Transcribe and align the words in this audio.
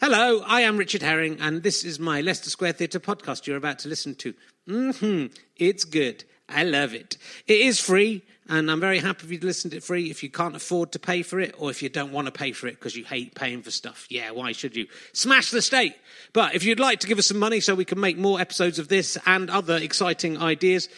Hello, 0.00 0.42
I 0.46 0.60
am 0.60 0.76
Richard 0.76 1.02
Herring, 1.02 1.38
and 1.40 1.64
this 1.64 1.82
is 1.84 1.98
my 1.98 2.20
Leicester 2.20 2.50
Square 2.50 2.74
Theatre 2.74 3.00
podcast 3.00 3.48
you're 3.48 3.56
about 3.56 3.80
to 3.80 3.88
listen 3.88 4.14
to. 4.14 4.34
hmm 4.68 5.26
It's 5.56 5.84
good. 5.84 6.22
I 6.48 6.62
love 6.62 6.94
it. 6.94 7.18
It 7.48 7.60
is 7.62 7.80
free, 7.80 8.22
and 8.48 8.70
I'm 8.70 8.78
very 8.78 9.00
happy 9.00 9.24
if 9.26 9.32
you 9.32 9.40
listen 9.40 9.72
to 9.72 9.78
it 9.78 9.82
free. 9.82 10.08
If 10.08 10.22
you 10.22 10.30
can't 10.30 10.54
afford 10.54 10.92
to 10.92 11.00
pay 11.00 11.22
for 11.22 11.40
it, 11.40 11.56
or 11.58 11.70
if 11.70 11.82
you 11.82 11.88
don't 11.88 12.12
want 12.12 12.26
to 12.26 12.32
pay 12.32 12.52
for 12.52 12.68
it 12.68 12.76
because 12.76 12.94
you 12.96 13.04
hate 13.04 13.34
paying 13.34 13.60
for 13.60 13.72
stuff, 13.72 14.06
yeah, 14.08 14.30
why 14.30 14.52
should 14.52 14.76
you? 14.76 14.86
Smash 15.14 15.50
the 15.50 15.60
state. 15.60 15.96
But 16.32 16.54
if 16.54 16.62
you'd 16.62 16.78
like 16.78 17.00
to 17.00 17.08
give 17.08 17.18
us 17.18 17.26
some 17.26 17.40
money 17.40 17.58
so 17.58 17.74
we 17.74 17.84
can 17.84 17.98
make 17.98 18.16
more 18.16 18.40
episodes 18.40 18.78
of 18.78 18.86
this 18.86 19.18
and 19.26 19.50
other 19.50 19.76
exciting 19.76 20.38
ideas, 20.40 20.88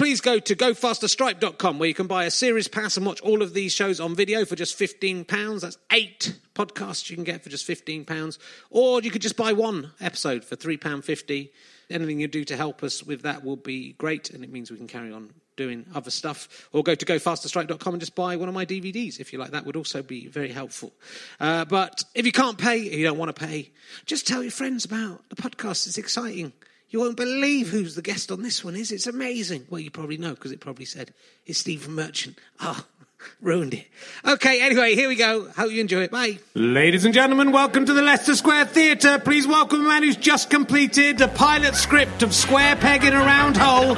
please 0.00 0.22
go 0.22 0.38
to 0.38 0.56
gofasterstripe.com 0.56 1.78
where 1.78 1.86
you 1.86 1.94
can 1.94 2.06
buy 2.06 2.24
a 2.24 2.30
series 2.30 2.68
pass 2.68 2.96
and 2.96 3.04
watch 3.04 3.20
all 3.20 3.42
of 3.42 3.52
these 3.52 3.70
shows 3.70 4.00
on 4.00 4.14
video 4.14 4.46
for 4.46 4.56
just 4.56 4.78
£15. 4.78 5.60
That's 5.60 5.76
eight 5.92 6.38
podcasts 6.54 7.10
you 7.10 7.16
can 7.16 7.24
get 7.24 7.44
for 7.44 7.50
just 7.50 7.68
£15. 7.68 8.38
Or 8.70 9.02
you 9.02 9.10
could 9.10 9.20
just 9.20 9.36
buy 9.36 9.52
one 9.52 9.92
episode 10.00 10.42
for 10.42 10.56
£3.50. 10.56 11.50
Anything 11.90 12.18
you 12.18 12.28
do 12.28 12.46
to 12.46 12.56
help 12.56 12.82
us 12.82 13.02
with 13.02 13.20
that 13.24 13.44
will 13.44 13.58
be 13.58 13.92
great, 13.92 14.30
and 14.30 14.42
it 14.42 14.50
means 14.50 14.70
we 14.70 14.78
can 14.78 14.86
carry 14.86 15.12
on 15.12 15.34
doing 15.56 15.84
other 15.94 16.10
stuff. 16.10 16.66
Or 16.72 16.82
go 16.82 16.94
to 16.94 17.04
gofasterstripe.com 17.04 17.92
and 17.92 18.00
just 18.00 18.14
buy 18.14 18.36
one 18.36 18.48
of 18.48 18.54
my 18.54 18.64
DVDs 18.64 19.20
if 19.20 19.34
you 19.34 19.38
like. 19.38 19.50
That 19.50 19.66
would 19.66 19.76
also 19.76 20.02
be 20.02 20.28
very 20.28 20.50
helpful. 20.50 20.94
Uh, 21.38 21.66
but 21.66 22.04
if 22.14 22.24
you 22.24 22.32
can't 22.32 22.56
pay, 22.56 22.78
you 22.78 23.04
don't 23.04 23.18
want 23.18 23.36
to 23.36 23.46
pay, 23.46 23.70
just 24.06 24.26
tell 24.26 24.42
your 24.42 24.50
friends 24.50 24.86
about 24.86 25.28
the 25.28 25.36
podcast. 25.36 25.86
It's 25.86 25.98
exciting. 25.98 26.54
You 26.90 26.98
won't 26.98 27.16
believe 27.16 27.68
who's 27.68 27.94
the 27.94 28.02
guest 28.02 28.32
on 28.32 28.42
this 28.42 28.64
one 28.64 28.74
is. 28.74 28.90
It's 28.90 29.06
amazing. 29.06 29.66
Well, 29.70 29.80
you 29.80 29.92
probably 29.92 30.16
know 30.16 30.30
because 30.34 30.50
it 30.50 30.58
probably 30.58 30.84
said 30.84 31.12
it's 31.46 31.60
Stephen 31.60 31.94
Merchant. 31.94 32.36
Oh, 32.60 32.84
ruined 33.40 33.74
it. 33.74 33.86
Okay, 34.26 34.60
anyway, 34.60 34.96
here 34.96 35.08
we 35.08 35.14
go. 35.14 35.48
Hope 35.50 35.70
you 35.70 35.80
enjoy 35.80 36.02
it. 36.02 36.10
Bye. 36.10 36.40
Ladies 36.54 37.04
and 37.04 37.14
gentlemen, 37.14 37.52
welcome 37.52 37.86
to 37.86 37.92
the 37.92 38.02
Leicester 38.02 38.34
Square 38.34 38.66
Theatre. 38.66 39.20
Please 39.20 39.46
welcome 39.46 39.82
a 39.82 39.88
man 39.88 40.02
who's 40.02 40.16
just 40.16 40.50
completed 40.50 41.20
a 41.20 41.28
pilot 41.28 41.76
script 41.76 42.24
of 42.24 42.34
Square 42.34 42.76
Peg 42.76 43.04
in 43.04 43.12
a 43.14 43.18
Round 43.18 43.56
Hole. 43.56 43.94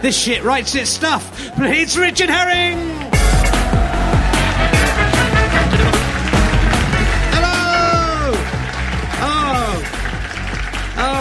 This 0.00 0.16
shit 0.16 0.44
writes 0.44 0.76
its 0.76 0.90
stuff. 0.90 1.50
But 1.58 1.70
It's 1.70 1.96
Richard 1.96 2.30
Herring. 2.30 2.94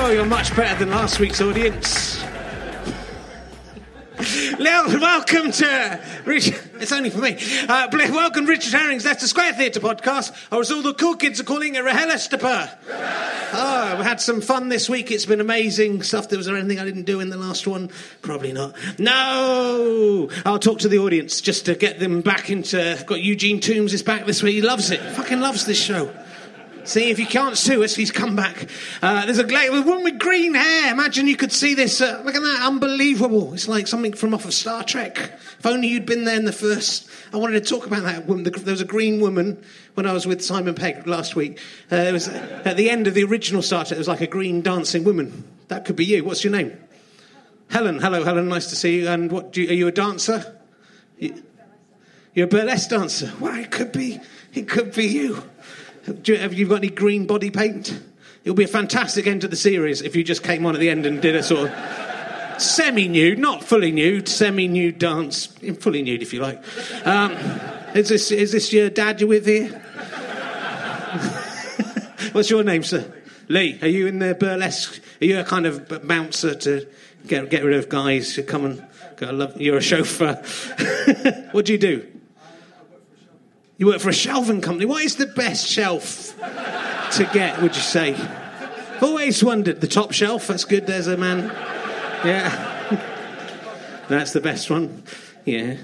Oh. 0.05 0.09
Oh, 0.09 0.11
you're 0.11 0.23
much 0.23 0.55
better 0.55 0.77
than 0.77 0.91
last 0.91 1.19
week's 1.19 1.41
audience. 1.41 2.23
Welcome 4.59 5.51
to 5.51 5.99
Richard. 6.25 6.59
It's 6.79 6.91
only 6.91 7.09
for 7.09 7.17
me. 7.17 7.39
Uh, 7.67 7.87
welcome, 7.91 8.45
Richard 8.45 8.71
Herring's 8.71 9.03
the 9.03 9.15
Square 9.15 9.53
Theatre 9.53 9.79
podcast, 9.79 10.31
or 10.51 10.61
as 10.61 10.71
all 10.71 10.83
the 10.83 10.93
cool 10.93 11.15
kids 11.15 11.39
are 11.39 11.43
calling 11.43 11.73
it, 11.73 11.83
Rahelistaper. 11.83 12.69
Oh, 13.53 13.95
we 13.97 14.03
had 14.03 14.21
some 14.21 14.41
fun 14.41 14.69
this 14.69 14.87
week. 14.87 15.09
It's 15.09 15.25
been 15.25 15.41
amazing 15.41 16.03
stuff. 16.03 16.29
There 16.29 16.37
was 16.37 16.45
there 16.45 16.55
anything 16.55 16.77
I 16.77 16.85
didn't 16.85 17.05
do 17.05 17.19
in 17.19 17.31
the 17.31 17.37
last 17.37 17.65
one? 17.65 17.89
Probably 18.21 18.53
not. 18.53 18.75
No, 18.99 20.29
I'll 20.45 20.59
talk 20.59 20.77
to 20.79 20.87
the 20.87 20.99
audience 20.99 21.41
just 21.41 21.65
to 21.65 21.73
get 21.73 21.97
them 21.99 22.21
back 22.21 22.51
into. 22.51 23.03
Got 23.07 23.23
Eugene 23.23 23.59
Toombs 23.59 23.91
is 23.91 24.03
back 24.03 24.27
this 24.27 24.43
week. 24.43 24.53
He 24.53 24.61
loves 24.61 24.91
it. 24.91 24.99
Fucking 24.99 25.39
loves 25.39 25.65
this 25.65 25.81
show. 25.81 26.13
See, 26.85 27.09
if 27.09 27.19
you 27.19 27.25
can't 27.25 27.57
sue 27.57 27.83
us, 27.83 27.95
he's 27.95 28.11
come 28.11 28.35
back. 28.35 28.69
Uh, 29.01 29.25
there's 29.25 29.39
a 29.39 29.43
gla- 29.43 29.71
woman 29.71 30.03
with 30.03 30.19
green 30.19 30.53
hair. 30.53 30.91
Imagine 30.91 31.27
you 31.27 31.35
could 31.35 31.51
see 31.51 31.73
this. 31.73 31.99
Uh, 31.99 32.21
look 32.23 32.35
at 32.35 32.41
that, 32.41 32.61
unbelievable. 32.61 33.53
It's 33.53 33.67
like 33.67 33.87
something 33.87 34.13
from 34.13 34.33
off 34.33 34.45
of 34.45 34.53
Star 34.53 34.83
Trek. 34.83 35.17
If 35.17 35.65
only 35.65 35.87
you'd 35.87 36.05
been 36.05 36.25
there 36.25 36.37
in 36.37 36.45
the 36.45 36.51
first. 36.51 37.09
I 37.33 37.37
wanted 37.37 37.63
to 37.63 37.69
talk 37.69 37.87
about 37.87 38.03
that 38.03 38.27
woman. 38.27 38.43
There 38.43 38.71
was 38.71 38.81
a 38.81 38.85
green 38.85 39.19
woman 39.19 39.63
when 39.95 40.05
I 40.05 40.13
was 40.13 40.27
with 40.27 40.43
Simon 40.43 40.75
Pegg 40.75 41.07
last 41.07 41.35
week. 41.35 41.59
Uh, 41.91 41.95
it 41.95 42.11
was 42.13 42.27
at 42.27 42.77
the 42.77 42.89
end 42.89 43.07
of 43.07 43.15
the 43.15 43.23
original 43.23 43.61
Star 43.61 43.83
Trek. 43.83 43.89
There 43.89 43.97
was 43.97 44.07
like 44.07 44.21
a 44.21 44.27
green 44.27 44.61
dancing 44.61 45.03
woman. 45.03 45.43
That 45.69 45.85
could 45.85 45.95
be 45.95 46.05
you. 46.05 46.23
What's 46.23 46.43
your 46.43 46.51
name? 46.51 46.77
Helen. 47.71 47.99
Hello, 47.99 48.23
Helen. 48.23 48.47
Nice 48.47 48.67
to 48.69 48.75
see 48.75 48.99
you. 48.99 49.07
And 49.07 49.31
what? 49.31 49.57
You, 49.57 49.69
are 49.69 49.73
you 49.73 49.87
a 49.87 49.91
dancer? 49.91 50.59
You, 51.17 51.43
you're 52.35 52.45
a 52.45 52.49
burlesque 52.49 52.89
dancer. 52.89 53.33
Well, 53.39 53.57
it 53.57 53.71
could 53.71 53.91
be. 53.91 54.19
It 54.53 54.69
could 54.69 54.93
be 54.93 55.07
you. 55.07 55.43
Do 56.05 56.33
you, 56.33 56.37
have 56.37 56.53
you 56.53 56.67
got 56.67 56.75
any 56.75 56.89
green 56.89 57.25
body 57.25 57.49
paint? 57.49 57.99
It'll 58.43 58.55
be 58.55 58.63
a 58.63 58.67
fantastic 58.67 59.25
end 59.25 59.41
to 59.41 59.47
the 59.47 59.55
series 59.55 60.01
if 60.01 60.15
you 60.15 60.23
just 60.23 60.43
came 60.43 60.65
on 60.67 60.75
at 60.75 60.79
the 60.79 60.89
end 60.89 61.07
and 61.07 61.19
did 61.19 61.35
a 61.35 61.41
sort 61.41 61.69
of 61.69 62.61
semi-nude, 62.61 63.39
not 63.39 63.63
fully 63.63 63.91
nude, 63.91 64.29
semi-nude 64.29 64.99
dance, 64.99 65.47
fully 65.79 66.03
nude 66.03 66.21
if 66.21 66.31
you 66.31 66.41
like. 66.41 66.63
Um, 67.07 67.31
is 67.95 68.09
this 68.09 68.31
is 68.31 68.51
this 68.51 68.71
your 68.71 68.91
dad 68.91 69.19
you're 69.19 69.29
with 69.29 69.47
here? 69.47 69.69
What's 72.33 72.51
your 72.51 72.63
name, 72.63 72.83
sir? 72.83 73.11
Lee. 73.47 73.79
Are 73.81 73.87
you 73.87 74.07
in 74.07 74.19
the 74.19 74.35
burlesque? 74.35 75.01
Are 75.21 75.25
you 75.25 75.39
a 75.39 75.43
kind 75.43 75.65
of 75.65 76.07
bouncer 76.07 76.53
to 76.53 76.87
get 77.25 77.49
get 77.49 77.63
rid 77.63 77.77
of 77.77 77.89
guys 77.89 78.35
who 78.35 78.43
come 78.43 78.65
and 78.65 78.85
go? 79.15 79.31
Love, 79.31 79.59
you're 79.59 79.77
a 79.77 79.81
chauffeur. 79.81 80.35
what 81.51 81.65
do 81.65 81.71
you 81.71 81.79
do? 81.79 82.05
You 83.77 83.87
work 83.87 83.99
for 83.99 84.09
a 84.09 84.13
shelving 84.13 84.61
company. 84.61 84.85
What 84.85 85.03
is 85.03 85.17
the 85.17 85.25
best 85.25 85.67
shelf 85.67 86.37
to 86.37 87.29
get, 87.33 87.61
would 87.61 87.75
you 87.75 87.81
say? 87.81 88.13
I've 88.13 89.03
always 89.03 89.43
wondered. 89.43 89.81
The 89.81 89.87
top 89.87 90.13
shelf, 90.13 90.47
that's 90.47 90.63
good. 90.63 90.87
There's 90.87 91.07
a 91.07 91.17
man. 91.17 91.51
Yeah. 92.23 92.71
That's 94.07 94.33
the 94.33 94.39
best 94.39 94.69
one. 94.69 95.03
Yeah. 95.45 95.77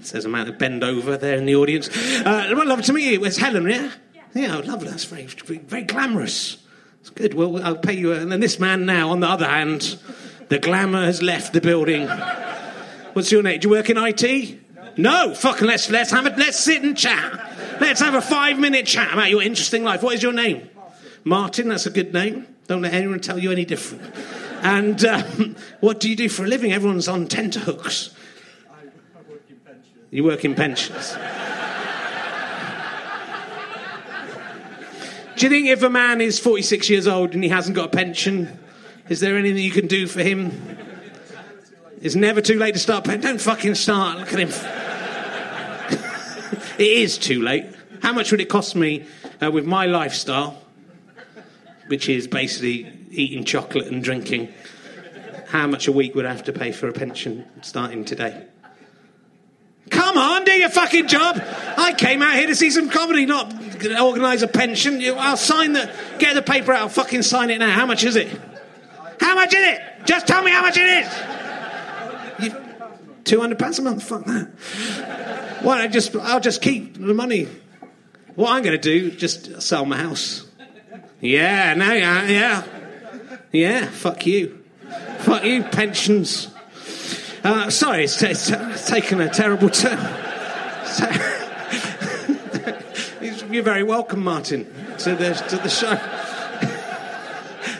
There's 0.00 0.24
a 0.24 0.28
man 0.28 0.46
that 0.46 0.58
bend 0.58 0.84
over 0.84 1.16
there 1.16 1.36
in 1.36 1.44
the 1.44 1.56
audience. 1.56 1.88
Uh, 1.88 2.52
well, 2.54 2.66
love 2.66 2.82
to 2.82 2.92
meet 2.92 3.12
you. 3.12 3.24
It's 3.24 3.36
Helen, 3.36 3.68
yeah? 3.68 3.90
Yeah, 4.34 4.56
lovely. 4.56 4.88
That's 4.88 5.04
very, 5.04 5.26
very 5.26 5.82
glamorous. 5.82 6.58
It's 7.00 7.10
good. 7.10 7.34
Well, 7.34 7.62
I'll 7.62 7.76
pay 7.76 7.94
you. 7.94 8.12
And 8.12 8.30
then 8.30 8.40
this 8.40 8.58
man 8.58 8.86
now, 8.86 9.10
on 9.10 9.20
the 9.20 9.28
other 9.28 9.46
hand, 9.46 9.98
the 10.48 10.58
glamour 10.58 11.04
has 11.04 11.20
left 11.20 11.52
the 11.52 11.60
building. 11.60 12.08
What's 13.12 13.30
your 13.30 13.42
name? 13.42 13.60
Do 13.60 13.68
you 13.68 13.74
work 13.74 13.90
in 13.90 13.98
IT? 13.98 14.63
No, 14.96 15.34
fucking 15.34 15.66
let's 15.66 15.90
let's 15.90 16.10
have 16.10 16.26
it. 16.26 16.38
Let's 16.38 16.58
sit 16.58 16.82
and 16.82 16.96
chat. 16.96 17.78
Let's 17.80 18.00
have 18.00 18.14
a 18.14 18.22
five 18.22 18.58
minute 18.58 18.86
chat 18.86 19.12
about 19.12 19.30
your 19.30 19.42
interesting 19.42 19.82
life. 19.82 20.02
What 20.02 20.14
is 20.14 20.22
your 20.22 20.32
name? 20.32 20.68
Martin. 21.24 21.68
That's 21.68 21.86
a 21.86 21.90
good 21.90 22.12
name. 22.12 22.46
Don't 22.66 22.82
let 22.82 22.94
anyone 22.94 23.20
tell 23.20 23.38
you 23.38 23.50
any 23.50 23.64
different. 23.64 24.02
And 24.62 25.04
um, 25.04 25.56
what 25.80 26.00
do 26.00 26.08
you 26.08 26.16
do 26.16 26.28
for 26.28 26.44
a 26.44 26.48
living? 26.48 26.72
Everyone's 26.72 27.08
on 27.08 27.26
tenterhooks. 27.26 28.14
I, 28.70 28.84
I 29.18 29.22
work 29.30 29.42
in 29.50 29.56
pensions. 29.56 30.06
You 30.10 30.24
work 30.24 30.44
in 30.44 30.54
pensions. 30.54 31.12
do 35.36 35.46
you 35.46 35.50
think 35.50 35.66
if 35.68 35.82
a 35.82 35.90
man 35.90 36.20
is 36.20 36.38
46 36.38 36.88
years 36.88 37.06
old 37.06 37.34
and 37.34 37.42
he 37.42 37.50
hasn't 37.50 37.76
got 37.76 37.86
a 37.86 37.90
pension, 37.90 38.58
is 39.08 39.20
there 39.20 39.36
anything 39.36 39.62
you 39.62 39.70
can 39.70 39.86
do 39.86 40.06
for 40.06 40.22
him? 40.22 40.78
It's 42.00 42.14
never 42.14 42.40
too 42.40 42.58
late 42.58 42.74
to 42.74 42.80
start. 42.80 43.04
Don't 43.04 43.40
fucking 43.40 43.74
start. 43.74 44.18
Look 44.18 44.32
at 44.32 44.38
him. 44.38 44.83
It 46.78 46.86
is 46.86 47.18
too 47.18 47.42
late. 47.42 47.66
How 48.02 48.12
much 48.12 48.30
would 48.30 48.40
it 48.40 48.48
cost 48.48 48.76
me 48.76 49.04
uh, 49.42 49.50
with 49.50 49.64
my 49.64 49.86
lifestyle, 49.86 50.60
which 51.86 52.08
is 52.08 52.26
basically 52.26 52.92
eating 53.10 53.44
chocolate 53.44 53.86
and 53.86 54.02
drinking? 54.02 54.52
How 55.48 55.66
much 55.66 55.88
a 55.88 55.92
week 55.92 56.14
would 56.14 56.26
I 56.26 56.32
have 56.32 56.44
to 56.44 56.52
pay 56.52 56.72
for 56.72 56.88
a 56.88 56.92
pension 56.92 57.46
starting 57.62 58.04
today? 58.04 58.46
Come 59.90 60.16
on, 60.16 60.44
do 60.44 60.52
your 60.52 60.70
fucking 60.70 61.08
job. 61.08 61.40
I 61.76 61.94
came 61.94 62.22
out 62.22 62.34
here 62.34 62.46
to 62.46 62.54
see 62.54 62.70
some 62.70 62.88
comedy, 62.88 63.26
not 63.26 63.52
organise 64.00 64.42
a 64.42 64.48
pension. 64.48 65.02
I'll 65.16 65.36
sign 65.36 65.74
the, 65.74 65.92
get 66.18 66.34
the 66.34 66.42
paper 66.42 66.72
out, 66.72 66.80
I'll 66.80 66.88
fucking 66.88 67.22
sign 67.22 67.50
it 67.50 67.58
now. 67.58 67.70
How 67.70 67.86
much 67.86 68.04
is 68.04 68.16
it? 68.16 68.28
How 69.20 69.34
much 69.34 69.54
is 69.54 69.64
it? 69.64 69.80
Just 70.06 70.26
tell 70.26 70.42
me 70.42 70.50
how 70.50 70.62
much 70.62 70.76
it 70.76 70.88
is. 71.04 71.34
Hundred 73.40 73.58
pounds 73.58 73.78
a 73.78 73.82
month. 73.82 74.02
Fuck 74.02 74.24
that. 74.26 75.43
Why? 75.64 75.82
I 75.82 75.88
just 75.88 76.14
I'll 76.14 76.40
just 76.40 76.60
keep 76.60 76.94
the 76.94 77.14
money. 77.14 77.48
What 78.34 78.52
I'm 78.52 78.62
going 78.62 78.78
to 78.78 78.82
do? 78.82 79.10
Just 79.10 79.62
sell 79.62 79.86
my 79.86 79.96
house. 79.96 80.46
Yeah. 81.20 81.72
No. 81.74 81.92
Yeah. 81.92 82.28
Yeah. 82.28 82.62
Yeah. 83.50 83.86
Fuck 83.86 84.26
you. 84.26 84.62
Fuck 85.20 85.44
you. 85.44 85.62
Pensions. 85.62 86.48
Uh, 87.42 87.70
sorry, 87.70 88.04
it's, 88.04 88.22
it's, 88.22 88.48
it's, 88.48 88.88
taken 88.88 89.20
a 89.20 89.28
terrible 89.28 89.68
turn. 89.68 89.98
you're 93.52 93.62
very 93.62 93.82
welcome, 93.82 94.24
Martin, 94.24 94.64
to 94.98 95.14
the 95.14 95.34
to 95.34 95.56
the 95.56 95.68
show. 95.68 95.98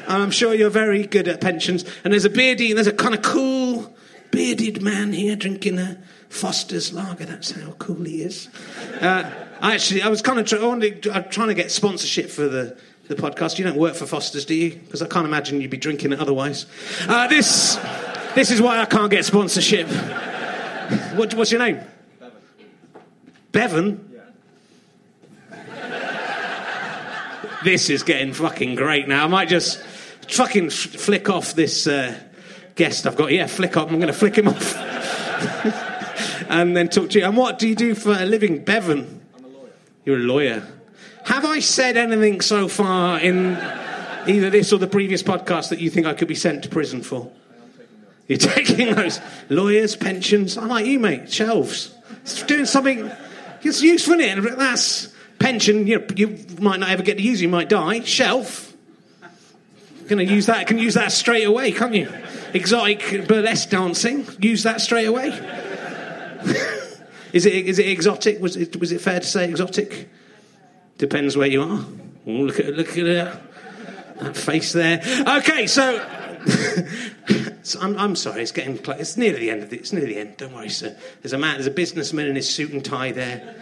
I'm 0.06 0.31
sure 0.31 0.54
you're 0.54 0.69
very 0.69 1.06
good 1.06 1.28
at 1.28 1.40
pensions. 1.40 1.84
And 2.04 2.12
there's 2.12 2.26
a 2.26 2.31
beardy, 2.31 2.75
there's 2.75 2.86
a 2.86 2.92
kind 2.92 3.14
of 3.14 3.22
cool 3.22 3.94
bearded 4.31 4.82
man 4.82 5.12
here 5.12 5.36
drinking 5.36 5.78
a 5.78 5.98
Foster's 6.34 6.92
lager. 6.92 7.25
That's 7.25 7.52
how 7.52 7.70
cool 7.78 8.02
he 8.02 8.22
is. 8.22 8.48
Uh, 9.00 9.31
I 9.60 9.75
actually, 9.75 10.02
I 10.02 10.08
was 10.08 10.20
kind 10.20 10.40
of 10.40 10.46
try, 10.46 10.58
I 10.58 11.16
am 11.16 11.28
trying 11.31 11.48
to 11.48 11.54
get 11.54 11.70
sponsorship 11.70 12.28
for 12.28 12.48
the, 12.48 12.76
the 13.06 13.14
podcast. 13.14 13.56
You 13.56 13.64
don't 13.64 13.76
work 13.76 13.94
for 13.94 14.04
Foster's, 14.04 14.44
do 14.44 14.52
you? 14.52 14.75
Because 14.75 15.00
I 15.00 15.06
can't 15.06 15.26
imagine 15.26 15.60
you'd 15.60 15.70
be 15.70 15.76
drinking 15.76 16.12
it 16.12 16.19
otherwise. 16.19 16.66
Uh, 17.08 17.28
this, 17.28 17.76
this 18.34 18.50
is 18.50 18.60
why 18.60 18.81
I 18.81 18.84
can't 18.84 19.12
get 19.12 19.25
sponsorship. 19.25 19.88
What, 21.14 21.32
what's 21.34 21.52
your 21.52 21.60
name? 21.60 21.81
Bevan. 23.52 23.96
Bevan? 25.50 26.50
this 27.64 27.90
is 27.90 28.02
getting 28.02 28.34
fucking 28.34 28.75
great 28.75 29.06
now. 29.06 29.25
I 29.25 29.28
might 29.28 29.48
just 29.48 29.81
fucking 30.28 30.66
f- 30.66 30.72
flick 30.72 31.31
off 31.31 31.54
this 31.54 31.86
uh, 31.86 32.19
guest 32.75 33.06
I've 33.06 33.16
got. 33.16 33.31
Yeah, 33.31 33.46
flick 33.46 33.76
off. 33.76 33.88
I'm 33.88 34.00
going 34.00 34.08
to 34.08 34.12
flick 34.12 34.36
him 34.36 34.48
off. 34.48 35.90
and 36.54 36.76
then 36.76 36.88
talk 36.88 37.10
to 37.10 37.18
you. 37.18 37.24
And 37.24 37.36
what 37.36 37.58
do 37.58 37.68
you 37.68 37.74
do 37.74 37.94
for 37.94 38.12
a 38.12 38.24
living, 38.24 38.64
Bevan? 38.64 39.20
I'm 39.36 39.44
a 39.44 39.48
lawyer. 39.48 39.70
You're 40.04 40.16
a 40.16 40.20
lawyer. 40.20 40.68
Have 41.24 41.44
I 41.44 41.58
said 41.58 41.96
anything 41.96 42.40
so 42.40 42.68
far 42.68 43.18
in 43.18 43.56
either 44.28 44.50
this 44.50 44.72
or 44.72 44.78
the 44.78 44.86
previous 44.86 45.22
podcast 45.22 45.70
that 45.70 45.80
you 45.80 45.90
think 45.90 46.06
I 46.06 46.14
could 46.14 46.28
be 46.28 46.36
sent 46.36 46.62
to 46.62 46.68
prison 46.68 47.02
for? 47.02 47.30
You're 48.28 48.38
taking 48.38 48.94
those 48.94 49.20
lawyers, 49.48 49.96
pensions. 49.96 50.56
I'm 50.56 50.68
like 50.68 50.86
you, 50.86 51.00
mate. 51.00 51.30
Shelves. 51.30 51.92
It's 52.22 52.42
doing 52.44 52.66
something. 52.66 53.10
It's 53.62 53.82
useful, 53.82 54.20
isn't 54.20 54.46
it? 54.46 54.56
That's 54.56 55.12
pension. 55.40 55.86
You, 55.88 56.06
you 56.14 56.38
might 56.60 56.78
not 56.78 56.90
ever 56.90 57.02
get 57.02 57.16
to 57.16 57.22
use. 57.22 57.42
You 57.42 57.48
might 57.48 57.68
die. 57.68 58.00
Shelf. 58.02 58.72
Going 60.06 60.26
to 60.26 60.32
use 60.32 60.46
that. 60.46 60.66
Can 60.66 60.78
use 60.78 60.94
that 60.94 61.10
straight 61.10 61.44
away, 61.44 61.72
can't 61.72 61.94
you? 61.94 62.12
Exotic 62.52 63.26
burlesque 63.26 63.70
dancing. 63.70 64.26
Use 64.40 64.62
that 64.62 64.80
straight 64.80 65.06
away. 65.06 65.30
is 67.32 67.46
it? 67.46 67.67
Is 67.67 67.79
it 67.79 67.88
exotic? 67.88 68.41
Was 68.41 68.56
it? 68.56 68.76
Was 68.76 68.93
it 68.93 69.00
fair 69.00 69.20
to 69.20 69.26
say 69.26 69.49
exotic? 69.49 70.08
Depends 70.99 71.37
where 71.37 71.49
you 71.49 71.62
are. 71.62 71.85
Oh, 72.26 72.31
look 72.31 72.61
at 72.61 72.75
look 72.75 72.96
at 72.96 73.05
that, 73.05 73.43
that 74.20 74.37
face 74.37 74.73
there. 74.73 75.02
Okay, 75.38 75.67
so, 75.67 75.99
so 77.62 77.81
I'm, 77.81 77.99
I'm 77.99 78.17
sorry. 78.17 78.43
It's 78.43 78.52
getting 78.52 78.79
close. 78.79 79.00
It's 79.00 79.17
near 79.17 79.32
the 79.32 79.50
end 79.50 79.62
of 79.62 79.70
the, 79.70 79.79
It's 79.79 79.93
near 79.93 80.06
the 80.06 80.19
end. 80.19 80.37
Don't 80.37 80.55
worry, 80.55 80.69
sir. 80.69 80.96
There's 81.23 81.32
a 81.32 81.38
man. 81.38 81.55
There's 81.55 81.67
a 81.67 81.73
businessman 81.73 82.26
in 82.26 82.37
his 82.37 82.52
suit 82.52 82.73
and 82.73 82.85
tie 82.85 83.12
there. 83.12 83.55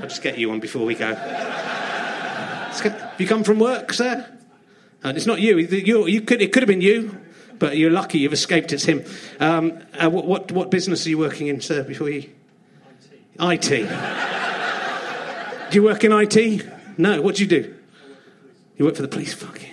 I'll 0.00 0.08
just 0.08 0.22
get 0.22 0.38
you 0.38 0.50
on 0.50 0.60
before 0.60 0.84
we 0.84 0.94
go. 0.94 1.14
Have 2.72 3.14
you 3.18 3.26
come 3.26 3.44
from 3.44 3.58
work, 3.58 3.92
sir? 3.92 4.26
And 5.04 5.16
it's 5.16 5.26
not 5.26 5.40
you. 5.40 5.58
you 5.58 6.06
you 6.06 6.20
could, 6.22 6.40
it 6.40 6.52
could 6.52 6.62
have 6.62 6.68
been 6.68 6.80
you, 6.80 7.20
but 7.62 7.76
you're 7.76 7.92
lucky 7.92 8.18
you've 8.18 8.32
escaped. 8.32 8.72
It's 8.72 8.82
him. 8.82 9.04
Um, 9.38 9.78
uh, 9.94 10.10
what, 10.10 10.26
what, 10.26 10.50
what 10.50 10.72
business 10.72 11.06
are 11.06 11.10
you 11.10 11.18
working 11.18 11.46
in, 11.46 11.60
sir, 11.60 11.84
before 11.84 12.10
you? 12.10 12.28
IT. 13.38 13.68
do 15.70 15.76
you 15.76 15.84
work 15.84 16.02
in 16.02 16.10
IT? 16.10 16.98
No. 16.98 17.22
What 17.22 17.36
do 17.36 17.44
you 17.44 17.48
do? 17.48 17.72
You 18.76 18.86
work 18.86 18.96
for 18.96 19.02
the 19.02 19.06
police? 19.06 19.32
Fuck 19.32 19.62
you. 19.62 19.68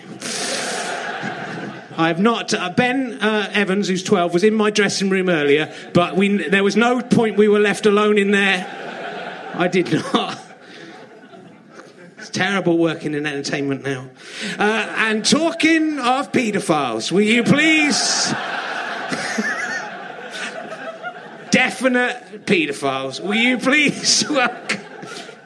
I 1.98 2.06
have 2.06 2.20
not. 2.20 2.54
Uh, 2.54 2.70
ben 2.70 3.14
uh, 3.14 3.50
Evans, 3.52 3.88
who's 3.88 4.04
12, 4.04 4.34
was 4.34 4.44
in 4.44 4.54
my 4.54 4.70
dressing 4.70 5.10
room 5.10 5.28
earlier, 5.28 5.74
but 5.92 6.14
we, 6.14 6.48
there 6.48 6.62
was 6.62 6.76
no 6.76 7.02
point 7.02 7.36
we 7.36 7.48
were 7.48 7.58
left 7.58 7.86
alone 7.86 8.18
in 8.18 8.30
there. 8.30 8.68
I 9.54 9.66
did 9.66 9.92
not. 9.92 10.40
Terrible 12.32 12.78
working 12.78 13.14
in 13.14 13.26
entertainment 13.26 13.82
now. 13.82 14.08
Uh, 14.58 14.94
and 14.96 15.24
talking 15.24 15.98
of 15.98 16.30
paedophiles, 16.32 17.10
will 17.10 17.20
you 17.22 17.42
please? 17.42 18.32
Definite 21.50 22.46
paedophiles, 22.46 23.20
will 23.20 23.34
you 23.34 23.58
please 23.58 24.24
welcome? 24.30 24.80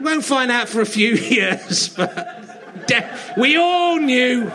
Won't 0.01 0.25
find 0.25 0.51
out 0.51 0.69
for 0.69 0.83
a 0.83 0.87
few 0.87 1.15
years, 1.15 1.89
but 1.89 2.87
de- 2.87 3.19
we 3.39 3.57
all 3.57 3.99
knew. 3.99 4.51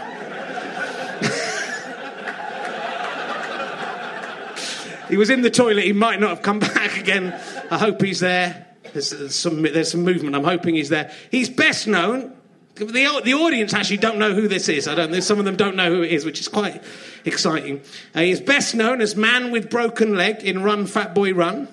he 5.09 5.17
was 5.17 5.31
in 5.31 5.41
the 5.41 5.49
toilet. 5.49 5.85
He 5.85 5.93
might 5.93 6.19
not 6.19 6.29
have 6.29 6.41
come 6.43 6.59
back 6.59 6.99
again. 6.99 7.33
I 7.71 7.79
hope 7.79 8.01
he's 8.01 8.19
there. 8.19 8.67
There's, 8.93 9.35
some 9.35 9.61
there's 9.61 9.91
some 9.91 10.03
movement. 10.03 10.35
I'm 10.35 10.43
hoping 10.43 10.75
he's 10.75 10.89
there. 10.89 11.11
He's 11.31 11.49
best 11.49 11.87
known. 11.87 12.35
The, 12.75 13.21
the 13.23 13.33
audience 13.33 13.73
actually 13.73 13.97
don't 13.97 14.19
know 14.19 14.33
who 14.33 14.47
this 14.47 14.69
is. 14.69 14.87
I 14.87 14.95
don't. 14.95 15.21
Some 15.21 15.39
of 15.39 15.45
them 15.45 15.57
don't 15.57 15.75
know 15.75 15.93
who 15.93 16.01
it 16.01 16.11
is, 16.11 16.23
which 16.23 16.39
is 16.39 16.47
quite 16.47 16.81
exciting. 17.25 17.81
Uh, 18.15 18.21
he's 18.21 18.39
best 18.39 18.73
known 18.73 19.01
as 19.01 19.15
Man 19.15 19.51
with 19.51 19.69
Broken 19.69 20.15
Leg 20.15 20.43
in 20.43 20.63
Run 20.63 20.85
Fat 20.85 21.13
Boy 21.13 21.33
Run. 21.33 21.67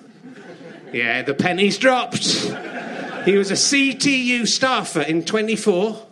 Yeah, 0.91 1.21
the 1.21 1.33
pennies 1.33 1.77
dropped. 1.77 2.25
He 3.25 3.37
was 3.37 3.51
a 3.51 3.55
CTU 3.55 4.47
staffer 4.47 5.01
in 5.01 5.23
24, 5.23 6.05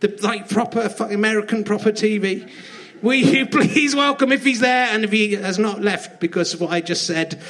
the 0.00 0.18
like 0.22 0.48
proper 0.48 0.92
American 1.10 1.64
proper 1.64 1.90
TV. 1.90 2.48
Will 3.02 3.14
you 3.14 3.46
please 3.50 3.94
welcome 3.94 4.32
if 4.32 4.44
he's 4.44 4.60
there 4.60 4.88
and 4.88 5.04
if 5.04 5.12
he 5.12 5.34
has 5.34 5.58
not 5.58 5.82
left 5.82 6.20
because 6.20 6.54
of 6.54 6.60
what 6.60 6.70
I 6.70 6.80
just 6.80 7.06
said, 7.06 7.40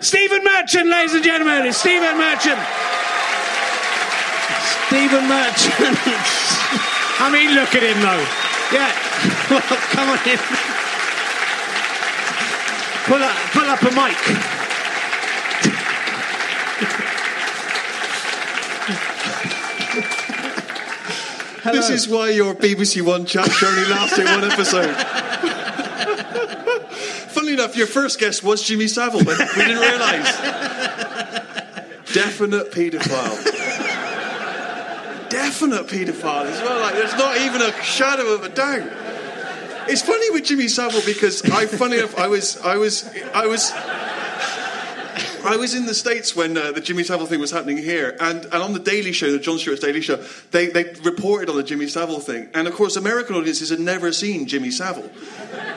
Stephen 0.00 0.42
Merchant, 0.42 0.88
ladies 0.88 1.12
and 1.14 1.22
gentlemen, 1.22 1.66
it's 1.66 1.76
Stephen 1.76 2.16
Merchant. 2.16 2.58
Stephen 4.88 5.28
Merchant. 5.28 5.96
I 7.20 7.28
mean, 7.30 7.54
look 7.54 7.74
at 7.74 7.82
him 7.82 8.00
though. 8.00 8.24
Yeah, 8.72 8.90
well, 9.50 9.60
come 9.92 10.08
on 10.08 10.18
in. 10.26 10.38
Pull 13.04 13.22
up, 13.22 13.36
pull 13.52 13.68
up 13.68 13.82
a 13.82 13.90
mic. 13.94 14.16
Hello. 21.62 21.76
This 21.76 21.90
is 21.90 22.08
why 22.08 22.30
your 22.30 22.54
BBC 22.54 23.02
One 23.02 23.26
chat 23.26 23.50
show 23.52 23.66
only 23.68 23.84
lasted 23.90 24.24
one 24.24 24.50
episode. 24.50 24.96
Funnily 27.50 27.64
enough, 27.64 27.76
your 27.76 27.88
first 27.88 28.20
guest 28.20 28.44
was 28.44 28.62
Jimmy 28.62 28.86
Savile, 28.86 29.24
but 29.24 29.36
we 29.56 29.64
didn't 29.64 29.80
realise. 29.80 30.36
Definite 32.12 32.70
paedophile. 32.70 33.44
Definite 35.28 35.88
paedophile 35.88 36.44
as 36.44 36.60
well. 36.60 36.80
Like, 36.80 36.94
there's 36.94 37.16
not 37.16 37.38
even 37.38 37.60
a 37.60 37.72
shadow 37.82 38.34
of 38.34 38.44
a 38.44 38.50
doubt. 38.50 38.88
It's 39.88 40.02
funny 40.02 40.30
with 40.30 40.44
Jimmy 40.44 40.68
Savile 40.68 41.02
because 41.04 41.42
I, 41.50 41.66
funny 41.66 41.98
enough, 41.98 42.16
I 42.16 42.28
was, 42.28 42.56
I 42.58 42.76
was, 42.76 43.10
I 43.34 43.48
was. 43.48 43.72
I 45.44 45.56
was 45.56 45.74
in 45.74 45.86
the 45.86 45.94
States 45.94 46.36
when 46.36 46.56
uh, 46.56 46.72
the 46.72 46.80
Jimmy 46.80 47.02
Savile 47.02 47.26
thing 47.26 47.40
was 47.40 47.50
happening 47.50 47.78
here, 47.78 48.16
and, 48.20 48.44
and 48.44 48.54
on 48.54 48.72
the 48.72 48.78
Daily 48.78 49.12
Show, 49.12 49.32
the 49.32 49.38
Jon 49.38 49.58
Stewart's 49.58 49.80
Daily 49.80 50.00
Show, 50.00 50.16
they, 50.50 50.66
they 50.66 50.92
reported 51.02 51.48
on 51.48 51.56
the 51.56 51.62
Jimmy 51.62 51.86
Savile 51.88 52.20
thing. 52.20 52.48
And 52.54 52.68
of 52.68 52.74
course, 52.74 52.96
American 52.96 53.36
audiences 53.36 53.70
had 53.70 53.80
never 53.80 54.12
seen 54.12 54.46
Jimmy 54.46 54.70
Savile. 54.70 55.10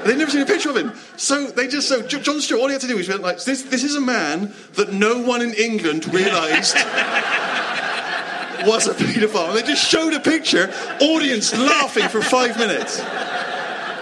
They'd 0.06 0.18
never 0.18 0.32
seen 0.32 0.42
a 0.42 0.46
picture 0.46 0.70
of 0.70 0.78
him. 0.78 0.94
So 1.18 1.48
they 1.48 1.68
just, 1.68 1.88
so 1.88 2.02
Jon 2.02 2.42
Stewart, 2.42 2.62
all 2.62 2.68
he 2.68 2.74
had 2.74 2.82
to 2.82 2.88
do 2.88 2.98
was 2.98 3.08
like, 3.10 3.44
this, 3.44 3.64
this 3.64 3.84
is 3.84 3.96
a 3.96 4.02
man 4.02 4.54
that 4.74 4.92
no 4.92 5.22
one 5.22 5.42
in 5.42 5.54
England 5.54 6.14
realised 6.14 6.76
was 8.66 8.88
a 8.88 8.94
paedophile. 8.94 9.50
And 9.50 9.58
they 9.58 9.64
just 9.64 9.90
showed 9.90 10.14
a 10.14 10.20
picture, 10.20 10.74
audience 11.00 11.54
laughing 11.58 12.10
for 12.10 12.22
five 12.22 12.58
minutes. 12.58 13.00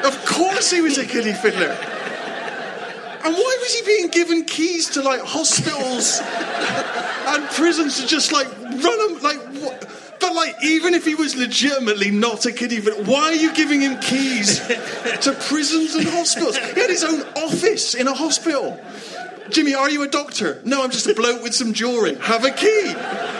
Of 0.04 0.26
course 0.26 0.72
he 0.72 0.82
was 0.82 0.98
a 0.98 1.06
kiddie 1.06 1.34
fiddler. 1.34 1.78
And 3.24 3.34
why 3.34 3.58
was 3.62 3.76
he 3.76 3.86
being 3.86 4.08
given 4.10 4.46
keys 4.46 4.90
to 4.92 5.02
like 5.02 5.22
hospitals 5.22 6.20
and 6.24 7.50
prisons 7.52 8.02
to 8.02 8.08
just 8.08 8.32
like 8.32 8.48
run 8.60 9.14
them? 9.14 9.22
Like, 9.22 9.40
what? 9.62 9.92
but 10.22 10.36
like, 10.36 10.56
even 10.64 10.94
if 10.94 11.04
he 11.04 11.16
was 11.16 11.36
legitimately 11.36 12.12
not 12.12 12.46
a 12.46 12.52
kid, 12.52 12.72
even 12.72 13.06
why 13.06 13.24
are 13.24 13.34
you 13.34 13.54
giving 13.54 13.82
him 13.82 14.00
keys 14.00 14.60
to 14.60 15.34
prisons 15.48 15.96
and 15.96 16.08
hospitals? 16.08 16.56
He 16.58 16.80
had 16.80 16.90
his 16.90 17.04
own 17.04 17.22
office 17.36 17.96
in 17.96 18.08
a 18.08 18.14
hospital. 18.14 18.80
Jimmy, 19.50 19.74
are 19.74 19.90
you 19.90 20.04
a 20.04 20.08
doctor? 20.08 20.62
No, 20.64 20.84
I'm 20.84 20.92
just 20.92 21.08
a 21.08 21.14
bloke 21.14 21.44
with 21.44 21.54
some 21.54 21.74
jewelry. 21.74 22.16
Have 22.16 22.46
a 22.46 22.52
key. 22.52 22.96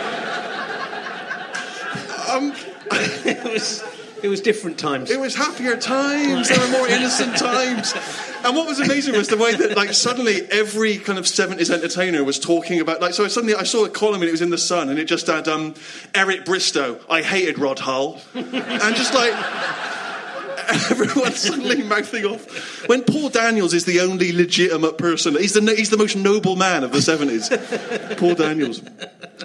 Um, 2.32 2.54
it 2.90 3.44
was 3.44 3.82
it 4.22 4.28
was 4.28 4.40
different 4.40 4.78
times. 4.78 5.10
It 5.10 5.20
was 5.20 5.34
happier 5.34 5.76
times. 5.76 6.48
There 6.48 6.58
were 6.58 6.78
more 6.78 6.88
innocent 6.88 7.36
times. 7.36 7.94
And 8.44 8.56
what 8.56 8.66
was 8.66 8.80
amazing 8.80 9.14
was 9.16 9.28
the 9.28 9.36
way 9.36 9.54
that, 9.54 9.76
like, 9.76 9.92
suddenly 9.92 10.42
every 10.50 10.98
kind 10.98 11.18
of 11.18 11.24
70s 11.24 11.70
entertainer 11.70 12.24
was 12.24 12.38
talking 12.38 12.80
about, 12.80 13.00
like, 13.00 13.14
so 13.14 13.26
suddenly 13.28 13.54
I 13.54 13.62
saw 13.64 13.84
a 13.84 13.88
column 13.90 14.22
and 14.22 14.28
it 14.28 14.32
was 14.32 14.42
in 14.42 14.50
The 14.50 14.58
Sun 14.58 14.88
and 14.88 14.98
it 14.98 15.04
just 15.04 15.26
had 15.26 15.48
um, 15.48 15.74
Eric 16.14 16.44
Bristow, 16.44 17.00
I 17.08 17.22
hated 17.22 17.58
Rod 17.58 17.80
Hull. 17.80 18.20
and 18.34 18.96
just 18.96 19.14
like, 19.14 19.32
everyone 20.90 21.32
suddenly 21.32 21.82
mouthing 21.82 22.24
off. 22.24 22.88
When 22.88 23.02
Paul 23.04 23.28
Daniels 23.28 23.74
is 23.74 23.84
the 23.84 24.00
only 24.00 24.32
legitimate 24.32 24.98
person, 24.98 25.34
he's 25.36 25.52
the, 25.54 25.74
he's 25.74 25.90
the 25.90 25.96
most 25.96 26.16
noble 26.16 26.56
man 26.56 26.84
of 26.84 26.92
the 26.92 26.98
70s. 26.98 28.16
Paul 28.18 28.34
Daniels. 28.34 28.82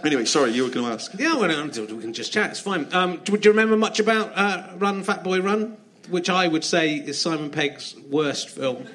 Anyway, 0.03 0.25
sorry, 0.25 0.51
you 0.51 0.63
were 0.63 0.69
going 0.69 0.85
to 0.85 0.91
ask. 0.93 1.11
Yeah, 1.17 1.35
well, 1.35 1.51
um, 1.51 1.71
we 1.71 2.01
can 2.01 2.13
just 2.13 2.31
chat. 2.33 2.51
It's 2.51 2.59
fine. 2.59 2.87
Um, 2.93 3.17
do, 3.23 3.37
do 3.37 3.49
you 3.49 3.51
remember 3.53 3.77
much 3.77 3.99
about 3.99 4.31
uh, 4.35 4.67
Run 4.77 5.03
Fat 5.03 5.23
Boy 5.23 5.41
Run, 5.41 5.77
which 6.09 6.29
I 6.29 6.47
would 6.47 6.63
say 6.63 6.95
is 6.95 7.19
Simon 7.19 7.49
Pegg's 7.49 7.95
worst 8.09 8.49
film? 8.49 8.87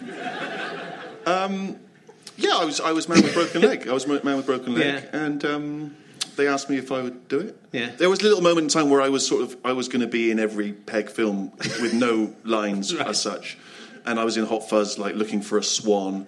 Yeah, 2.38 2.56
I 2.56 2.64
was 2.64 2.80
I 2.80 2.92
was 2.92 3.08
man 3.08 3.22
with 3.22 3.34
broken 3.34 3.62
leg. 3.62 3.86
I 3.86 3.92
was 3.92 4.06
man 4.06 4.36
with 4.36 4.46
broken 4.46 4.74
leg, 4.74 5.04
Yeah. 5.04 5.24
and 5.24 5.44
um, 5.44 5.96
they 6.36 6.46
asked 6.48 6.68
me 6.70 6.76
if 6.78 6.90
I 6.92 7.02
would 7.02 7.28
do 7.28 7.38
it. 7.40 7.56
Yeah. 7.72 7.90
There 7.96 8.08
was 8.10 8.20
a 8.20 8.24
little 8.24 8.40
moment 8.42 8.64
in 8.64 8.68
time 8.68 8.90
where 8.90 9.00
I 9.02 9.08
was 9.08 9.26
sort 9.26 9.42
of 9.42 9.56
I 9.64 9.72
was 9.72 9.88
going 9.88 10.00
to 10.02 10.06
be 10.06 10.30
in 10.30 10.38
every 10.38 10.72
Pegg 10.72 11.08
film 11.10 11.52
with 11.80 11.94
no 11.94 12.34
lines 12.44 12.94
Right. 12.94 13.06
as 13.08 13.20
such, 13.20 13.58
and 14.06 14.18
I 14.18 14.24
was 14.24 14.36
in 14.36 14.46
Hot 14.46 14.68
Fuzz 14.68 14.98
like 14.98 15.14
looking 15.14 15.42
for 15.42 15.58
a 15.58 15.62
swan, 15.64 16.26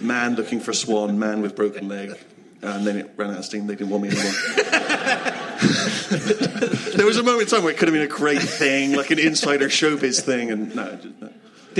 man 0.00 0.34
looking 0.36 0.60
for 0.60 0.70
a 0.70 0.74
swan, 0.74 1.18
man 1.18 1.42
with 1.42 1.54
broken 1.56 1.88
leg, 1.88 2.12
and 2.62 2.86
then 2.86 2.96
it 2.96 3.12
ran 3.16 3.30
out 3.30 3.38
of 3.38 3.44
steam. 3.44 3.66
They 3.66 3.74
didn't 3.76 3.90
want 3.90 4.02
me 4.04 4.10
anymore. 4.10 4.32
There 6.96 7.06
was 7.06 7.16
a 7.18 7.22
moment 7.22 7.42
in 7.42 7.48
time 7.48 7.62
where 7.62 7.72
it 7.72 7.78
could 7.78 7.88
have 7.88 7.92
been 7.94 8.02
a 8.02 8.06
great 8.06 8.42
thing, 8.42 8.92
like 8.94 9.10
an 9.10 9.18
insider 9.18 9.68
showbiz 9.68 10.20
thing, 10.20 10.50
and 10.50 10.74
no. 10.74 10.96
just- 10.96 11.20
no. 11.20 11.30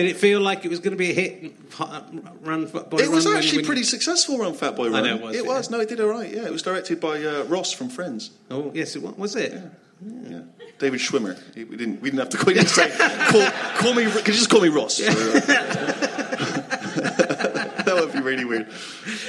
Did 0.03 0.11
it 0.11 0.17
feel 0.19 0.41
like 0.41 0.65
it 0.65 0.69
was 0.69 0.79
going 0.81 0.93
to 0.93 0.97
be 0.99 1.11
a 1.11 1.15
hit? 1.15 1.53
uh, 1.79 2.01
Run, 2.43 2.67
Boy, 2.67 2.99
It 2.99 3.11
was 3.11 3.25
Run, 3.27 3.35
when- 3.35 3.43
actually 3.43 3.59
when- 3.59 3.67
pretty 3.67 3.83
successful 3.85 4.41
around 4.41 4.55
Fat 4.55 4.77
Boy 4.77 4.91
Run. 4.91 5.05
know 5.05 5.17
it 5.17 5.23
was, 5.23 5.37
It 5.37 5.45
yeah. 5.45 5.49
was. 5.51 5.71
No, 5.71 5.81
it 5.81 5.89
did 5.89 6.01
all 6.01 6.09
right. 6.09 6.33
Yeah, 6.33 6.45
it 6.47 6.53
was 6.53 6.63
directed 6.63 7.01
by 7.01 7.23
uh, 7.23 7.45
Ross 7.45 7.73
from 7.73 7.89
Friends. 7.89 8.31
Oh 8.51 8.71
yes, 8.75 8.97
it 8.97 9.03
was. 9.03 9.15
was 9.17 9.37
it? 9.37 9.53
Yeah. 10.03 10.41
David 10.79 11.01
Schwimmer. 11.01 11.37
We 11.55 11.77
didn't. 11.77 12.01
We 12.01 12.11
didn't 12.11 12.21
have 12.21 12.31
to. 12.31 12.39
Didn't 12.55 12.69
say. 12.69 12.91
Call, 13.29 13.47
call 13.79 13.93
me. 13.95 14.05
Could 14.11 14.29
you 14.29 14.33
just 14.33 14.49
call 14.49 14.63
me 14.63 14.69
Ross? 14.71 14.97
that 14.99 15.15
would 15.15 16.00
be 18.21 18.27
really 18.27 18.45
weird. 18.45 18.69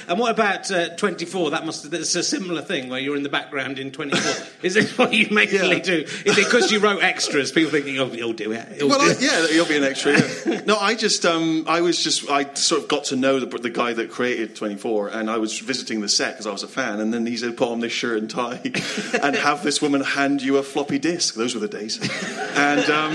And 0.07 0.19
what 0.19 0.31
about 0.31 0.69
uh, 0.71 0.89
24? 0.95 1.51
That 1.51 1.65
must. 1.65 1.89
That's 1.91 2.15
a 2.15 2.23
similar 2.23 2.61
thing 2.61 2.89
where 2.89 2.99
you're 2.99 3.15
in 3.15 3.23
the 3.23 3.29
background 3.29 3.79
in 3.79 3.91
24. 3.91 4.19
Is 4.61 4.73
this 4.75 4.97
what 4.97 5.13
you 5.13 5.27
mainly 5.31 5.77
Yeah. 5.77 5.79
do? 5.79 5.97
Is 6.25 6.25
it 6.25 6.35
because 6.35 6.71
you 6.71 6.79
wrote 6.79 7.01
extras? 7.03 7.51
People 7.51 7.71
thinking, 7.71 7.97
oh, 7.99 8.07
he'll 8.09 8.33
do 8.33 8.51
it. 8.51 8.67
He'll 8.73 8.89
Well, 8.89 8.99
do 8.99 9.05
I, 9.05 9.11
it. 9.11 9.21
yeah, 9.21 9.47
you'll 9.47 9.65
be 9.67 9.77
an 9.77 9.83
extra. 9.83 10.13
Yeah. 10.45 10.61
No, 10.65 10.77
I 10.77 10.95
just, 10.95 11.25
um, 11.25 11.65
I 11.67 11.81
was 11.81 12.03
just, 12.03 12.29
I 12.29 12.53
sort 12.53 12.83
of 12.83 12.87
got 12.89 13.05
to 13.05 13.15
know 13.15 13.39
the, 13.39 13.45
the 13.57 13.69
guy 13.69 13.93
that 13.93 14.11
created 14.11 14.55
24, 14.55 15.09
and 15.09 15.29
I 15.29 15.37
was 15.37 15.57
visiting 15.59 16.01
the 16.01 16.09
set 16.09 16.33
because 16.33 16.47
I 16.47 16.51
was 16.51 16.63
a 16.63 16.67
fan, 16.67 16.99
and 16.99 17.13
then 17.13 17.25
he 17.25 17.37
said, 17.37 17.57
put 17.57 17.69
on 17.69 17.79
this 17.79 17.91
shirt 17.91 18.17
and 18.19 18.29
tie, 18.29 18.59
and 19.23 19.35
have 19.35 19.63
this 19.63 19.81
woman 19.81 20.01
hand 20.01 20.41
you 20.41 20.57
a 20.57 20.63
floppy 20.63 20.99
disk. 20.99 21.35
Those 21.35 21.53
were 21.53 21.61
the 21.61 21.67
days, 21.67 21.99
and 22.55 22.89
um, 22.89 23.13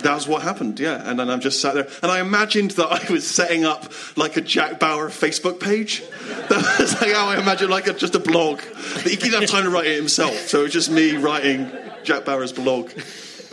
that 0.00 0.14
was 0.14 0.26
what 0.28 0.42
happened. 0.42 0.78
Yeah, 0.80 1.02
and 1.08 1.18
then 1.18 1.30
I'm 1.30 1.40
just 1.40 1.60
sat 1.60 1.74
there, 1.74 1.88
and 2.02 2.10
I 2.10 2.20
imagined 2.20 2.72
that 2.72 2.88
I 3.08 3.12
was 3.12 3.28
setting 3.28 3.64
up 3.64 3.92
like 4.16 4.36
a 4.36 4.40
Jack 4.40 4.78
Bauer 4.80 5.08
Facebook 5.12 5.60
page. 5.60 6.02
That 6.52 6.78
was 6.80 7.00
like 7.00 7.12
how 7.12 7.28
I 7.28 7.38
imagine 7.38 7.70
like 7.70 7.86
a, 7.86 7.94
just 7.94 8.14
a 8.14 8.18
blog. 8.18 8.58
But 8.94 9.04
he 9.04 9.16
didn't 9.16 9.40
have 9.40 9.48
time 9.50 9.64
to 9.64 9.70
write 9.70 9.86
it 9.86 9.96
himself, 9.96 10.34
so 10.48 10.60
it 10.60 10.64
was 10.64 10.72
just 10.72 10.90
me 10.90 11.16
writing 11.16 11.70
Jack 12.02 12.24
Bauer's 12.26 12.52
blog. 12.52 12.90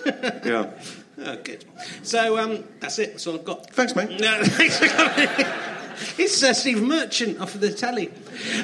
Yeah. 0.06 0.72
Oh, 1.22 1.36
good. 1.44 1.64
So 2.04 2.38
um, 2.38 2.64
that's 2.80 3.00
it. 3.00 3.12
That's 3.12 3.28
all 3.28 3.36
I've 3.36 3.46
got. 3.46 3.70
Thanks, 3.72 3.96
mate. 3.96 4.20
No, 4.20 4.42
thanks 4.44 4.80
for 4.80 4.88
coming. 4.88 5.30
It's 6.18 6.42
uh, 6.44 6.54
Steve 6.54 6.82
Merchant 6.82 7.40
off 7.42 7.56
of 7.56 7.62
the 7.62 7.72
telly. 7.74 8.10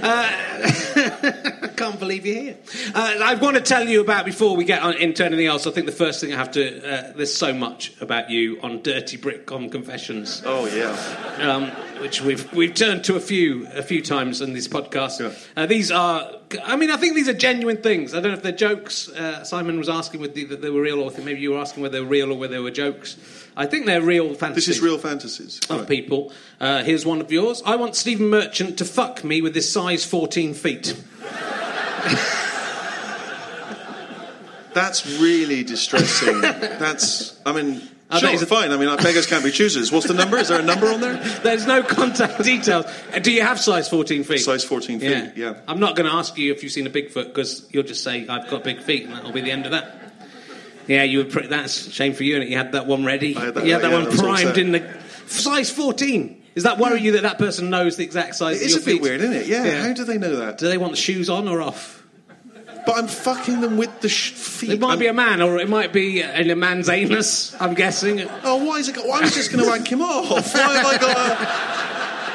Uh, 0.02 0.30
I 1.64 1.70
can't 1.76 2.00
believe 2.00 2.26
you're 2.26 2.42
here. 2.42 2.58
Uh, 2.94 3.18
I 3.22 3.36
want 3.36 3.56
to 3.58 3.62
tell 3.62 3.88
you 3.88 4.00
about 4.02 4.24
before 4.26 4.56
we 4.56 4.64
get 4.66 4.82
on 4.82 4.96
into 4.96 5.24
anything 5.26 5.46
else. 5.46 5.68
I 5.68 5.72
think 5.72 5.86
the 5.86 5.92
first 5.92 6.22
thing 6.22 6.34
I 6.34 6.38
have 6.38 6.52
to. 6.52 6.78
Uh, 7.10 7.14
there's 7.14 7.34
so 7.36 7.54
much 7.54 7.94
about 8.02 8.30
you 8.30 8.60
on 8.62 8.82
Dirty 8.82 9.18
Britcom 9.18 9.70
Confessions, 9.72 10.42
Oh 10.46 10.66
yeah. 10.68 11.52
um, 11.52 11.72
which 12.00 12.22
we've 12.22 12.52
we've 12.54 12.74
turned 12.74 13.04
to 13.06 13.16
a 13.16 13.20
few 13.20 13.68
a 13.74 13.82
few 13.84 14.02
times 14.02 14.42
in 14.42 14.54
this 14.54 14.68
podcast. 14.68 15.20
Yeah. 15.20 15.34
Uh, 15.56 15.66
these 15.66 15.92
are. 15.92 16.32
I 16.64 16.76
mean, 16.76 16.92
I 16.92 16.98
think 16.98 17.16
these 17.16 17.28
are 17.28 17.34
genuine 17.34 17.78
things. 17.82 18.14
I 18.14 18.20
don't 18.20 18.32
know 18.32 18.38
if 18.38 18.44
they're 18.44 18.52
jokes. 18.52 19.10
Uh, 19.10 19.44
Simon 19.44 19.78
was 19.80 19.90
asking 19.90 20.22
whether 20.22 20.34
they, 20.34 20.44
they 20.44 20.70
were 20.70 20.82
real, 20.82 21.02
or 21.02 21.12
maybe 21.24 21.40
you 21.40 21.52
were 21.52 21.58
asking 21.60 21.82
whether 21.84 21.94
they 21.98 22.02
were 22.02 22.08
real 22.10 22.32
or 22.32 22.38
whether 22.38 22.54
they 22.54 22.60
were 22.60 22.72
jokes. 22.72 23.18
I 23.58 23.66
think 23.66 23.86
they're 23.86 24.02
real 24.02 24.34
fantasies 24.34 24.68
This 24.68 24.78
is 24.78 24.82
real 24.84 24.98
fantasies. 24.98 25.60
of 25.70 25.80
Right. 25.80 25.88
people. 25.88 26.32
Uh, 26.60 26.84
here's 26.84 27.06
one 27.06 27.22
of 27.22 27.32
yours. 27.32 27.64
I 27.66 27.78
want 27.78 27.96
Stephen 27.96 28.28
Merchant 28.30 28.78
to 28.80 28.86
fuck 28.86 29.24
me 29.24 29.42
with 29.42 29.56
his 29.56 29.72
size 29.72 30.04
14 30.06 30.54
feet. 30.54 30.94
That's 34.74 35.06
really 35.20 35.64
distressing. 35.64 36.42
That's, 36.42 37.40
I 37.46 37.54
mean, 37.54 37.82
Oh, 38.12 38.20
sure, 38.20 38.30
a- 38.34 38.38
fine. 38.46 38.72
I 38.72 38.78
mean, 38.78 38.96
beggars 38.98 39.26
can't 39.26 39.44
be 39.44 39.52
choosers. 39.52 39.92
What's 39.92 40.08
the 40.08 40.14
number? 40.14 40.38
Is 40.38 40.50
there 40.50 40.60
a 40.60 40.64
number 40.64 40.88
on 40.88 41.02
there? 41.02 41.16
There's 41.44 41.66
no 41.66 41.82
contact 41.82 42.44
details. 42.44 42.86
Uh, 43.14 43.20
Do 43.20 43.32
you 43.32 43.42
have 43.42 43.60
size 43.60 43.90
14 43.90 44.24
feet? 44.24 44.40
Size 44.40 44.64
14 44.64 45.00
feet, 45.00 45.32
yeah. 45.36 45.56
I'm 45.68 45.80
not 45.80 45.96
going 45.96 46.08
to 46.10 46.16
ask 46.16 46.38
you 46.38 46.52
if 46.54 46.62
you've 46.62 46.72
seen 46.72 46.86
a 46.86 46.92
Bigfoot 46.92 47.26
because 47.26 47.68
you'll 47.72 47.84
just 47.84 48.04
say, 48.04 48.28
I've 48.28 48.50
got 48.50 48.64
big 48.64 48.82
feet, 48.82 49.06
and 49.06 49.14
that'll 49.14 49.32
be 49.32 49.42
the 49.42 49.52
end 49.52 49.66
of 49.66 49.72
that. 49.72 50.02
Yeah, 50.88 51.02
you 51.02 51.18
would. 51.20 51.32
That's 51.32 51.88
a 51.88 51.92
shame 51.92 52.14
for 52.14 52.24
you, 52.24 52.40
and 52.40 52.48
you 52.50 52.58
had 52.58 52.74
that 52.74 52.86
one 52.86 53.06
ready. 53.06 53.36
I 53.36 53.46
had 53.46 53.54
that- 53.56 53.66
you 53.66 53.74
had 53.74 53.82
that 53.82 53.90
yeah, 53.92 53.98
one 54.04 54.10
that 54.10 54.20
primed 54.20 54.58
in 54.60 54.72
the 54.72 54.88
size 55.26 55.72
14. 55.72 56.44
Does 56.54 56.64
that 56.64 56.78
worry 56.78 57.02
you 57.02 57.14
that 57.14 57.24
that 57.24 57.38
person 57.40 57.70
knows 57.72 57.98
the 57.98 58.04
exact 58.04 58.36
size 58.36 58.62
It 58.62 58.68
is 58.68 58.76
a 58.76 58.80
bit 58.80 58.86
feet? 58.86 59.02
weird, 59.02 59.20
isn't 59.22 59.36
it? 59.36 59.48
Yeah, 59.48 59.66
Yeah. 59.66 59.88
How 59.88 59.94
do 59.94 60.06
they 60.06 60.18
know 60.20 60.36
that? 60.38 60.58
Do 60.60 60.68
they 60.70 60.78
want 60.78 60.94
the 60.94 60.98
shoes 60.98 61.30
on 61.30 61.48
or 61.50 61.62
off? 61.62 62.05
But 62.86 62.98
I'm 62.98 63.08
fucking 63.08 63.62
them 63.62 63.78
with 63.78 64.02
the 64.02 64.10
sh- 64.10 64.32
feet. 64.32 64.70
It 64.72 64.80
might 64.80 64.90
I'm- 64.92 65.00
be 65.00 65.08
a 65.08 65.14
man, 65.14 65.42
or 65.42 65.58
it 65.58 65.68
might 65.70 65.92
be 65.92 66.22
in 66.22 66.50
a 66.52 66.56
man's 66.56 66.88
anus. 66.90 67.56
I'm 67.60 67.74
guessing. 67.74 68.22
Oh, 68.44 68.64
why 68.64 68.78
is 68.78 68.90
it? 68.90 68.96
Well, 68.98 69.14
I 69.14 69.22
was 69.22 69.34
just 69.34 69.52
going 69.52 69.64
to 69.64 69.70
wank 69.70 69.92
him 69.92 70.02
off. 70.02 70.54
Why 70.54 70.74
have 70.76 70.86
I 70.86 70.98
got? 70.98 71.38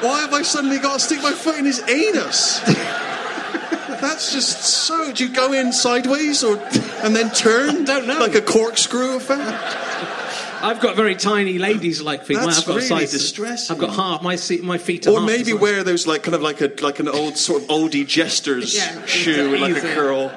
To, 0.01 0.07
why 0.07 0.21
have 0.23 0.33
I 0.33 0.43
suddenly 0.43 0.79
got 0.79 0.95
to 0.95 1.01
stick 1.01 1.23
my 1.23 1.33
foot 1.33 1.59
in 1.59 1.65
his 1.67 1.81
anus? 1.89 2.61
That's 4.01 4.33
just 4.33 4.63
so. 4.65 5.13
Do 5.13 5.25
you 5.27 5.31
go 5.33 5.53
in 5.53 5.73
sideways 5.73 6.43
or 6.43 6.57
and 7.05 7.15
then 7.15 7.31
turn? 7.31 7.85
Don't 7.85 8.07
know. 8.07 8.19
Like 8.19 8.35
a 8.35 8.41
corkscrew 8.41 9.17
effect. 9.17 9.41
I've 10.63 10.81
got 10.81 10.97
very 10.97 11.15
tiny 11.15 11.59
ladies-like 11.59 12.25
feet. 12.25 12.37
That's 12.39 12.59
I've 12.61 12.67
got 12.67 12.73
a 12.73 12.77
really 12.77 12.89
size, 12.89 13.13
distressing. 13.13 13.75
I've 13.75 13.81
got 13.81 13.95
half 13.95 14.23
my 14.23 14.37
se- 14.37 14.59
my 14.63 14.79
feet. 14.79 15.07
Are 15.07 15.11
Or 15.11 15.21
half 15.21 15.29
the 15.29 15.37
maybe 15.37 15.51
size. 15.53 15.61
wear 15.61 15.83
those 15.85 16.07
like 16.07 16.23
kind 16.23 16.35
of 16.35 16.43
like 16.43 16.61
a 16.61 16.73
like 16.83 16.99
an 17.01 17.09
old 17.09 17.37
sort 17.37 17.63
of 17.63 17.69
oldie 17.69 18.07
jester's 18.07 18.75
Yeah, 18.77 19.05
shoe 19.07 19.51
with 19.51 19.61
like 19.61 19.77
a 19.77 19.81
curl. 19.95 20.33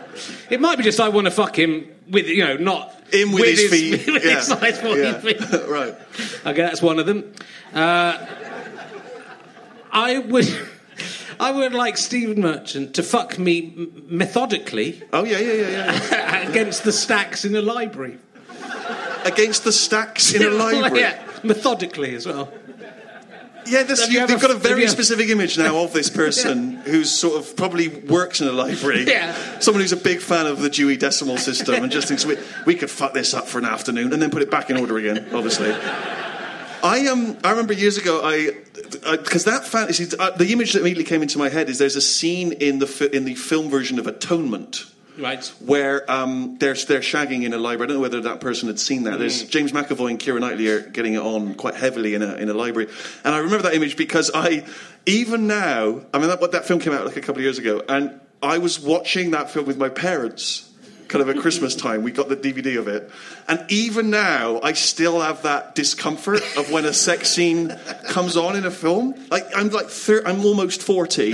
It 0.50 0.62
might 0.62 0.78
be 0.78 0.84
just 0.84 1.00
I 1.00 1.10
want 1.10 1.26
to 1.26 1.32
fuck 1.32 1.58
him 1.58 1.88
with 2.10 2.28
you 2.28 2.44
know 2.46 2.58
not 2.58 2.96
In 3.12 3.32
with, 3.32 3.44
his, 3.46 3.70
feet. 3.70 4.06
with 4.14 4.24
yeah. 4.26 4.36
his 4.38 4.48
size 4.48 4.80
14 4.80 4.98
Yeah. 5.04 5.20
feet. 5.20 5.40
right. 5.68 5.96
Okay, 6.46 6.62
that's 6.62 6.82
one 6.82 7.00
of 7.00 7.06
them. 7.06 7.34
Uh, 7.74 8.26
I 9.92 10.18
would. 10.20 10.48
I 11.40 11.52
would 11.52 11.74
like 11.74 11.98
Stephen 11.98 12.42
Merchant 12.42 12.94
to 12.96 13.04
fuck 13.04 13.38
me 13.40 13.90
methodically 14.08 15.02
Oh 15.12 15.24
yeah, 15.24 15.40
yeah, 15.40 15.54
yeah, 15.54 16.00
yeah. 16.12 16.50
against 16.50 16.84
the 16.84 16.92
stacks 16.92 17.44
in 17.44 17.56
a 17.56 17.62
library. 17.62 18.18
Against 19.26 19.64
the 19.64 19.72
stacks 19.72 20.34
in 20.34 20.44
a 20.44 20.50
library. 20.64 21.00
yeah, 21.00 21.24
methodically 21.44 22.16
as 22.16 22.26
well. 22.26 22.52
Yeah, 23.66 23.84
this, 23.84 24.02
Have 24.02 24.10
you 24.12 24.18
you, 24.18 24.24
ever- 24.24 24.34
they've 24.34 24.42
got 24.42 24.52
a 24.52 24.56
very 24.56 24.88
specific 24.88 25.30
image 25.30 25.58
now 25.58 25.84
of 25.84 25.94
this 25.94 26.10
person 26.24 26.74
who's 26.86 27.10
sort 27.10 27.38
of 27.40 27.56
probably 27.56 27.88
works 27.88 28.42
in 28.42 28.48
a 28.50 28.52
library. 28.52 29.06
Yeah. 29.08 29.34
Someone 29.60 29.80
who's 29.82 29.94
a 29.94 29.98
big 29.98 30.20
fan 30.20 30.48
of 30.48 30.60
the 30.60 30.70
Dewey 30.70 30.98
Decimal 30.98 31.38
System 31.38 31.76
and 31.76 31.90
just 31.92 32.10
thinks 32.10 32.26
we, 32.26 32.38
we 32.66 32.76
could 32.76 32.90
fuck 32.92 33.14
this 33.14 33.34
up 33.34 33.48
for 33.48 33.60
an 33.60 33.66
afternoon 33.66 34.12
and 34.12 34.22
then 34.22 34.32
put 34.32 34.42
it 34.42 34.52
back 34.52 34.70
in 34.70 34.76
order 34.78 34.98
again. 34.98 35.30
Obviously. 35.34 35.72
I 35.72 37.08
um 37.10 37.38
I 37.46 37.52
remember 37.52 37.72
years 37.74 37.98
ago 37.98 38.20
I 38.22 38.52
because 39.16 39.46
that 39.46 39.66
fantasy 39.66 40.08
uh, 40.20 40.32
the 40.32 40.52
image 40.52 40.74
that 40.74 40.82
immediately 40.82 41.06
came 41.06 41.22
into 41.22 41.38
my 41.38 41.48
head 41.48 41.70
is 41.70 41.78
there's 41.78 41.96
a 41.96 42.02
scene 42.02 42.52
in 42.52 42.80
the 42.80 42.88
fi- 42.88 43.06
in 43.14 43.24
the 43.24 43.36
film 43.36 43.70
version 43.70 43.98
of 44.00 44.08
Atonement 44.08 44.84
Right. 45.18 45.46
where 45.60 46.10
um, 46.12 46.58
they're, 46.60 46.74
they're 46.74 47.02
shagging 47.02 47.44
in 47.44 47.54
a 47.54 47.58
library. 47.58 47.86
I 47.86 47.88
don't 47.90 47.98
know 47.98 48.02
whether 48.02 48.22
that 48.22 48.40
person 48.42 48.68
had 48.68 48.80
seen 48.80 49.04
that. 49.04 49.16
Mm. 49.16 49.20
There's 49.20 49.44
James 49.44 49.72
McAvoy 49.72 50.10
and 50.12 50.20
Keira 50.20 50.40
Knightley 50.40 50.68
are 50.70 50.82
getting 50.82 51.14
it 51.14 51.20
on 51.22 51.54
quite 51.56 51.76
heavily 51.76 52.16
in 52.16 52.22
a, 52.22 52.36
in 52.36 52.50
a 52.50 52.54
library. 52.54 52.90
And 53.24 53.34
I 53.36 53.40
remember 53.40 53.64
that 53.64 53.76
image 53.76 53.96
because 53.96 54.32
I, 54.34 54.66
even 55.06 55.48
now, 55.48 56.02
I 56.14 56.20
mean, 56.20 56.30
that, 56.30 56.42
what- 56.42 56.54
that 56.54 56.66
film 56.66 56.80
came 56.80 56.94
out 56.94 57.06
like 57.06 57.18
a 57.18 57.22
couple 57.22 57.38
of 57.40 57.44
years 57.44 57.60
ago, 57.60 57.82
and 57.88 58.20
I 58.42 58.58
was 58.58 58.80
watching 58.80 59.32
that 59.32 59.52
film 59.52 59.66
with 59.66 59.78
my 59.78 59.90
parents. 59.90 60.70
Kind 61.14 61.30
of 61.30 61.30
at 61.30 61.44
Christmas 61.44 61.76
time, 61.76 62.02
we 62.02 62.12
got 62.12 62.28
the 62.28 62.36
DVD 62.36 62.80
of 62.80 62.88
it, 62.88 63.12
and 63.48 63.64
even 63.70 64.10
now, 64.10 64.60
I 64.64 64.74
still 64.74 65.22
have 65.22 65.44
that 65.44 65.76
discomfort 65.76 66.42
of 66.58 66.72
when 66.72 66.86
a 66.86 66.94
sex 66.94 67.30
scene 67.30 67.70
comes 68.10 68.36
on 68.36 68.56
in 68.56 68.66
a 68.66 68.72
film. 68.72 69.14
Like 69.30 69.46
I'm 69.56 69.70
like 69.70 69.90
thir- 69.90 70.24
I'm 70.26 70.44
almost 70.44 70.82
forty. 70.82 71.34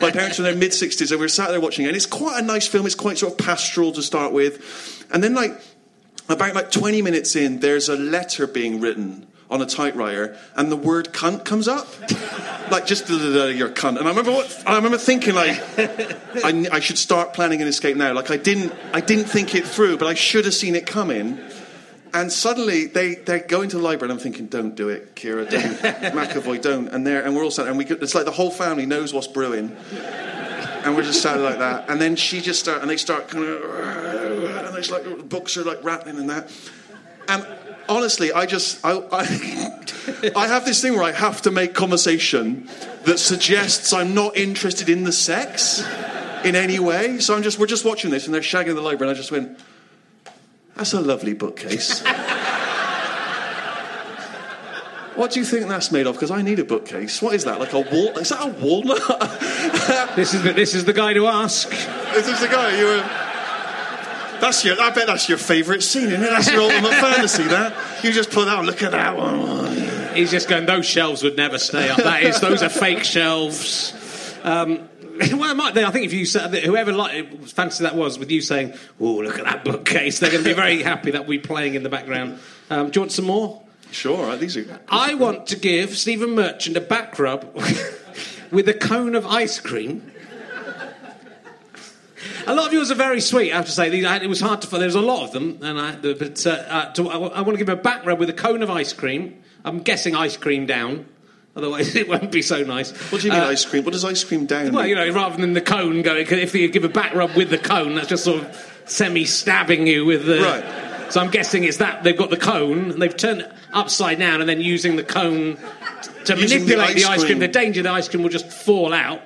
My 0.00 0.10
parents 0.10 0.40
are 0.40 0.42
in 0.42 0.50
their 0.50 0.56
mid 0.56 0.74
sixties, 0.74 1.12
and 1.12 1.20
we 1.20 1.26
we're 1.26 1.28
sat 1.28 1.50
there 1.50 1.60
watching 1.60 1.84
it. 1.84 1.88
And 1.90 1.96
it's 1.96 2.04
quite 2.04 2.42
a 2.42 2.44
nice 2.44 2.66
film. 2.66 2.84
It's 2.84 2.96
quite 2.96 3.16
sort 3.16 3.30
of 3.30 3.38
pastoral 3.38 3.92
to 3.92 4.02
start 4.02 4.32
with, 4.32 5.06
and 5.12 5.22
then 5.22 5.34
like 5.34 5.52
about 6.28 6.56
like 6.56 6.72
twenty 6.72 7.00
minutes 7.00 7.36
in, 7.36 7.60
there's 7.60 7.88
a 7.88 7.94
letter 7.94 8.48
being 8.48 8.80
written 8.80 9.28
on 9.52 9.60
a 9.60 9.66
typewriter, 9.66 10.36
and 10.56 10.72
the 10.72 10.76
word 10.76 11.12
"cunt" 11.12 11.44
comes 11.44 11.68
up, 11.68 11.86
like 12.70 12.86
just 12.86 13.06
"Duh, 13.06 13.18
duh, 13.18 13.32
duh, 13.32 13.44
you're 13.46 13.68
a 13.68 13.72
cunt. 13.72 13.98
And 13.98 14.06
I 14.06 14.10
remember 14.10 14.32
what 14.32 14.62
I 14.66 14.76
remember 14.76 14.98
thinking 14.98 15.34
like, 15.34 15.60
I, 15.78 16.66
I 16.72 16.80
should 16.80 16.98
start 16.98 17.34
planning 17.34 17.60
an 17.60 17.68
escape 17.68 17.96
now. 17.96 18.14
Like 18.14 18.30
I 18.30 18.38
didn't 18.38 18.72
I 18.92 19.00
didn't 19.00 19.26
think 19.26 19.54
it 19.54 19.66
through, 19.66 19.98
but 19.98 20.08
I 20.08 20.14
should 20.14 20.46
have 20.46 20.54
seen 20.54 20.74
it 20.74 20.86
coming. 20.86 21.38
And 22.14 22.30
suddenly 22.30 22.86
they, 22.86 23.14
they 23.14 23.40
go 23.40 23.62
into 23.62 23.78
the 23.78 23.82
library, 23.82 24.10
and 24.10 24.18
I'm 24.18 24.22
thinking, 24.22 24.46
don't 24.46 24.74
do 24.74 24.90
it, 24.90 25.16
Keira, 25.16 25.48
don't, 25.48 25.62
McAvoy, 26.14 26.60
don't. 26.60 26.88
And 26.88 27.06
there, 27.06 27.24
and 27.24 27.34
we're 27.34 27.42
all 27.42 27.50
sat, 27.50 27.68
and 27.68 27.78
we 27.78 27.86
it's 27.86 28.14
like 28.14 28.26
the 28.26 28.30
whole 28.30 28.50
family 28.50 28.84
knows 28.84 29.14
what's 29.14 29.28
brewing, 29.28 29.74
and 30.84 30.94
we're 30.94 31.04
just 31.04 31.22
sat 31.22 31.40
like 31.40 31.58
that. 31.58 31.88
And 31.88 31.98
then 31.98 32.16
she 32.16 32.42
just 32.42 32.60
start, 32.60 32.82
and 32.82 32.90
they 32.90 32.98
start 32.98 33.28
kind 33.28 33.46
of, 33.46 33.62
and 34.66 34.76
it's 34.76 34.90
like 34.90 35.04
the 35.04 35.22
books 35.22 35.56
are 35.56 35.64
like 35.64 35.82
rattling 35.82 36.18
and 36.18 36.28
that. 36.28 36.50
And 37.28 37.46
honestly, 37.88 38.32
I 38.32 38.46
just 38.46 38.84
I, 38.84 38.98
I, 39.12 40.32
I 40.36 40.46
have 40.46 40.64
this 40.64 40.80
thing 40.80 40.94
where 40.94 41.04
I 41.04 41.12
have 41.12 41.42
to 41.42 41.50
make 41.50 41.74
conversation 41.74 42.68
that 43.04 43.18
suggests 43.18 43.92
I'm 43.92 44.14
not 44.14 44.36
interested 44.36 44.88
in 44.88 45.04
the 45.04 45.12
sex 45.12 45.84
in 46.44 46.56
any 46.56 46.78
way. 46.78 47.18
So 47.18 47.34
I'm 47.34 47.42
just 47.42 47.58
we're 47.58 47.66
just 47.66 47.84
watching 47.84 48.10
this, 48.10 48.26
and 48.26 48.34
they're 48.34 48.40
shagging 48.40 48.68
in 48.68 48.76
the 48.76 48.82
library, 48.82 49.10
and 49.10 49.16
I 49.16 49.20
just 49.20 49.32
went. 49.32 49.58
That's 50.74 50.94
a 50.94 51.00
lovely 51.00 51.34
bookcase. 51.34 52.02
what 55.16 55.30
do 55.32 55.40
you 55.40 55.44
think 55.44 55.68
that's 55.68 55.92
made 55.92 56.06
of? 56.06 56.14
Because 56.14 56.30
I 56.30 56.40
need 56.40 56.58
a 56.58 56.64
bookcase. 56.64 57.20
What 57.20 57.34
is 57.34 57.44
that? 57.44 57.60
Like 57.60 57.74
a 57.74 57.80
wall? 57.80 58.16
Is 58.18 58.30
that 58.30 58.42
a 58.42 58.48
walnut? 58.48 59.00
This 60.16 60.34
is 60.34 60.42
the, 60.42 60.52
this 60.52 60.74
is 60.74 60.84
the 60.84 60.92
guy 60.92 61.14
to 61.14 61.26
ask. 61.26 61.70
This 61.70 62.28
is 62.28 62.40
the 62.40 62.48
guy 62.48 62.78
you 62.78 62.84
were? 62.84 63.31
That's 64.42 64.64
your. 64.64 64.80
I 64.80 64.90
bet 64.90 65.06
that's 65.06 65.28
your 65.28 65.38
favourite 65.38 65.84
scene, 65.84 66.08
isn't 66.08 66.20
it? 66.20 66.28
That's 66.28 66.50
your 66.50 66.62
ultimate 66.62 66.94
fantasy. 67.00 67.44
That 67.44 68.04
you 68.04 68.12
just 68.12 68.32
put 68.32 68.48
out. 68.48 68.64
Look 68.64 68.82
at 68.82 68.90
that 68.90 69.16
one. 69.16 70.16
He's 70.16 70.32
just 70.32 70.48
going. 70.48 70.66
Those 70.66 70.84
shelves 70.84 71.22
would 71.22 71.36
never 71.36 71.58
stay 71.58 71.88
up. 71.88 71.98
That 71.98 72.24
is, 72.24 72.40
those 72.40 72.60
are 72.60 72.68
fake 72.68 73.04
shelves. 73.04 73.94
Um, 74.42 74.88
well, 75.30 75.50
it 75.52 75.54
might, 75.54 75.78
I 75.78 75.92
think 75.92 76.06
if 76.06 76.12
you 76.12 76.26
said 76.26 76.52
whoever 76.64 76.92
like, 76.92 77.44
fancy 77.44 77.84
that 77.84 77.94
was 77.94 78.18
with 78.18 78.32
you 78.32 78.40
saying, 78.40 78.74
"Oh, 78.98 79.18
look 79.18 79.38
at 79.38 79.44
that 79.44 79.64
bookcase," 79.64 80.18
they're 80.18 80.32
going 80.32 80.42
to 80.42 80.50
be 80.50 80.54
very 80.54 80.82
happy 80.82 81.12
that 81.12 81.28
we're 81.28 81.40
playing 81.40 81.76
in 81.76 81.84
the 81.84 81.88
background. 81.88 82.40
Um, 82.68 82.90
do 82.90 82.98
you 82.98 83.02
want 83.02 83.12
some 83.12 83.26
more? 83.26 83.62
Sure. 83.92 84.26
Right, 84.26 84.40
these 84.40 84.56
are. 84.56 84.80
I 84.88 85.14
want 85.14 85.46
to 85.48 85.56
give 85.56 85.96
Stephen 85.96 86.34
Merchant 86.34 86.76
a 86.76 86.80
back 86.80 87.16
rub 87.20 87.54
with 88.50 88.68
a 88.68 88.74
cone 88.74 89.14
of 89.14 89.24
ice 89.24 89.60
cream. 89.60 90.11
A 92.46 92.54
lot 92.54 92.66
of 92.66 92.72
yours 92.72 92.90
are 92.90 92.94
very 92.96 93.20
sweet, 93.20 93.52
I 93.52 93.56
have 93.56 93.66
to 93.66 93.70
say. 93.72 93.88
These, 93.88 94.04
it 94.04 94.28
was 94.28 94.40
hard 94.40 94.62
to 94.62 94.66
find. 94.66 94.82
There's 94.82 94.94
a 94.94 95.00
lot 95.00 95.24
of 95.24 95.32
them, 95.32 95.58
and 95.62 95.78
I, 95.78 95.94
but 95.96 96.46
uh, 96.46 96.50
uh, 96.50 96.92
to, 96.94 97.08
I, 97.08 97.16
I 97.16 97.40
want 97.42 97.58
to 97.58 97.64
give 97.64 97.68
a 97.68 97.76
back 97.76 98.04
rub 98.04 98.18
with 98.18 98.28
a 98.30 98.34
cone 98.34 98.62
of 98.62 98.70
ice 98.70 98.92
cream. 98.92 99.42
I'm 99.64 99.80
guessing 99.80 100.14
ice 100.16 100.36
cream 100.36 100.66
down. 100.66 101.06
Otherwise, 101.54 101.94
it 101.96 102.08
won't 102.08 102.32
be 102.32 102.42
so 102.42 102.62
nice. 102.64 102.90
What 103.12 103.20
do 103.20 103.26
you 103.28 103.32
mean 103.32 103.42
Uh, 103.42 103.46
ice 103.46 103.64
cream? 103.64 103.84
What 103.84 103.92
does 103.92 104.04
ice 104.04 104.24
cream 104.24 104.46
down? 104.46 104.72
well, 104.72 104.82
mean? 104.82 104.90
you 104.90 104.94
know, 104.96 105.10
rather 105.10 105.36
than 105.36 105.52
the 105.52 105.60
cone 105.60 106.02
going, 106.02 106.26
if 106.28 106.54
you 106.54 106.68
give 106.68 106.84
a 106.84 106.88
back 106.88 107.14
rub 107.14 107.34
with 107.36 107.50
the 107.50 107.58
cone, 107.58 107.94
that's 107.94 108.08
just 108.08 108.24
sort 108.24 108.42
of 108.42 108.82
semi 108.86 109.24
stabbing 109.24 109.86
you 109.86 110.04
with 110.04 110.24
the. 110.26 110.40
Right. 110.40 111.12
So 111.12 111.20
I'm 111.20 111.30
guessing 111.30 111.64
it's 111.64 111.76
that 111.76 112.02
they've 112.04 112.16
got 112.16 112.30
the 112.30 112.38
cone, 112.38 112.90
and 112.92 113.02
they've 113.02 113.16
turned 113.16 113.42
it 113.42 113.52
upside 113.72 114.18
down, 114.18 114.40
and 114.40 114.48
then 114.48 114.60
using 114.60 114.96
the 114.96 115.04
cone 115.04 115.58
to 116.24 116.36
Using 116.36 116.60
manipulate 116.62 116.96
the 116.96 117.04
ice 117.04 117.10
ice 117.10 117.18
cream. 117.20 117.26
cream. 117.26 117.38
The 117.40 117.48
danger 117.48 117.82
the 117.82 117.90
ice 117.90 118.08
cream 118.08 118.22
will 118.22 118.30
just 118.30 118.48
fall 118.48 118.94
out. 118.94 119.20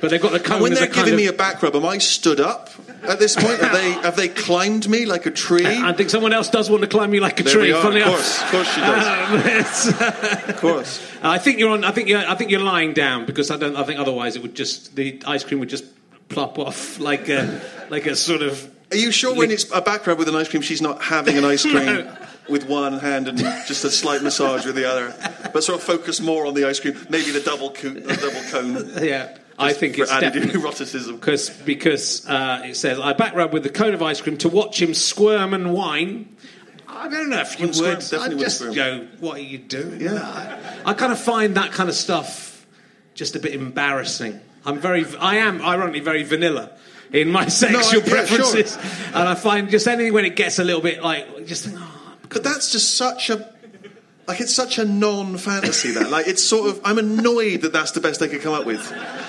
But 0.00 0.10
they've 0.10 0.20
got 0.20 0.32
the 0.32 0.40
cone 0.40 0.62
when 0.62 0.72
they're 0.74 0.86
giving 0.86 1.12
of, 1.14 1.18
me 1.18 1.26
a 1.26 1.32
back 1.32 1.62
rub, 1.62 1.76
am 1.76 1.84
I 1.84 1.98
stood 1.98 2.40
up 2.40 2.70
at 3.02 3.18
this 3.18 3.34
point? 3.36 3.60
Have 3.60 3.72
they 3.72 3.92
have 3.92 4.16
they 4.16 4.28
climbed 4.28 4.88
me 4.88 5.04
like 5.06 5.26
a 5.26 5.30
tree? 5.30 5.64
I 5.66 5.92
think 5.92 6.10
someone 6.10 6.32
else 6.32 6.48
does 6.48 6.70
want 6.70 6.82
to 6.82 6.88
climb 6.88 7.12
you 7.14 7.20
like 7.20 7.38
a 7.40 7.42
there 7.42 7.52
tree. 7.52 7.62
we 7.64 7.72
are. 7.72 7.82
funnily 7.82 8.02
Of 8.02 8.08
course, 8.08 8.42
of 8.42 8.48
course 8.50 8.74
she 8.74 8.80
does. 8.80 10.00
Of 10.50 10.56
course. 10.60 11.06
I 11.22 11.38
think 11.38 11.58
you're 11.58 11.70
on. 11.70 11.84
I 11.84 11.90
think 11.92 12.08
you're. 12.08 12.18
I 12.18 12.34
think 12.34 12.50
you're 12.50 12.60
lying 12.60 12.92
down 12.92 13.26
because 13.26 13.50
I 13.50 13.56
don't. 13.56 13.76
I 13.76 13.84
think 13.84 14.00
otherwise 14.00 14.36
it 14.36 14.42
would 14.42 14.54
just 14.54 14.96
the 14.96 15.22
ice 15.26 15.44
cream 15.44 15.60
would 15.60 15.68
just 15.68 15.84
plop 16.28 16.58
off 16.58 16.98
like 16.98 17.28
a 17.28 17.60
like 17.90 18.06
a 18.06 18.16
sort 18.16 18.42
of. 18.42 18.70
Are 18.92 18.96
you 18.96 19.12
sure 19.12 19.34
when 19.34 19.50
it's 19.50 19.70
a 19.72 19.80
back 19.80 20.06
rub 20.06 20.18
with 20.18 20.28
an 20.28 20.34
ice 20.34 20.48
cream, 20.48 20.62
she's 20.62 20.82
not 20.82 21.00
having 21.02 21.38
an 21.38 21.44
ice 21.44 21.62
cream 21.70 21.86
No. 21.86 22.16
with 22.48 22.64
one 22.68 22.98
hand 22.98 23.28
and 23.28 23.38
just 23.38 23.84
a 23.84 23.90
slight 23.90 24.22
massage 24.22 24.66
with 24.66 24.74
the 24.74 24.84
other, 24.90 25.14
but 25.52 25.62
sort 25.62 25.78
of 25.78 25.84
focus 25.84 26.20
more 26.20 26.44
on 26.46 26.54
the 26.54 26.64
ice 26.66 26.80
cream, 26.80 26.96
maybe 27.08 27.30
the 27.30 27.40
double 27.40 27.70
co- 27.70 27.90
the 27.90 28.16
double 28.16 28.42
cone. 28.50 28.90
Yeah, 29.04 29.36
I 29.60 29.72
think 29.72 29.98
it's 29.98 30.10
added 30.10 30.32
definitely 30.32 30.60
eroticism. 30.60 31.16
because 31.16 31.50
because 31.50 32.26
uh, 32.28 32.62
it 32.64 32.76
says 32.76 32.98
I 32.98 33.12
back 33.12 33.34
rub 33.34 33.52
with 33.52 33.62
the 33.62 33.70
cone 33.70 33.94
of 33.94 34.02
ice 34.02 34.20
cream 34.20 34.36
to 34.38 34.48
watch 34.48 34.80
him 34.80 34.94
squirm 34.94 35.54
and 35.54 35.72
whine. 35.72 36.34
I 36.88 37.08
don't 37.08 37.30
know 37.30 37.40
if 37.40 37.58
you 37.60 37.66
Wouldn't 37.68 37.82
would. 37.84 37.98
definitely 38.00 38.16
I'd 38.18 38.22
wouldn't 38.28 38.40
just 38.40 38.58
squirm. 38.58 38.74
go, 38.74 39.06
"What 39.20 39.36
are 39.38 39.42
you 39.42 39.58
doing?" 39.58 40.00
Yeah. 40.00 40.20
I, 40.84 40.90
I 40.90 40.94
kind 40.94 41.12
of 41.12 41.18
find 41.20 41.56
that 41.56 41.72
kind 41.72 41.88
of 41.88 41.94
stuff 41.94 42.66
just 43.14 43.36
a 43.36 43.38
bit 43.38 43.54
embarrassing. 43.54 44.40
I'm 44.66 44.78
very, 44.78 45.04
I 45.18 45.36
am 45.36 45.62
ironically 45.62 46.00
very 46.00 46.22
vanilla 46.22 46.72
in 47.12 47.30
my 47.30 47.48
sexual 47.48 48.02
yeah, 48.02 48.08
preferences, 48.10 48.76
and 49.06 49.28
I 49.28 49.34
find 49.34 49.70
just 49.70 49.86
anything 49.88 50.12
when 50.12 50.24
it 50.24 50.36
gets 50.36 50.58
a 50.58 50.64
little 50.64 50.82
bit 50.82 51.02
like, 51.02 51.46
just 51.46 51.64
think, 51.66 51.76
oh, 51.78 52.16
But 52.28 52.44
that's 52.44 52.70
just 52.72 52.94
such 52.96 53.30
a 53.30 53.52
like 54.30 54.40
it's 54.40 54.54
such 54.54 54.78
a 54.78 54.84
non-fantasy 54.84 55.90
that 55.90 56.08
like 56.08 56.28
it's 56.28 56.42
sort 56.42 56.70
of 56.70 56.80
I'm 56.84 56.98
annoyed 56.98 57.62
that 57.62 57.72
that's 57.72 57.90
the 57.90 58.00
best 58.00 58.20
they 58.20 58.28
could 58.28 58.42
come 58.42 58.54
up 58.54 58.64
with 58.64 58.80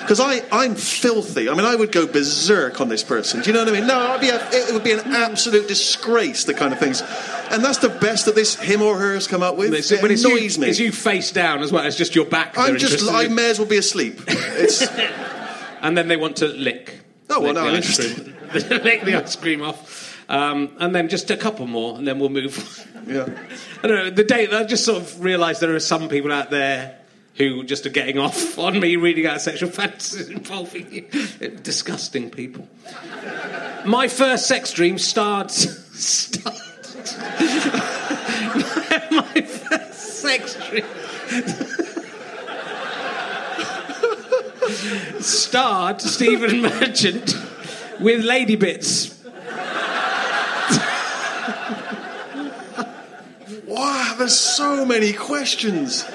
because 0.01 0.20
I 0.20 0.43
I'm 0.51 0.75
filthy. 0.75 1.50
I 1.50 1.55
mean 1.55 1.65
I 1.65 1.75
would 1.75 1.91
go 1.91 2.05
berserk 2.05 2.79
on 2.79 2.88
this 2.88 3.03
person. 3.03 3.41
Do 3.41 3.48
you 3.48 3.53
know 3.53 3.63
what 3.63 3.74
I 3.74 3.79
mean? 3.79 3.88
No, 3.88 3.98
I'd 3.98 4.22
be 4.22 4.29
a, 4.29 4.38
it 4.51 4.72
would 4.74 4.84
be 4.84 4.91
an 4.91 5.00
absolute 5.00 5.67
disgrace. 5.67 6.43
The 6.43 6.53
kind 6.53 6.72
of 6.72 6.77
things, 6.79 7.01
and 7.50 7.63
that's 7.63 7.79
the 7.79 7.89
best 7.89 8.25
that 8.25 8.36
this 8.36 8.53
him 8.53 8.84
or 8.84 8.96
her 9.00 9.15
has 9.15 9.25
come 9.25 9.41
up 9.41 9.58
with. 9.58 9.74
it's, 9.74 9.89
it 9.89 10.01
but 10.01 10.12
it's 10.12 10.24
annoys 10.24 10.58
you, 10.58 10.62
me. 10.62 10.70
it's 10.70 10.79
you 10.79 10.91
face 10.91 11.31
down 11.31 11.63
as 11.63 11.72
well. 11.72 11.84
It's 11.84 11.98
just 11.98 12.13
your 12.13 12.25
back. 12.25 12.55
I'm 12.59 12.77
just 12.77 13.09
I 13.09 13.27
may 13.27 13.50
as 13.50 13.57
well 13.57 13.68
be 13.68 13.77
asleep. 13.77 14.22
It's 14.27 14.87
and 15.81 15.98
then 15.98 16.09
they 16.09 16.18
want 16.18 16.37
to 16.37 16.48
lick. 16.48 17.00
Oh, 17.31 17.40
well, 17.40 17.53
lick 17.53 17.55
no, 17.55 17.70
I'm 17.70 17.81
cream. 17.81 18.35
lick 18.83 19.01
the 19.03 19.16
ice 19.16 19.35
cream 19.35 19.64
off, 19.64 20.11
um, 20.31 20.72
and 20.79 20.96
then 20.96 21.09
just 21.09 21.29
a 21.29 21.35
couple 21.35 21.67
more, 21.67 21.98
and 21.98 22.07
then 22.07 22.17
we'll 22.17 22.29
move. 22.29 22.87
yeah. 23.05 23.27
I 23.83 23.87
don't 23.87 23.98
know. 23.98 24.09
The 24.09 24.24
day 24.24 24.48
I 24.48 24.63
just 24.63 24.85
sort 24.85 25.01
of 25.01 25.22
realised 25.22 25.59
there 25.59 25.75
are 25.75 25.79
some 25.79 26.07
people 26.07 26.31
out 26.31 26.50
there 26.50 26.98
who 27.35 27.65
just 27.65 27.85
are 27.85 27.89
getting 27.89 28.17
off 28.17 28.57
on 28.59 28.79
me 28.79 28.96
reading 28.96 29.25
out 29.25 29.41
sexual 29.41 29.70
fantasies 29.72 30.29
involving 30.29 30.89
you. 30.94 31.01
Disgusting 31.50 32.31
people. 32.31 32.70
My 33.85 34.07
first 34.07 34.48
sex 34.48 34.72
dream 34.72 34.98
starts. 34.98 35.67
starred 36.00 36.55
my 39.11 39.41
first 39.41 40.22
sex 40.22 40.55
dream. 40.70 40.85
starred 45.20 46.00
Stephen 46.00 46.61
Merchant 46.61 47.35
with 48.00 48.24
Lady 48.24 48.55
Bits. 48.55 49.21
Wow, 53.74 54.16
there's 54.18 54.38
so 54.38 54.86
many 54.86 55.14
questions. 55.14 56.05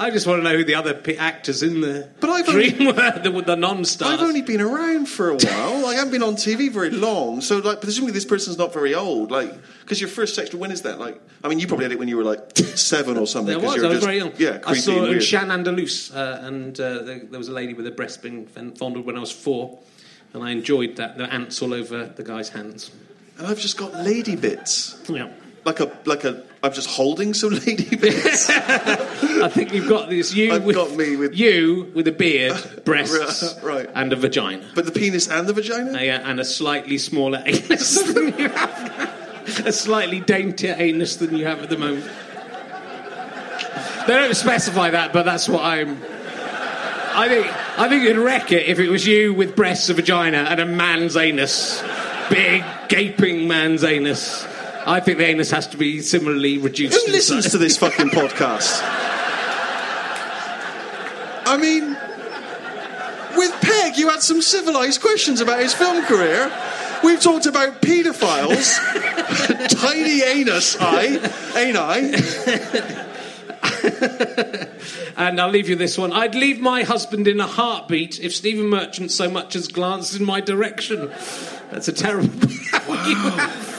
I 0.00 0.10
just 0.10 0.28
want 0.28 0.38
to 0.38 0.44
know 0.48 0.56
who 0.56 0.62
the 0.64 0.76
other 0.76 0.94
p- 0.94 1.16
actors 1.18 1.64
in 1.64 1.80
the 1.80 2.08
But 2.20 2.30
I've 2.30 2.46
dream 2.46 2.78
were, 2.86 2.92
the, 3.20 3.42
the 3.44 3.56
non-stars. 3.56 4.12
I've 4.12 4.20
only 4.24 4.42
been 4.42 4.60
around 4.60 5.08
for 5.08 5.30
a 5.30 5.34
while. 5.34 5.82
Like, 5.82 5.96
I 5.96 5.98
haven't 5.98 6.12
been 6.12 6.22
on 6.22 6.34
TV 6.36 6.70
very 6.70 6.90
long, 6.90 7.40
so 7.40 7.58
like 7.58 7.80
presumably 7.80 8.12
this 8.12 8.24
person's 8.24 8.56
not 8.58 8.72
very 8.72 8.94
old. 8.94 9.32
Like, 9.32 9.52
because 9.80 10.00
your 10.00 10.08
first 10.08 10.36
sex 10.36 10.54
when 10.54 10.70
is 10.70 10.82
that? 10.82 11.00
Like, 11.00 11.20
I 11.42 11.48
mean, 11.48 11.58
you 11.58 11.66
probably 11.66 11.86
had 11.86 11.90
it 11.92 11.98
when 11.98 12.06
you 12.06 12.16
were 12.16 12.22
like 12.22 12.56
seven 12.56 13.16
or 13.18 13.26
something. 13.26 13.58
There 13.58 13.66
was. 13.68 13.74
you 13.76 13.84
I 13.84 13.88
was 13.88 13.96
just- 13.96 14.06
very 14.06 14.18
young. 14.18 14.32
Yeah, 14.38 14.60
I 14.64 14.74
saw 14.74 15.02
it 15.04 15.10
in. 15.14 15.20
Chien 15.20 15.48
Andalou, 15.48 16.14
uh, 16.14 16.46
and 16.46 16.78
uh, 16.78 17.02
there, 17.02 17.18
there 17.18 17.38
was 17.38 17.48
a 17.48 17.52
lady 17.52 17.74
with 17.74 17.86
a 17.88 17.90
breast 17.90 18.22
being 18.22 18.46
fondled 18.46 19.04
when 19.04 19.16
I 19.16 19.20
was 19.20 19.32
four, 19.32 19.80
and 20.32 20.44
I 20.44 20.52
enjoyed 20.52 20.94
that. 20.96 21.18
The 21.18 21.24
ants 21.32 21.60
all 21.60 21.74
over 21.74 22.06
the 22.06 22.22
guy's 22.22 22.50
hands. 22.50 22.92
and 23.36 23.48
I've 23.48 23.58
just 23.58 23.76
got 23.76 23.92
lady 23.94 24.36
bits, 24.36 24.96
Yeah. 25.08 25.32
like 25.64 25.80
a 25.80 25.90
like 26.04 26.22
a. 26.22 26.44
I'm 26.62 26.72
just 26.72 26.88
holding 26.90 27.34
some 27.34 27.50
lady 27.66 27.94
bits. 27.96 28.50
I 28.50 29.48
think 29.48 29.72
you've 29.72 29.88
got 29.88 30.08
this. 30.10 30.34
You 30.34 30.52
I've 30.54 30.64
with, 30.64 30.74
got 30.76 30.94
me 30.96 31.16
with- 31.16 31.36
you 31.36 31.90
with 31.94 32.08
a 32.08 32.12
beard, 32.12 32.56
breasts, 32.84 33.54
Right. 33.62 33.88
and 33.94 34.12
a 34.12 34.16
vagina. 34.16 34.64
but 34.74 34.84
the 34.86 34.92
penis 34.92 35.28
and 35.28 35.46
the 35.48 35.52
vagina. 35.52 35.92
Uh, 35.96 36.00
yeah, 36.02 36.28
and 36.28 36.40
a 36.40 36.44
slightly 36.44 36.98
smaller 36.98 37.42
anus 37.46 38.02
than 38.12 38.36
you 38.38 38.48
have. 38.48 39.66
a 39.66 39.72
slightly 39.72 40.20
daintier 40.20 40.74
anus 40.78 41.16
than 41.16 41.36
you 41.36 41.44
have 41.46 41.62
at 41.62 41.70
the 41.70 41.78
moment. 41.78 42.04
They 44.06 44.14
don't 44.14 44.34
specify 44.34 44.90
that, 44.90 45.12
but 45.12 45.24
that's 45.24 45.48
what 45.48 45.62
I'm. 45.62 45.90
I 46.00 47.28
think 47.28 47.78
I 47.78 47.88
think 47.88 48.04
you'd 48.04 48.16
wreck 48.16 48.52
it 48.52 48.66
if 48.66 48.78
it 48.78 48.88
was 48.88 49.06
you 49.06 49.34
with 49.34 49.54
breasts, 49.54 49.88
a 49.90 49.94
vagina, 49.94 50.38
and 50.38 50.60
a 50.60 50.66
man's 50.66 51.16
anus, 51.16 51.82
big 52.30 52.64
gaping 52.88 53.46
man's 53.48 53.84
anus. 53.84 54.46
I 54.88 55.00
think 55.00 55.18
the 55.18 55.26
anus 55.26 55.50
has 55.50 55.66
to 55.68 55.76
be 55.76 56.00
similarly 56.00 56.56
reduced. 56.56 57.06
Who 57.06 57.12
listens 57.12 57.44
size. 57.44 57.52
to 57.52 57.58
this 57.58 57.76
fucking 57.76 58.08
podcast? 58.08 58.80
I 61.46 61.56
mean, 61.58 61.90
with 63.36 63.52
Pegg, 63.60 63.98
you 63.98 64.08
had 64.08 64.22
some 64.22 64.40
civilized 64.40 65.02
questions 65.02 65.42
about 65.42 65.60
his 65.60 65.74
film 65.74 66.02
career. 66.06 66.50
We've 67.04 67.20
talked 67.20 67.44
about 67.44 67.82
paedophiles, 67.82 68.78
tiny 69.80 70.22
anus, 70.22 70.76
I, 70.80 71.20
ain't 71.54 71.76
I? 71.76 73.04
And 75.18 75.40
I'll 75.40 75.50
leave 75.50 75.68
you 75.68 75.74
this 75.74 75.98
one. 75.98 76.12
I'd 76.12 76.36
leave 76.36 76.60
my 76.60 76.84
husband 76.84 77.26
in 77.26 77.40
a 77.40 77.46
heartbeat 77.46 78.20
if 78.20 78.32
Stephen 78.32 78.68
Merchant 78.68 79.10
so 79.10 79.28
much 79.28 79.56
as 79.56 79.66
glanced 79.66 80.18
in 80.18 80.24
my 80.24 80.40
direction. 80.40 81.10
That's 81.72 81.88
a 81.88 81.92
terrible. 81.92 82.30
have, 82.70 83.77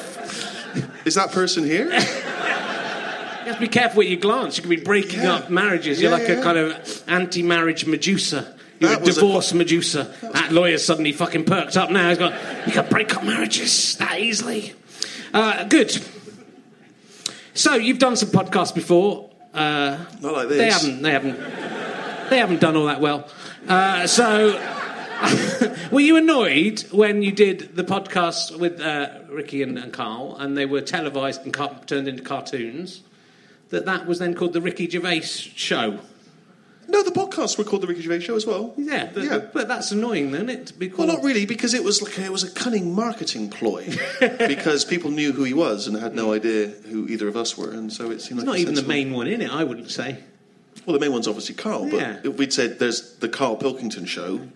Is 1.05 1.15
that 1.15 1.31
person 1.31 1.63
here? 1.63 1.85
you 1.89 1.95
have 1.95 3.55
to 3.55 3.59
be 3.59 3.67
careful 3.67 3.99
where 3.99 4.07
you 4.07 4.17
glance. 4.17 4.57
You 4.57 4.63
could 4.63 4.69
be 4.69 4.77
breaking 4.83 5.21
Yeah. 5.21 5.35
up 5.35 5.49
marriages. 5.49 6.01
You're 6.01 6.11
Yeah, 6.11 6.17
like 6.17 6.27
yeah. 6.27 6.35
a 6.39 6.43
kind 6.43 6.57
of 6.57 7.03
anti-marriage 7.07 7.85
Medusa. 7.85 8.55
You're 8.79 8.89
That 8.91 8.99
a 8.99 9.05
was 9.05 9.17
a 9.17 9.21
divorce 9.21 9.53
Medusa. 9.53 10.13
That 10.33 10.51
lawyer's 10.51 10.83
suddenly 10.85 11.11
fucking 11.11 11.45
perked 11.45 11.75
up 11.77 11.89
now. 11.91 12.09
He's 12.09 12.17
got 12.17 12.33
you 12.67 12.73
can 12.73 12.87
break 12.89 13.15
up 13.15 13.23
marriages 13.23 13.95
that 13.97 14.19
easily. 14.19 14.73
Uh, 15.33 15.63
good. 15.65 15.91
So 17.53 17.75
you've 17.75 17.99
done 17.99 18.15
some 18.15 18.29
podcasts 18.29 18.73
before. 18.73 19.29
Uh, 19.53 19.97
Not 20.21 20.33
like 20.33 20.49
this. 20.49 20.57
They 20.57 20.71
haven't. 20.71 21.01
They 21.01 21.11
haven't. 21.11 21.39
They 22.29 22.37
haven't 22.37 22.61
done 22.61 22.75
all 22.75 22.85
that 22.85 23.01
well. 23.01 23.27
Uh, 23.67 24.05
so, 24.07 24.51
were 25.91 25.99
you 25.99 26.17
annoyed 26.17 26.81
when 26.91 27.21
you 27.21 27.31
did 27.31 27.75
the 27.75 27.83
podcast 27.83 28.57
with 28.57 28.79
uh, 28.79 29.19
Ricky 29.29 29.61
and, 29.63 29.77
and 29.77 29.91
Carl, 29.91 30.35
and 30.37 30.57
they 30.57 30.65
were 30.65 30.81
televised 30.81 31.43
and 31.43 31.53
car- 31.53 31.79
turned 31.85 32.07
into 32.07 32.23
cartoons? 32.23 33.01
That 33.69 33.85
that 33.85 34.07
was 34.07 34.17
then 34.19 34.33
called 34.33 34.53
the 34.53 34.61
Ricky 34.61 34.89
Gervais 34.89 35.21
Show. 35.21 35.99
No, 36.87 37.03
the 37.03 37.11
podcasts 37.11 37.55
were 37.55 37.63
called 37.63 37.83
the 37.83 37.87
Ricky 37.87 38.01
Gervais 38.01 38.21
Show 38.21 38.35
as 38.35 38.47
well. 38.47 38.73
Yeah, 38.75 39.11
but, 39.13 39.23
yeah. 39.23 39.37
but 39.53 39.67
that's 39.67 39.91
annoying, 39.91 40.31
then, 40.31 40.49
it? 40.49 40.67
To 40.67 40.73
be 40.73 40.87
Well, 40.87 41.05
not 41.05 41.23
really, 41.23 41.45
because 41.45 41.75
it 41.75 41.83
was 41.83 42.01
like 42.01 42.17
it 42.17 42.31
was 42.31 42.43
a 42.43 42.49
cunning 42.49 42.95
marketing 42.95 43.51
ploy. 43.51 43.95
because 44.19 44.85
people 44.85 45.11
knew 45.11 45.31
who 45.31 45.43
he 45.43 45.53
was 45.53 45.85
and 45.85 45.95
had 45.97 46.15
no 46.15 46.33
idea 46.33 46.67
who 46.67 47.07
either 47.07 47.27
of 47.27 47.37
us 47.37 47.55
were, 47.55 47.69
and 47.71 47.93
so 47.93 48.09
it 48.09 48.21
seemed 48.21 48.39
like 48.39 48.47
not 48.47 48.55
a 48.55 48.59
even 48.59 48.73
the 48.73 48.81
main 48.81 49.13
one 49.13 49.27
in 49.27 49.41
it, 49.41 49.51
I 49.51 49.63
wouldn't 49.63 49.91
say. 49.91 50.17
Well, 50.85 50.95
the 50.95 50.99
main 50.99 51.11
one's 51.11 51.27
obviously 51.27 51.53
Carl, 51.53 51.89
but 51.91 51.99
Yeah. 51.99 52.19
if 52.23 52.37
we'd 52.37 52.53
said 52.53 52.79
there's 52.79 53.17
the 53.17 53.29
Carl 53.29 53.55
Pilkington 53.55 54.05
show 54.05 54.47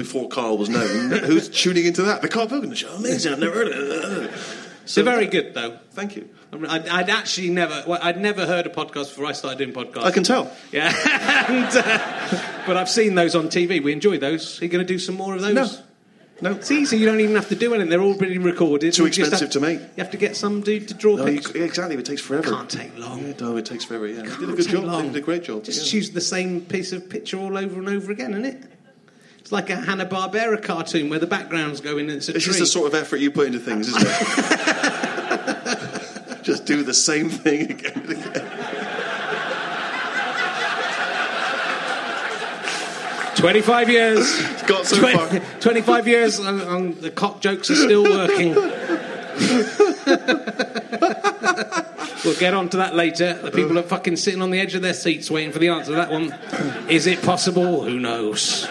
before 0.00 0.28
Carl 0.28 0.56
was 0.58 0.68
known. 0.68 1.10
who's 1.24 1.48
tuning 1.48 1.84
into 1.84 2.02
that? 2.02 2.22
The 2.22 2.28
Carl 2.28 2.46
Pilkington 2.48 2.74
show, 2.76 2.88
amazing! 2.94 3.32
I've 3.32 3.38
never 3.38 3.54
heard 3.54 3.68
of 3.68 3.74
it. 4.24 4.30
They're 4.94 5.04
very 5.04 5.26
good, 5.26 5.54
though. 5.54 5.78
Thank 5.92 6.16
you. 6.16 6.28
I'd, 6.52 6.88
I'd 6.88 7.10
actually 7.10 7.50
never, 7.50 7.84
well, 7.86 8.00
I'd 8.02 8.20
never 8.20 8.44
heard 8.44 8.66
a 8.66 8.70
podcast 8.70 9.10
before 9.10 9.26
I 9.26 9.32
started 9.32 9.58
doing 9.58 9.72
podcasts. 9.72 10.04
I 10.04 10.10
can 10.10 10.24
tell. 10.24 10.50
Yeah, 10.72 10.88
and, 11.48 11.66
uh, 11.76 12.62
but 12.66 12.76
I've 12.76 12.88
seen 12.88 13.14
those 13.14 13.36
on 13.36 13.46
TV. 13.48 13.82
We 13.82 13.92
enjoy 13.92 14.18
those. 14.18 14.60
Are 14.60 14.64
you 14.64 14.70
going 14.70 14.84
to 14.84 14.92
do 14.92 14.98
some 14.98 15.14
more 15.14 15.34
of 15.34 15.42
those? 15.42 15.54
No. 15.54 15.68
No, 16.42 16.52
It's 16.52 16.70
easy. 16.70 16.96
You 16.96 17.04
don't 17.04 17.20
even 17.20 17.36
have 17.36 17.50
to 17.50 17.54
do 17.54 17.74
anything. 17.74 17.90
They're 17.90 18.00
all 18.00 18.14
already 18.14 18.38
recorded. 18.38 18.94
Too 18.94 19.06
just 19.10 19.18
expensive 19.18 19.48
have- 19.48 19.50
to 19.50 19.60
make. 19.60 19.78
You 19.80 19.88
have 19.98 20.10
to 20.12 20.16
get 20.16 20.36
some 20.36 20.62
dude 20.62 20.88
to 20.88 20.94
draw 20.94 21.16
no 21.16 21.26
you, 21.26 21.34
pictures. 21.40 21.54
exactly. 21.62 21.96
It 21.96 22.04
takes 22.06 22.22
forever. 22.22 22.48
It 22.48 22.50
can't 22.50 22.70
take 22.70 22.98
long. 22.98 23.26
Yeah, 23.26 23.34
no, 23.40 23.56
it 23.58 23.66
takes 23.66 23.84
forever. 23.84 24.06
Yeah, 24.06 24.22
they 24.22 24.22
did 24.22 24.32
a 24.32 24.36
Can't 24.38 24.56
good 24.56 24.64
take 24.64 24.72
job. 24.72 24.84
long. 24.84 25.06
Did 25.08 25.16
a 25.16 25.20
great 25.20 25.44
job. 25.44 25.64
Just 25.64 25.92
yeah. 25.92 25.98
use 25.98 26.10
the 26.12 26.20
same 26.22 26.62
piece 26.62 26.92
of 26.92 27.10
picture 27.10 27.36
all 27.38 27.58
over 27.58 27.78
and 27.78 27.88
over 27.90 28.10
again, 28.10 28.32
isn't 28.32 28.46
it? 28.46 28.64
It's 29.50 29.52
like 29.52 29.68
a 29.68 29.74
Hanna 29.74 30.06
Barbera 30.06 30.62
cartoon 30.62 31.10
where 31.10 31.18
the 31.18 31.26
backgrounds 31.26 31.80
go 31.80 31.98
in 31.98 32.08
and 32.08 32.18
it's 32.18 32.28
a 32.28 32.36
It's 32.36 32.44
tree. 32.44 32.50
just 32.52 32.60
the 32.60 32.66
sort 32.66 32.86
of 32.86 32.94
effort 32.94 33.16
you 33.16 33.32
put 33.32 33.48
into 33.48 33.58
things, 33.58 33.88
isn't 33.88 34.00
it? 34.06 34.12
just 36.44 36.66
do 36.66 36.84
the 36.84 36.94
same 36.94 37.28
thing 37.28 37.68
again 37.68 37.92
and 37.96 38.10
again. 38.12 38.46
25 43.34 43.90
years. 43.90 44.40
Got 44.68 44.86
so 44.86 45.00
Twen- 45.00 45.18
far. 45.18 45.40
25 45.60 46.06
years 46.06 46.38
and, 46.38 46.62
and 46.62 46.96
the 46.98 47.10
cock 47.10 47.40
jokes 47.40 47.72
are 47.72 47.74
still 47.74 48.04
working. 48.04 48.54
we'll 52.24 52.38
get 52.38 52.54
on 52.54 52.68
to 52.68 52.76
that 52.76 52.94
later. 52.94 53.34
The 53.34 53.50
people 53.50 53.76
are 53.80 53.82
fucking 53.82 54.14
sitting 54.14 54.42
on 54.42 54.52
the 54.52 54.60
edge 54.60 54.76
of 54.76 54.82
their 54.82 54.94
seats 54.94 55.28
waiting 55.28 55.50
for 55.50 55.58
the 55.58 55.70
answer 55.70 55.90
to 55.90 55.96
that 55.96 56.12
one. 56.12 56.32
Is 56.88 57.08
it 57.08 57.20
possible? 57.22 57.82
Who 57.82 57.98
knows? 57.98 58.68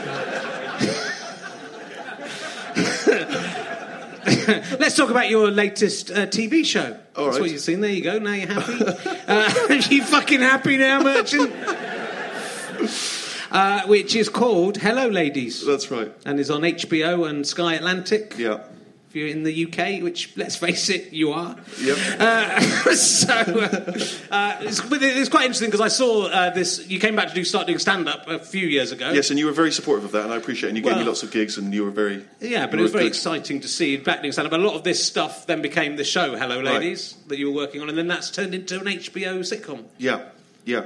Let's 4.79 4.95
talk 4.95 5.09
about 5.09 5.29
your 5.29 5.51
latest 5.51 6.11
uh, 6.11 6.27
TV 6.27 6.65
show. 6.65 6.97
All 7.15 7.25
That's 7.25 7.37
right. 7.37 7.41
what 7.41 7.51
you've 7.51 7.61
seen. 7.61 7.81
There 7.81 7.91
you 7.91 8.03
go. 8.03 8.19
Now 8.19 8.33
you're 8.33 8.47
happy. 8.47 8.85
uh, 9.27 9.53
are 9.69 9.75
you 9.75 10.03
fucking 10.03 10.41
happy 10.41 10.77
now, 10.77 11.01
Merchant? 11.01 11.53
Uh, 13.51 13.81
which 13.87 14.15
is 14.15 14.29
called 14.29 14.77
Hello 14.77 15.07
Ladies 15.07 15.65
That's 15.65 15.89
right. 15.89 16.13
and 16.23 16.39
is 16.39 16.51
on 16.51 16.61
HBO 16.61 17.27
and 17.27 17.47
Sky 17.47 17.73
Atlantic. 17.73 18.35
Yeah. 18.37 18.59
If 19.09 19.15
you're 19.15 19.27
in 19.27 19.41
the 19.41 19.65
UK, 19.65 20.03
which 20.03 20.37
let's 20.37 20.55
face 20.55 20.87
it, 20.89 21.11
you 21.13 21.33
are. 21.33 21.55
Yep. 21.81 21.97
Uh, 22.19 22.59
so 22.93 23.33
uh, 23.33 23.97
uh, 24.29 24.57
it's, 24.61 24.81
but 24.81 25.01
it's 25.01 25.29
quite 25.29 25.45
interesting 25.45 25.69
because 25.69 25.81
I 25.81 25.87
saw 25.87 26.27
uh, 26.27 26.51
this. 26.51 26.87
You 26.87 26.99
came 26.99 27.15
back 27.15 27.29
to 27.29 27.33
do 27.33 27.43
start 27.43 27.65
doing 27.65 27.79
stand 27.79 28.07
up 28.07 28.27
a 28.27 28.37
few 28.37 28.67
years 28.67 28.91
ago. 28.91 29.11
Yes, 29.11 29.31
and 29.31 29.39
you 29.39 29.47
were 29.47 29.51
very 29.51 29.71
supportive 29.71 30.05
of 30.05 30.11
that, 30.11 30.25
and 30.25 30.31
I 30.31 30.35
appreciate 30.35 30.67
it. 30.67 30.69
And 30.69 30.77
you 30.77 30.83
gave 30.83 30.95
me 30.95 31.03
lots 31.05 31.23
of 31.23 31.31
gigs, 31.31 31.57
and 31.57 31.73
you 31.73 31.85
were 31.85 31.89
very. 31.89 32.23
Yeah, 32.39 32.67
but 32.67 32.77
it 32.77 32.83
was 32.83 32.91
very 32.91 33.05
good. 33.05 33.07
exciting 33.07 33.61
to 33.61 33.67
see 33.67 33.93
you 33.93 34.03
back 34.03 34.21
doing 34.21 34.31
stand 34.31 34.47
up. 34.47 34.53
A 34.53 34.57
lot 34.57 34.75
of 34.75 34.83
this 34.83 35.03
stuff 35.03 35.47
then 35.47 35.63
became 35.63 35.95
the 35.95 36.03
show 36.03 36.37
Hello 36.37 36.59
Ladies 36.59 37.17
that 37.29 37.39
you 37.39 37.51
were 37.51 37.55
working 37.55 37.81
on, 37.81 37.89
and 37.89 37.97
then 37.97 38.07
that's 38.07 38.29
turned 38.29 38.53
into 38.53 38.79
an 38.79 38.85
HBO 38.85 39.39
sitcom. 39.39 39.85
Yeah, 39.97 40.25
yeah. 40.65 40.85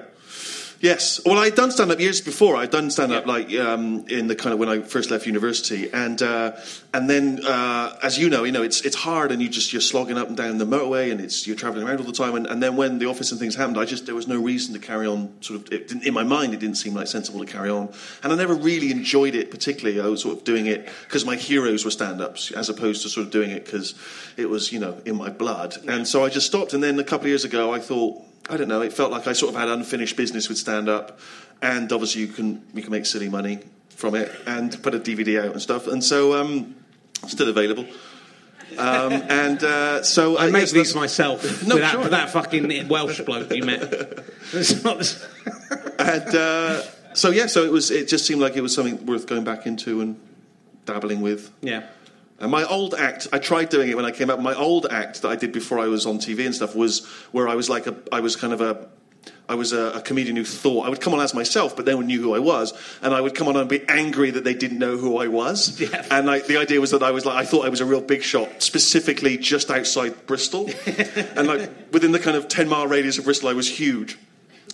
Yes. 0.83 1.21
Well, 1.25 1.37
I'd 1.39 1.55
done 1.55 1.71
stand 1.71 1.91
up 1.93 1.99
years 2.01 2.19
before. 2.19 2.57
I'd 2.57 2.69
done 2.69 2.91
stand 2.91 3.13
up 3.13 3.25
Yeah. 3.25 3.31
like 3.31 3.55
um, 3.55 4.05
in 4.09 4.27
the 4.27 4.35
kind 4.35 4.51
of 4.51 4.59
when 4.59 4.67
I 4.67 4.81
first 4.81 5.11
left 5.11 5.25
university, 5.25 5.89
and 5.93 6.21
uh, 6.21 6.57
and 6.93 7.09
then 7.09 7.39
uh, 7.45 7.95
as 8.03 8.19
you 8.19 8.29
know, 8.29 8.43
you 8.43 8.51
know 8.51 8.63
it's 8.63 8.81
it's 8.81 8.97
hard, 8.97 9.31
and 9.31 9.41
you 9.41 9.47
just 9.47 9.71
you're 9.71 9.81
slogging 9.81 10.17
up 10.17 10.27
and 10.27 10.35
down 10.35 10.57
the 10.57 10.65
motorway, 10.65 11.09
and 11.09 11.21
it's 11.21 11.47
you're 11.47 11.55
traveling 11.55 11.87
around 11.87 11.99
all 11.99 12.05
the 12.05 12.11
time, 12.11 12.35
and, 12.35 12.45
and 12.47 12.61
then 12.61 12.75
when 12.75 12.99
the 12.99 13.05
office 13.05 13.31
and 13.31 13.39
things 13.39 13.55
happened, 13.55 13.77
I 13.77 13.85
just 13.85 14.07
there 14.07 14.13
was 14.13 14.27
no 14.27 14.37
reason 14.37 14.73
to 14.73 14.79
carry 14.79 15.07
on. 15.07 15.31
Sort 15.39 15.61
of 15.61 15.71
it, 15.71 15.87
didn't- 15.87 16.03
in 16.03 16.13
my 16.13 16.23
mind, 16.23 16.53
it 16.53 16.59
didn't 16.59 16.75
seem 16.75 16.93
like 16.93 17.07
sensible 17.07 17.39
to 17.39 17.45
carry 17.49 17.69
on, 17.69 17.87
and 18.21 18.33
I 18.33 18.35
never 18.35 18.53
really 18.53 18.91
enjoyed 18.91 19.35
it 19.35 19.51
particularly. 19.51 20.01
I 20.01 20.07
was 20.07 20.21
sort 20.23 20.37
of 20.39 20.43
doing 20.43 20.65
it 20.65 20.89
because 21.07 21.23
my 21.25 21.37
heroes 21.37 21.85
were 21.85 21.91
stand 21.91 22.19
ups, 22.19 22.51
as 22.51 22.67
opposed 22.67 23.03
to 23.03 23.09
sort 23.09 23.25
of 23.25 23.31
doing 23.31 23.51
it 23.51 23.63
because 23.63 23.95
it 24.35 24.49
was 24.49 24.73
you 24.73 24.79
know 24.81 25.01
in 25.05 25.15
my 25.15 25.29
blood, 25.29 25.77
and 25.87 26.05
so 26.05 26.25
I 26.25 26.29
just 26.29 26.45
stopped. 26.47 26.73
And 26.73 26.83
then 26.83 26.99
a 26.99 27.05
couple 27.05 27.23
of 27.23 27.29
years 27.29 27.45
ago, 27.45 27.73
I 27.73 27.79
thought. 27.79 28.21
I 28.49 28.57
don't 28.57 28.67
know. 28.67 28.81
It 28.81 28.93
felt 28.93 29.11
like 29.11 29.27
I 29.27 29.33
sort 29.33 29.53
of 29.53 29.59
had 29.59 29.69
unfinished 29.69 30.15
business 30.17 30.49
with 30.49 30.57
stand 30.57 30.89
up, 30.89 31.19
and 31.61 31.91
obviously 31.91 32.21
you 32.21 32.27
can 32.27 32.61
you 32.73 32.81
can 32.81 32.91
make 32.91 33.05
silly 33.05 33.29
money 33.29 33.59
from 33.89 34.15
it 34.15 34.31
and 34.45 34.81
put 34.83 34.93
a 34.93 34.99
DVD 34.99 35.39
out 35.45 35.51
and 35.53 35.61
stuff. 35.61 35.87
And 35.87 36.03
so, 36.03 36.33
um, 36.39 36.75
still 37.27 37.47
available. 37.47 37.85
Um, 38.77 39.13
and 39.13 39.63
uh, 39.63 40.01
so 40.03 40.37
I 40.37 40.49
make 40.49 40.61
yes, 40.61 40.71
these 40.71 40.95
myself 40.95 41.43
No, 41.67 41.75
with, 41.75 41.83
that, 41.83 41.91
sure. 41.91 42.09
that 42.09 42.29
fucking 42.31 42.87
Welsh 42.87 43.21
bloke 43.21 43.53
you 43.53 43.63
met. 43.63 44.23
And 45.99 46.35
uh, 46.35 46.81
so 47.13 47.29
yeah, 47.29 47.45
so 47.45 47.63
it 47.63 47.71
was. 47.71 47.91
It 47.91 48.07
just 48.07 48.25
seemed 48.25 48.41
like 48.41 48.55
it 48.55 48.61
was 48.61 48.73
something 48.73 49.05
worth 49.05 49.27
going 49.27 49.43
back 49.43 49.65
into 49.67 50.01
and 50.01 50.19
dabbling 50.85 51.21
with. 51.21 51.51
yeah. 51.61 51.83
And 52.43 52.51
my 52.51 52.65
old 52.65 52.93
act, 52.93 53.29
I 53.31 53.39
tried 53.39 53.69
doing 53.69 53.89
it 53.89 53.95
when 53.95 54.03
I 54.03 54.11
came 54.11 54.29
up. 54.29 54.37
My 54.37 54.53
old 54.53 54.85
act 54.91 55.21
that 55.21 55.29
I 55.29 55.37
did 55.37 55.53
before 55.53 55.79
I 55.79 55.87
was 55.87 56.05
on 56.05 56.17
TV 56.17 56.45
and 56.45 56.53
stuff 56.53 56.75
was 56.75 57.05
where 57.31 57.47
I 57.47 57.55
was 57.55 57.69
like 57.69 57.87
a, 57.87 57.95
I 58.11 58.19
was 58.19 58.35
kind 58.35 58.51
of 58.51 58.59
a, 58.59 58.89
I 59.47 59.55
was 59.55 59.71
a, 59.71 59.91
a 59.91 60.01
comedian 60.01 60.35
who 60.35 60.43
thought 60.43 60.85
I 60.85 60.89
would 60.89 60.99
come 60.99 61.13
on 61.13 61.21
as 61.21 61.33
myself, 61.33 61.73
but 61.73 61.85
no 61.85 61.95
one 61.95 62.07
knew 62.07 62.21
who 62.21 62.35
I 62.35 62.39
was, 62.39 62.73
and 63.01 63.13
I 63.13 63.21
would 63.21 63.33
come 63.33 63.47
on 63.47 63.55
and 63.55 63.69
be 63.69 63.87
angry 63.87 64.29
that 64.31 64.43
they 64.43 64.53
didn't 64.53 64.77
know 64.77 64.97
who 64.97 65.19
I 65.19 65.29
was. 65.29 65.79
Yeah. 65.79 66.05
And 66.11 66.27
like 66.27 66.47
the 66.47 66.57
idea 66.57 66.81
was 66.81 66.91
that 66.91 67.01
I 67.01 67.11
was 67.11 67.25
like 67.25 67.37
I 67.37 67.45
thought 67.45 67.65
I 67.65 67.69
was 67.69 67.79
a 67.79 67.85
real 67.85 68.01
big 68.01 68.23
shot, 68.23 68.61
specifically 68.61 69.37
just 69.37 69.71
outside 69.71 70.25
Bristol, 70.25 70.69
and 71.37 71.47
like 71.47 71.71
within 71.93 72.11
the 72.11 72.19
kind 72.19 72.35
of 72.35 72.49
ten 72.49 72.67
mile 72.67 72.87
radius 72.87 73.17
of 73.19 73.23
Bristol, 73.23 73.47
I 73.47 73.53
was 73.53 73.69
huge. 73.69 74.17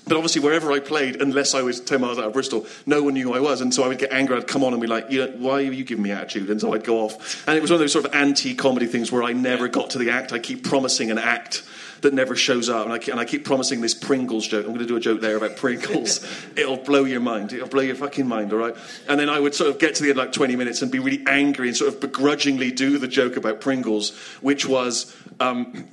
But 0.08 0.16
obviously, 0.16 0.42
wherever 0.42 0.72
I 0.72 0.80
played, 0.80 1.22
unless 1.22 1.54
I 1.54 1.62
was 1.62 1.80
10 1.80 2.02
miles 2.02 2.18
out 2.18 2.26
of 2.26 2.34
Bristol, 2.34 2.66
no 2.86 3.04
one 3.04 3.14
knew 3.14 3.26
who 3.26 3.34
I 3.36 3.40
was. 3.40 3.62
And 3.62 3.74
so 3.74 3.84
I 3.84 3.88
would 3.88 4.00
get 4.00 4.12
angry. 4.12 4.36
I'd 4.38 4.48
come 4.48 4.64
on 4.64 4.74
and 4.74 4.82
be 4.82 4.88
like, 4.88 5.12
you 5.12 5.26
know, 5.26 5.32
why 5.38 5.56
are 5.56 5.72
you 5.72 5.84
giving 5.84 6.04
me 6.04 6.12
attitude? 6.12 6.50
And 6.50 6.60
so 6.60 6.74
I'd 6.74 6.84
go 6.84 7.02
off. 7.02 7.48
And 7.48 7.56
it 7.56 7.62
was 7.62 7.70
one 7.70 7.76
of 7.76 7.82
those 7.82 7.94
sort 7.94 8.06
of 8.06 8.16
anti 8.16 8.56
comedy 8.56 8.88
things 8.88 9.12
where 9.12 9.24
I 9.24 9.34
never 9.34 9.68
got 9.68 9.92
to 9.92 10.00
the 10.00 10.10
act. 10.10 10.34
I 10.34 10.40
keep 10.40 10.64
promising 10.64 11.12
an 11.12 11.20
act 11.20 11.64
that 12.02 12.14
never 12.14 12.36
shows 12.36 12.70
up. 12.70 12.86
And 12.86 12.94
I, 12.94 12.98
keep, 12.98 13.12
and 13.12 13.20
I 13.20 13.26
keep 13.26 13.46
promising 13.46 13.82
this 13.82 13.94
Pringles 13.94 14.48
joke. 14.48 14.66
I'm 14.66 14.74
going 14.74 14.80
to 14.80 14.88
do 14.88 14.96
a 14.96 15.00
joke 15.00 15.22
there 15.22 15.38
about 15.38 15.58
Pringles. 15.58 16.26
It'll 16.56 16.78
blow 16.78 17.04
your 17.04 17.20
mind. 17.20 17.54
It'll 17.54 17.68
blow 17.68 17.82
your 17.82 17.96
fucking 17.96 18.28
mind, 18.28 18.54
all 18.54 18.60
right? 18.60 18.76
And 19.08 19.20
then 19.20 19.30
I 19.30 19.40
would 19.40 19.54
sort 19.54 19.70
of 19.70 19.80
get 19.80 19.96
to 19.96 20.04
the 20.04 20.10
end 20.10 20.20
of 20.20 20.26
like 20.26 20.34
20 20.34 20.56
minutes 20.56 20.82
and 20.82 20.92
be 20.92 21.00
really 21.00 21.24
angry 21.28 21.68
and 21.68 21.78
sort 21.78 21.94
of 21.94 22.00
begrudgingly 22.00 22.72
do 22.72 22.98
the 22.98 23.08
joke 23.08 23.38
about 23.38 23.62
Pringles, 23.62 24.18
which 24.42 24.66
was. 24.66 25.16
Um, 25.40 25.88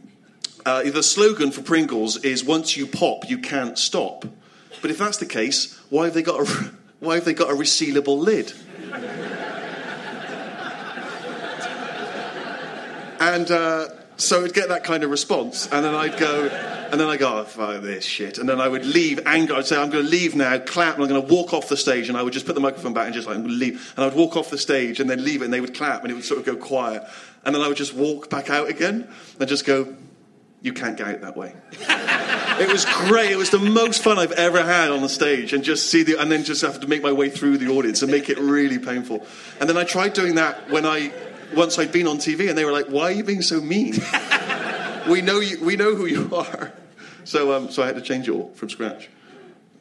uh, 0.67 0.83
the 0.83 1.03
slogan 1.03 1.51
for 1.53 1.63
Pringles 1.63 2.19
is 2.19 2.45
"Once 2.45 2.77
you 2.77 2.87
pop, 2.87 3.31
you 3.31 3.39
can't 3.39 3.79
stop." 3.79 4.27
But 4.83 4.91
if 4.91 4.99
that's 4.99 5.17
the 5.17 5.27
case, 5.27 5.79
why 5.89 6.05
have 6.05 6.15
they 6.15 6.23
got 6.23 6.41
a 6.41 6.45
why 7.01 7.15
have 7.15 7.25
they 7.25 7.35
got 7.35 7.51
a 7.51 7.55
resealable 7.55 8.19
lid? 8.19 8.53
and 13.19 13.51
uh, 13.51 13.89
so 14.17 14.45
I'd 14.45 14.55
get 14.55 14.69
that 14.71 14.83
kind 14.83 15.05
of 15.05 15.11
response, 15.11 15.71
and 15.71 15.85
then 15.85 15.95
I'd 15.95 16.19
go, 16.19 16.47
and 16.91 17.01
then 17.01 17.07
I 17.09 17.17
go, 17.17 17.39
oh, 17.39 17.45
fuck 17.45 17.83
this 17.83 18.05
shit, 18.05 18.39
and 18.39 18.49
then 18.49 18.61
I 18.61 18.69
would 18.69 18.85
leave 18.87 19.21
angry. 19.27 19.55
I'd 19.55 19.67
say, 19.67 19.77
I'm 19.77 19.91
going 19.91 20.05
to 20.05 20.11
leave 20.11 20.35
now, 20.35 20.59
clap, 20.59 20.95
and 20.95 21.05
I'm 21.05 21.09
going 21.09 21.27
to 21.27 21.35
walk 21.35 21.53
off 21.53 21.69
the 21.69 21.77
stage, 21.77 22.09
and 22.09 22.17
I 22.17 22.23
would 22.23 22.33
just 22.33 22.47
put 22.47 22.55
the 22.55 22.61
microphone 22.61 22.95
back 22.95 23.07
and 23.07 23.15
just 23.15 23.29
like 23.29 23.39
leave, 23.39 23.93
and 23.97 24.05
I 24.05 24.09
would 24.09 24.17
walk 24.17 24.37
off 24.37 24.51
the 24.51 24.59
stage 24.59 25.01
and 25.01 25.09
then 25.09 25.23
leave 25.23 25.43
it, 25.43 25.47
and 25.47 25.55
they 25.55 25.61
would 25.61 25.75
clap, 25.75 26.03
and 26.03 26.11
it 26.11 26.15
would 26.15 26.25
sort 26.25 26.41
of 26.41 26.47
go 26.47 26.57
quiet, 26.57 27.03
and 27.45 27.55
then 27.55 27.63
I 27.63 27.69
would 27.69 27.77
just 27.77 27.95
walk 27.95 28.31
back 28.31 28.49
out 28.49 28.69
again 28.69 29.09
and 29.39 29.49
just 29.49 29.65
go, 29.65 29.95
you 30.67 30.73
can't 30.73 30.97
get 30.97 31.07
out 31.07 31.21
that 31.21 31.37
way. 31.37 31.55
It 32.59 32.73
was 32.73 32.85
great. 33.07 33.31
It 33.31 33.37
was 33.37 33.51
the 33.51 33.59
most 33.59 34.03
fun 34.03 34.19
I've 34.19 34.33
ever 34.33 34.63
had 34.63 34.91
on 34.91 35.01
the 35.01 35.09
stage, 35.09 35.53
and 35.53 35.63
just 35.63 35.91
see 35.91 36.03
the, 36.03 36.21
and 36.21 36.31
then 36.31 36.43
just 36.43 36.63
have 36.63 36.81
to 36.81 36.87
make 36.89 37.03
my 37.03 37.13
way 37.13 37.31
through 37.31 37.59
the 37.59 37.69
audience 37.69 38.03
and 38.03 38.11
make 38.11 38.29
it 38.29 38.39
really 38.39 38.79
painful. 38.79 39.25
And 39.61 39.69
then 39.69 39.77
I 39.77 39.85
tried 39.85 40.15
doing 40.15 40.35
that 40.35 40.71
when 40.71 40.85
I, 40.85 41.13
once 41.55 41.79
I'd 41.79 41.93
been 41.93 42.07
on 42.09 42.19
TV, 42.19 42.49
and 42.49 42.59
they 42.59 42.65
were 42.65 42.73
like, 42.73 42.87
"Why 42.87 43.05
are 43.05 43.13
you 43.13 43.25
being 43.25 43.43
so 43.43 43.61
mean? 43.61 43.95
we 45.09 45.23
know 45.23 45.39
you. 45.39 45.63
We 45.65 45.77
know 45.77 45.95
who 45.95 46.07
you 46.07 46.35
are." 46.35 46.73
So, 47.25 47.53
um, 47.53 47.71
so 47.71 47.83
I 47.83 47.87
had 47.87 47.97
to 47.97 48.03
change 48.03 48.29
it 48.29 48.33
all 48.33 48.53
from 48.55 48.71
scratch. 48.71 49.09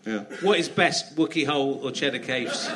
Yeah. 0.06 0.26
What 0.42 0.60
is 0.60 0.70
best, 0.70 1.16
Wookey 1.16 1.48
Hole 1.48 1.80
or 1.82 1.92
Cheddar 1.92 2.20
Caves? 2.20 2.70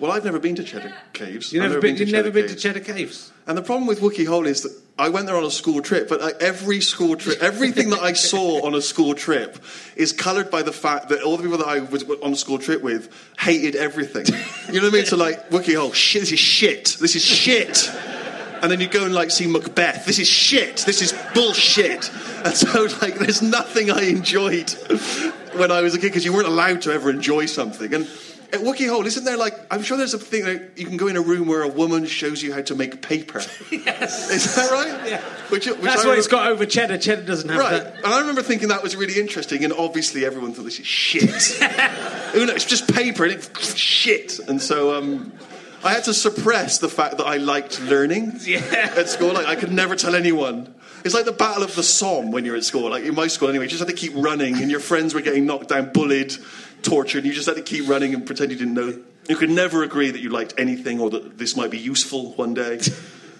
Well, 0.00 0.12
I've 0.12 0.24
never 0.24 0.38
been 0.38 0.54
to 0.54 0.64
Cheddar 0.64 0.94
Caves. 1.12 1.52
You've 1.52 1.62
I've 1.62 1.70
never 1.70 1.80
been, 1.82 1.96
you've 1.96 2.10
never 2.10 2.30
been 2.30 2.48
to 2.48 2.54
Cheddar 2.54 2.80
Caves? 2.80 3.30
And 3.46 3.56
the 3.56 3.62
problem 3.62 3.86
with 3.86 4.00
Wookey 4.00 4.26
Hole 4.26 4.46
is 4.46 4.62
that 4.62 4.74
I 4.98 5.10
went 5.10 5.26
there 5.26 5.36
on 5.36 5.44
a 5.44 5.50
school 5.50 5.82
trip, 5.82 6.08
but 6.08 6.22
like 6.22 6.36
every 6.40 6.80
school 6.80 7.16
trip, 7.16 7.42
everything 7.42 7.90
that 7.90 8.00
I 8.00 8.14
saw 8.14 8.64
on 8.66 8.74
a 8.74 8.80
school 8.80 9.14
trip 9.14 9.62
is 9.96 10.14
coloured 10.14 10.50
by 10.50 10.62
the 10.62 10.72
fact 10.72 11.10
that 11.10 11.22
all 11.22 11.36
the 11.36 11.42
people 11.42 11.58
that 11.58 11.68
I 11.68 11.80
was 11.80 12.04
on 12.22 12.32
a 12.32 12.36
school 12.36 12.58
trip 12.58 12.80
with 12.80 13.14
hated 13.38 13.76
everything. 13.76 14.24
You 14.68 14.80
know 14.80 14.86
what 14.86 14.94
I 14.94 14.96
mean? 14.96 15.06
So 15.06 15.18
like 15.18 15.50
Wookey 15.50 15.76
Hole, 15.76 15.92
shit, 15.92 16.22
this 16.22 16.32
is 16.32 16.38
shit. 16.38 16.96
This 16.98 17.14
is 17.14 17.22
shit. 17.22 17.90
And 18.62 18.72
then 18.72 18.80
you 18.80 18.88
go 18.88 19.04
and 19.04 19.14
like 19.14 19.30
see 19.30 19.46
Macbeth. 19.46 20.06
This 20.06 20.18
is 20.18 20.28
shit. 20.28 20.78
This 20.78 21.02
is 21.02 21.14
bullshit. 21.34 22.10
And 22.44 22.54
so 22.54 22.88
like, 23.02 23.18
there's 23.18 23.42
nothing 23.42 23.90
I 23.90 24.04
enjoyed 24.04 24.70
when 25.56 25.70
I 25.70 25.82
was 25.82 25.94
a 25.94 25.98
kid 25.98 26.08
because 26.08 26.24
you 26.24 26.32
weren't 26.32 26.46
allowed 26.46 26.82
to 26.82 26.92
ever 26.92 27.10
enjoy 27.10 27.46
something. 27.46 27.92
And 27.92 28.06
at 28.52 28.60
Wookey 28.60 28.88
Hole, 28.88 29.06
isn't 29.06 29.24
there 29.24 29.36
like 29.36 29.54
I'm 29.70 29.82
sure 29.82 29.96
there's 29.96 30.14
a 30.14 30.18
thing 30.18 30.44
that 30.44 30.72
you 30.76 30.86
can 30.86 30.96
go 30.96 31.06
in 31.06 31.16
a 31.16 31.20
room 31.20 31.46
where 31.48 31.62
a 31.62 31.68
woman 31.68 32.06
shows 32.06 32.42
you 32.42 32.52
how 32.52 32.62
to 32.62 32.74
make 32.74 33.00
paper. 33.02 33.38
yes. 33.70 34.30
Is 34.30 34.54
that 34.56 34.70
right? 34.70 35.08
Yeah. 35.08 35.20
Which, 35.50 35.66
which 35.66 35.80
That's 35.80 36.04
I 36.04 36.08
what 36.08 36.18
it's 36.18 36.26
remember- 36.26 36.48
got 36.48 36.50
over 36.52 36.66
cheddar. 36.66 36.98
Cheddar 36.98 37.22
doesn't 37.22 37.48
have 37.48 37.58
Right, 37.58 37.70
that. 37.82 37.96
and 37.96 38.06
I 38.06 38.20
remember 38.20 38.42
thinking 38.42 38.68
that 38.68 38.82
was 38.82 38.96
really 38.96 39.18
interesting, 39.20 39.64
and 39.64 39.72
obviously 39.72 40.24
everyone 40.24 40.52
thought 40.52 40.64
this 40.64 40.78
is 40.80 40.86
shit. 40.86 41.30
Who 42.32 42.46
knows? 42.46 42.56
It's 42.56 42.64
just 42.64 42.92
paper, 42.92 43.24
and 43.24 43.32
it's 43.34 43.74
shit. 43.76 44.38
And 44.40 44.60
so 44.62 44.96
um, 44.96 45.32
I 45.82 45.92
had 45.92 46.04
to 46.04 46.14
suppress 46.14 46.78
the 46.78 46.88
fact 46.88 47.18
that 47.18 47.26
I 47.26 47.36
liked 47.38 47.80
learning 47.80 48.32
Yeah. 48.44 48.58
at 48.96 49.08
school. 49.08 49.32
Like 49.32 49.46
I 49.46 49.56
could 49.56 49.72
never 49.72 49.96
tell 49.96 50.14
anyone. 50.14 50.74
It's 51.02 51.14
like 51.14 51.24
the 51.24 51.32
Battle 51.32 51.62
of 51.62 51.74
the 51.74 51.82
Somme 51.82 52.30
when 52.30 52.44
you're 52.44 52.56
at 52.56 52.64
school. 52.64 52.90
Like 52.90 53.04
in 53.04 53.14
my 53.14 53.26
school, 53.26 53.48
anyway, 53.48 53.64
you 53.64 53.70
just 53.70 53.80
had 53.80 53.88
to 53.88 53.94
keep 53.94 54.12
running, 54.14 54.60
and 54.60 54.70
your 54.70 54.80
friends 54.80 55.14
were 55.14 55.22
getting 55.22 55.46
knocked 55.46 55.68
down, 55.68 55.92
bullied, 55.92 56.34
tortured, 56.82 57.18
and 57.18 57.26
you 57.26 57.32
just 57.32 57.46
had 57.46 57.56
to 57.56 57.62
keep 57.62 57.88
running 57.88 58.14
and 58.14 58.26
pretend 58.26 58.50
you 58.52 58.58
didn't 58.58 58.74
know. 58.74 59.02
You 59.28 59.36
could 59.36 59.50
never 59.50 59.82
agree 59.82 60.10
that 60.10 60.20
you 60.20 60.30
liked 60.30 60.54
anything 60.58 61.00
or 61.00 61.10
that 61.10 61.38
this 61.38 61.56
might 61.56 61.70
be 61.70 61.78
useful 61.78 62.32
one 62.32 62.54
day. 62.54 62.80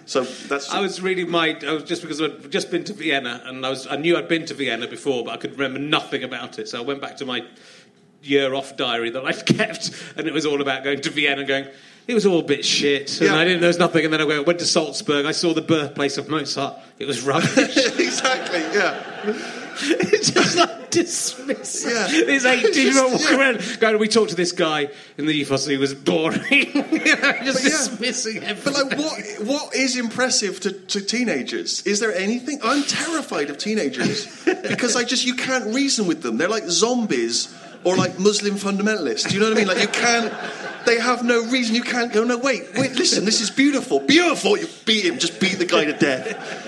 So 0.07 0.25
that's. 0.25 0.71
I 0.71 0.81
was 0.81 1.01
really 1.01 1.25
my. 1.25 1.57
I 1.67 1.73
was 1.73 1.85
just 1.85 2.03
because 2.03 2.21
I'd 2.21 2.51
just 2.51 2.71
been 2.71 2.85
to 2.85 2.93
Vienna, 2.93 3.43
and 3.45 3.65
I 3.65 3.71
was. 3.71 3.87
I 3.87 3.97
knew 3.97 4.17
I'd 4.17 4.29
been 4.29 4.45
to 4.47 4.55
Vienna 4.55 4.89
before, 4.89 5.25
but 5.25 5.33
I 5.33 5.37
could 5.37 5.53
remember 5.53 5.79
nothing 5.79 6.25
about 6.25 6.59
it. 6.59 6.69
So 6.69 6.79
I 6.81 6.85
went 6.85 7.01
back 7.01 7.17
to 7.19 7.27
my 7.27 7.45
year 8.23 8.53
off 8.55 8.77
diary 8.77 9.11
that 9.11 9.25
I'd 9.25 9.47
kept, 9.59 9.91
and 10.17 10.27
it 10.27 10.33
was 10.35 10.47
all 10.47 10.61
about 10.61 10.85
going 10.85 11.01
to 11.01 11.11
Vienna, 11.11 11.41
and 11.41 11.49
going. 11.49 11.67
It 12.09 12.15
was 12.15 12.27
all 12.27 12.41
a 12.41 12.45
bit 12.45 12.65
shit, 12.65 13.21
and 13.21 13.31
Yeah. 13.31 13.37
I 13.37 13.45
didn't. 13.45 13.61
There 13.61 13.69
was 13.69 13.79
nothing, 13.79 14.05
and 14.05 14.13
then 14.13 14.21
I 14.21 14.25
went, 14.25 14.47
went 14.47 14.59
to 14.59 14.65
Salzburg. 14.67 15.27
I 15.27 15.33
saw 15.33 15.55
the 15.55 15.63
birthplace 15.63 16.19
of 16.19 16.29
Mozart. 16.29 16.77
It 16.99 17.05
was 17.07 17.23
rubbish. 17.23 17.77
exactly. 17.99 18.61
Yeah. 18.77 19.60
it's 20.13 20.31
just 20.31 20.57
like 20.57 20.91
dismiss. 20.91 21.85
Yeah. 21.85 22.07
This 22.09 22.45
eighteen-year-old 22.45 23.13
Just- 23.13 23.25
walking 23.25 23.39
yeah. 23.39 23.51
around 23.53 23.81
going. 23.81 23.99
We 23.99 24.09
talked 24.09 24.31
to 24.31 24.37
this 24.37 24.53
guy 24.53 24.89
in 25.17 25.27
the 25.27 25.33
ethos. 25.33 25.67
He 25.67 25.77
was 25.77 25.95
boring. 25.95 26.41
you 26.51 26.75
know, 26.75 26.83
just 26.83 27.55
But 27.55 27.63
yeah. 27.63 27.69
dismissing 27.71 28.43
But 28.65 28.75
like, 28.75 28.99
what 28.99 29.23
what 29.47 29.75
is 29.75 29.97
impressive 29.97 30.61
to, 30.61 30.73
to 30.73 31.01
teenagers? 31.01 31.87
Is 31.87 32.01
there 32.01 32.15
anything? 32.15 32.61
I'm 32.63 32.83
terrified 32.85 33.51
of 33.51 33.59
teenagers 33.59 34.45
because 34.69 34.97
I 34.97 35.05
just 35.05 35.25
you 35.25 35.35
can't 35.35 35.75
reason 35.75 36.07
with 36.07 36.23
them. 36.23 36.37
They're 36.37 36.49
like 36.49 36.65
zombies 36.69 37.55
or 37.85 37.97
like 37.97 38.19
Muslim 38.19 38.57
fundamentalists. 38.57 39.29
Do 39.29 39.35
you 39.35 39.41
know 39.41 39.49
what 39.49 39.57
I 39.57 39.61
mean? 39.61 39.69
Like 39.69 39.81
you 39.81 39.89
can't. 39.89 40.33
They 40.87 40.99
have 40.99 41.25
no 41.25 41.45
reason. 41.47 41.75
You 41.75 41.83
can't 41.83 42.13
go. 42.13 42.25
No, 42.25 42.39
wait, 42.39 42.75
wait. 42.75 42.93
Listen, 42.93 43.25
this 43.25 43.41
is 43.41 43.51
beautiful, 43.51 44.01
beautiful. 44.01 44.59
You 44.59 44.67
beat 44.87 45.05
him. 45.05 45.19
Just 45.19 45.41
beat 45.41 45.59
the 45.59 45.67
guy 45.67 45.85
to 45.85 45.93
death. 45.93 46.67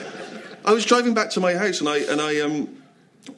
I 0.64 0.72
was 0.72 0.84
driving 0.84 1.12
back 1.14 1.30
to 1.30 1.40
my 1.40 1.54
house 1.54 1.80
and 1.80 1.88
I 1.88 1.98
and 1.98 2.20
I 2.20 2.40
um. 2.40 2.81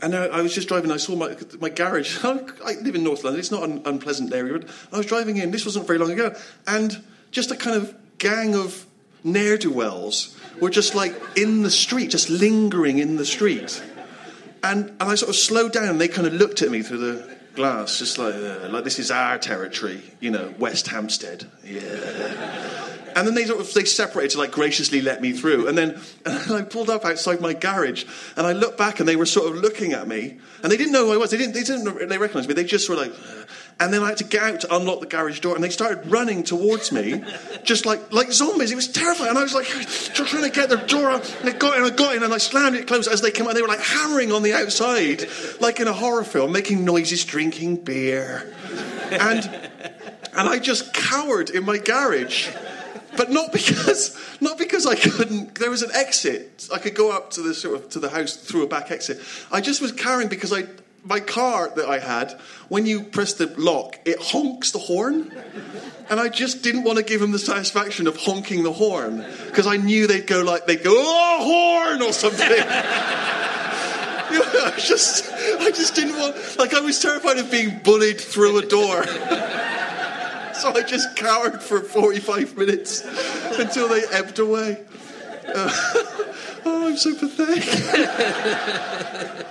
And 0.00 0.14
I, 0.14 0.26
I 0.26 0.40
was 0.40 0.54
just 0.54 0.68
driving. 0.68 0.90
I 0.90 0.96
saw 0.96 1.14
my 1.14 1.36
my 1.60 1.68
garage. 1.68 2.18
I 2.24 2.74
live 2.82 2.94
in 2.94 3.04
North 3.04 3.24
London. 3.24 3.40
It's 3.40 3.50
not 3.50 3.64
an 3.64 3.82
unpleasant 3.84 4.32
area. 4.32 4.58
But 4.58 4.70
I 4.92 4.96
was 4.96 5.06
driving 5.06 5.36
in. 5.36 5.50
This 5.50 5.64
wasn't 5.64 5.86
very 5.86 5.98
long 5.98 6.10
ago, 6.12 6.34
and 6.66 7.02
just 7.30 7.50
a 7.50 7.56
kind 7.56 7.76
of 7.76 7.94
gang 8.18 8.54
of 8.54 8.86
ne'er 9.22 9.56
do 9.56 9.70
wells 9.70 10.38
were 10.60 10.70
just 10.70 10.94
like 10.94 11.14
in 11.36 11.62
the 11.62 11.70
street, 11.70 12.10
just 12.10 12.30
lingering 12.30 12.98
in 12.98 13.16
the 13.16 13.26
street. 13.26 13.82
And 14.62 14.88
and 14.88 15.02
I 15.02 15.14
sort 15.16 15.28
of 15.30 15.36
slowed 15.36 15.72
down. 15.72 15.88
and 15.88 16.00
They 16.00 16.08
kind 16.08 16.26
of 16.26 16.32
looked 16.32 16.62
at 16.62 16.70
me 16.70 16.82
through 16.82 16.98
the 16.98 17.36
glass, 17.54 17.98
just 17.98 18.16
like 18.18 18.34
uh, 18.34 18.68
like 18.70 18.84
this 18.84 18.98
is 18.98 19.10
our 19.10 19.38
territory, 19.38 20.02
you 20.20 20.30
know, 20.30 20.54
West 20.58 20.88
Hampstead. 20.88 21.50
Yeah. 21.62 22.73
And 23.14 23.26
then 23.26 23.34
they 23.34 23.44
sort 23.44 23.60
of 23.60 23.72
they 23.74 23.84
separated 23.84 24.32
to 24.32 24.38
like 24.38 24.50
graciously 24.50 25.00
let 25.00 25.20
me 25.20 25.32
through. 25.32 25.68
And 25.68 25.76
then 25.76 26.00
and 26.26 26.52
I 26.52 26.62
pulled 26.62 26.90
up 26.90 27.04
outside 27.04 27.40
my 27.40 27.52
garage 27.52 28.04
and 28.36 28.46
I 28.46 28.52
looked 28.52 28.78
back 28.78 29.00
and 29.00 29.08
they 29.08 29.16
were 29.16 29.26
sort 29.26 29.50
of 29.50 29.56
looking 29.60 29.92
at 29.92 30.08
me 30.08 30.38
and 30.62 30.72
they 30.72 30.76
didn't 30.76 30.92
know 30.92 31.06
who 31.06 31.12
I 31.12 31.16
was. 31.16 31.30
They 31.30 31.36
didn't 31.36 31.54
they 31.54 31.62
didn't 31.62 32.08
they 32.08 32.18
recognise 32.18 32.48
me. 32.48 32.54
They 32.54 32.64
just 32.64 32.88
were 32.88 32.96
like 32.96 33.12
"Uh." 33.12 33.44
and 33.80 33.92
then 33.92 34.02
I 34.02 34.08
had 34.08 34.18
to 34.18 34.24
get 34.24 34.42
out 34.42 34.60
to 34.60 34.76
unlock 34.76 35.00
the 35.00 35.06
garage 35.06 35.40
door 35.40 35.54
and 35.54 35.64
they 35.64 35.70
started 35.70 36.10
running 36.10 36.44
towards 36.44 36.92
me 36.92 37.24
just 37.64 37.86
like 37.86 38.12
like 38.12 38.32
zombies. 38.32 38.70
It 38.70 38.76
was 38.76 38.88
terrifying. 38.88 39.30
And 39.30 39.38
I 39.38 39.42
was 39.42 39.54
like 39.54 39.66
trying 39.66 40.42
to 40.42 40.50
get 40.50 40.68
the 40.68 40.76
door 40.76 41.10
up 41.10 41.24
and 41.40 41.48
they 41.48 41.52
got 41.52 41.76
in 41.76 41.84
and 41.84 41.92
I 41.92 41.96
got 41.96 42.16
in 42.16 42.22
and 42.22 42.32
I 42.32 42.38
slammed 42.38 42.76
it 42.76 42.86
closed 42.86 43.10
as 43.10 43.20
they 43.20 43.30
came 43.30 43.46
out. 43.46 43.54
They 43.54 43.62
were 43.62 43.68
like 43.68 43.80
hammering 43.80 44.32
on 44.32 44.42
the 44.42 44.52
outside 44.52 45.28
like 45.60 45.80
in 45.80 45.88
a 45.88 45.92
horror 45.92 46.24
film, 46.24 46.52
making 46.52 46.84
noises, 46.84 47.24
drinking 47.24 47.76
beer. 47.76 48.54
And 49.10 49.70
and 50.36 50.48
I 50.48 50.58
just 50.58 50.92
cowered 50.92 51.50
in 51.50 51.64
my 51.64 51.78
garage. 51.78 52.50
But 53.16 53.30
not 53.30 53.52
because 53.52 54.18
not 54.40 54.58
because 54.58 54.86
I 54.86 54.94
couldn't. 54.94 55.56
There 55.56 55.70
was 55.70 55.82
an 55.82 55.90
exit. 55.94 56.68
I 56.72 56.78
could 56.78 56.94
go 56.94 57.10
up 57.10 57.30
to 57.32 57.42
the 57.42 57.54
sort 57.54 57.76
of 57.76 57.88
to 57.90 58.00
the 58.00 58.10
house 58.10 58.36
through 58.36 58.62
a 58.62 58.66
back 58.66 58.90
exit. 58.90 59.20
I 59.52 59.60
just 59.60 59.80
was 59.80 59.92
carrying 59.92 60.28
because 60.28 60.52
I 60.52 60.64
my 61.04 61.20
car 61.20 61.70
that 61.76 61.88
I 61.88 61.98
had. 61.98 62.38
When 62.68 62.86
you 62.86 63.02
press 63.02 63.34
the 63.34 63.46
lock, 63.58 63.98
it 64.04 64.18
honks 64.20 64.70
the 64.70 64.78
horn, 64.78 65.32
and 66.08 66.18
I 66.18 66.28
just 66.28 66.62
didn't 66.62 66.84
want 66.84 66.98
to 66.98 67.04
give 67.04 67.20
them 67.20 67.32
the 67.32 67.38
satisfaction 67.38 68.06
of 68.06 68.16
honking 68.16 68.62
the 68.62 68.72
horn 68.72 69.24
because 69.46 69.66
I 69.66 69.76
knew 69.76 70.06
they'd 70.06 70.26
go 70.26 70.42
like 70.42 70.66
they'd 70.66 70.82
go 70.82 70.94
oh 70.96 71.88
horn 71.90 72.02
or 72.02 72.12
something. 72.12 72.48
I 74.36 74.74
just 74.78 75.30
I 75.32 75.70
just 75.70 75.94
didn't 75.94 76.18
want 76.18 76.58
like 76.58 76.74
I 76.74 76.80
was 76.80 76.98
terrified 77.00 77.38
of 77.38 77.50
being 77.50 77.78
bullied 77.84 78.20
through 78.20 78.58
a 78.58 78.66
door. 78.66 79.04
So 80.54 80.74
I 80.74 80.82
just 80.82 81.16
cowered 81.16 81.62
for 81.62 81.80
45 81.80 82.56
minutes 82.56 83.02
until 83.58 83.88
they 83.88 84.02
ebbed 84.12 84.38
away. 84.38 84.84
Uh, 85.46 85.70
oh, 86.64 86.88
I'm 86.88 86.96
so 86.96 87.14
pathetic. 87.14 87.64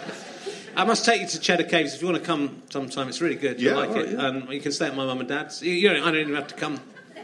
I 0.75 0.85
must 0.85 1.05
take 1.05 1.21
you 1.21 1.27
to 1.27 1.39
Cheddar 1.39 1.65
Caves 1.65 1.93
if 1.93 2.01
you 2.01 2.07
want 2.07 2.19
to 2.19 2.25
come 2.25 2.63
sometime. 2.69 3.07
It's 3.07 3.21
really 3.21 3.35
good. 3.35 3.61
You'll 3.61 3.75
like 3.75 3.89
all 3.89 3.95
right, 3.95 4.05
it. 4.05 4.13
yeah. 4.13 4.25
Um, 4.25 4.51
you 4.51 4.59
can 4.59 4.71
stay 4.71 4.87
at 4.87 4.95
my 4.95 5.05
mum 5.05 5.19
and 5.19 5.29
dad's. 5.29 5.61
You, 5.61 5.71
you 5.71 5.89
don't, 5.89 6.01
I 6.01 6.11
don't 6.11 6.21
even 6.21 6.35
have 6.35 6.47
to 6.47 6.55
come. 6.55 6.79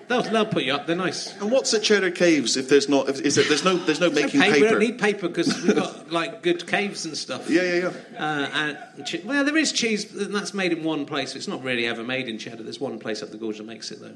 They'll, 0.09 0.23
they'll 0.23 0.45
put 0.47 0.63
you 0.63 0.73
up. 0.73 0.87
They're 0.87 0.95
nice. 0.95 1.39
And 1.39 1.51
what's 1.51 1.71
at 1.75 1.83
Cheddar 1.83 2.09
Caves 2.09 2.57
if 2.57 2.67
there's 2.67 2.89
not? 2.89 3.09
If, 3.09 3.21
is 3.21 3.37
it, 3.37 3.47
there's 3.47 3.63
no 3.63 3.77
there's 3.77 3.99
no 3.99 4.09
making 4.09 4.41
paper. 4.41 4.59
We 4.59 4.67
don't 4.67 4.79
need 4.79 4.97
paper 4.97 5.27
because 5.27 5.61
we've 5.61 5.75
got 5.75 6.11
like 6.11 6.41
good 6.41 6.65
caves 6.65 7.05
and 7.05 7.15
stuff. 7.15 7.47
Yeah, 7.47 7.61
yeah, 7.61 7.91
yeah. 8.13 8.19
Uh, 8.19 8.77
and 8.97 9.05
che- 9.05 9.21
well, 9.23 9.45
there 9.45 9.55
is 9.55 9.71
cheese, 9.71 10.11
and 10.15 10.33
that's 10.33 10.55
made 10.55 10.71
in 10.71 10.83
one 10.83 11.05
place. 11.05 11.35
It's 11.35 11.47
not 11.47 11.63
really 11.63 11.85
ever 11.85 12.03
made 12.03 12.27
in 12.27 12.39
Cheddar. 12.39 12.63
There's 12.63 12.79
one 12.79 12.97
place 12.97 13.21
up 13.21 13.29
the 13.29 13.37
gorge 13.37 13.57
that 13.57 13.67
makes 13.67 13.91
it, 13.91 14.01
though. 14.01 14.15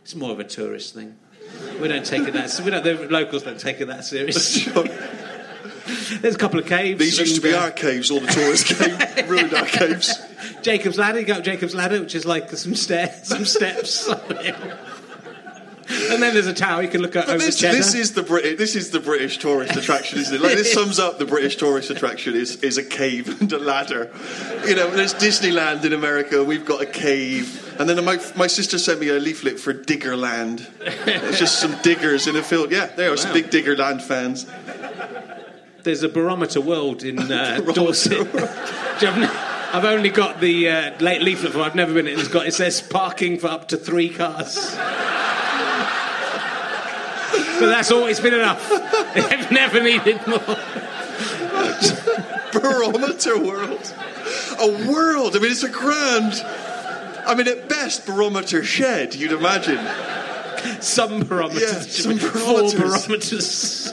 It's 0.00 0.14
more 0.14 0.30
of 0.32 0.40
a 0.40 0.44
tourist 0.44 0.94
thing. 0.94 1.14
We 1.78 1.88
don't 1.88 2.06
take 2.06 2.26
it 2.26 2.32
that. 2.32 2.58
We 2.64 2.70
don't. 2.70 2.82
The 2.82 2.94
locals 3.10 3.42
don't 3.42 3.60
take 3.60 3.82
it 3.82 3.88
that 3.88 4.06
serious. 4.06 4.50
Sure. 4.50 4.84
There's 6.20 6.36
a 6.36 6.38
couple 6.38 6.58
of 6.58 6.64
caves. 6.66 6.98
These 6.98 7.18
used 7.18 7.36
to 7.36 7.42
be 7.42 7.52
uh, 7.52 7.64
our 7.64 7.70
caves. 7.70 8.10
All 8.10 8.20
the 8.20 8.28
tourists 8.28 8.72
came, 8.72 9.28
ruined 9.28 9.52
our 9.52 9.66
caves. 9.66 10.18
Jacob's 10.62 10.96
Ladder. 10.96 11.20
You 11.20 11.26
go 11.26 11.34
up 11.34 11.44
Jacob's 11.44 11.74
Ladder, 11.74 12.00
which 12.00 12.14
is 12.14 12.24
like 12.24 12.48
some 12.50 12.74
stairs, 12.74 13.28
some 13.28 13.44
steps. 13.44 14.10
up 15.84 15.90
a 15.90 15.92
hill. 15.94 16.12
and 16.14 16.22
then 16.22 16.34
there's 16.34 16.46
a 16.46 16.54
tower 16.54 16.82
you 16.82 16.88
can 16.88 17.02
look 17.02 17.16
at 17.16 17.26
But 17.26 17.36
over 17.36 17.44
this, 17.44 17.58
Cheddar. 17.58 17.76
this 17.76 17.94
is 17.94 18.12
the 18.14 18.22
British. 18.22 18.58
This 18.58 18.76
is 18.76 18.90
the 18.90 19.00
British 19.00 19.38
tourist 19.38 19.76
attraction, 19.76 20.18
isn't 20.18 20.34
it? 20.34 20.40
Like 20.40 20.56
this 20.56 20.72
sums 20.80 20.98
up 20.98 21.18
the 21.18 21.26
British 21.26 21.56
tourist 21.56 21.90
attraction 21.90 22.34
is 22.34 22.56
is 22.62 22.78
a 22.78 22.84
cave 22.84 23.40
and 23.40 23.52
a 23.52 23.58
ladder. 23.58 24.10
You 24.66 24.74
know, 24.76 24.90
there's 24.90 25.14
Disneyland 25.14 25.84
in 25.84 25.92
America. 25.92 26.42
We've 26.44 26.64
got 26.64 26.80
a 26.82 26.86
cave, 26.86 27.74
and 27.78 27.88
then 27.88 28.04
my 28.04 28.18
my 28.36 28.46
sister 28.46 28.78
sent 28.78 29.00
me 29.00 29.08
a 29.08 29.14
leaflet 29.18 29.60
for 29.60 29.72
Diggerland. 29.74 30.66
It's 31.06 31.38
just 31.38 31.58
some 31.60 31.76
diggers 31.82 32.26
in 32.26 32.36
a 32.36 32.42
field. 32.42 32.70
Yeah, 32.72 32.86
there 32.86 33.12
are 33.12 33.16
some 33.16 33.30
Wow. 33.30 33.34
big 33.34 33.50
Diggerland 33.50 34.02
fans. 34.02 34.46
There's 35.82 36.02
a 36.02 36.08
barometer 36.08 36.60
world 36.62 37.02
in 37.04 37.18
uh, 37.18 37.26
Barometer 37.58 37.72
Dorset. 37.72 38.32
Which 38.32 38.42
I've, 39.04 39.84
only 39.84 40.08
got 40.08 40.40
the 40.40 40.68
uh, 40.70 40.98
late 41.00 41.20
leaflet 41.20 41.52
for. 41.52 41.60
I've 41.60 41.74
never 41.74 41.92
been. 41.92 42.06
in. 42.06 42.18
It's 42.18 42.28
got. 42.28 42.46
It 42.46 42.54
says 42.54 42.80
parking 42.80 43.38
for 43.38 43.48
up 43.48 43.68
to 43.68 43.76
three 43.76 44.08
cars. 44.08 44.74
But 47.60 47.66
that's 47.66 47.90
always 47.90 48.20
been 48.20 48.34
enough. 48.34 48.68
They've 49.14 49.50
never 49.50 49.82
needed 49.82 50.20
more. 50.26 50.38
Barometer 52.52 53.38
world, 53.40 53.94
a 54.60 54.88
world. 54.88 55.34
I 55.36 55.40
mean, 55.40 55.50
it's 55.50 55.62
a 55.64 55.68
grand. 55.68 56.34
I 57.26 57.34
mean, 57.36 57.48
at 57.48 57.68
best, 57.68 58.06
barometer 58.06 58.62
shed. 58.62 59.14
You'd 59.14 59.32
imagine. 59.32 59.78
Some 60.80 61.20
barometers. 61.24 61.62
Yeah, 61.62 61.80
some 61.80 62.18
Four 62.18 62.62
barometers. 62.70 63.92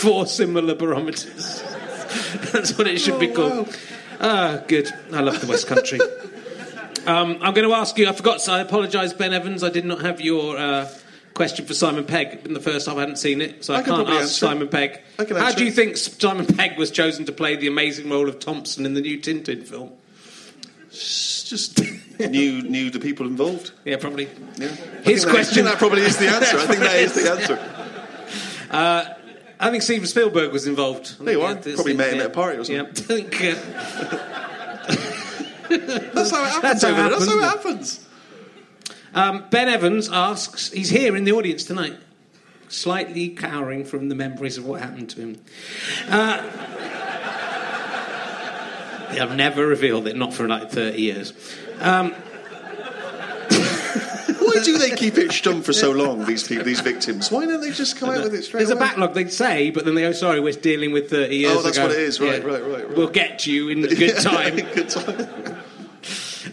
Four 0.00 0.26
similar 0.26 0.74
barometers. 0.74 1.62
That's 2.52 2.76
what 2.76 2.86
it 2.88 2.98
should 3.00 3.20
be 3.20 3.30
Oh, 3.30 3.34
called. 3.34 3.66
wow. 3.68 3.72
Ah, 4.20 4.62
good. 4.66 4.88
I 5.12 5.20
love 5.20 5.40
the 5.40 5.46
West 5.46 5.66
Country. 5.66 6.00
um, 7.06 7.38
I'm 7.42 7.54
going 7.54 7.68
to 7.68 7.74
ask 7.74 7.96
you. 7.98 8.08
I 8.08 8.12
forgot. 8.12 8.40
So 8.40 8.52
I 8.52 8.60
apologise, 8.60 9.12
Ben 9.12 9.32
Evans. 9.32 9.62
I 9.62 9.70
did 9.70 9.84
not 9.84 10.00
have 10.02 10.20
your 10.20 10.56
uh, 10.58 10.88
question 11.34 11.66
for 11.66 11.74
Simon 11.74 12.04
Pegg 12.04 12.40
in 12.46 12.54
the 12.54 12.60
first 12.60 12.86
half. 12.86 12.96
I 12.96 13.00
hadn't 13.00 13.16
seen 13.18 13.40
it, 13.40 13.64
so 13.64 13.74
I, 13.74 13.78
I 13.78 13.82
can 13.82 13.94
can't 13.96 14.08
ask 14.08 14.20
answer. 14.22 14.34
Simon 14.46 14.68
Pegg. 14.68 15.00
How 15.18 15.52
do 15.52 15.64
you 15.64 15.70
it. 15.70 15.74
think 15.74 15.96
Simon 15.96 16.46
Pegg 16.46 16.78
was 16.78 16.90
chosen 16.90 17.24
to 17.26 17.32
play 17.32 17.56
the 17.56 17.66
amazing 17.66 18.08
role 18.08 18.28
of 18.28 18.38
Thompson 18.38 18.86
in 18.86 18.94
the 18.94 19.00
new 19.00 19.18
Tintin 19.20 19.66
film? 19.66 19.90
Just 20.90 21.80
knew 22.20 22.62
knew 22.62 22.88
the 22.90 23.00
people 23.00 23.26
involved. 23.26 23.72
Yeah, 23.84 23.96
probably. 23.96 24.28
Yeah. 24.56 24.68
His 24.68 24.68
I 24.68 24.76
think 24.76 25.04
that- 25.04 25.28
I 25.28 25.30
question- 25.30 25.54
think 25.54 25.66
that 25.66 25.78
probably 25.78 26.02
is 26.02 26.16
the 26.18 26.28
answer. 26.28 26.56
I 26.58 26.66
think 26.66 26.80
that 26.80 26.96
is 26.96 27.12
the 27.14 27.30
answer. 28.70 29.18
I 29.60 29.70
think 29.70 29.82
Steven 29.82 30.06
Spielberg 30.06 30.52
was 30.52 30.66
involved. 30.66 31.18
There 31.24 31.34
you 31.34 31.42
are. 31.42 31.54
Probably 31.56 31.94
met 31.94 32.12
him 32.12 32.20
at 32.20 32.26
a 32.26 32.30
party 32.30 32.58
or 32.58 32.64
something. 32.64 33.32
Yeah. 33.40 33.54
Uh, 33.54 33.56
That's 36.14 36.30
how 36.30 36.44
it 36.44 36.50
happens 36.50 36.62
That's 36.62 36.82
how 36.82 36.88
it 36.88 36.92
over 36.92 37.02
there. 37.02 37.10
That's 37.10 37.28
how 37.28 37.38
it 37.38 37.42
happens. 37.42 38.03
Um, 39.14 39.44
ben 39.50 39.68
Evans 39.68 40.08
asks, 40.10 40.70
he's 40.72 40.90
here 40.90 41.14
in 41.16 41.24
the 41.24 41.32
audience 41.32 41.64
tonight, 41.64 41.96
slightly 42.68 43.28
cowering 43.28 43.84
from 43.84 44.08
the 44.08 44.14
memories 44.14 44.58
of 44.58 44.66
what 44.66 44.80
happened 44.80 45.10
to 45.10 45.20
him. 45.20 45.36
Uh, 46.08 46.42
I've 49.20 49.36
never 49.36 49.64
revealed 49.66 50.08
it, 50.08 50.16
not 50.16 50.34
for 50.34 50.48
like 50.48 50.70
30 50.72 51.00
years. 51.00 51.32
Um, 51.80 52.10
Why 54.40 54.62
do 54.64 54.76
they 54.78 54.90
keep 54.90 55.16
it 55.18 55.30
stum 55.30 55.62
for 55.62 55.72
so 55.72 55.92
long? 55.92 56.24
These 56.26 56.48
people, 56.48 56.64
these 56.64 56.80
victims. 56.80 57.30
Why 57.30 57.46
don't 57.46 57.60
they 57.60 57.70
just 57.70 57.96
come 57.96 58.10
out 58.10 58.24
with 58.24 58.34
it 58.34 58.42
straight 58.42 58.58
There's 58.60 58.70
a 58.70 58.76
backlog, 58.76 59.14
they'd 59.14 59.32
say, 59.32 59.70
but 59.70 59.84
then 59.84 59.94
they 59.94 60.02
go, 60.02 60.12
sorry, 60.12 60.40
we're 60.40 60.52
dealing 60.52 60.92
with 60.92 61.08
30 61.10 61.36
years 61.36 61.56
Oh, 61.56 61.62
that's 61.62 61.76
ago." 61.76 61.86
what 61.86 61.96
it 61.96 62.02
is. 62.02 62.20
Right, 62.20 62.44
right, 62.44 62.62
right, 62.62 62.86
right. 62.88 62.96
We'll 62.96 63.08
get 63.08 63.46
you 63.46 63.68
in 63.68 63.82
good 63.82 64.16
time. 64.20 64.56
Good 64.56 64.88
time. 64.88 65.60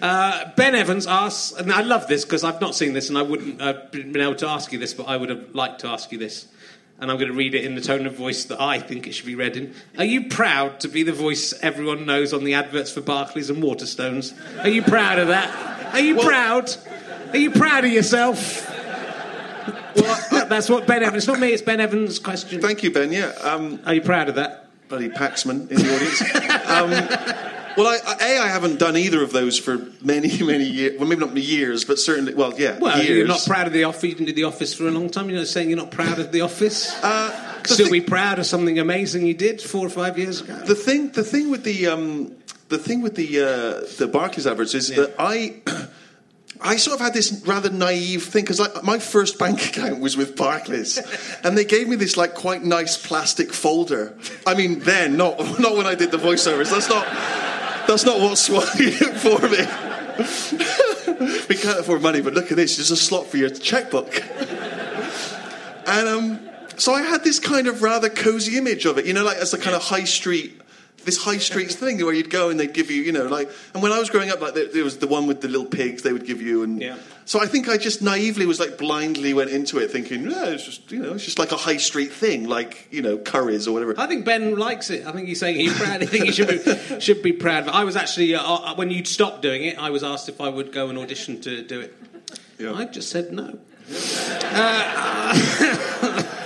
Uh, 0.01 0.51
ben 0.55 0.75
Evans 0.75 1.07
asks, 1.07 1.51
and 1.57 1.71
I 1.71 1.81
love 1.81 2.07
this 2.07 2.23
because 2.23 2.43
I've 2.43 2.61
not 2.61 2.75
seen 2.75 2.93
this 2.93 3.09
and 3.09 3.17
I 3.17 3.23
wouldn't 3.23 3.59
have 3.61 3.91
been 3.91 4.15
able 4.15 4.35
to 4.35 4.47
ask 4.47 4.71
you 4.71 4.79
this, 4.79 4.93
but 4.93 5.07
I 5.07 5.17
would 5.17 5.29
have 5.29 5.55
liked 5.55 5.81
to 5.81 5.87
ask 5.87 6.11
you 6.11 6.17
this. 6.17 6.47
And 6.99 7.09
I'm 7.09 7.17
going 7.17 7.31
to 7.31 7.35
read 7.37 7.55
it 7.55 7.65
in 7.65 7.73
the 7.73 7.81
tone 7.81 8.05
of 8.05 8.13
voice 8.15 8.43
that 8.45 8.61
I 8.61 8.79
think 8.79 9.07
it 9.07 9.13
should 9.13 9.25
be 9.25 9.33
read 9.33 9.57
in. 9.57 9.73
Are 9.97 10.05
you 10.05 10.29
proud 10.29 10.79
to 10.81 10.87
be 10.87 11.01
the 11.01 11.11
voice 11.11 11.51
everyone 11.63 12.05
knows 12.05 12.31
on 12.31 12.43
the 12.43 12.53
adverts 12.53 12.91
for 12.91 13.01
Barclays 13.01 13.49
and 13.49 13.61
Waterstones? 13.63 14.37
Are 14.63 14.69
you 14.69 14.83
proud 14.83 15.17
of 15.17 15.29
that? 15.29 15.93
Are 15.95 15.99
you 15.99 16.15
Well- 16.17 16.27
proud? 16.27 16.75
Are 17.31 17.37
you 17.37 17.49
proud 17.49 17.85
of 17.85 17.91
yourself? 17.91 18.69
Well, 19.95 20.45
that's 20.47 20.69
what 20.69 20.85
Ben 20.85 21.01
Evans. 21.01 21.23
It's 21.23 21.27
not 21.27 21.39
me. 21.39 21.49
It's 21.53 21.61
Ben 21.61 21.79
Evans' 21.79 22.19
question. 22.19 22.61
Thank 22.61 22.83
you, 22.83 22.91
Ben. 22.91 23.11
Yeah. 23.11 23.29
Um, 23.41 23.79
Are 23.85 23.93
you 23.93 24.01
proud 24.01 24.29
of 24.29 24.35
that? 24.35 24.67
Buddy 24.89 25.09
Paxman 25.09 25.71
in 25.71 25.77
the 25.77 25.95
audience. 25.95 26.21
um, 27.47 27.50
well, 27.77 27.87
I, 27.87 27.99
I- 28.07 28.33
a 28.33 28.39
I 28.41 28.47
haven't 28.47 28.79
done 28.79 28.97
either 28.97 29.21
of 29.23 29.31
those 29.31 29.57
for 29.59 29.77
many, 30.01 30.41
many 30.43 30.65
years. 30.65 30.99
Well, 30.99 31.07
maybe 31.07 31.21
not 31.21 31.29
many 31.29 31.41
years, 31.41 31.85
but 31.85 31.99
certainly. 31.99 32.33
Well, 32.33 32.53
yeah, 32.59 32.77
Well, 32.79 32.97
years. 32.97 33.09
you're 33.17 33.27
not 33.27 33.43
proud 33.45 33.67
of 33.67 33.73
the 33.73 33.83
office. 33.85 34.03
You 34.03 34.11
didn't 34.15 34.27
do 34.27 34.33
the 34.33 34.43
office 34.45 34.73
for 34.73 34.87
a 34.87 34.91
long 34.91 35.09
time. 35.09 35.29
You're 35.29 35.39
not 35.39 35.47
saying 35.47 35.69
you're 35.69 35.77
not 35.77 35.91
proud 35.91 36.19
of 36.19 36.31
the 36.31 36.41
office. 36.41 36.91
Uh, 37.03 37.29
the 37.63 37.69
Still 37.69 37.85
thing- 37.87 37.93
be 37.93 38.01
proud 38.01 38.39
of 38.39 38.45
something 38.47 38.79
amazing 38.79 39.25
you 39.27 39.35
did 39.35 39.61
four 39.61 39.85
or 39.85 39.89
five 39.89 40.17
years 40.17 40.41
ago. 40.41 40.55
The 40.65 40.73
thing, 40.75 41.11
the 41.11 41.23
thing 41.23 41.51
with 41.51 41.63
the, 41.63 41.87
um, 41.87 42.33
the 42.69 42.79
thing 42.79 43.01
with 43.03 43.15
the 43.15 43.39
uh, 43.39 43.87
the 43.99 44.07
Barclays 44.11 44.47
adverts 44.47 44.73
is 44.73 44.87
that 44.89 45.13
I. 45.19 45.61
I 46.63 46.75
sort 46.75 46.93
of 46.99 47.01
had 47.01 47.15
this 47.15 47.41
rather 47.47 47.71
naive 47.71 48.23
thing 48.25 48.43
because 48.43 48.59
like, 48.59 48.83
my 48.83 48.99
first 48.99 49.39
bank 49.39 49.65
account 49.69 49.99
was 49.99 50.15
with 50.15 50.35
Barclays, 50.35 50.99
and 51.43 51.57
they 51.57 51.65
gave 51.65 51.87
me 51.87 51.95
this 51.95 52.17
like 52.17 52.35
quite 52.35 52.63
nice 52.63 52.97
plastic 52.97 53.51
folder. 53.51 54.15
I 54.45 54.53
mean, 54.53 54.77
then 54.81 55.17
not 55.17 55.39
not 55.59 55.75
when 55.75 55.87
I 55.87 55.95
did 55.95 56.11
the 56.11 56.17
voiceovers. 56.19 56.69
That's 56.69 56.87
not 56.87 57.07
that's 57.91 58.05
not 58.05 58.19
what 58.19 58.37
swung 58.37 58.63
it 58.75 59.17
for 59.17 59.39
me. 59.49 59.59
we 61.49 61.55
can't 61.55 61.79
afford 61.79 62.01
money, 62.01 62.21
but 62.21 62.33
look 62.33 62.51
at 62.51 62.57
this. 62.57 62.77
There's 62.77 62.91
a 62.91 62.97
slot 62.97 63.27
for 63.27 63.37
your 63.37 63.49
checkbook. 63.49 64.23
And 65.87 66.07
um, 66.07 66.49
so 66.77 66.93
I 66.93 67.01
had 67.01 67.23
this 67.23 67.39
kind 67.39 67.67
of 67.67 67.81
rather 67.81 68.09
cozy 68.09 68.57
image 68.57 68.85
of 68.85 68.97
it, 68.97 69.05
you 69.05 69.13
know, 69.13 69.23
like 69.23 69.37
as 69.37 69.53
a 69.53 69.57
kind 69.57 69.75
of 69.75 69.83
high 69.83 70.05
street, 70.05 70.61
this 71.05 71.23
high 71.23 71.37
street 71.39 71.71
thing 71.71 72.03
where 72.03 72.13
you'd 72.13 72.29
go 72.29 72.49
and 72.49 72.59
they'd 72.59 72.73
give 72.73 72.91
you, 72.91 73.01
you 73.01 73.11
know, 73.11 73.25
like. 73.27 73.49
And 73.73 73.81
when 73.83 73.91
I 73.91 73.99
was 73.99 74.09
growing 74.09 74.29
up, 74.29 74.41
like 74.41 74.53
there, 74.53 74.67
there 74.67 74.83
was 74.83 74.97
the 74.99 75.07
one 75.07 75.27
with 75.27 75.41
the 75.41 75.47
little 75.47 75.65
pigs 75.65 76.03
they 76.03 76.13
would 76.13 76.25
give 76.25 76.41
you, 76.41 76.63
and 76.63 76.81
Yeah. 76.81 76.97
so 77.25 77.41
I 77.41 77.47
think 77.47 77.67
I 77.69 77.77
just 77.77 78.01
naively 78.01 78.45
was 78.45 78.59
like 78.59 78.77
blindly 78.77 79.33
went 79.33 79.49
into 79.49 79.77
it 79.79 79.91
thinking, 79.91 80.29
yeah, 80.29 80.45
it's 80.47 80.65
just 80.65 80.91
you 80.91 80.99
know, 80.99 81.13
it's 81.13 81.25
just 81.25 81.39
like 81.39 81.51
a 81.51 81.57
high 81.57 81.77
street 81.77 82.11
thing, 82.11 82.47
like 82.47 82.87
you 82.91 83.01
know, 83.01 83.17
Currys 83.17 83.67
or 83.67 83.71
whatever. 83.71 83.95
I 83.97 84.07
think 84.07 84.25
Ben 84.25 84.57
likes 84.57 84.89
it. 84.89 85.05
I 85.07 85.11
think 85.11 85.27
he's 85.27 85.39
saying 85.39 85.59
he's 85.59 85.77
proud. 85.77 86.03
I 86.03 86.05
think 86.05 86.25
he 86.25 86.31
should 86.31 86.47
be 86.47 86.99
should 86.99 87.23
be 87.23 87.33
proud. 87.33 87.67
I 87.69 87.83
was 87.83 87.95
actually 87.95 88.35
uh, 88.35 88.41
uh, 88.43 88.75
when 88.75 88.91
you 88.91 89.03
stopped 89.05 89.41
doing 89.41 89.63
it, 89.63 89.77
I 89.79 89.89
was 89.89 90.03
asked 90.03 90.29
if 90.29 90.39
I 90.41 90.49
would 90.49 90.71
go 90.71 90.89
and 90.89 90.97
audition 90.99 91.41
to 91.41 91.61
do 91.63 91.79
it. 91.81 91.95
Yeah. 92.59 92.73
I 92.73 92.85
just 92.85 93.09
said 93.09 93.31
no. 93.33 93.57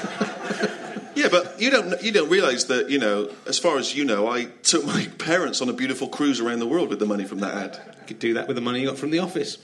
Yeah, 1.16 1.30
but 1.30 1.60
you 1.62 1.70
don't 1.70 2.02
you 2.04 2.12
don't 2.12 2.30
realise 2.30 2.66
that 2.66 2.90
you 2.90 3.00
know, 3.00 3.30
as 3.48 3.58
far 3.58 3.78
as 3.78 3.96
you 3.96 4.04
know, 4.06 4.28
I 4.28 4.46
took 4.64 4.86
my 4.86 5.08
parents 5.18 5.62
on 5.62 5.70
a 5.70 5.74
beautiful 5.74 6.08
cruise 6.08 6.40
around 6.40 6.60
the 6.60 6.68
world 6.68 6.90
with 6.90 7.00
the 7.00 7.06
money 7.06 7.24
from 7.26 7.40
that 7.40 7.54
ad. 7.56 7.80
You 8.02 8.08
could 8.08 8.20
do 8.20 8.34
that 8.36 8.48
with 8.48 8.56
the 8.56 8.62
money 8.62 8.82
you 8.82 8.88
got 8.88 8.98
from 8.98 9.12
the 9.12 9.20
office. 9.20 9.58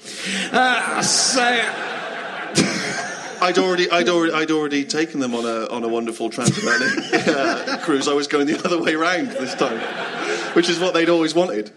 Uh, 0.52 1.02
so. 1.02 1.42
I'd 3.44 3.58
already, 3.58 3.90
I'd 3.90 4.08
already, 4.08 4.34
I'd 4.34 4.52
already 4.52 4.86
taken 4.86 5.20
them 5.20 5.34
on 5.34 5.46
a 5.46 5.68
on 5.72 5.84
a 5.84 5.88
wonderful 5.88 6.30
transatlantic 6.30 7.28
uh, 7.28 7.80
cruise. 7.80 8.08
I 8.08 8.14
was 8.14 8.28
going 8.28 8.46
the 8.46 8.60
other 8.64 8.80
way 8.80 8.94
round 8.94 9.30
this 9.32 9.56
time, 9.56 9.80
which 10.54 10.70
is 10.70 10.80
what 10.80 10.94
they'd 10.94 11.10
always 11.10 11.34
wanted. 11.34 11.72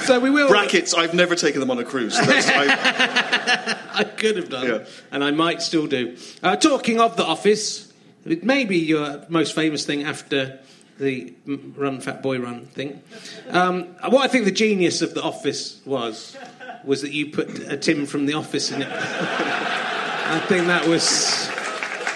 So 0.00 0.18
we 0.18 0.30
will. 0.30 0.48
Brackets. 0.48 0.94
I've 0.94 1.14
never 1.14 1.36
taken 1.36 1.60
them 1.60 1.70
on 1.70 1.78
a 1.78 1.84
cruise. 1.84 2.16
That's, 2.18 2.48
I, 2.48 3.78
I 4.00 4.04
could 4.04 4.36
have 4.36 4.48
done, 4.48 4.66
Yeah. 4.66 4.86
and 5.12 5.22
I 5.22 5.30
might 5.30 5.62
still 5.62 5.86
do. 5.86 6.16
Uh, 6.42 6.56
talking 6.56 7.00
of 7.00 7.16
The 7.16 7.24
Office, 7.24 7.87
it 8.30 8.44
may 8.44 8.64
be 8.64 8.78
your 8.78 9.24
most 9.28 9.54
famous 9.54 9.84
thing 9.84 10.04
after 10.04 10.58
the 10.98 11.32
Run 11.46 12.00
Fat 12.00 12.22
Boy 12.22 12.38
Run 12.38 12.66
thing. 12.66 13.02
Um, 13.50 13.84
what 14.08 14.22
I 14.22 14.28
think 14.28 14.44
the 14.44 14.50
genius 14.50 15.00
of 15.00 15.14
The 15.14 15.22
Office 15.22 15.80
was 15.86 16.36
was 16.84 17.02
that 17.02 17.12
you 17.12 17.30
put 17.30 17.48
a 17.60 17.76
Tim 17.76 18.06
from 18.06 18.26
The 18.26 18.34
Office 18.34 18.70
in 18.70 18.82
it. 18.82 18.88
I 18.92 20.40
think 20.48 20.66
that 20.66 20.86
was 20.86 21.48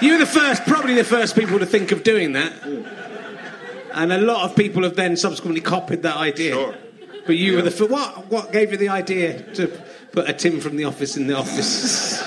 you 0.03 0.12
were 0.12 0.18
the 0.18 0.27
first, 0.27 0.64
probably 0.64 0.94
the 0.94 1.05
first 1.05 1.37
people 1.37 1.61
to 1.61 1.66
think 1.66 1.92
of 1.92 2.03
doing 2.03 2.33
that, 2.33 2.53
and 3.94 4.12
a 4.12 4.18
lot 4.18 4.51
of 4.51 4.57
people 4.57 4.83
have 4.83 4.96
then 4.96 5.16
subsequently 5.16 5.61
copied 5.61 6.03
that 6.03 6.16
idea. 6.16 6.55
Sure. 6.55 6.75
But 7.25 7.37
you 7.37 7.55
were 7.55 7.62
the 7.62 7.70
fir- 7.70 7.87
what? 7.87 8.27
What 8.27 8.51
gave 8.51 8.72
you 8.72 8.79
the 8.79 8.88
idea 8.88 9.42
to 9.55 9.68
put 10.11 10.29
a 10.29 10.33
Tim 10.33 10.61
from 10.61 10.77
The 10.77 10.85
Office 10.85 11.16
in 11.16 11.29
The 11.29 11.37
Office? 11.38 12.20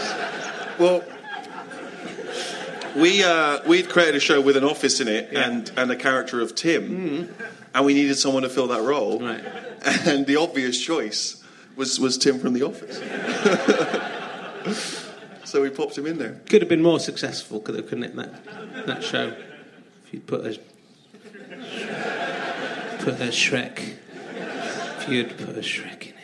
well, 0.79 1.03
we 2.95 3.23
uh, 3.23 3.59
we'd 3.67 3.89
created 3.89 4.15
a 4.15 4.19
show 4.19 4.41
with 4.41 4.55
an 4.57 4.63
office 4.63 4.99
in 5.01 5.07
it 5.07 5.29
Yeah. 5.31 5.49
and 5.49 5.71
and 5.77 5.91
a 5.91 5.95
character 5.95 6.41
of 6.41 6.55
Tim, 6.55 7.29
and 7.73 7.85
we 7.85 7.93
needed 7.93 8.15
someone 8.17 8.43
to 8.43 8.49
fill 8.49 8.67
that 8.67 8.81
role. 8.83 9.19
Right. 9.21 9.43
And 10.05 10.25
the 10.25 10.37
obvious 10.37 10.79
choice 10.83 11.43
was 11.75 11.99
was 11.99 12.17
Tim 12.17 12.39
from 12.39 12.53
The 12.53 12.63
Office. 12.63 12.97
so 15.49 15.61
we 15.61 15.69
popped 15.69 15.97
him 15.97 16.07
in 16.07 16.17
there. 16.17 16.39
Could 16.49 16.61
have 16.61 16.69
been 16.69 16.81
more 16.81 16.99
successful, 16.99 17.59
could 17.59 17.75
have, 17.75 17.87
couldn't 17.87 18.03
it? 18.05 18.15
That 18.15 18.85
that 18.87 19.03
show, 19.03 19.27
if 20.05 20.13
you'd 20.13 20.25
put 20.25 20.45
a 20.45 20.59
put 22.99 23.19
a 23.21 23.27
Shrek, 23.29 23.79
if 25.01 25.09
you'd 25.09 25.37
put 25.37 25.55
a 25.55 25.61
Shrek 25.61 26.01
in 26.03 26.09
it. 26.09 26.15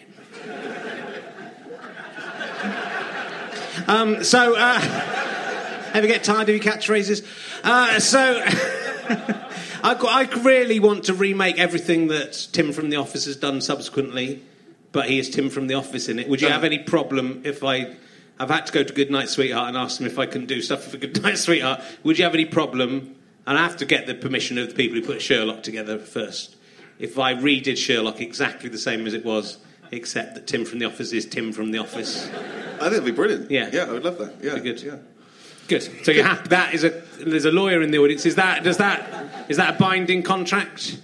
Um, 3.88 4.24
so, 4.24 4.56
uh, 4.58 4.80
ever 5.94 6.08
get 6.08 6.24
tired 6.24 6.50
of 6.50 6.56
your 6.56 6.64
catchphrases? 6.64 7.26
Uh, 7.64 8.00
so, 8.00 8.44
I, 9.84 9.94
I 9.94 10.42
really 10.42 10.80
want 10.80 11.06
to 11.06 11.14
remake 11.14 11.60
everything 11.60 12.08
that 12.08 12.48
Tim 12.52 12.72
from 12.72 12.90
The 12.90 12.98
Office 12.98 13.26
has 13.26 13.36
done 13.36 13.62
subsequently, 13.62 14.44
but 14.92 15.10
he 15.10 15.20
is 15.20 15.30
Tim 15.30 15.50
from 15.50 15.68
The 15.68 15.76
Office 15.76 16.08
in 16.10 16.20
it. 16.20 16.28
Would 16.28 16.42
you 16.42 16.50
have 16.50 16.64
any 16.64 16.80
problem 16.80 17.42
if 17.46 17.64
I? 17.64 17.96
I've 18.40 18.50
had 18.50 18.66
to 18.66 18.74
go 18.74 18.84
to 18.84 18.92
Goodnight 18.92 19.30
Sweetheart 19.30 19.68
and 19.68 19.78
ask 19.78 20.00
them 20.00 20.08
if 20.08 20.18
I 20.18 20.26
can 20.26 20.48
do 20.48 20.64
stuff 20.64 20.86
for 20.86 20.98
Goodnight 20.98 21.38
Sweetheart. 21.38 21.82
Would 22.04 22.18
you 22.18 22.24
have 22.24 22.34
any 22.34 22.46
problem? 22.46 23.16
And 23.46 23.58
I 23.58 23.64
have 23.64 23.78
to 23.78 23.86
get 23.86 24.08
the 24.08 24.16
permission 24.16 24.58
of 24.58 24.70
the 24.70 24.76
people 24.76 24.98
who 25.00 25.06
put 25.06 25.22
Sherlock 25.22 25.62
together 25.64 26.00
first. 26.00 26.56
If 26.98 27.20
I 27.20 27.34
redid 27.34 27.78
Sherlock 27.78 28.22
exactly 28.22 28.70
the 28.70 28.78
same 28.78 29.06
as 29.06 29.14
it 29.14 29.26
was, 29.26 29.58
except 29.92 30.36
that 30.36 30.48
Tim 30.48 30.66
from 30.66 30.80
The 30.80 30.86
Office 30.86 31.12
is 31.12 31.26
Tim 31.26 31.52
from 31.52 31.72
The 31.72 31.80
Office. 31.80 32.28
I 32.28 32.90
think 32.90 32.94
it'd 32.94 33.06
be 33.06 33.12
brilliant. 33.12 33.52
Yeah. 33.52 33.70
yeah, 33.72 33.84
I 33.84 33.92
would 33.92 34.04
love 34.04 34.18
that. 34.20 34.36
Yeah, 34.42 34.56
Be 34.56 34.62
good. 34.62 34.82
Yeah. 34.82 34.98
Good. 35.72 36.06
So 36.06 36.12
you 36.12 36.24
have 36.24 36.50
that 36.50 36.74
is 36.74 36.84
a 36.84 36.90
there's 37.26 37.46
a 37.46 37.52
lawyer 37.52 37.82
in 37.82 37.92
the 37.92 38.00
audience. 38.00 38.26
Is 38.26 38.36
that 38.36 38.62
does 38.62 38.76
that 38.76 39.48
is 39.50 39.56
that 39.56 39.76
a 39.76 39.78
binding 39.78 40.22
contract? 40.22 41.00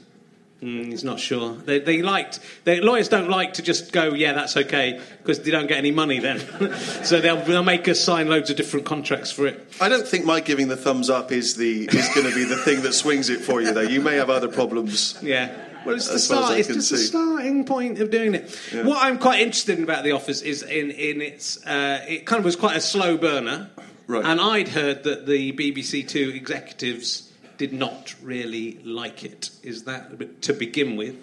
Mm, 0.62 0.88
he's 0.88 1.06
not 1.06 1.22
sure. 1.22 1.54
They, 1.54 1.80
they 1.80 2.02
liked 2.02 2.42
they, 2.66 2.82
lawyers 2.82 3.08
don't 3.08 3.30
like 3.30 3.54
to 3.54 3.62
just 3.62 3.94
go 3.94 4.14
yeah 4.14 4.34
that's 4.34 4.58
okay 4.58 5.00
because 5.20 5.42
they 5.42 5.52
don't 5.52 5.68
get 5.68 5.78
any 5.78 5.92
money 5.92 6.20
then. 6.20 6.40
so 7.06 7.22
they'll 7.22 7.38
they'll 7.38 7.64
make 7.64 7.88
us 7.88 8.02
sign 8.02 8.28
loads 8.28 8.50
of 8.50 8.58
different 8.58 8.86
contracts 8.86 9.32
for 9.32 9.48
it. 9.48 9.74
I 9.80 9.88
don't 9.88 10.06
think 10.06 10.26
my 10.26 10.42
giving 10.42 10.68
the 10.68 10.76
thumbs 10.76 11.10
up 11.10 11.32
is 11.32 11.56
the 11.56 11.86
is 11.86 12.10
going 12.14 12.30
to 12.30 12.36
be 12.36 12.44
the 12.44 12.58
thing 12.58 12.82
that 12.82 12.92
swings 12.92 13.30
it 13.30 13.40
for 13.40 13.62
you. 13.62 13.74
Though 13.74 13.80
you 13.80 14.02
may 14.02 14.16
have 14.16 14.30
other 14.30 14.50
problems. 14.50 15.18
Yeah. 15.22 15.56
Well, 15.86 15.96
it's 15.96 16.10
the 16.10 16.16
As 16.16 16.28
far 16.28 16.40
as 16.40 16.46
start. 16.46 16.60
It's 16.60 16.68
can 16.68 16.76
just 16.76 16.92
the 16.92 16.98
starting 16.98 17.64
point 17.64 18.02
of 18.02 18.12
doing 18.12 18.36
it. 18.36 18.50
What 18.84 19.02
I'm 19.02 19.18
quite 19.18 19.40
interested 19.40 19.78
in 19.78 19.86
about 19.86 20.04
The 20.04 20.12
Office 20.12 20.42
is 20.42 20.62
in 20.62 20.92
in 20.92 21.22
its. 21.22 21.66
Uh, 21.66 22.04
it 22.06 22.26
kind 22.26 22.40
of 22.40 22.44
was 22.44 22.58
quite 22.58 22.76
a 22.76 22.82
slow 22.82 23.18
burner, 23.18 23.70
Right. 24.08 24.24
and 24.26 24.40
I'd 24.40 24.70
heard 24.70 25.04
that 25.04 25.26
the 25.26 25.52
BBC 25.52 26.08
Two 26.08 26.32
executives 26.34 27.32
did 27.58 27.74
not 27.74 28.16
really 28.22 28.80
like 28.84 29.24
it. 29.24 29.50
Is 29.64 29.84
that 29.84 30.42
to 30.44 30.54
begin 30.54 30.96
with? 30.96 31.16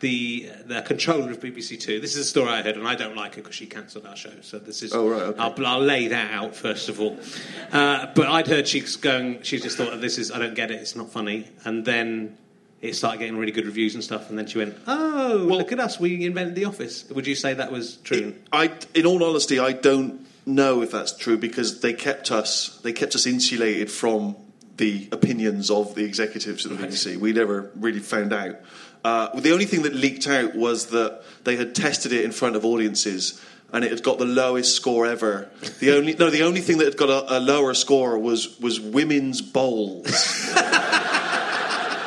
The 0.00 0.48
the 0.66 0.82
controller 0.82 1.30
of 1.30 1.40
BBC 1.40 1.80
Two. 1.80 2.00
This 2.00 2.16
is 2.16 2.26
a 2.26 2.28
story 2.28 2.50
I 2.50 2.62
heard, 2.62 2.76
and 2.76 2.86
I 2.86 2.94
don't 2.94 3.16
like 3.16 3.32
it 3.32 3.42
because 3.42 3.56
she 3.56 3.66
cancelled 3.66 4.06
our 4.06 4.16
show. 4.16 4.32
So 4.42 4.58
this 4.58 4.82
is. 4.82 4.92
Oh, 4.94 5.08
right, 5.08 5.22
okay. 5.22 5.40
I'll, 5.40 5.66
I'll 5.66 5.80
lay 5.80 6.08
that 6.08 6.32
out 6.32 6.54
first 6.54 6.88
of 6.88 7.00
all. 7.00 7.18
Uh, 7.72 8.06
but 8.14 8.28
I'd 8.28 8.46
heard 8.46 8.68
she's 8.68 8.94
going. 8.96 9.42
She 9.42 9.58
just 9.58 9.76
thought 9.76 10.00
this 10.00 10.18
is. 10.18 10.30
I 10.30 10.38
don't 10.38 10.54
get 10.54 10.70
it. 10.70 10.80
It's 10.80 10.94
not 10.94 11.10
funny. 11.10 11.48
And 11.64 11.84
then 11.84 12.38
it 12.80 12.94
started 12.94 13.18
getting 13.18 13.36
really 13.36 13.50
good 13.50 13.66
reviews 13.66 13.96
and 13.96 14.04
stuff, 14.04 14.30
and 14.30 14.38
then 14.38 14.46
she 14.46 14.58
went, 14.58 14.76
"Oh, 14.86 15.44
look 15.48 15.72
at 15.72 15.80
us! 15.80 15.98
We 15.98 16.24
invented 16.24 16.54
the 16.54 16.66
office." 16.66 17.08
Would 17.10 17.26
you 17.26 17.34
say 17.34 17.54
that 17.54 17.72
was 17.72 17.96
true? 17.96 18.36
I, 18.52 18.72
in 18.94 19.04
all 19.04 19.24
honesty, 19.24 19.58
I 19.58 19.72
don't 19.72 20.27
know 20.48 20.82
if 20.82 20.90
that's 20.90 21.16
true 21.16 21.38
because 21.38 21.80
they 21.80 21.92
kept 21.92 22.30
us 22.30 22.78
they 22.82 22.92
kept 22.92 23.14
us 23.14 23.26
insulated 23.26 23.90
from 23.90 24.36
the 24.76 25.08
opinions 25.12 25.70
of 25.70 25.94
the 25.94 26.04
executives 26.04 26.64
at 26.64 26.76
the 26.76 26.86
BBC. 26.86 27.16
We 27.16 27.32
never 27.32 27.70
really 27.74 27.98
found 27.98 28.32
out. 28.32 28.56
Uh, 29.04 29.38
the 29.40 29.52
only 29.52 29.64
thing 29.64 29.82
that 29.82 29.94
leaked 29.94 30.26
out 30.28 30.54
was 30.54 30.86
that 30.86 31.22
they 31.44 31.56
had 31.56 31.74
tested 31.74 32.12
it 32.12 32.24
in 32.24 32.32
front 32.32 32.56
of 32.56 32.64
audiences 32.64 33.40
and 33.72 33.84
it 33.84 33.90
had 33.90 34.02
got 34.02 34.18
the 34.18 34.24
lowest 34.24 34.74
score 34.74 35.06
ever. 35.06 35.50
The 35.80 35.92
only 35.96 36.14
no, 36.14 36.30
the 36.30 36.42
only 36.42 36.60
thing 36.60 36.78
that 36.78 36.86
had 36.86 36.96
got 36.96 37.10
a, 37.10 37.38
a 37.38 37.40
lower 37.40 37.74
score 37.74 38.18
was 38.18 38.58
was 38.60 38.80
women's 38.80 39.42
bowls. 39.42 40.06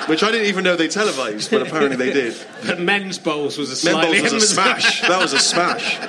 Which 0.07 0.23
I 0.23 0.31
didn't 0.31 0.47
even 0.47 0.63
know 0.63 0.75
they 0.75 0.87
televised, 0.87 1.51
but 1.51 1.61
apparently 1.61 1.95
they 1.95 2.11
did. 2.11 2.35
But 2.65 2.79
men's 2.79 3.17
bowls 3.19 3.57
was 3.57 3.69
a 3.69 3.75
slightly 3.75 4.19
Bowls 4.19 4.33
was 4.33 4.43
a 4.43 4.47
smash. 4.47 5.01
That 5.07 5.21
was 5.21 5.33
a 5.33 5.39
smash. 5.39 5.99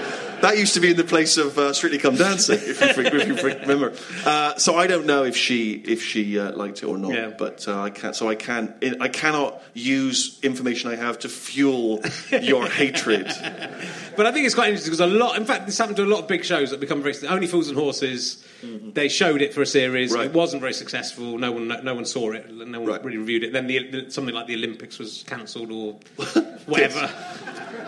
That 0.43 0.59
used 0.59 0.75
to 0.75 0.81
be 0.81 0.91
in 0.91 0.97
the 0.97 1.05
place 1.05 1.37
of 1.39 1.57
uh, 1.59 1.73
Strictly 1.73 1.99
Come 1.99 2.17
Dancing, 2.17 2.59
if 2.61 2.81
you, 2.81 3.05
if 3.05 3.29
you 3.29 3.35
remember. 3.61 3.95
Uh, 4.27 4.57
so 4.57 4.75
I 4.77 4.87
don't 4.87 5.07
know 5.07 5.25
if 5.25 5.37
she 5.37 5.73
if 5.73 6.03
she 6.03 6.39
uh, 6.39 6.53
liked 6.53 6.83
it 6.83 6.87
or 6.87 6.99
not. 6.99 7.13
Yeah. 7.15 7.31
But 7.37 7.67
uh, 7.69 7.81
I 7.81 7.91
can't. 7.91 8.15
So 8.15 8.29
I 8.29 8.35
can't. 8.35 8.73
I 9.01 9.09
cannot 9.09 9.63
use 9.73 10.39
information 10.43 10.91
I 10.91 10.97
have 10.97 11.19
to 11.21 11.29
fuel 11.29 12.03
your 12.31 12.67
hatred. 12.81 13.27
But 14.17 14.27
I 14.27 14.33
think 14.33 14.47
it's 14.47 14.55
quite 14.55 14.69
interesting 14.71 14.91
because 14.93 15.01
a 15.01 15.07
lot, 15.07 15.37
in 15.37 15.45
fact, 15.45 15.67
this 15.67 15.79
happened 15.79 15.97
to 15.97 16.05
a 16.05 16.07
lot 16.07 16.21
of 16.21 16.29
big 16.29 16.45
shows 16.45 16.71
that 16.71 16.81
become 16.81 17.03
very. 17.03 17.15
Only 17.29 17.47
Fools 17.47 17.69
and 17.69 17.79
Horses, 17.79 18.45
they 18.63 19.09
showed 19.09 19.43
it 19.43 19.55
for 19.55 19.63
a 19.63 19.67
series. 19.67 20.11
Mm-hmm. 20.11 20.19
Right. 20.19 20.27
It 20.27 20.35
wasn't 20.35 20.61
very 20.61 20.75
successful. 20.75 21.39
No 21.39 21.53
one, 21.53 21.69
no, 21.69 21.95
one 21.95 22.05
saw 22.05 22.33
it. 22.33 22.51
No 22.53 22.81
one 22.81 22.89
Right. 22.91 23.05
really 23.05 23.19
reviewed 23.19 23.45
it. 23.45 23.53
Then 23.53 23.69
the, 23.69 23.89
the- 23.89 24.11
something 24.11 24.35
like 24.35 24.49
the 24.49 24.55
Olympics 24.57 24.99
was 24.99 25.25
cancelled 25.27 25.71
or 25.71 25.93
whatever. 26.67 27.09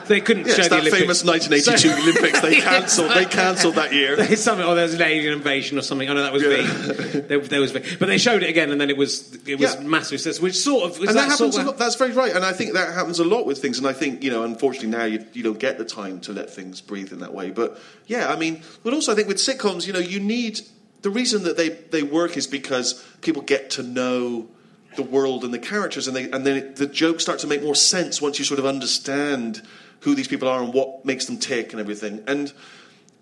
They 0.07 0.21
couldn't 0.21 0.47
Yes, 0.47 0.57
show 0.57 0.63
the 0.65 0.69
that 0.69 0.81
Olympics. 0.81 1.01
famous 1.23 1.25
1982 1.25 1.89
So- 1.89 2.03
Olympics. 2.03 2.41
They 2.51 2.61
cancelled. 2.61 3.11
They 3.11 3.25
cancelled 3.25 3.75
that 3.77 3.93
year. 3.93 4.13
Oh, 4.13 4.17
there's 4.17 4.43
something. 4.43 4.67
Oh, 4.67 4.75
there 4.75 4.85
was 4.85 4.95
an 4.95 5.03
alien 5.03 5.33
invasion 5.33 5.79
or 5.79 5.83
something. 5.83 6.09
Oh 6.09 6.15
no, 6.15 6.23
that 6.23 6.33
was. 6.33 6.43
V. 6.43 7.21
There, 7.25 7.39
there 7.39 7.61
was. 7.61 7.73
But 7.73 8.01
they 8.01 8.19
showed 8.19 8.43
it 8.43 8.51
again, 8.51 8.71
and 8.71 8.81
then 8.81 8.91
it 8.91 8.97
was 8.97 9.35
it 9.47 9.59
was 9.59 9.81
massive 9.81 10.21
success, 10.21 10.41
which 10.41 10.57
sort 10.57 10.91
of 10.91 10.99
was 10.99 11.09
and 11.09 11.19
that, 11.19 11.31
sort 11.37 11.55
happens 11.55 11.57
of- 11.57 11.63
a 11.63 11.67
lot. 11.71 11.79
That's 11.79 11.97
very 11.97 12.13
right, 12.13 12.35
and 12.35 12.45
I 12.45 12.53
think 12.53 12.75
that 12.75 12.95
happens 12.95 13.19
a 13.19 13.25
lot 13.25 13.47
with 13.47 13.61
things. 13.63 13.79
And 13.79 13.87
I 13.87 13.93
think 13.93 14.23
you 14.23 14.31
know, 14.31 14.43
unfortunately, 14.45 14.91
now 14.91 15.05
you, 15.05 15.25
you 15.33 15.43
don't 15.43 15.59
get 15.59 15.79
the 15.79 15.85
time 15.85 16.21
to 16.23 16.33
let 16.33 16.51
things 16.51 16.81
breathe 16.81 17.13
in 17.13 17.21
that 17.21 17.33
way. 17.33 17.51
But 17.51 17.79
yeah, 18.07 18.31
I 18.33 18.37
mean, 18.37 18.63
but 18.83 18.93
also 18.93 19.13
I 19.13 19.15
think 19.15 19.29
with 19.29 19.39
sitcoms, 19.39 19.87
you 19.87 19.93
know, 19.93 19.99
you 19.99 20.21
need 20.21 20.61
the 21.03 21.11
reason 21.11 21.45
that 21.45 21.57
they 21.57 21.69
they 21.71 22.03
work 22.03 22.37
is 22.37 22.47
because 22.47 23.03
people 23.21 23.43
get 23.43 23.71
to 23.71 23.83
know 23.83 24.49
the 24.97 25.03
world 25.03 25.45
and 25.45 25.53
the 25.53 25.59
characters, 25.59 26.07
and 26.07 26.17
they 26.17 26.31
and 26.31 26.47
then 26.47 26.57
it, 26.57 26.77
the 26.77 26.87
jokes 26.87 27.23
start 27.23 27.39
to 27.41 27.47
make 27.47 27.63
more 27.63 27.75
sense 27.75 28.21
once 28.23 28.39
you 28.39 28.45
sort 28.45 28.59
of 28.59 28.67
understand 28.67 29.63
who 30.01 30.15
these 30.15 30.29
people 30.29 30.49
are 30.49 30.63
and 30.63 30.73
what 30.73 31.05
makes 31.05 31.27
them 31.27 31.39
tick 31.39 31.73
and 31.73 31.81
everything. 31.81 32.23
And 32.27 32.53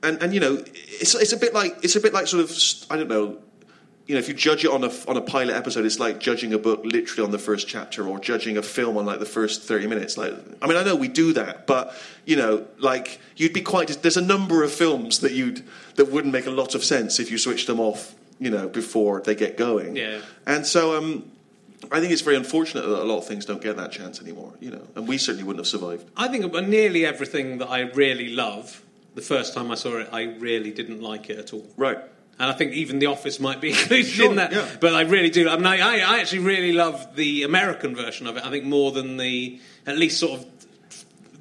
and 0.03 0.23
and 0.23 0.35
you 0.35 0.41
know, 0.41 0.63
it's 0.65 1.15
it's 1.15 1.33
a 1.33 1.37
bit 1.37 1.55
like 1.55 1.79
it's 1.83 1.97
a 1.97 2.01
bit 2.01 2.13
like 2.13 2.27
sort 2.27 2.43
of 2.43 2.57
I 2.91 2.97
don't 2.97 3.09
know 3.09 3.39
you 4.07 4.15
know, 4.15 4.19
if 4.19 4.29
you 4.29 4.35
judge 4.35 4.65
it 4.65 4.71
on 4.71 4.83
a 4.85 4.91
on 5.09 5.17
a 5.17 5.21
pilot 5.21 5.55
episode, 5.55 5.87
it's 5.87 6.01
like 6.01 6.19
judging 6.19 6.53
a 6.53 6.59
book 6.59 6.81
literally 6.85 7.25
on 7.25 7.31
the 7.31 7.39
first 7.39 7.69
chapter, 7.69 8.07
or 8.07 8.19
judging 8.19 8.57
a 8.57 8.63
film 8.63 8.97
on 8.97 9.07
like 9.07 9.21
the 9.21 9.27
first 9.27 9.63
thirty 9.63 9.87
minutes. 9.87 10.19
Like, 10.19 10.35
I 10.61 10.67
mean, 10.67 10.77
I 10.77 10.83
know 10.83 10.97
we 10.97 11.09
do 11.09 11.33
that, 11.35 11.67
but 11.67 11.95
you 12.27 12.37
know, 12.37 12.67
like 12.79 13.21
you'd 13.37 13.53
be 13.53 13.61
quite. 13.63 13.89
There's 14.03 14.17
a 14.17 14.23
number 14.23 14.65
of 14.65 14.73
films 14.73 15.21
that 15.21 15.33
you'd 15.33 15.65
that 15.95 16.11
wouldn't 16.11 16.33
make 16.33 16.47
a 16.47 16.51
lot 16.51 16.75
of 16.75 16.83
sense 16.83 17.21
if 17.21 17.31
you 17.31 17.39
switched 17.39 17.69
them 17.69 17.79
off, 17.79 18.15
you 18.41 18.51
know, 18.51 18.69
before 18.69 19.21
they 19.21 19.37
get 19.37 19.57
going. 19.57 19.95
Yeah. 19.95 20.21
And 20.47 20.67
so, 20.67 20.99
um, 20.99 21.31
I 21.91 22.01
think 22.01 22.13
it's 22.13 22.23
very 22.23 22.37
unfortunate 22.37 22.83
that 22.83 23.03
a 23.03 23.05
lot 23.05 23.19
of 23.19 23.27
things 23.27 23.45
don't 23.45 23.61
get 23.63 23.77
that 23.77 23.91
chance 23.93 24.21
anymore. 24.21 24.53
You 24.61 24.71
know, 24.71 24.87
and 24.95 25.09
we 25.09 25.19
certainly 25.19 25.45
wouldn't 25.45 25.65
have 25.65 25.69
survived. 25.69 26.09
I 26.17 26.29
think 26.29 26.53
nearly 26.69 27.05
everything 27.05 27.59
that 27.59 27.69
I 27.69 27.81
really 27.81 28.29
love. 28.35 28.83
The 29.15 29.21
first 29.23 29.53
time 29.53 29.71
I 29.71 29.75
saw 29.75 29.99
it, 29.99 30.09
I 30.11 30.23
really 30.23 30.71
didn't 30.71 31.03
like 31.03 31.29
it 31.29 31.39
at 31.39 31.53
all. 31.53 31.67
Right. 31.77 31.99
And 32.39 32.51
I 32.51 32.55
think 32.55 32.73
even 32.73 32.99
The 32.99 33.07
Office 33.07 33.39
might 33.41 33.61
be 33.61 33.71
included 33.79 34.07
Sure, 34.07 34.31
in 34.31 34.37
that. 34.37 34.53
yeah. 34.53 34.67
But 34.81 34.95
I 34.95 35.03
really 35.03 35.29
do. 35.29 35.49
I 35.51 35.57
mean, 35.57 35.67
I, 35.67 35.99
I 36.01 36.19
actually 36.21 36.39
really 36.41 36.73
love 36.73 37.15
the 37.15 37.43
American 37.43 37.95
version 37.95 38.27
of 38.27 38.37
it. 38.39 38.47
I 38.47 38.51
think 38.51 38.65
more 38.65 38.91
than 38.91 39.19
the, 39.19 39.61
at 39.87 39.99
least 39.99 40.19
sort 40.19 40.41
of 40.41 40.47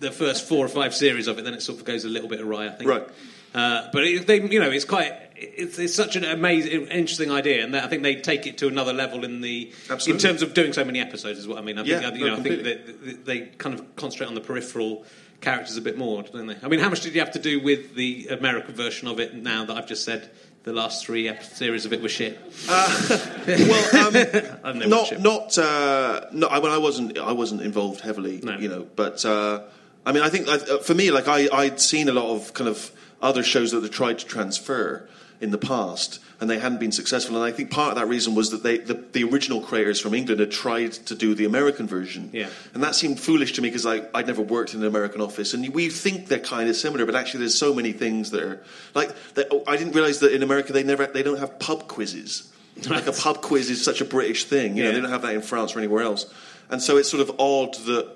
the 0.01 0.11
first 0.11 0.47
four 0.49 0.65
or 0.65 0.67
five 0.67 0.93
series 0.93 1.27
of 1.27 1.39
it. 1.39 1.45
Then 1.45 1.53
it 1.53 1.61
sort 1.61 1.79
of 1.79 1.85
goes 1.85 2.03
a 2.03 2.09
little 2.09 2.27
bit 2.27 2.41
awry. 2.41 2.65
I 2.67 2.71
think. 2.71 2.89
Right. 2.89 3.07
Uh, 3.53 3.89
but 3.91 4.03
it, 4.03 4.27
they, 4.27 4.41
you 4.41 4.59
know, 4.59 4.69
it's 4.71 4.85
quite. 4.85 5.13
It's, 5.35 5.79
it's 5.79 5.95
such 5.95 6.15
an 6.15 6.23
amazing, 6.23 6.87
interesting 6.87 7.31
idea, 7.31 7.63
and 7.63 7.75
I 7.75 7.87
think 7.87 8.03
they 8.03 8.15
take 8.15 8.45
it 8.45 8.59
to 8.59 8.67
another 8.67 8.93
level 8.93 9.23
in 9.25 9.41
the 9.41 9.71
Absolutely. 9.89 10.13
in 10.13 10.17
terms 10.19 10.41
of 10.43 10.53
doing 10.53 10.71
so 10.71 10.85
many 10.85 10.99
episodes. 10.99 11.39
Is 11.39 11.47
what 11.47 11.57
I 11.57 11.61
mean. 11.61 11.79
I 11.79 11.83
think, 11.83 12.01
Yeah, 12.01 12.09
I, 12.09 12.13
you 12.13 12.25
no, 12.25 12.27
know, 12.27 12.37
I 12.37 12.43
think 12.43 12.63
that 12.63 13.25
they 13.25 13.39
kind 13.57 13.73
of 13.77 13.95
concentrate 13.95 14.27
on 14.27 14.35
the 14.35 14.41
peripheral 14.41 15.03
characters 15.41 15.75
a 15.77 15.81
bit 15.81 15.97
more, 15.97 16.21
don't 16.21 16.45
they? 16.45 16.55
I 16.61 16.67
mean, 16.67 16.79
how 16.79 16.89
much 16.89 17.01
did 17.01 17.15
you 17.15 17.19
have 17.21 17.31
to 17.31 17.39
do 17.39 17.59
with 17.59 17.95
the 17.95 18.27
American 18.27 18.75
version 18.75 19.07
of 19.07 19.19
it? 19.19 19.33
Now 19.33 19.65
that 19.65 19.75
I've 19.75 19.87
just 19.87 20.05
said 20.05 20.29
the 20.63 20.73
last 20.73 21.03
three 21.03 21.27
ep- 21.27 21.41
series 21.43 21.87
of 21.87 21.93
it 21.93 22.03
were 22.03 22.09
shit. 22.09 22.39
well, 22.69 24.07
um, 24.07 24.15
I've 24.63 24.75
never 24.75 24.95
watched 24.95 25.19
not 25.19 25.21
not 25.21 25.57
uh, 25.57 26.25
no. 26.31 26.47
I, 26.47 26.59
mean, 26.59 26.71
I 26.71 26.77
wasn't 26.77 27.17
I 27.17 27.31
wasn't 27.31 27.61
involved 27.61 28.01
heavily, 28.01 28.39
No. 28.43 28.57
you 28.57 28.69
know. 28.69 28.87
But 28.95 29.25
uh, 29.25 29.63
I 30.05 30.11
mean, 30.11 30.23
I 30.23 30.29
think 30.29 30.47
uh, 30.47 30.77
for 30.79 30.93
me, 30.93 31.11
like 31.11 31.27
I 31.27 31.49
I'd 31.51 31.79
seen 31.79 32.09
a 32.09 32.13
lot 32.13 32.29
of 32.35 32.53
kind 32.53 32.69
of 32.69 32.91
other 33.21 33.43
shows 33.43 33.71
that 33.71 33.79
they 33.81 33.89
tried 33.89 34.19
to 34.19 34.25
transfer 34.25 35.07
in 35.39 35.49
the 35.49 35.57
past, 35.57 36.19
and 36.39 36.47
they 36.47 36.59
hadn't 36.59 36.79
been 36.79 36.91
successful. 36.91 37.35
And 37.35 37.43
I 37.43 37.51
think 37.51 37.71
part 37.71 37.89
of 37.89 37.95
that 37.95 38.07
reason 38.07 38.35
was 38.35 38.51
that 38.51 38.61
they 38.61 38.77
the, 38.77 38.93
the 38.93 39.23
original 39.23 39.59
creators 39.59 39.99
from 39.99 40.13
England 40.13 40.39
had 40.39 40.51
tried 40.51 40.91
to 40.93 41.15
do 41.15 41.33
the 41.33 41.45
American 41.45 41.87
version, 41.87 42.29
Yeah. 42.31 42.49
and 42.75 42.83
that 42.83 42.93
seemed 42.93 43.19
foolish 43.19 43.53
to 43.53 43.61
me 43.61 43.69
because 43.69 43.87
I 43.87 44.03
I'd 44.13 44.27
never 44.27 44.43
worked 44.43 44.75
in 44.75 44.81
an 44.81 44.85
American 44.87 45.19
office, 45.19 45.53
and 45.55 45.67
we 45.73 45.89
think 45.89 46.27
they're 46.27 46.37
kind 46.39 46.69
of 46.69 46.75
similar, 46.75 47.07
but 47.07 47.15
actually 47.15 47.39
there's 47.39 47.57
so 47.57 47.73
many 47.73 47.91
things 47.91 48.29
that 48.31 48.43
are 48.43 48.63
like 48.93 49.15
that, 49.33 49.47
oh, 49.49 49.63
I 49.67 49.77
didn't 49.77 49.93
realize 49.93 50.19
that 50.19 50.31
in 50.31 50.43
America 50.43 50.73
they 50.73 50.83
never 50.83 51.07
they 51.07 51.23
don't 51.23 51.39
have 51.39 51.57
pub 51.59 51.87
quizzes. 51.87 52.47
Like 52.89 53.05
a 53.07 53.11
pub 53.11 53.41
quiz 53.41 53.69
is 53.69 53.83
such 53.83 53.99
a 53.99 54.05
British 54.05 54.45
thing, 54.45 54.77
you 54.77 54.83
know. 54.83 54.89
Yeah. 54.89 54.95
They 54.95 55.01
don't 55.01 55.09
have 55.11 55.23
that 55.23 55.33
in 55.35 55.41
France 55.41 55.75
or 55.75 55.79
anywhere 55.79 56.03
else, 56.03 56.31
and 56.69 56.81
so 56.81 56.97
it's 56.97 57.09
sort 57.09 57.21
of 57.21 57.35
odd 57.39 57.73
that 57.85 58.07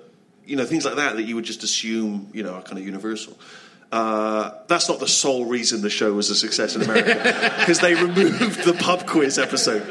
you 0.46 0.54
know 0.56 0.64
things 0.64 0.84
like 0.84 0.94
that 0.96 1.16
that 1.16 1.24
you 1.24 1.34
would 1.34 1.44
just 1.44 1.62
assume 1.64 2.30
you 2.32 2.42
know 2.44 2.54
are 2.54 2.62
kind 2.62 2.78
of 2.78 2.84
universal. 2.86 3.36
Uh, 3.92 4.50
that's 4.66 4.88
not 4.88 4.98
the 4.98 5.06
sole 5.08 5.44
reason 5.46 5.80
the 5.80 5.90
show 5.90 6.12
was 6.12 6.28
a 6.30 6.34
success 6.34 6.74
in 6.74 6.82
America 6.82 7.14
because 7.60 7.78
they 7.80 7.94
removed 7.94 8.64
the 8.64 8.74
pub 8.74 9.06
quiz 9.06 9.38
episode. 9.38 9.82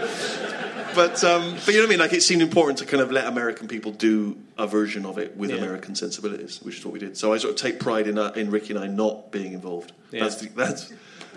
But 0.93 1.23
um, 1.23 1.55
but 1.65 1.67
you 1.67 1.73
know 1.75 1.79
what 1.81 1.87
I 1.87 1.89
mean? 1.89 1.99
Like 1.99 2.13
it 2.13 2.23
seemed 2.23 2.41
important 2.41 2.79
to 2.79 2.85
kind 2.85 3.01
of 3.01 3.11
let 3.11 3.25
American 3.27 3.67
people 3.67 3.91
do 3.91 4.37
a 4.57 4.65
version 4.67 5.05
of 5.05 5.17
it 5.17 5.35
with 5.35 5.49
Yeah. 5.49 5.57
American 5.57 5.95
sensibilities, 5.95 6.61
which 6.61 6.79
is 6.79 6.85
what 6.85 6.93
we 6.93 6.99
did. 6.99 7.17
So 7.17 7.33
I 7.33 7.37
sort 7.37 7.53
of 7.53 7.59
take 7.59 7.79
pride 7.79 8.07
in 8.07 8.17
uh, 8.17 8.31
in 8.35 8.49
Ricky 8.49 8.73
and 8.73 8.83
I 8.83 8.87
not 8.87 9.31
being 9.31 9.53
involved. 9.53 9.91
Yeah. 10.11 10.21
That's 10.21 10.37
the, 10.37 10.47
that's 10.49 10.93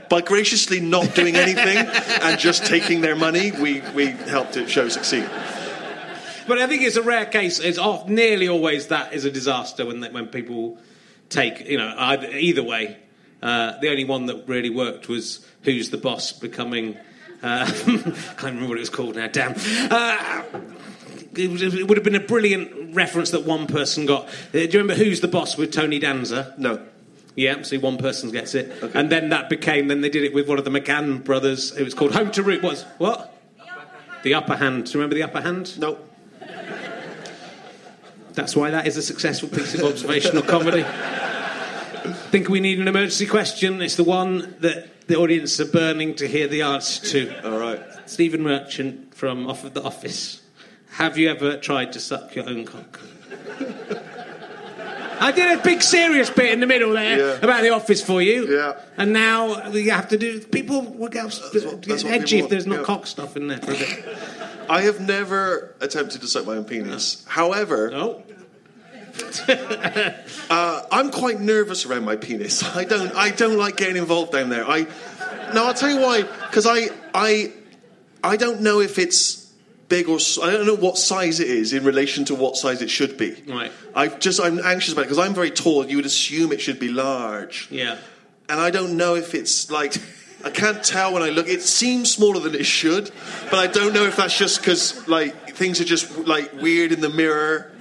by 0.08 0.20
graciously 0.20 0.80
not 0.80 1.14
doing 1.14 1.34
anything 1.36 1.76
and 2.22 2.38
just 2.38 2.66
taking 2.66 3.00
their 3.00 3.16
money, 3.16 3.50
we 3.52 3.82
we 3.94 4.06
helped 4.06 4.56
it 4.56 4.70
show 4.70 4.88
succeed. 4.88 5.28
But 6.46 6.58
I 6.58 6.66
think 6.66 6.82
it's 6.82 6.96
a 6.96 7.02
rare 7.02 7.26
case. 7.26 7.58
It's 7.60 7.78
off, 7.78 8.08
nearly 8.08 8.48
always 8.48 8.86
that 8.86 9.12
is 9.12 9.24
a 9.26 9.30
disaster 9.30 9.84
when 9.84 10.00
they, 10.00 10.08
when 10.08 10.28
people 10.28 10.78
take 11.28 11.66
you 11.68 11.78
know 11.78 11.94
either, 11.96 12.28
either 12.28 12.62
way. 12.62 12.96
Uh, 13.42 13.78
the 13.80 13.88
only 13.88 14.04
one 14.04 14.26
that 14.26 14.48
really 14.48 14.70
worked 14.70 15.08
was 15.08 15.46
Who's 15.62 15.90
the 15.90 15.96
Boss 15.98 16.32
becoming. 16.32 16.96
Uh, 17.42 17.66
I 17.68 17.70
can't 17.70 18.42
remember 18.42 18.68
what 18.68 18.78
it 18.78 18.80
was 18.80 18.90
called 18.90 19.14
now. 19.14 19.28
Damn. 19.28 19.54
Uh, 19.90 20.42
it, 21.36 21.48
was, 21.50 21.62
it 21.62 21.86
would 21.86 21.96
have 21.96 22.04
been 22.04 22.16
a 22.16 22.20
brilliant 22.20 22.96
reference 22.96 23.30
that 23.30 23.44
one 23.44 23.68
person 23.68 24.06
got. 24.06 24.26
Uh, 24.26 24.30
do 24.52 24.58
you 24.58 24.78
remember 24.80 24.94
Who's 24.94 25.20
the 25.20 25.28
Boss 25.28 25.56
with 25.56 25.72
Tony 25.72 25.98
Danza? 26.00 26.54
No. 26.58 26.84
Yeah, 27.36 27.62
see, 27.62 27.78
one 27.78 27.98
person 27.98 28.32
gets 28.32 28.56
it, 28.56 28.82
and 28.94 29.10
then 29.12 29.28
that 29.28 29.48
became. 29.48 29.86
Then 29.86 30.00
they 30.00 30.08
did 30.08 30.24
it 30.24 30.34
with 30.34 30.48
one 30.48 30.58
of 30.58 30.64
the 30.64 30.72
McGann 30.72 31.22
brothers. 31.22 31.70
It 31.76 31.84
was 31.84 31.94
called 31.94 32.12
Home 32.12 32.32
to 32.32 32.42
Root. 32.42 32.64
Was 32.64 32.82
what? 32.98 33.32
The 34.24 34.34
Upper 34.34 34.56
Hand. 34.56 34.86
Do 34.86 34.90
you 34.90 34.98
remember 34.98 35.14
the 35.14 35.22
Upper 35.22 35.40
Hand? 35.40 35.78
No. 35.78 35.98
That's 38.38 38.54
why 38.54 38.70
that 38.70 38.86
is 38.86 38.96
a 38.96 39.02
successful 39.02 39.48
piece 39.48 39.74
of 39.74 39.82
observational 39.82 40.44
comedy. 40.44 40.84
I 40.84 42.12
Think 42.30 42.48
we 42.48 42.60
need 42.60 42.78
an 42.78 42.86
emergency 42.86 43.26
question. 43.26 43.82
It's 43.82 43.96
the 43.96 44.04
one 44.04 44.54
that 44.60 45.08
the 45.08 45.16
audience 45.16 45.58
are 45.58 45.64
burning 45.66 46.14
to 46.14 46.28
hear 46.28 46.46
the 46.46 46.62
answer 46.62 47.04
to. 47.06 47.50
All 47.52 47.58
right. 47.58 47.80
Stephen 48.06 48.44
Merchant 48.44 49.12
from 49.12 49.48
Off 49.48 49.64
of 49.64 49.74
the 49.74 49.82
Office. 49.82 50.40
Have 50.90 51.18
you 51.18 51.28
ever 51.30 51.56
tried 51.56 51.92
to 51.94 51.98
suck 52.00 52.36
your 52.36 52.48
own 52.48 52.64
cock? 52.64 53.00
I 55.20 55.32
did 55.32 55.58
a 55.58 55.60
big 55.60 55.82
serious 55.82 56.30
bit 56.30 56.52
in 56.52 56.60
the 56.60 56.66
middle 56.68 56.92
there 56.92 57.18
Yeah. 57.18 57.38
about 57.42 57.62
the 57.62 57.70
office 57.70 58.00
for 58.00 58.22
you. 58.22 58.56
Yeah. 58.56 58.74
And 58.96 59.12
now 59.12 59.68
you 59.70 59.90
have 59.90 60.10
to 60.10 60.16
do. 60.16 60.38
People 60.38 60.82
will 60.82 61.08
get, 61.08 61.24
what- 61.24 61.82
that's 61.82 62.04
what 62.04 62.12
edgy 62.12 62.38
if 62.38 62.48
there's 62.48 62.68
not 62.68 62.78
yeah. 62.78 62.84
cock 62.84 63.04
stuff 63.08 63.36
in 63.36 63.48
there 63.48 63.58
for 63.58 63.72
a 63.72 63.78
bit. 63.78 64.04
I 64.68 64.82
have 64.82 65.00
never 65.00 65.74
attempted 65.80 66.20
to 66.20 66.26
suck 66.26 66.46
my 66.46 66.56
own 66.56 66.64
penis. 66.64 67.24
However, 67.28 67.90
Oh. 67.94 68.22
uh, 69.48 70.82
I'm 70.92 71.10
quite 71.10 71.40
nervous 71.40 71.86
around 71.86 72.04
my 72.04 72.16
penis. 72.16 72.62
I 72.76 72.84
don't. 72.84 73.12
I 73.14 73.30
don't 73.30 73.58
like 73.58 73.76
getting 73.76 73.96
involved 73.96 74.32
down 74.32 74.48
there. 74.48 74.64
I. 74.68 74.86
No, 75.54 75.66
I'll 75.66 75.74
tell 75.74 75.90
you 75.90 76.00
why. 76.00 76.22
Because 76.22 76.66
I. 76.66 76.88
I. 77.14 77.52
I 78.22 78.36
don't 78.36 78.60
know 78.60 78.80
if 78.80 78.98
it's 78.98 79.46
big 79.88 80.08
or 80.08 80.16
s- 80.16 80.38
I 80.40 80.50
don't 80.52 80.66
know 80.66 80.74
what 80.76 80.98
size 80.98 81.40
it 81.40 81.48
is 81.48 81.72
in 81.72 81.84
relation 81.84 82.24
to 82.26 82.34
what 82.34 82.56
size 82.56 82.82
it 82.82 82.90
should 82.90 83.16
be. 83.16 83.42
Right. 83.48 83.72
I've 83.94 84.18
just 84.20 84.40
I'm 84.40 84.58
anxious 84.64 84.92
about 84.92 85.02
it 85.02 85.04
because 85.06 85.18
I'm 85.18 85.34
very 85.34 85.50
tall. 85.50 85.86
You 85.86 85.96
would 85.96 86.06
assume 86.06 86.52
it 86.52 86.60
should 86.60 86.78
be 86.78 86.88
large, 86.88 87.68
Yeah. 87.70 87.96
and 88.48 88.60
I 88.60 88.70
don't 88.70 88.96
know 88.96 89.14
if 89.16 89.34
it's 89.34 89.70
like. 89.70 89.94
I 90.44 90.50
can't 90.50 90.82
tell 90.84 91.14
when 91.14 91.22
I 91.22 91.30
look. 91.30 91.48
It 91.48 91.62
seems 91.62 92.12
smaller 92.12 92.40
than 92.40 92.54
it 92.54 92.64
should, 92.64 93.10
but 93.50 93.54
I 93.54 93.66
don't 93.66 93.92
know 93.92 94.04
if 94.04 94.16
that's 94.16 94.36
just 94.36 94.60
because 94.60 95.08
like 95.08 95.56
things 95.56 95.80
are 95.80 95.84
just 95.84 96.16
like 96.16 96.52
weird 96.54 96.92
in 96.92 97.00
the 97.00 97.08
mirror, 97.08 97.72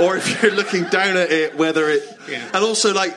or 0.00 0.16
if 0.16 0.42
you're 0.42 0.52
looking 0.52 0.84
down 0.84 1.16
at 1.16 1.32
it, 1.32 1.56
whether 1.56 1.88
it. 1.88 2.02
Yeah. 2.28 2.44
And 2.54 2.64
also, 2.64 2.94
like, 2.94 3.16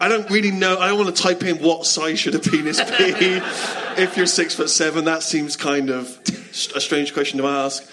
I 0.00 0.08
don't 0.08 0.30
really 0.30 0.52
know. 0.52 0.78
I 0.78 0.88
don't 0.88 0.98
want 0.98 1.14
to 1.14 1.22
type 1.22 1.42
in 1.42 1.58
what 1.58 1.84
size 1.84 2.20
should 2.20 2.34
a 2.36 2.38
penis 2.38 2.80
be. 2.80 2.86
if 4.00 4.16
you're 4.16 4.26
six 4.26 4.54
foot 4.54 4.70
seven, 4.70 5.06
that 5.06 5.22
seems 5.22 5.56
kind 5.56 5.90
of 5.90 6.18
a 6.74 6.80
strange 6.80 7.12
question 7.12 7.38
to 7.38 7.46
ask. 7.46 7.88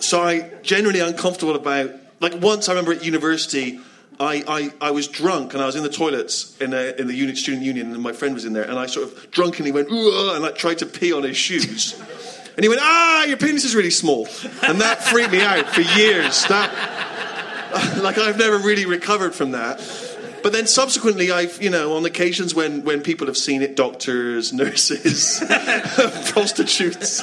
So 0.00 0.22
I 0.22 0.50
generally 0.62 1.00
uncomfortable 1.00 1.54
about. 1.54 1.92
Like 2.20 2.40
once, 2.40 2.68
I 2.68 2.72
remember 2.72 2.92
at 2.92 3.04
university, 3.04 3.80
I, 4.20 4.44
I, 4.46 4.88
I 4.88 4.90
was 4.90 5.08
drunk 5.08 5.54
and 5.54 5.62
I 5.62 5.66
was 5.66 5.76
in 5.76 5.82
the 5.82 5.88
toilets 5.88 6.56
in, 6.60 6.72
a, 6.72 6.94
in 6.98 7.06
the 7.06 7.14
unit, 7.14 7.36
student 7.36 7.62
union, 7.62 7.92
and 7.92 8.02
my 8.02 8.12
friend 8.12 8.34
was 8.34 8.44
in 8.44 8.52
there, 8.52 8.64
and 8.64 8.78
I 8.78 8.86
sort 8.86 9.08
of 9.08 9.30
drunkenly 9.30 9.72
went 9.72 9.88
and 9.90 10.42
like 10.42 10.56
tried 10.56 10.78
to 10.78 10.86
pee 10.86 11.12
on 11.12 11.22
his 11.22 11.36
shoes. 11.36 12.00
And 12.56 12.62
he 12.62 12.68
went, 12.68 12.80
ah, 12.82 13.24
your 13.24 13.36
penis 13.36 13.64
is 13.64 13.74
really 13.74 13.90
small. 13.90 14.28
And 14.62 14.80
that 14.80 15.02
freaked 15.02 15.32
me 15.32 15.40
out 15.40 15.66
for 15.68 15.80
years. 15.80 16.44
That, 16.46 17.98
like, 18.02 18.16
I've 18.16 18.38
never 18.38 18.58
really 18.58 18.86
recovered 18.86 19.34
from 19.34 19.50
that. 19.52 19.78
But 20.44 20.52
then 20.52 20.66
subsequently, 20.66 21.32
I've, 21.32 21.60
you 21.60 21.70
know, 21.70 21.96
on 21.96 22.04
occasions 22.04 22.54
when, 22.54 22.84
when 22.84 23.00
people 23.00 23.26
have 23.26 23.36
seen 23.36 23.62
it, 23.62 23.74
doctors, 23.74 24.52
nurses, 24.52 25.42
prostitutes, 26.30 27.22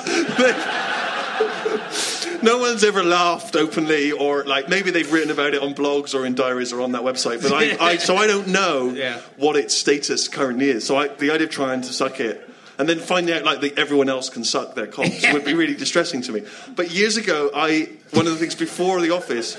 no 2.44 2.58
one's 2.58 2.84
ever 2.84 3.04
laughed 3.04 3.56
openly 3.56 4.12
or, 4.12 4.44
like, 4.46 4.70
maybe 4.70 4.92
they've 4.92 5.12
written 5.12 5.32
about 5.32 5.54
it 5.54 5.62
on 5.62 5.74
blogs 5.74 6.14
or 6.14 6.26
in 6.26 6.36
diaries 6.36 6.74
or 6.74 6.82
on 6.82 6.92
that 6.94 7.02
website. 7.02 7.42
But 7.42 7.54
I, 7.54 7.78
I 7.94 7.98
so 7.98 8.16
I 8.16 8.28
don't 8.28 8.48
know 8.48 8.90
Yeah. 8.96 9.20
what 9.38 9.56
its 9.56 9.76
status 9.76 10.28
currently 10.28 10.70
is. 10.70 10.86
So 10.86 10.98
I, 10.98 11.08
the 11.10 11.32
idea 11.32 11.48
of 11.48 11.52
trying 11.54 11.82
to 11.82 11.94
suck 11.94 12.20
it 12.20 12.48
and 12.78 12.88
then 12.90 13.00
finding 13.00 13.36
out 13.36 13.44
like 13.44 13.62
that 13.62 13.78
everyone 13.78 14.10
else 14.10 14.30
can 14.30 14.44
suck 14.44 14.74
their 14.76 14.88
cocks 14.88 15.24
would 15.34 15.46
be 15.46 15.54
really 15.54 15.76
distressing 15.76 16.22
to 16.24 16.32
me. 16.32 16.42
But 16.76 16.92
years 16.92 17.18
ago, 17.18 17.52
I 17.54 17.90
one 18.12 18.26
of 18.28 18.34
the 18.34 18.40
things 18.40 18.56
before 18.56 19.02
the 19.02 19.12
office, 19.12 19.56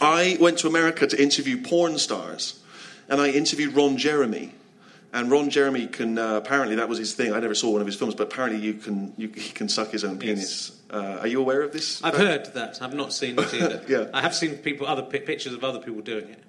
I 0.00 0.36
went 0.40 0.58
to 0.58 0.68
America 0.68 1.06
to 1.06 1.20
interview 1.20 1.60
porn 1.62 1.98
stars, 1.98 2.60
and 3.08 3.20
I 3.20 3.30
interviewed 3.30 3.74
Ron 3.74 3.96
Jeremy. 3.96 4.52
And 5.12 5.30
Ron 5.30 5.48
Jeremy 5.50 5.86
can 5.86 6.18
uh, 6.18 6.36
apparently 6.36 6.76
that 6.76 6.88
was 6.88 6.98
his 6.98 7.14
thing. 7.14 7.32
I 7.32 7.40
never 7.40 7.54
saw 7.54 7.70
one 7.70 7.80
of 7.80 7.86
his 7.86 7.96
films, 7.96 8.14
but 8.14 8.24
apparently 8.24 8.60
you 8.60 8.74
can 8.74 9.14
you, 9.16 9.28
he 9.28 9.50
can 9.52 9.68
suck 9.68 9.90
his 9.90 10.04
own 10.04 10.18
penis. 10.18 10.72
Uh, 10.90 11.18
are 11.20 11.26
you 11.26 11.40
aware 11.40 11.62
of 11.62 11.72
this? 11.72 12.02
I've 12.04 12.14
heard 12.16 12.46
that. 12.54 12.80
I've 12.82 12.94
not 12.94 13.12
seen 13.12 13.38
it 13.38 13.54
either. 13.54 13.82
Yeah. 13.88 14.06
I 14.12 14.20
have 14.20 14.34
seen 14.34 14.56
people, 14.58 14.86
other 14.86 15.02
pictures 15.02 15.52
of 15.54 15.64
other 15.64 15.78
people 15.80 16.00
doing 16.02 16.28
it, 16.28 16.42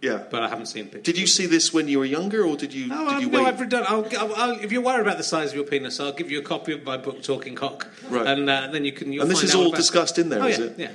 Yeah. 0.00 0.24
but 0.30 0.42
I 0.42 0.48
haven't 0.48 0.66
seen 0.66 0.84
pictures. 0.86 1.02
Did 1.04 1.18
you 1.18 1.26
see 1.26 1.46
this 1.46 1.72
when 1.72 1.86
you 1.88 1.98
were 2.00 2.04
younger, 2.04 2.44
or 2.44 2.56
did 2.56 2.74
you 2.74 2.88
No, 2.88 2.98
did 3.04 3.08
I've, 3.14 3.22
you 3.22 3.30
no, 3.30 3.44
wait? 3.44 3.46
I've 3.60 3.68
done. 3.68 3.84
I'll, 3.86 4.06
I'll, 4.18 4.34
I'll, 4.34 4.58
if 4.60 4.72
you're 4.72 4.82
worried 4.82 5.02
about 5.02 5.16
the 5.18 5.24
size 5.24 5.50
of 5.50 5.54
your 5.54 5.64
penis, 5.64 6.00
I'll 6.00 6.12
give 6.12 6.30
you 6.30 6.38
a 6.40 6.42
copy 6.42 6.72
of 6.72 6.82
my 6.84 6.96
book, 6.96 7.22
Talking 7.22 7.54
Cock, 7.54 7.86
Right. 8.08 8.26
and 8.26 8.48
uh, 8.50 8.68
then 8.72 8.84
you 8.84 8.92
can. 8.92 9.12
And 9.20 9.30
this 9.30 9.42
is 9.42 9.54
all 9.54 9.70
discussed 9.70 10.18
in 10.18 10.28
there, 10.28 10.42
Oh 10.42 10.46
is 10.46 10.58
yeah, 10.58 10.64
it? 10.66 10.74
yeah, 10.78 10.90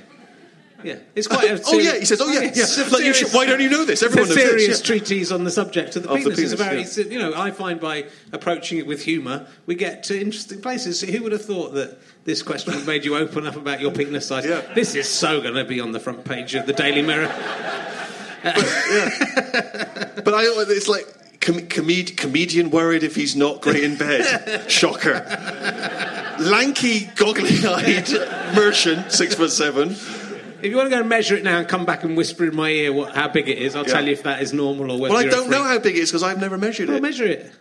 yeah. 0.84 0.96
It's 1.14 1.26
quite. 1.26 1.50
A 1.50 1.52
oh 1.54 1.56
serious- 1.56 1.84
yeah, 1.86 1.98
he 1.98 2.04
says, 2.04 2.20
oh 2.20 2.30
yeah. 2.30 2.40
Oh, 2.40 2.44
it's 2.44 2.78
a 2.78 2.90
Like, 2.90 3.04
you 3.04 3.14
should, 3.14 3.28
why 3.32 3.46
don't 3.46 3.60
you 3.60 3.68
know 3.68 3.84
this? 3.84 4.02
Everyone 4.02 4.28
knows 4.28 4.38
serious 4.38 4.66
this. 4.66 4.80
yeah. 4.80 4.86
treatise 4.86 5.32
on 5.32 5.44
the 5.44 5.50
subject 5.50 5.96
of 5.96 6.04
the 6.04 6.08
Of 6.10 6.18
penis. 6.18 6.32
A 6.32 6.36
penis, 6.36 6.52
very, 6.54 6.76
yeah. 6.76 6.82
it's, 6.82 6.96
you 6.98 7.18
know, 7.18 7.32
I 7.34 7.50
find 7.50 7.80
by 7.80 8.06
approaching 8.32 8.78
it 8.78 8.86
with 8.86 9.02
humour, 9.02 9.46
we 9.66 9.74
get 9.74 10.04
to 10.04 10.20
interesting 10.20 10.60
places. 10.60 11.00
Who 11.00 11.22
would 11.24 11.32
have 11.32 11.44
thought 11.44 11.74
that 11.74 11.98
this 12.24 12.42
question 12.42 12.74
would 12.74 12.86
made 12.86 13.04
you 13.04 13.16
open 13.16 13.46
up 13.46 13.56
about 13.56 13.80
your 13.80 13.90
penis 13.90 14.26
size? 14.26 14.46
Yeah. 14.46 14.60
This 14.74 14.94
is 14.94 15.08
so 15.08 15.40
going 15.40 15.54
to 15.54 15.64
be 15.64 15.80
on 15.80 15.92
the 15.92 16.00
front 16.00 16.24
page 16.24 16.54
of 16.54 16.66
the 16.66 16.72
Daily 16.72 17.02
Mirror. 17.02 17.28
But 20.24 20.34
I, 20.34 20.42
it's 20.68 20.88
like 20.88 21.06
com- 21.40 21.66
comed- 21.68 22.16
comedian 22.16 22.70
worried 22.70 23.02
if 23.02 23.14
he's 23.16 23.34
not 23.34 23.60
great 23.62 23.82
in 23.82 23.96
bed. 23.96 24.70
Shocker. 24.70 25.24
Lanky, 26.40 27.06
goggly-eyed 27.16 28.08
merchant, 28.54 29.10
six 29.12 29.34
foot 29.34 29.50
seven. 29.50 29.96
If 30.60 30.70
you 30.70 30.76
want 30.76 30.86
to 30.86 30.90
go 30.94 31.00
and 31.00 31.08
measure 31.08 31.36
it 31.36 31.44
now 31.44 31.58
and 31.58 31.68
come 31.68 31.84
back 31.84 32.02
and 32.04 32.16
whisper 32.16 32.44
in 32.46 32.56
my 32.56 32.68
ear 32.70 32.92
what, 32.92 33.14
how 33.14 33.28
big 33.28 33.48
it 33.48 33.58
is, 33.58 33.76
I'll 33.76 33.86
Yeah. 33.86 33.92
tell 33.94 34.04
you 34.06 34.12
if 34.12 34.24
that 34.24 34.42
is 34.42 34.52
normal 34.52 34.90
or 34.90 34.98
whether 35.00 35.14
Well, 35.14 35.24
I 35.24 35.28
don't 35.28 35.50
know 35.50 35.62
how 35.62 35.78
big 35.78 35.96
it 35.96 36.00
is 36.00 36.10
because 36.10 36.22
I've 36.22 36.40
never 36.40 36.58
measured 36.58 36.88
Well, 36.88 36.96
it. 36.98 37.02
measure 37.02 37.26
it. 37.26 37.52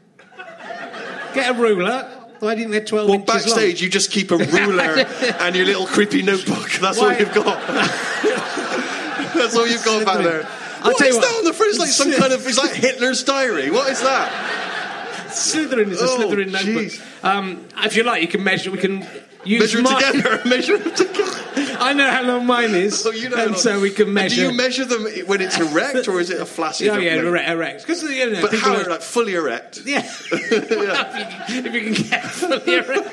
Get 1.33 1.51
a 1.51 1.53
ruler. 1.53 2.09
Why 2.39 2.55
didn't 2.55 2.71
they 2.71 2.79
12 2.81 3.09
Well, 3.09 3.19
backstage, 3.19 3.81
you 3.81 3.89
just 3.89 4.11
keep 4.11 4.31
a 4.31 4.37
ruler 4.37 4.83
and 5.39 5.55
your 5.55 5.65
little 5.65 5.85
creepy 5.87 6.21
notebook. 6.23 6.69
That's 6.81 6.97
all 6.99 7.11
you've 7.13 7.33
got. 7.33 7.67
That's 9.33 9.55
all 9.55 9.67
you've 9.67 9.83
got 9.85 10.05
back 10.05 10.23
there. 10.23 10.47
I'll 10.81 10.91
What 10.93 10.99
you 11.07 11.15
what. 11.15 11.21
that 11.21 11.35
on 11.39 11.43
the 11.45 11.53
front? 11.53 11.71
It's 11.71 11.79
like 11.79 11.89
some 11.89 12.11
kind 12.13 12.33
of. 12.33 12.45
It's 12.47 12.57
like 12.57 12.71
Hitler's 12.75 13.23
diary. 13.23 13.69
What 13.71 13.89
is 13.91 13.99
that? 14.01 14.31
long? 14.31 15.27
Slytherin 15.31 15.89
is 15.91 16.01
a 16.01 16.05
Oh, 16.05 16.17
Slytherin 16.19 16.51
notebook. 16.51 16.99
Um, 17.23 17.65
if 17.83 17.95
you 17.95 18.03
like, 18.03 18.21
you 18.21 18.27
can 18.27 18.43
measure. 18.43 18.71
We 18.71 18.77
can 18.77 19.05
use 19.43 19.73
Measure 19.75 19.83
together. 19.83 20.41
Measure 20.45 20.77
them 20.77 20.93
together. 20.95 21.36
I 21.79 21.93
know 21.93 22.09
how 22.09 22.23
long 22.23 22.45
mine 22.45 22.75
is, 22.75 22.99
So 23.01 23.11
you 23.21 23.29
know, 23.29 23.37
and 23.37 23.57
so 23.57 23.79
we 23.79 23.89
can 23.91 24.11
measure. 24.13 24.35
Do 24.35 24.41
you 24.43 24.51
measure 24.53 24.85
them 24.85 25.05
when 25.25 25.41
it's 25.41 25.57
erect 25.59 26.07
or 26.07 26.19
is 26.19 26.29
it 26.29 26.39
a 26.41 26.45
flaccid? 26.45 26.89
Oh 26.89 26.97
yeah, 26.97 27.15
no? 27.15 27.27
erect, 27.29 27.49
erect. 27.49 27.81
Because 27.81 28.03
you 28.03 28.29
know, 28.31 28.41
But 28.41 28.53
how 28.55 28.75
are- 28.75 28.83
like 28.89 29.01
fully 29.01 29.35
erect? 29.35 29.81
Yeah. 29.85 29.99
if 30.31 31.73
you 31.73 31.81
can 31.93 31.93
get 32.09 32.23
fully 32.25 32.75
erect. 32.75 33.09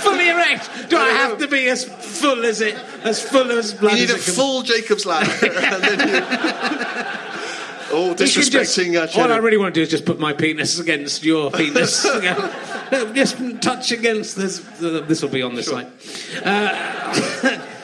fully 0.00 0.28
erect. 0.28 0.70
Do 0.90 0.96
I 0.96 1.00
I 1.00 1.08
have 1.10 1.32
know. 1.38 1.46
to 1.46 1.48
be 1.48 1.68
as 1.68 1.84
full 1.84 2.44
as 2.44 2.60
it, 2.60 2.74
as 3.04 3.22
full 3.22 3.50
as 3.50 3.72
blood 3.74 3.92
You 3.98 4.06
need 4.06 4.10
a 4.14 4.18
full 4.18 4.62
Jacob's 4.62 5.06
ladder. 5.06 5.30
Oh, 7.88 8.08
You 8.10 8.14
just- 8.16 8.36
disrespecting 8.52 8.96
uh, 8.96 9.20
all 9.20 9.32
I 9.32 9.36
really 9.36 9.56
want 9.56 9.72
to 9.74 9.78
do 9.78 9.82
is 9.82 9.88
just 9.88 10.04
put 10.04 10.18
my 10.18 10.32
penis 10.32 10.78
against 10.78 11.24
your 11.24 11.50
penis. 11.52 12.02
Just 13.14 13.38
touch 13.62 13.92
against 13.92 14.36
this. 14.36 14.58
This 14.80 15.22
will 15.22 15.28
be 15.30 15.42
on 15.42 15.54
the 15.54 15.62
site. 15.62 15.86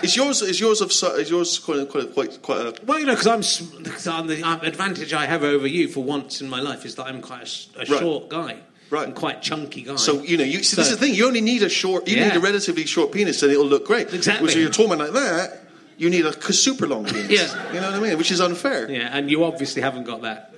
Is 0.03 0.17
yours 0.17 0.43
is 0.43 0.59
yours 0.61 0.81
of 0.81 0.91
is 0.91 1.31
yours 1.31 1.59
quite 1.59 1.89
quite 1.89 2.13
quite, 2.15 2.43
quite 2.43 2.61
a 2.67 2.75
Well, 2.85 2.99
you 2.99 3.07
know, 3.07 3.13
because 3.15 3.27
I'm, 3.27 3.43
'cause 3.85 4.07
I'm 4.07 4.27
the 4.27 4.43
advantage 4.63 5.13
I 5.13 5.27
have 5.27 5.43
over 5.45 5.67
you 5.67 5.89
for 5.89 6.03
once 6.03 6.41
in 6.41 6.49
my 6.49 6.61
life 6.61 6.85
is 6.85 6.95
that 6.97 7.05
I'm 7.07 7.21
quite 7.23 7.43
a 7.77 7.79
Right. 7.81 8.01
short 8.01 8.29
guy, 8.29 8.57
Right. 8.91 9.07
and 9.07 9.15
quite 9.15 9.43
chunky 9.43 9.83
guy. 9.83 9.97
so 9.97 10.23
you 10.23 10.37
know 10.37 10.45
you 10.45 10.63
see 10.63 10.77
this 10.77 10.87
is 10.91 10.99
the 10.99 11.05
thing 11.07 11.15
you 11.15 11.27
only 11.27 11.41
need 11.41 11.63
a 11.63 11.69
short 11.69 12.09
you 12.09 12.17
Yeah. 12.17 12.29
need 12.29 12.37
a 12.37 12.41
relatively 12.41 12.85
short 12.87 13.13
penis 13.13 13.43
and 13.43 13.53
it'll 13.53 13.67
look 13.67 13.87
great. 13.87 14.13
Exactly. 14.13 14.53
So 14.53 14.59
you're 14.59 14.71
a 14.71 14.73
tall 14.73 14.89
man 14.89 14.99
like 14.99 15.13
that, 15.13 15.65
you 15.99 16.11
need 16.11 16.27
a 16.27 16.53
super 16.53 16.87
long 16.87 17.05
penis. 17.05 17.31
Yeah. 17.31 17.73
You 17.75 17.81
know 17.81 17.91
what 17.91 18.01
I 18.01 18.09
mean? 18.09 18.19
Which 18.19 18.31
is 18.33 18.41
unfair. 18.41 18.91
yeah, 18.91 19.09
and 19.17 19.31
you 19.31 19.45
obviously 19.45 19.83
haven't 19.83 20.05
got 20.05 20.23
that. 20.23 20.53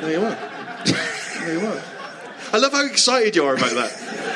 There 0.00 0.10
you 0.12 0.24
are. 0.24 0.38
there 1.44 1.58
you 1.60 1.66
are. 1.66 1.82
I 2.52 2.58
love 2.58 2.72
how 2.72 2.86
excited 2.86 3.36
you 3.36 3.44
are 3.44 3.54
about 3.54 3.74
that. 3.74 3.92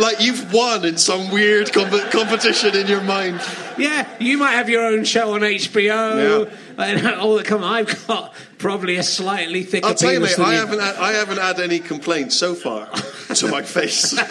like 0.00 0.20
you've 0.20 0.52
won 0.52 0.84
in 0.84 0.96
some 0.96 1.30
weird 1.30 1.72
comp- 1.72 2.10
competition 2.10 2.76
in 2.76 2.86
your 2.86 3.02
mind. 3.02 3.40
Yeah, 3.78 4.08
you 4.18 4.38
might 4.38 4.52
have 4.52 4.68
your 4.68 4.84
own 4.84 5.04
show 5.04 5.34
on 5.34 5.40
HBO. 5.42 6.46
Yeah. 6.46 6.56
And 6.84 7.06
all 7.20 7.36
that 7.36 7.46
come, 7.46 7.62
I've 7.62 8.06
got 8.06 8.34
probably 8.58 8.96
a 8.96 9.02
slightly 9.02 9.62
thicker 9.62 9.86
I'll 9.86 9.94
tell 9.94 10.12
you, 10.12 10.20
mate. 10.20 10.38
I 10.38 10.52
you. 10.52 10.58
haven't 10.58 10.80
had, 10.80 10.96
I 10.96 11.12
haven't 11.12 11.38
had 11.38 11.60
any 11.60 11.78
complaints 11.78 12.36
so 12.36 12.54
far 12.54 12.86
to 13.34 13.48
my 13.48 13.62
face. 13.62 14.16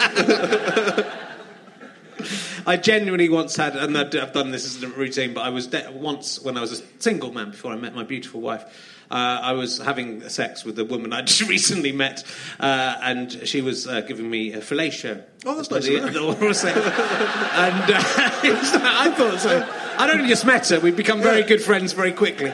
I 2.66 2.76
genuinely 2.76 3.28
once 3.28 3.56
had, 3.56 3.74
and 3.76 3.96
I've 3.96 4.14
I've 4.14 4.32
done 4.32 4.50
this 4.50 4.66
as 4.66 4.82
a 4.82 4.88
routine, 4.88 5.32
but 5.32 5.40
I 5.42 5.48
was 5.48 5.68
de- 5.68 5.90
once 5.92 6.40
when 6.40 6.58
I 6.58 6.60
was 6.60 6.80
a 6.80 6.84
single 6.98 7.32
man 7.32 7.52
before 7.52 7.72
I 7.72 7.76
met 7.76 7.94
my 7.94 8.02
beautiful 8.02 8.40
wife. 8.40 8.64
Uh, 9.10 9.40
I 9.42 9.52
was 9.52 9.78
having 9.78 10.28
sex 10.28 10.64
with 10.64 10.78
a 10.78 10.84
woman 10.84 11.12
I'd 11.12 11.26
just 11.32 11.48
recently 11.48 11.90
met, 11.92 12.22
uh, 12.60 12.96
and 13.02 13.32
she 13.48 13.60
was 13.60 13.86
uh, 13.88 14.02
giving 14.02 14.30
me 14.30 14.52
a 14.52 14.58
fellatio. 14.60 15.22
Oh, 15.44 15.56
that's 15.56 15.70
nice 15.70 15.86
The- 15.86 15.98
the 16.10 16.20
oral 16.20 16.54
sex. 16.54 16.76
and 16.78 17.90
uh, 17.92 18.40
it 18.44 18.52
was 18.56 18.72
like- 18.74 18.82
I 18.84 19.10
thought 19.10 19.40
so. 19.40 19.68
I'd 19.98 20.10
only 20.10 20.28
just 20.28 20.46
met 20.46 20.68
her. 20.68 20.78
We'd 20.78 20.94
become 20.96 21.20
very 21.20 21.40
Yeah. 21.40 21.46
good 21.48 21.62
friends 21.62 21.92
very 21.92 22.12
quickly. 22.12 22.50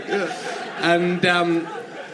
And, 0.79 1.25
um, 1.27 1.67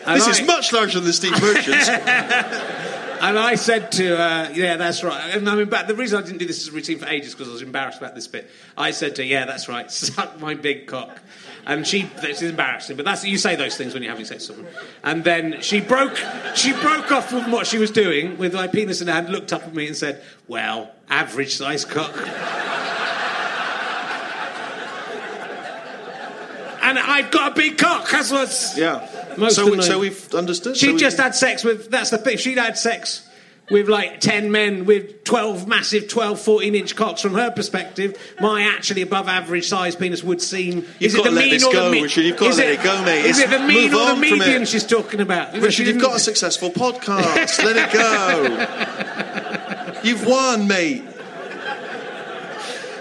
and 0.07 0.17
This 0.17 0.27
I- 0.27 0.31
is 0.31 0.43
much 0.43 0.73
larger 0.73 0.99
than 0.99 1.07
the 1.07 1.13
Steve 1.13 1.41
Merchant's. 1.41 1.89
and 3.23 3.39
I 3.39 3.55
said 3.55 3.93
to 3.93 4.17
her, 4.17 4.51
"Yeah, 4.53 4.77
that's 4.77 5.05
right." 5.05 5.37
And 5.37 5.49
I 5.49 5.55
mean, 5.55 5.69
but 5.69 5.87
the 5.87 5.95
reason 5.95 6.19
I 6.21 6.27
didn't 6.27 6.39
do 6.39 6.47
this 6.47 6.61
as 6.63 6.69
a 6.69 6.73
routine 6.73 6.99
for 6.99 7.07
ages 7.07 7.35
because 7.35 7.49
I 7.49 7.53
was 7.53 7.63
embarrassed 7.63 7.99
about 7.99 8.17
this 8.17 8.27
bit. 8.27 8.51
I 8.77 8.91
said 8.91 9.15
to 9.17 9.23
her, 9.23 9.27
"Yeah, 9.29 9.45
that's 9.47 9.69
right. 9.69 9.89
Suck 9.93 10.41
my 10.41 10.55
big 10.55 10.89
cock." 10.89 11.21
And 11.65 11.87
she, 11.87 12.03
this 12.21 12.43
is 12.43 12.51
embarrassing, 12.51 12.97
but 12.97 13.05
that's 13.05 13.25
you 13.25 13.39
say 13.39 13.55
those 13.55 13.77
things 13.77 13.95
when 13.95 14.03
you're 14.03 14.11
having 14.11 14.25
sex 14.25 14.49
with 14.49 14.57
someone. 14.57 14.75
And 15.05 15.23
then 15.23 15.61
she 15.61 15.81
broke, 15.81 16.17
she 16.57 16.73
broke 16.73 17.13
off 17.13 17.31
from 17.31 17.53
what 17.53 17.69
she 17.69 17.79
was 17.79 17.93
doing 17.93 18.37
with 18.37 18.53
my 18.55 18.67
penis 18.67 19.01
in 19.01 19.07
her 19.07 19.13
hand, 19.13 19.29
looked 19.29 19.53
up 19.53 19.63
at 19.63 19.75
me 19.75 19.87
and 19.87 19.97
said, 19.97 20.23
"Well, 20.49 20.91
average 21.09 21.55
size 21.55 21.85
cock." 21.85 22.17
and 26.83 26.99
I've 26.99 27.31
got 27.31 27.53
a 27.53 27.55
big 27.55 27.79
cock. 27.79 28.11
That's 28.11 28.33
what's 28.33 28.77
yeah. 28.77 29.07
So, 29.49 29.67
annoying. 29.67 29.83
so 29.83 29.99
we've 30.01 30.35
understood. 30.35 30.77
she 30.77 30.87
so 30.87 30.93
we- 30.95 30.99
just 30.99 31.17
had 31.17 31.35
sex 31.37 31.63
with. 31.63 31.91
That's 31.91 32.11
the 32.11 32.19
thing. 32.19 32.39
She'd 32.39 32.59
had 32.59 32.77
sex 32.77 33.29
with 33.73 33.89
like 33.89 34.21
10 34.21 34.53
men 34.53 34.85
with 34.85 35.25
12 35.25 35.67
massive 35.67 36.09
12, 36.09 36.41
14 36.41 36.75
inch 36.75 36.95
cocks 36.95 37.23
from 37.23 37.35
her 37.35 37.51
perspective, 37.51 38.17
my 38.41 38.63
actually 38.63 39.03
above 39.03 39.29
average 39.29 39.69
size 39.69 39.97
penis 39.97 40.23
would 40.23 40.41
seem. 40.41 40.77
You've 40.99 41.03
is 41.03 41.15
it 41.15 41.17
got 41.17 41.25
the 41.25 41.31
to 41.31 41.35
let 41.37 41.43
mean 41.45 41.51
this 41.51 41.65
or 41.65 41.73
go, 41.73 41.85
the 41.87 41.91
me- 41.91 42.03
Richard. 42.03 42.25
You've 42.25 42.37
got 42.37 42.45
to 42.45 42.51
is 42.51 42.59
let 42.59 42.69
it 42.69 42.83
go, 42.83 43.05
mate. 43.05 43.25
Is 43.25 43.39
it 43.39 43.51
the 43.51 43.61
mean 43.61 43.95
or 43.95 44.15
the 44.15 44.17
median 44.17 44.65
she's 44.67 44.87
talking 44.87 45.21
about? 45.21 45.55
Richard, 45.55 45.87
you've 45.87 46.01
got 46.01 46.17
a 46.17 46.21
successful 46.21 46.71
podcast. 46.71 47.63
Let 47.65 47.77
it 47.77 47.93
go. 47.93 50.01
You've 50.05 50.27
won, 50.27 50.67
mate. 50.67 51.05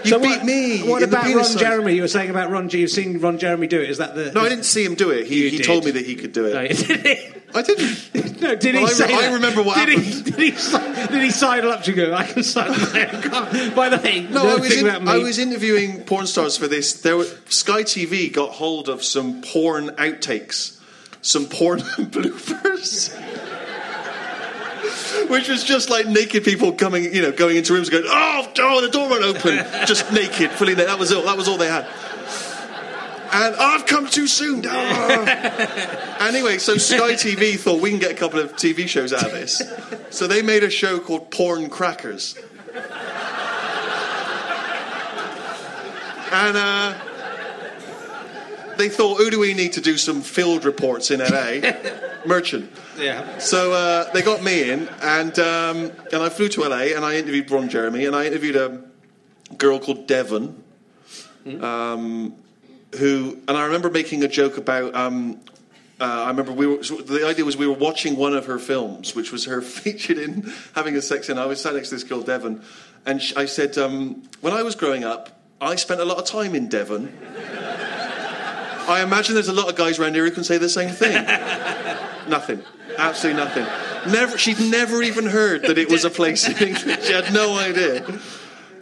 You 0.04 0.10
So 0.10 0.18
beat 0.18 0.38
what, 0.38 0.44
me. 0.44 0.88
What 0.88 1.02
about 1.02 1.24
Ron 1.24 1.44
size. 1.44 1.56
Jeremy? 1.56 1.94
You 1.94 2.02
were 2.02 2.08
saying 2.08 2.30
about 2.30 2.50
Ron. 2.50 2.68
G. 2.68 2.80
You've 2.80 2.90
seen 2.90 3.18
Ron 3.18 3.38
Jeremy 3.38 3.66
do 3.66 3.80
it. 3.80 3.90
Is 3.90 3.98
that 3.98 4.14
the? 4.14 4.32
No, 4.32 4.40
I 4.40 4.48
didn't 4.48 4.64
see 4.64 4.84
him 4.84 4.94
do 4.94 5.10
it. 5.10 5.26
He, 5.26 5.50
he 5.50 5.58
told 5.58 5.84
me 5.84 5.92
that 5.92 6.06
he 6.06 6.14
could 6.14 6.32
do 6.32 6.46
it. 6.46 6.54
No? 6.54 7.31
I 7.54 7.62
didn't. 7.62 8.10
No, 8.42 8.56
did 8.56 8.74
Well, 8.74 8.86
he 8.86 8.90
I 8.90 8.92
say 8.92 9.04
I 9.04 9.20
that? 9.22 9.34
remember 9.34 9.62
what 9.62 9.76
did 9.86 9.96
happened. 9.96 10.14
He, 10.14 10.22
did, 10.32 10.34
he, 10.34 11.06
did 11.12 11.22
he 11.22 11.30
sidle 11.30 11.70
up 11.70 11.84
to 11.84 11.92
go, 11.92 12.12
I 12.12 12.24
can 12.26 12.42
sidle 12.42 12.74
my? 12.92 13.70
By 13.72 13.88
the 13.88 14.00
way, 14.02 14.26
No, 14.28 14.44
I 14.48 14.56
was, 14.56 14.76
in, 14.76 14.88
I 15.08 15.18
was 15.18 15.38
interviewing 15.38 16.02
porn 16.02 16.26
stars 16.26 16.56
for 16.56 16.66
this. 16.66 17.02
There 17.02 17.16
were, 17.16 17.26
Sky 17.48 17.84
TV 17.84 18.32
got 18.32 18.50
hold 18.50 18.88
of 18.88 19.04
some 19.04 19.42
porn 19.42 19.90
outtakes, 19.90 20.80
some 21.20 21.46
porn 21.46 21.78
bloopers. 21.80 23.16
Which 25.28 25.48
was 25.48 25.62
just 25.62 25.88
like 25.88 26.06
naked 26.08 26.42
people 26.42 26.72
coming, 26.72 27.14
you 27.14 27.22
know, 27.22 27.30
going 27.32 27.56
into 27.56 27.72
rooms, 27.74 27.88
going, 27.90 28.04
"Oh, 28.06 28.52
oh, 28.58 28.80
the 28.80 28.88
door 28.88 29.08
won't 29.08 29.22
open," 29.24 29.56
just 29.86 30.10
naked, 30.12 30.50
fully 30.50 30.74
naked. 30.74 30.88
That 30.88 30.98
was 30.98 31.12
all. 31.12 31.22
That 31.22 31.36
was 31.36 31.46
all 31.48 31.58
they 31.58 31.68
had. 31.68 31.86
And 33.32 33.56
I've 33.56 33.86
come 33.86 34.06
too 34.08 34.26
soon. 34.26 34.62
Ah. 34.68 36.18
anyway, 36.28 36.58
so 36.58 36.76
Sky 36.76 37.14
TV 37.14 37.58
thought 37.58 37.80
we 37.80 37.88
can 37.90 37.98
get 37.98 38.10
a 38.10 38.14
couple 38.14 38.40
of 38.40 38.52
TV 38.54 38.86
shows 38.86 39.12
out 39.12 39.24
of 39.24 39.32
this. 39.32 39.62
So 40.10 40.26
they 40.26 40.42
made 40.42 40.62
a 40.62 40.70
show 40.70 40.98
called 41.00 41.30
Porn 41.30 41.70
Crackers. 41.70 42.36
And 46.32 46.56
uh, 46.56 46.94
they 48.78 48.88
thought, 48.88 49.18
who 49.18 49.30
do 49.30 49.38
we 49.38 49.54
need 49.54 49.74
to 49.74 49.80
do 49.80 49.98
some 49.98 50.22
field 50.22 50.64
reports 50.64 51.10
in 51.10 51.20
LA? 51.20 51.72
Merchant. 52.26 52.70
yeah. 52.98 53.38
So 53.38 53.72
uh, 53.72 54.10
they 54.12 54.22
got 54.22 54.42
me 54.42 54.70
in, 54.70 54.88
and 55.02 55.38
um, 55.38 55.92
and 56.12 56.22
I 56.22 56.28
flew 56.28 56.48
to 56.50 56.68
LA, 56.68 56.94
and 56.96 57.04
I 57.04 57.16
interviewed 57.16 57.50
Ron 57.50 57.68
Jeremy, 57.68 58.06
and 58.06 58.16
I 58.16 58.26
interviewed 58.26 58.56
a 58.56 58.82
girl 59.58 59.78
called 59.78 60.06
Devon, 60.06 60.62
um, 61.60 62.34
who, 62.98 63.38
and 63.48 63.56
I 63.56 63.64
remember 63.66 63.90
making 63.90 64.22
a 64.24 64.28
joke 64.28 64.56
about. 64.56 64.94
Um, 64.94 65.40
uh, 66.00 66.24
I 66.24 66.28
remember 66.28 66.52
we 66.52 66.66
were. 66.66 66.82
So 66.82 66.96
the 66.96 67.26
idea 67.26 67.44
was 67.44 67.56
we 67.56 67.66
were 67.66 67.74
watching 67.74 68.16
one 68.16 68.34
of 68.34 68.46
her 68.46 68.58
films, 68.58 69.14
which 69.14 69.30
was 69.30 69.44
her 69.44 69.60
featured 69.62 70.18
in 70.18 70.52
having 70.74 70.96
a 70.96 71.02
sex 71.02 71.26
scene. 71.26 71.38
I 71.38 71.46
was 71.46 71.60
sat 71.60 71.74
next 71.74 71.90
to 71.90 71.94
this 71.96 72.04
girl 72.04 72.22
Devon, 72.22 72.62
and 73.06 73.22
sh- 73.22 73.34
I 73.36 73.46
said, 73.46 73.78
um, 73.78 74.22
when 74.40 74.52
I 74.52 74.62
was 74.62 74.74
growing 74.74 75.04
up, 75.04 75.40
I 75.60 75.76
spent 75.76 76.00
a 76.00 76.04
lot 76.04 76.18
of 76.18 76.24
time 76.24 76.54
in 76.54 76.68
Devon. 76.68 77.16
I 78.88 79.02
imagine 79.02 79.34
there's 79.34 79.48
a 79.48 79.52
lot 79.52 79.68
of 79.68 79.76
guys 79.76 80.00
around 80.00 80.14
here 80.14 80.24
who 80.24 80.32
can 80.32 80.42
say 80.42 80.58
the 80.58 80.68
same 80.68 80.90
thing. 80.90 81.14
Nothing. 82.28 82.62
Absolutely 82.98 83.42
nothing. 83.42 83.64
Never. 84.12 84.38
She'd 84.38 84.60
never 84.60 85.02
even 85.02 85.26
heard 85.26 85.62
that 85.62 85.78
it 85.78 85.88
was 85.88 86.04
a 86.04 86.10
place 86.10 86.46
in 86.46 86.56
England. 86.68 87.02
She 87.02 87.12
had 87.12 87.32
no 87.32 87.56
idea. 87.56 88.04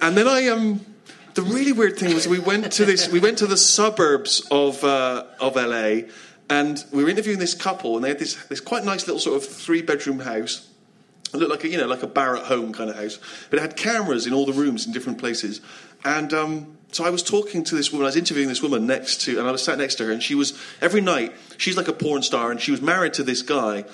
And 0.02 0.16
then 0.16 0.26
I 0.26 0.48
um, 0.48 0.84
the 1.34 1.42
really 1.42 1.72
weird 1.72 1.98
thing 1.98 2.14
was 2.14 2.26
we 2.26 2.38
went 2.38 2.72
to 2.72 2.84
this. 2.84 3.08
We 3.10 3.20
went 3.20 3.38
to 3.38 3.46
the 3.46 3.56
suburbs 3.56 4.46
of 4.50 4.82
uh, 4.84 5.24
of 5.40 5.56
LA, 5.56 6.08
and 6.48 6.84
we 6.92 7.04
were 7.04 7.10
interviewing 7.10 7.38
this 7.38 7.54
couple, 7.54 7.96
and 7.96 8.04
they 8.04 8.08
had 8.08 8.18
this 8.18 8.34
this 8.46 8.60
quite 8.60 8.84
nice 8.84 9.06
little 9.06 9.20
sort 9.20 9.36
of 9.36 9.48
three 9.48 9.82
bedroom 9.82 10.20
house. 10.20 10.68
It 11.32 11.36
looked 11.36 11.50
like 11.50 11.64
a, 11.64 11.68
you 11.68 11.78
know 11.78 11.86
like 11.86 12.02
a 12.02 12.08
Barrett 12.08 12.44
home 12.44 12.72
kind 12.72 12.90
of 12.90 12.96
house, 12.96 13.18
but 13.48 13.58
it 13.58 13.62
had 13.62 13.76
cameras 13.76 14.26
in 14.26 14.32
all 14.32 14.46
the 14.46 14.52
rooms 14.52 14.86
in 14.86 14.92
different 14.92 15.18
places. 15.18 15.60
And 16.04 16.32
um, 16.32 16.78
so 16.92 17.04
I 17.04 17.10
was 17.10 17.22
talking 17.22 17.62
to 17.64 17.74
this 17.74 17.92
woman. 17.92 18.06
I 18.06 18.08
was 18.08 18.16
interviewing 18.16 18.48
this 18.48 18.62
woman 18.62 18.86
next 18.86 19.20
to, 19.22 19.38
and 19.38 19.46
I 19.46 19.52
was 19.52 19.62
sat 19.62 19.78
next 19.78 19.96
to 19.96 20.06
her, 20.06 20.12
and 20.12 20.22
she 20.22 20.34
was 20.34 20.58
every 20.80 21.00
night. 21.00 21.32
She's 21.56 21.76
like 21.76 21.88
a 21.88 21.92
porn 21.92 22.22
star, 22.22 22.50
and 22.50 22.60
she 22.60 22.70
was 22.70 22.82
married 22.82 23.14
to 23.14 23.22
this 23.22 23.42
guy. 23.42 23.84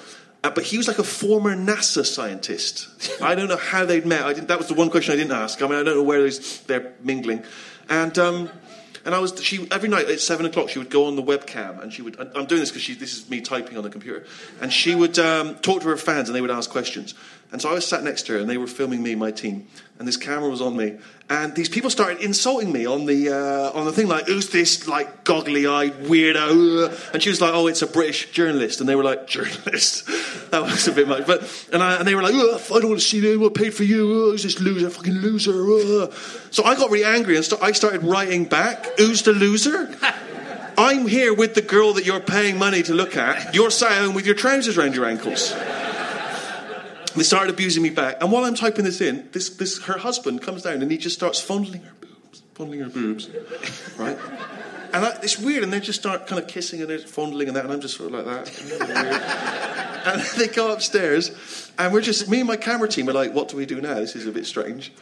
Uh, 0.46 0.50
but 0.50 0.62
he 0.62 0.76
was 0.76 0.86
like 0.86 1.00
a 1.00 1.04
former 1.04 1.56
NASA 1.56 2.06
scientist. 2.06 2.88
I 3.20 3.34
don't 3.34 3.48
know 3.48 3.56
how 3.56 3.84
they'd 3.84 4.06
met. 4.06 4.46
That 4.46 4.58
was 4.58 4.68
the 4.68 4.74
one 4.74 4.90
question 4.90 5.12
I 5.12 5.16
didn't 5.16 5.32
ask. 5.32 5.60
I 5.60 5.66
mean, 5.66 5.74
I 5.74 5.82
don't 5.82 5.96
know 5.96 6.04
where 6.04 6.30
they're 6.68 6.92
mingling. 7.02 7.42
And 7.88 8.16
um, 8.16 8.48
and 9.04 9.12
I 9.12 9.18
was 9.18 9.42
she 9.42 9.66
every 9.72 9.88
night 9.88 10.08
at 10.08 10.20
seven 10.20 10.46
o'clock 10.46 10.68
she 10.68 10.78
would 10.78 10.88
go 10.88 11.06
on 11.06 11.16
the 11.16 11.22
webcam 11.22 11.82
and 11.82 11.92
she 11.92 12.00
would. 12.02 12.16
I'm 12.36 12.46
doing 12.46 12.60
this 12.60 12.70
because 12.70 12.96
this 12.96 13.16
is 13.16 13.28
me 13.28 13.40
typing 13.40 13.76
on 13.76 13.82
the 13.82 13.90
computer, 13.90 14.24
and 14.60 14.72
she 14.72 14.94
would 14.94 15.18
um, 15.18 15.56
talk 15.56 15.82
to 15.82 15.88
her 15.88 15.96
fans 15.96 16.28
and 16.28 16.36
they 16.36 16.40
would 16.40 16.50
ask 16.52 16.70
questions. 16.70 17.14
And 17.52 17.62
so 17.62 17.70
I 17.70 17.74
was 17.74 17.86
sat 17.86 18.02
next 18.02 18.26
to 18.26 18.32
her 18.32 18.38
and 18.38 18.50
they 18.50 18.58
were 18.58 18.66
filming 18.66 19.02
me, 19.02 19.14
my 19.14 19.30
team, 19.30 19.66
and 19.98 20.06
this 20.06 20.16
camera 20.16 20.48
was 20.50 20.60
on 20.60 20.76
me. 20.76 20.98
And 21.28 21.54
these 21.54 21.68
people 21.68 21.90
started 21.90 22.20
insulting 22.20 22.72
me 22.72 22.86
on 22.86 23.06
the 23.06 23.30
uh, 23.30 23.76
on 23.76 23.84
the 23.84 23.92
thing, 23.92 24.06
like, 24.06 24.26
"Who's 24.26 24.50
this 24.50 24.86
like 24.86 25.24
goggly-eyed 25.24 26.04
weirdo?" 26.04 27.12
And 27.12 27.22
she 27.22 27.30
was 27.30 27.40
like, 27.40 27.52
"Oh, 27.52 27.66
it's 27.66 27.82
a 27.82 27.86
British 27.86 28.30
journalist," 28.30 28.80
and 28.80 28.88
they 28.88 28.94
were 28.94 29.02
like, 29.02 29.26
"Journalist." 29.26 30.06
that 30.50 30.62
was 30.62 30.86
a 30.86 30.92
bit 30.92 31.08
much, 31.08 31.26
but 31.26 31.68
and 31.72 31.82
I, 31.82 31.96
and 31.96 32.06
they 32.06 32.14
were 32.14 32.22
like, 32.22 32.34
"Ugh, 32.34 32.60
"I 32.60 32.80
don't 32.80 32.90
want 32.90 33.00
to 33.00 33.06
see 33.06 33.20
them. 33.20 33.44
I 33.44 33.48
paid 33.48 33.74
for 33.74 33.82
you. 33.82 34.30
Who's 34.30 34.44
this 34.44 34.60
loser? 34.60 34.88
Fucking 34.90 35.14
loser." 35.14 35.52
uh." 35.52 36.12
So 36.52 36.62
I 36.62 36.76
got 36.76 36.90
really 36.90 37.04
angry 37.04 37.36
and 37.36 37.44
st- 37.44 37.62
I 37.62 37.72
started 37.72 38.04
writing 38.04 38.44
back, 38.44 38.98
"Who's 38.98 39.22
the 39.22 39.32
loser?" 39.32 39.92
I'm 40.78 41.08
here 41.08 41.32
with 41.32 41.54
the 41.54 41.62
girl 41.62 41.94
that 41.94 42.04
you're 42.04 42.20
paying 42.20 42.58
money 42.58 42.82
to 42.82 42.92
look 42.92 43.16
at. 43.16 43.54
You're 43.54 43.70
sat 43.70 43.92
home 43.92 44.14
with 44.14 44.26
your 44.26 44.34
trousers 44.34 44.76
around 44.76 44.94
your 44.94 45.06
ankles. 45.06 45.54
They 47.16 47.22
started 47.22 47.50
abusing 47.52 47.82
me 47.82 47.90
back, 47.90 48.18
and 48.20 48.30
while 48.30 48.44
I'm 48.44 48.54
typing 48.54 48.84
this 48.84 49.00
in, 49.00 49.28
this, 49.32 49.48
this 49.50 49.82
her 49.84 49.98
husband 49.98 50.42
comes 50.42 50.62
down 50.62 50.82
and 50.82 50.90
he 50.90 50.98
just 50.98 51.16
starts 51.16 51.40
fondling 51.40 51.82
her 51.82 51.94
boobs, 52.00 52.42
fondling 52.54 52.80
her 52.80 52.90
boobs, 52.90 53.30
right? 53.98 54.18
And 54.92 55.04
I, 55.04 55.18
it's 55.22 55.38
weird, 55.38 55.62
and 55.62 55.72
they 55.72 55.80
just 55.80 55.98
start 55.98 56.26
kind 56.26 56.42
of 56.42 56.48
kissing 56.48 56.80
and 56.80 56.90
they're 56.90 56.98
fondling 56.98 57.48
and 57.48 57.56
that, 57.56 57.64
and 57.64 57.72
I'm 57.72 57.80
just 57.80 57.96
sort 57.96 58.12
of 58.12 58.26
like 58.26 58.46
that. 58.46 59.72
And 60.06 60.22
they 60.38 60.46
go 60.46 60.72
upstairs, 60.72 61.72
and 61.78 61.92
we're 61.92 62.00
just 62.00 62.28
me 62.28 62.38
and 62.38 62.46
my 62.46 62.56
camera 62.56 62.88
team 62.88 63.08
are 63.08 63.12
like, 63.12 63.34
"What 63.34 63.48
do 63.48 63.56
we 63.56 63.66
do 63.66 63.80
now? 63.80 63.94
This 63.94 64.14
is 64.14 64.24
a 64.26 64.30
bit 64.30 64.46
strange." 64.46 64.92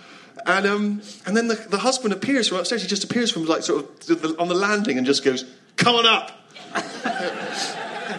And 0.47 0.67
um, 0.67 1.03
and 1.27 1.37
then 1.37 1.49
the, 1.49 1.57
the 1.57 1.77
husband 1.77 2.15
appears 2.15 2.49
from 2.49 2.57
upstairs. 2.57 2.81
He 2.81 2.89
just 2.89 3.05
appears 3.05 3.31
from 3.31 3.45
like 3.45 3.63
sort 3.63 3.85
of 3.85 4.01
to 4.01 4.15
the, 4.15 4.41
on 4.41 4.49
the 4.49 4.55
landing 4.55 4.97
and 4.97 5.07
just 5.07 5.23
goes, 5.23 5.45
"Come 5.77 5.97
on 5.97 6.07
up." 6.07 6.31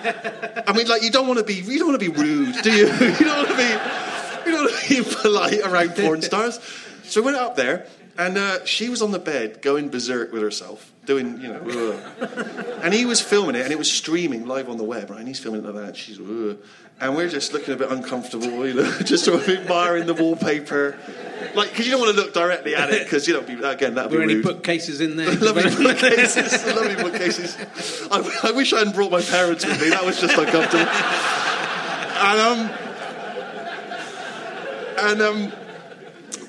I 0.05 0.73
mean, 0.75 0.87
like 0.87 1.03
you 1.03 1.11
don't 1.11 1.27
want 1.27 1.39
to 1.39 1.45
be 1.45 1.55
you 1.55 1.79
don't 1.79 1.89
want 1.89 1.99
to 1.99 2.11
be 2.11 2.15
rude, 2.15 2.55
do 2.61 2.71
you? 2.71 2.85
You 2.99 3.25
don't 3.25 3.37
want 3.37 3.49
to 3.49 3.57
be 3.57 4.49
you 4.49 4.51
don't 4.51 4.71
want 4.71 4.83
to 4.83 5.03
be 5.03 5.15
polite 5.21 5.61
around 5.61 5.95
porn 5.95 6.21
stars. 6.21 6.59
So 7.03 7.21
we 7.21 7.25
went 7.25 7.37
up 7.37 7.55
there, 7.55 7.87
and 8.17 8.37
uh, 8.37 8.65
she 8.65 8.89
was 8.89 9.01
on 9.01 9.11
the 9.11 9.19
bed 9.19 9.61
going 9.61 9.89
berserk 9.89 10.31
with 10.31 10.41
herself, 10.41 10.91
doing 11.05 11.39
you 11.41 11.49
know, 11.49 11.61
ugh. 12.19 12.79
and 12.83 12.93
he 12.93 13.05
was 13.05 13.21
filming 13.21 13.55
it, 13.55 13.61
and 13.61 13.71
it 13.71 13.77
was 13.77 13.91
streaming 13.91 14.45
live 14.47 14.69
on 14.69 14.77
the 14.77 14.83
web, 14.83 15.09
right? 15.09 15.19
And 15.19 15.27
he's 15.27 15.39
filming 15.39 15.63
it 15.63 15.65
like 15.65 15.75
that. 15.75 15.87
And 15.89 15.97
She's, 15.97 16.19
ugh. 16.19 16.57
And 16.99 17.15
we're 17.15 17.29
just 17.29 17.51
looking 17.53 17.73
a 17.73 17.77
bit 17.77 17.91
uncomfortable, 17.91 18.65
you 18.65 18.73
know, 18.73 18.99
just 19.03 19.25
sort 19.25 19.41
of 19.41 19.49
admiring 19.49 20.05
the 20.05 20.13
wallpaper, 20.13 20.97
like 21.53 21.69
because 21.69 21.85
you 21.85 21.91
don't 21.91 22.01
want 22.01 22.15
to 22.15 22.21
look 22.21 22.33
directly 22.33 22.75
at 22.75 22.89
it 22.91 23.03
because 23.03 23.27
you 23.27 23.33
know, 23.33 23.41
be, 23.41 23.53
again, 23.53 23.95
that'd 23.95 24.11
be 24.11 24.17
Were 24.17 24.23
any 24.23 24.41
bookcases 24.41 25.01
in 25.01 25.17
there? 25.17 25.31
Lovely 25.35 25.63
bookcases. 25.63 26.65
lovely 26.75 26.95
bookcases. 26.95 27.57
I, 28.11 28.49
I 28.49 28.51
wish 28.51 28.71
I 28.73 28.79
hadn't 28.79 28.95
brought 28.95 29.11
my 29.11 29.21
parents 29.21 29.65
with 29.65 29.81
me. 29.81 29.89
That 29.89 30.05
was 30.05 30.19
just 30.19 30.37
uncomfortable. 30.37 30.85
And 32.17 32.39
um, 32.39 32.85
and 34.97 35.21
um, 35.21 35.53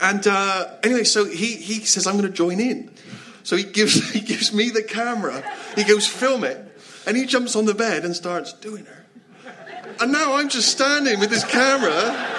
and 0.01 0.27
uh, 0.27 0.69
anyway, 0.83 1.05
so 1.05 1.25
he 1.25 1.57
he 1.57 1.85
says 1.85 2.07
I'm 2.07 2.17
going 2.17 2.31
to 2.31 2.33
join 2.33 2.61
in. 2.61 2.91
So 3.43 3.57
he 3.57 3.65
gives 3.65 4.11
he 4.11 4.21
gives 4.21 4.53
me 4.53 4.71
the 4.71 4.83
camera. 4.83 5.43
He 5.75 5.85
goes 5.85 6.07
film 6.07 6.45
it, 6.45 6.57
and 7.07 7.17
he 7.17 7.27
jumps 7.27 7.57
on 7.57 7.65
the 7.65 7.75
bed 7.75 8.05
and 8.05 8.15
starts 8.15 8.53
doing 8.53 8.85
her. 8.85 9.06
And 10.01 10.13
now 10.13 10.35
I'm 10.35 10.49
just 10.49 10.71
standing 10.71 11.21
with 11.21 11.31
this 11.31 11.45
camera. 11.45 12.37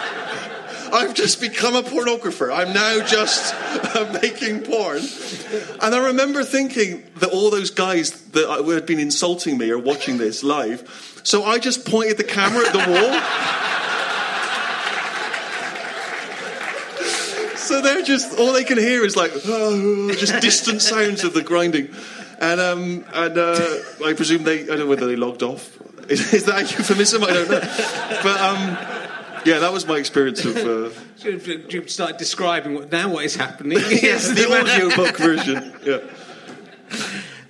I've 0.93 1.14
just 1.14 1.41
become 1.41 1.76
a 1.76 1.82
pornographer. 1.82 2.53
I'm 2.53 2.74
now 2.74 3.05
just 3.05 3.53
uh, 3.95 4.20
making 4.22 4.62
porn. 4.62 5.01
And 5.82 5.95
I 5.95 6.08
remember 6.08 6.43
thinking 6.43 7.03
that 7.18 7.30
all 7.32 7.49
those 7.49 7.72
guys 7.72 8.12
that 8.32 8.47
had 8.47 8.86
been 8.86 8.99
insulting 8.99 9.58
me 9.58 9.72
are 9.72 9.80
watching 9.80 10.18
this 10.18 10.43
live. 10.43 11.22
So 11.24 11.43
I 11.43 11.60
just 11.60 11.86
pointed 11.86 12.18
the 12.18 12.24
camera 12.24 12.66
at 12.66 12.74
the 12.74 12.91
wall. 12.91 13.22
So 17.68 17.82
they're 17.82 18.01
just 18.01 18.39
all 18.39 18.53
they 18.53 18.64
can 18.64 18.78
hear 18.78 19.03
is 19.03 19.18
like 19.18 19.34
oh, 19.45 20.10
just 20.14 20.39
distant 20.39 20.82
sounds 20.82 21.26
of 21.26 21.34
the 21.34 21.43
grinding, 21.43 21.93
and 22.39 22.62
um, 22.62 23.05
and 23.14 23.38
uh, 23.38 23.60
I 24.05 24.14
presume 24.14 24.43
they 24.43 24.64
I 24.64 24.66
don't 24.68 24.80
know 24.80 24.86
whether 24.86 25.05
they 25.05 25.18
logged 25.18 25.43
off. 25.43 25.78
Is, 26.10 26.34
is 26.34 26.45
that 26.45 26.60
a 26.60 26.62
euphemism? 26.78 27.24
I 27.24 27.28
don't 27.34 27.49
know, 27.49 27.60
but 28.24 28.39
um, 28.39 28.58
yeah, 29.45 29.60
that 29.60 29.72
was 29.74 29.86
my 29.88 29.97
experience 29.97 30.43
of 30.45 30.58
uh, 30.58 30.89
Should 31.18 31.74
you 31.74 31.88
start 31.88 32.18
describing 32.18 32.76
what, 32.76 32.91
now 32.91 33.10
what 33.14 33.26
is 33.26 33.36
happening? 33.36 33.78
yes, 33.89 34.28
the 34.30 34.47
audiobook 34.60 35.18
version. 35.18 35.74
Yeah, 35.86 35.99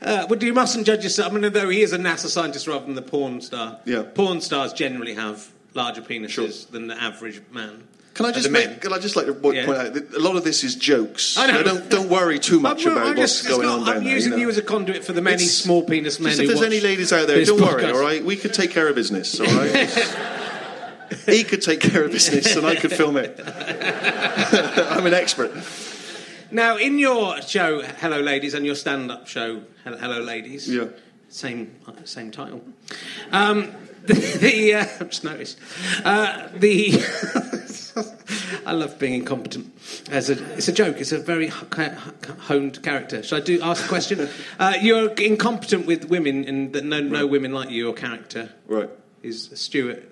Uh, 0.02 0.28
but 0.28 0.42
you 0.42 0.54
mustn't 0.54 0.86
judge 0.86 1.04
yourself. 1.04 1.34
I 1.34 1.38
mean, 1.38 1.52
though 1.52 1.70
he 1.70 1.82
is 1.82 1.92
a 1.92 1.98
NASA 1.98 2.28
scientist 2.28 2.68
rather 2.68 2.86
than 2.86 2.94
the 2.96 3.02
porn 3.02 3.42
star. 3.42 3.80
Yeah. 3.86 4.04
Porn 4.04 4.42
stars 4.42 4.72
generally 4.74 5.16
have 5.16 5.50
larger 5.74 6.02
penises 6.02 6.30
Sure. 6.30 6.48
than 6.72 6.88
the 6.88 7.02
average 7.02 7.42
man. 7.52 7.84
Can 8.18 8.26
I 8.26 8.32
just 8.32 8.50
make, 8.50 8.82
can 8.82 8.92
I 8.92 8.98
just 8.98 9.16
like 9.16 9.28
to 9.28 9.34
point 9.36 9.58
Yeah. 9.58 9.70
out 9.70 9.94
that 9.94 10.12
a 10.16 10.20
lot 10.20 10.36
of 10.36 10.44
this 10.44 10.64
is 10.64 10.74
jokes. 10.76 11.38
I 11.38 11.46
know. 11.46 11.58
So 11.58 11.64
don't 11.64 11.90
don't 11.90 12.10
worry 12.10 12.40
too 12.40 12.60
much 12.60 12.84
I'm, 12.88 12.94
about 12.94 13.08
I'm 13.10 13.16
what's 13.16 13.44
just, 13.44 13.48
going 13.48 13.68
not- 13.68 13.80
on 13.82 13.86
down 13.86 13.98
I'm 13.98 14.04
there. 14.06 14.14
using 14.16 14.32
you, 14.32 14.38
know. 14.38 14.42
you 14.42 14.50
as 14.50 14.58
a 14.58 14.64
conduit 14.64 15.06
for 15.06 15.14
the 15.14 15.22
many 15.22 15.36
It's- 15.36 15.52
small 15.52 15.84
penis 15.84 16.20
men 16.20 16.32
Just 16.32 16.42
if 16.42 16.48
there's 16.48 16.64
any 16.64 16.80
ladies 16.80 17.14
out 17.14 17.28
there, 17.28 17.46
don't 17.46 17.62
worry, 17.62 17.86
all 17.86 18.02
right? 18.02 18.26
We 18.26 18.36
could 18.36 18.56
take 18.56 18.72
care 18.72 18.88
of 18.88 18.96
business, 18.96 19.40
all 19.40 19.46
right? 19.46 19.88
he 21.28 21.44
could 21.44 21.62
take 21.62 21.80
care 21.80 22.04
of 22.06 22.12
business 22.12 22.56
and 22.56 22.66
I 22.66 22.76
could 22.76 22.92
film 22.92 23.18
it. 23.18 23.40
I'm 23.46 25.06
an 25.06 25.14
expert. 25.14 25.52
Now, 26.50 26.78
in 26.78 26.98
your 26.98 27.40
show, 27.44 27.84
Hello 27.84 28.20
Ladies, 28.20 28.56
and 28.56 28.66
your 28.66 28.76
stand-up 28.76 29.28
show, 29.28 29.62
Hello, 29.84 30.22
Ladies, 30.22 30.68
Yeah. 30.68 30.86
same 31.30 31.76
same 32.06 32.32
title. 32.32 32.64
Um, 33.32 33.74
the, 34.06 34.14
the 34.42 34.74
uh, 34.76 34.86
I've 35.02 35.10
just 35.10 35.24
noticed 35.24 35.60
uh, 36.04 36.48
the. 36.56 36.92
I 38.66 38.72
love 38.74 38.98
being 39.00 39.14
incompetent. 39.14 39.74
As 40.10 40.30
a, 40.30 40.34
it's 40.56 40.68
a 40.68 40.72
joke. 40.72 40.98
It's 41.00 41.12
a 41.12 41.20
very 41.20 41.48
honed 41.48 42.82
character. 42.84 43.24
Should 43.24 43.42
I 43.42 43.46
do 43.46 43.62
ask 43.62 43.86
a 43.86 43.88
question? 43.88 44.28
Uh, 44.60 44.74
you're 44.82 45.10
incompetent 45.14 45.86
with 45.86 46.06
women, 46.10 46.44
and 46.46 46.74
that 46.74 46.84
no, 46.84 47.00
no 47.00 47.28
women 47.28 47.52
like 47.54 47.70
you. 47.70 47.84
Your 47.86 47.94
character 47.94 48.50
Right. 48.68 48.90
is 49.22 49.50
Stuart 49.54 50.04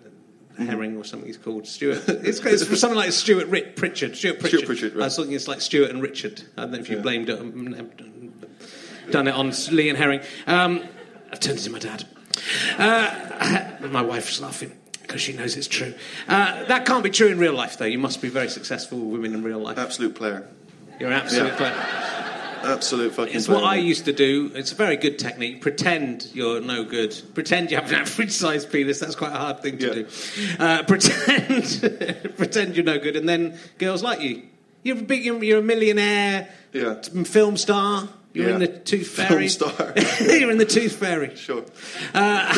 Herring 0.57 0.95
or 0.97 1.03
something. 1.03 1.27
He's 1.27 1.38
called 1.38 1.67
Stuart. 1.67 2.03
It's, 2.07 2.39
it's 2.39 2.79
something 2.79 2.97
like 2.97 3.11
Stuart 3.11 3.47
Rit- 3.47 3.75
Pritchard. 3.75 4.15
Stuart 4.15 4.39
Pritchard. 4.39 4.65
Pritchard, 4.65 4.93
right. 4.95 5.01
I 5.03 5.05
was 5.05 5.15
thinking 5.15 5.33
it's 5.36 5.47
like 5.47 5.61
Stuart 5.61 5.89
and 5.89 6.01
Richard. 6.01 6.41
I 6.57 6.61
don't 6.61 6.71
know 6.71 6.77
if 6.79 6.89
you 6.89 6.97
Yeah. 6.97 7.01
blamed 7.01 7.29
it. 7.29 7.39
um, 7.39 8.33
Done 9.11 9.27
it 9.27 9.33
on 9.36 9.51
Lee 9.71 9.89
and 9.89 9.97
Herring. 9.97 10.21
Um, 10.47 10.83
I've 11.31 11.39
turned 11.39 11.57
into 11.57 11.69
my 11.71 11.79
dad. 11.79 12.05
Uh, 12.77 13.88
my 13.89 14.01
wife's 14.01 14.39
laughing 14.41 14.77
because 15.07 15.21
she 15.21 15.33
knows 15.33 15.55
it's 15.55 15.67
true. 15.67 15.93
Uh, 16.27 16.63
that 16.65 16.85
can't 16.85 17.03
be 17.03 17.09
true 17.09 17.27
in 17.27 17.37
real 17.37 17.53
life, 17.53 17.77
though. 17.77 17.85
You 17.85 17.99
must 17.99 18.21
be 18.21 18.29
very 18.29 18.49
successful 18.49 18.97
with 18.99 19.21
women 19.21 19.33
in 19.33 19.43
real 19.43 19.59
life. 19.59 19.77
Absolute 19.77 20.15
player. 20.15 20.47
You're 20.99 21.09
an 21.11 21.15
absolute 21.21 21.47
Yeah. 21.47 21.55
player. 21.57 22.71
Absolute 22.73 23.13
fucking 23.13 23.35
It's 23.35 23.45
player. 23.45 23.59
what 23.61 23.67
I 23.67 23.75
used 23.75 24.05
to 24.05 24.13
do. 24.13 24.51
It's 24.55 24.71
a 24.71 24.75
very 24.75 24.97
good 24.97 25.19
technique. 25.19 25.61
Pretend 25.61 26.27
you're 26.33 26.61
no 26.61 26.83
good. 26.83 27.15
Pretend 27.35 27.69
you 27.69 27.77
have 27.77 27.89
an 27.89 27.95
average 28.01 28.31
sized 28.31 28.71
penis. 28.71 28.99
That's 28.99 29.13
quite 29.15 29.33
a 29.33 29.37
hard 29.37 29.61
thing 29.61 29.77
to 29.77 29.87
Yeah. 29.87 29.93
do. 29.93 30.07
Uh, 30.59 30.83
pretend, 30.87 32.33
pretend 32.37 32.75
you're 32.75 32.85
no 32.85 32.97
good, 32.97 33.15
and 33.15 33.29
then 33.29 33.59
girls 33.77 34.01
like 34.01 34.21
you. 34.21 34.43
You're 34.83 34.97
a 34.97 35.01
big. 35.01 35.25
You're 35.25 35.59
a 35.59 35.61
millionaire. 35.61 36.47
Yeah. 36.73 37.01
Film 37.25 37.57
star. 37.57 38.09
You're 38.33 38.49
in 38.49 38.59
the 38.59 38.67
Tooth 38.67 39.07
Fairy. 39.07 39.47
Film 39.47 39.71
star. 39.71 39.93
you're 40.21 40.51
in 40.51 40.57
the 40.57 40.65
Tooth 40.65 40.95
Fairy. 40.97 41.35
Sure. 41.37 41.63
Uh, 42.13 42.53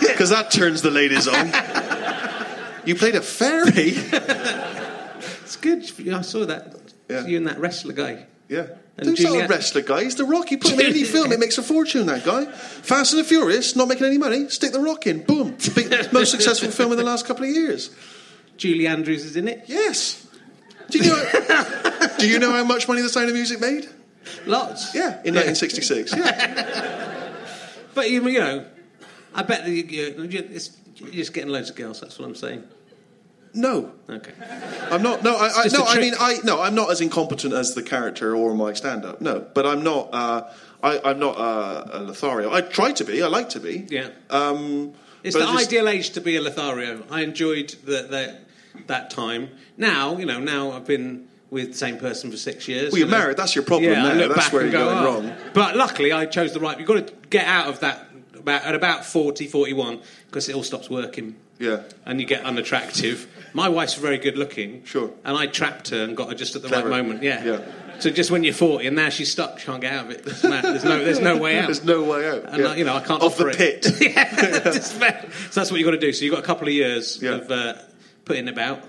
Because 0.14 0.30
that 0.30 0.50
turns 0.50 0.82
the 0.82 0.90
ladies 0.90 1.26
on. 1.26 1.46
you 2.84 2.94
played 2.94 3.14
a 3.14 3.22
fairy? 3.22 3.94
It's 5.44 5.56
good. 5.56 5.84
I 6.12 6.22
saw 6.22 6.46
that. 6.46 6.74
Yeah. 7.08 7.26
You 7.26 7.36
and 7.36 7.46
that 7.46 7.60
wrestler 7.60 7.92
guy. 7.92 8.26
Yeah. 8.48 8.66
And 8.96 9.08
He's 9.08 9.22
not 9.22 9.44
a 9.44 9.46
wrestler 9.46 9.82
guy. 9.82 10.04
He's 10.04 10.14
the 10.16 10.24
Rock. 10.24 10.50
You 10.50 10.58
put 10.58 10.72
him 10.72 10.80
in 10.80 10.86
any 10.86 11.04
film, 11.04 11.32
it 11.32 11.38
makes 11.38 11.58
a 11.58 11.62
fortune. 11.62 12.06
That 12.06 12.24
guy, 12.24 12.46
Fast 12.46 13.12
and 13.12 13.20
the 13.20 13.24
Furious, 13.24 13.76
not 13.76 13.88
making 13.88 14.06
any 14.06 14.18
money. 14.18 14.48
Stick 14.48 14.72
the 14.72 14.80
Rock 14.80 15.06
in. 15.06 15.22
Boom. 15.22 15.56
Big, 15.74 16.12
most 16.12 16.30
successful 16.30 16.70
film 16.70 16.92
in 16.92 16.98
the 16.98 17.04
last 17.04 17.26
couple 17.26 17.44
of 17.44 17.50
years. 17.50 17.90
Julie 18.56 18.86
Andrews 18.86 19.24
is 19.24 19.36
in 19.36 19.48
it. 19.48 19.64
Yes. 19.66 20.26
Do 20.90 20.98
you 20.98 21.10
know? 21.10 22.10
do 22.18 22.28
you 22.28 22.38
know 22.38 22.52
how 22.52 22.64
much 22.64 22.88
money 22.88 23.02
The 23.02 23.08
Sound 23.08 23.28
of 23.28 23.34
Music 23.34 23.60
made? 23.60 23.88
Lots. 24.46 24.94
Yeah, 24.94 25.20
in 25.24 25.34
1966. 25.34 26.14
Yeah. 26.16 27.32
But 27.94 28.10
you 28.10 28.20
know, 28.20 28.66
I 29.34 29.42
bet 29.42 29.64
that 29.64 29.70
you, 29.70 29.84
you, 29.84 30.22
you're 30.28 31.12
just 31.12 31.32
getting 31.34 31.50
loads 31.50 31.70
of 31.70 31.76
girls. 31.76 32.00
That's 32.00 32.18
what 32.18 32.26
I'm 32.26 32.34
saying. 32.34 32.64
No, 33.56 33.92
Okay. 34.10 34.32
I'm 34.90 35.00
not. 35.02 35.22
No, 35.22 35.36
I, 35.36 35.46
I 35.64 35.68
no. 35.72 35.84
I 35.86 36.00
mean, 36.00 36.14
I 36.18 36.38
no. 36.42 36.60
I'm 36.60 36.74
not 36.74 36.90
as 36.90 37.00
incompetent 37.00 37.54
as 37.54 37.74
the 37.74 37.84
character 37.84 38.34
or 38.34 38.52
my 38.54 38.72
stand-up. 38.72 39.20
No, 39.20 39.46
but 39.54 39.64
I'm 39.64 39.84
not. 39.84 40.08
Uh, 40.12 40.50
I, 40.82 41.00
I'm 41.04 41.20
not 41.20 41.36
uh, 41.38 41.88
a 41.92 42.00
Lothario. 42.02 42.52
I 42.52 42.62
try 42.62 42.90
to 42.92 43.04
be. 43.04 43.22
I 43.22 43.28
like 43.28 43.50
to 43.50 43.60
be. 43.60 43.86
Yeah. 43.88 44.08
Um, 44.28 44.92
It's 45.22 45.36
the 45.36 45.42
just- 45.42 45.66
ideal 45.68 45.88
age 45.88 46.10
to 46.10 46.20
be 46.20 46.34
a 46.36 46.40
Lothario. 46.40 47.04
I 47.10 47.20
enjoyed 47.22 47.70
the, 47.84 48.02
the, 48.02 48.38
that 48.88 49.10
time. 49.10 49.50
Now, 49.76 50.16
you 50.18 50.26
know, 50.26 50.40
now 50.40 50.72
I've 50.72 50.84
been 50.86 51.28
with 51.50 51.68
the 51.72 51.78
same 51.78 51.96
person 51.98 52.32
for 52.32 52.36
six 52.36 52.66
years. 52.66 52.90
Well, 52.90 52.98
you're 52.98 53.08
married. 53.08 53.36
That's 53.36 53.54
your 53.54 53.64
problem. 53.64 53.92
Yeah, 53.92 54.04
I 54.04 54.14
look 54.14 54.34
That's 54.34 54.46
back 54.46 54.52
where 54.52 54.62
and 54.62 54.72
you're 54.72 54.82
go, 54.82 54.90
going 54.90 54.98
"Oh." 55.26 55.28
wrong. 55.28 55.36
But 55.54 55.76
luckily, 55.76 56.10
I 56.12 56.26
chose 56.26 56.52
the 56.52 56.60
right. 56.60 56.76
You've 56.76 56.88
got 56.88 57.06
to 57.06 57.14
get 57.30 57.46
out 57.46 57.68
of 57.68 57.78
that 57.80 58.08
about, 58.38 58.62
at 58.64 58.74
about 58.74 59.04
40, 59.04 59.46
41, 59.46 60.00
because 60.26 60.48
it 60.48 60.54
all 60.54 60.62
stops 60.62 60.88
working. 60.90 61.36
Yeah. 61.58 61.82
And 62.04 62.20
you 62.20 62.26
get 62.26 62.44
unattractive. 62.44 63.28
My 63.52 63.68
wife's 63.68 63.94
very 63.94 64.18
good 64.18 64.36
looking. 64.36 64.84
Sure. 64.84 65.10
And 65.24 65.36
I 65.36 65.46
trapped 65.46 65.90
her 65.90 66.02
and 66.02 66.16
got 66.16 66.28
her 66.28 66.34
just 66.34 66.56
at 66.56 66.62
the 66.62 66.68
Clever. 66.68 66.88
right 66.88 67.02
moment. 67.02 67.22
Yeah. 67.22 67.44
Yeah. 67.44 67.60
So 68.00 68.10
just 68.10 68.32
when 68.32 68.42
you're 68.42 68.52
40 68.54 68.88
and 68.88 68.96
now 68.96 69.08
she's 69.08 69.30
stuck, 69.30 69.60
she 69.60 69.66
can't 69.66 69.80
get 69.80 69.92
out 69.92 70.06
of 70.06 70.10
it. 70.10 70.24
There's 70.24 70.42
no, 70.42 70.60
there's 70.60 71.20
no, 71.20 71.36
way 71.40 71.58
out. 71.60 71.66
There's 71.66 71.84
no 71.84 72.02
way 72.02 72.28
out. 72.28 72.44
And 72.52 72.62
yeah. 72.64 72.70
I, 72.70 72.76
you 72.76 72.84
know, 72.84 72.96
I 72.96 73.00
can't 73.00 73.22
Of 73.22 73.36
the 73.38 73.46
it. 73.48 73.56
pit. 73.56 73.86
yeah, 74.00 74.70
so 74.72 74.98
that's 74.98 75.70
what 75.70 75.78
you've 75.78 75.84
got 75.86 75.92
to 75.92 75.98
do. 75.98 76.12
So 76.12 76.24
you've 76.24 76.34
got 76.34 76.42
a 76.42 76.46
couple 76.46 76.66
of 76.66 76.74
years 76.74 77.22
Yeah. 77.22 77.36
of 77.36 77.50
uh, 77.52 77.74
putting 78.24 78.48
about. 78.48 78.82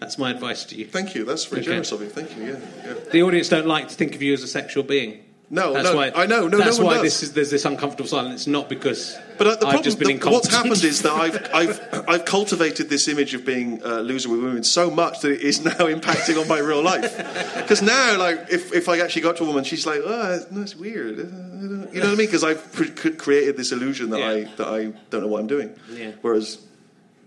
That's 0.00 0.18
my 0.18 0.30
advice 0.32 0.64
to 0.66 0.74
you. 0.76 0.86
Thank 0.86 1.14
you. 1.14 1.24
That's 1.24 1.44
very 1.44 1.60
Okay. 1.60 1.70
generous 1.70 1.92
of 1.92 2.00
you. 2.02 2.08
Thank 2.08 2.36
you. 2.36 2.44
Yeah. 2.44 2.58
yeah. 2.84 2.94
The 3.12 3.22
audience 3.22 3.48
don't 3.48 3.66
like 3.66 3.88
to 3.88 3.94
think 3.94 4.14
of 4.16 4.22
you 4.22 4.32
as 4.32 4.42
a 4.42 4.48
sexual 4.48 4.82
being. 4.82 5.24
No, 5.50 5.72
that's 5.72 5.88
no, 5.88 5.96
why, 5.96 6.12
I 6.14 6.26
know, 6.26 6.46
no, 6.46 6.58
that's 6.58 6.78
no 6.78 6.84
why 6.84 7.00
this 7.00 7.22
is 7.22 7.32
there's 7.32 7.50
this 7.50 7.64
uncomfortable 7.64 8.06
silence. 8.06 8.42
It's 8.42 8.46
not 8.46 8.68
because 8.68 9.18
But 9.38 9.46
uh, 9.46 9.50
the 9.50 9.54
I've 9.54 9.60
problem, 9.60 9.82
just 9.82 9.98
been 9.98 10.18
the- 10.18 10.30
what's 10.30 10.48
happened 10.48 10.84
is 10.84 11.00
that 11.02 11.12
I've, 11.12 11.48
I've, 11.54 12.04
I've 12.06 12.24
cultivated 12.26 12.90
this 12.90 13.08
image 13.08 13.32
of 13.32 13.46
being 13.46 13.80
a 13.82 14.02
loser 14.02 14.28
with 14.28 14.42
women 14.42 14.62
so 14.62 14.90
much 14.90 15.20
that 15.20 15.30
it 15.32 15.40
is 15.40 15.64
now 15.64 15.70
impacting 15.78 16.38
on 16.38 16.48
my 16.48 16.58
real 16.58 16.82
life. 16.82 17.16
Because 17.56 17.80
now, 17.80 18.18
like, 18.18 18.48
if, 18.50 18.74
if 18.74 18.90
I 18.90 18.98
actually 19.00 19.22
got 19.22 19.38
to 19.38 19.44
a 19.44 19.46
woman, 19.46 19.64
she's 19.64 19.86
like, 19.86 20.00
oh, 20.04 20.44
that's 20.50 20.76
weird. 20.76 21.16
You 21.16 21.24
know 21.24 21.86
what 21.86 22.04
I 22.04 22.08
mean? 22.08 22.16
Because 22.26 22.44
I've 22.44 22.70
pre- 22.72 22.90
created 22.90 23.56
this 23.56 23.72
illusion 23.72 24.10
that, 24.10 24.18
Yeah. 24.20 24.28
I, 24.28 24.44
that 24.56 24.68
I 24.68 24.92
don't 25.08 25.22
know 25.22 25.28
what 25.28 25.40
I'm 25.40 25.46
doing. 25.46 25.74
Yeah. 25.90 26.10
Whereas, 26.20 26.58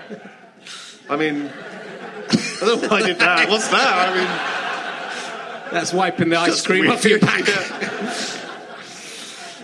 I 1.10 1.16
mean, 1.16 1.50
I 1.50 2.60
don't 2.60 2.82
know 2.82 2.88
why 2.90 2.98
I 2.98 3.08
did 3.08 3.20
that. 3.20 3.48
What's 3.50 3.70
that? 3.70 4.10
I 4.10 4.16
mean, 4.18 4.57
That's 5.72 5.94
wiping 5.94 6.30
the 6.30 6.38
ice 6.38 6.66
cream 6.66 6.90
off 6.90 7.04
your 7.06 7.20
back. 7.20 7.48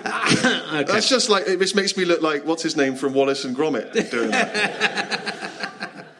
Okay. 0.05 0.83
That's 0.91 1.07
just 1.07 1.29
like 1.29 1.47
it 1.47 1.59
just 1.59 1.75
makes 1.75 1.95
me 1.95 2.03
look 2.03 2.21
like 2.21 2.45
what's 2.45 2.63
his 2.63 2.75
name 2.75 2.95
from 2.95 3.13
Wallace 3.13 3.45
and 3.45 3.55
Gromit 3.55 4.09
doing 4.11 4.31
that. 4.31 5.29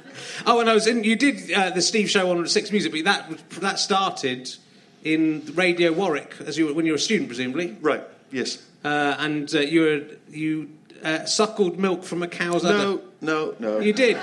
Oh, 0.46 0.60
and 0.60 0.70
I 0.70 0.74
was 0.74 0.88
in. 0.88 1.04
You 1.06 1.16
did 1.16 1.52
uh, 1.54 1.70
the 1.70 1.82
Steve 1.82 2.10
Show 2.10 2.30
on 2.32 2.46
Six 2.48 2.70
Music, 2.70 2.92
but 2.92 3.06
that 3.06 3.32
that 3.62 3.80
started 3.80 4.54
in 5.04 5.42
Radio 5.56 5.94
Warwick 5.94 6.36
as 6.46 6.58
you 6.58 6.66
were, 6.68 6.74
when 6.74 6.86
you 6.86 6.92
were 6.92 6.98
a 6.98 7.00
student, 7.00 7.30
presumably. 7.30 7.78
right? 7.80 8.04
Yes. 8.30 8.62
Uh, 8.84 9.16
and 9.20 9.54
uh, 9.56 9.60
you 9.60 9.82
were 9.82 10.02
you 10.30 10.70
uh, 11.02 11.24
suckled 11.24 11.80
milk 11.80 12.04
from 12.04 12.24
a 12.24 12.28
cow's 12.28 12.66
udder. 12.66 12.78
No, 12.78 13.02
no, 13.22 13.56
no. 13.60 13.80
You 13.80 13.94
did. 13.94 14.18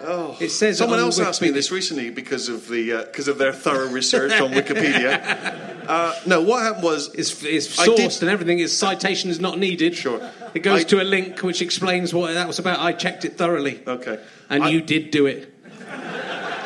Oh, 0.00 0.36
it 0.38 0.50
says 0.50 0.78
Someone 0.78 1.00
on 1.00 1.06
else 1.06 1.18
asked 1.18 1.42
me 1.42 1.50
this 1.50 1.72
recently 1.72 2.10
because 2.10 2.48
of 2.48 2.68
the 2.68 3.04
because 3.06 3.26
of 3.26 3.36
their 3.38 3.52
thorough 3.52 3.88
research 3.90 4.32
on 4.40 4.50
Wikipedia. 4.52 5.64
Uh, 5.88 6.14
no, 6.26 6.42
what 6.42 6.62
happened 6.62 6.84
was 6.84 7.08
It's, 7.14 7.42
it's 7.42 7.66
sourced 7.74 7.96
did- 7.96 8.22
and 8.24 8.30
everything. 8.30 8.58
Its 8.58 8.74
citation 8.74 9.30
is 9.30 9.40
not 9.40 9.58
needed. 9.58 9.96
Sure. 9.96 10.20
It 10.52 10.58
goes 10.58 10.82
I- 10.82 10.88
to 10.88 11.00
a 11.00 11.04
link 11.04 11.42
which 11.42 11.62
explains 11.62 12.12
what 12.12 12.34
that 12.34 12.46
was 12.46 12.58
about. 12.58 12.78
I 12.80 12.92
checked 12.92 13.24
it 13.24 13.38
thoroughly. 13.38 13.80
okay, 13.86 14.20
And 14.50 14.64
I- 14.64 14.68
you 14.68 14.82
did 14.82 15.10
do 15.10 15.24
it. 15.24 15.50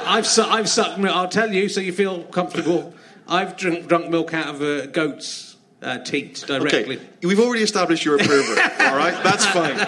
I've, 0.05 0.27
su- 0.27 0.43
I've 0.43 0.69
sucked. 0.69 0.99
I'll 1.05 1.29
tell 1.29 1.53
you 1.53 1.69
so 1.69 1.81
you 1.81 1.93
feel 1.93 2.25
comfortable. 2.25 2.95
I've 3.29 3.57
drunk, 3.57 3.87
drunk 3.87 4.09
milk 4.11 4.35
out 4.35 4.49
of 4.57 4.61
a 4.61 4.89
goat's 4.89 5.52
uh, 5.83 5.99
teat 5.99 6.45
directly. 6.47 6.97
Okay, 6.97 7.07
we've 7.23 7.41
already 7.41 7.63
established 7.63 8.05
you're 8.05 8.17
a 8.17 8.19
pervert. 8.19 8.59
all 8.81 8.97
right, 8.97 9.23
that's 9.23 9.47
fine. 9.47 9.79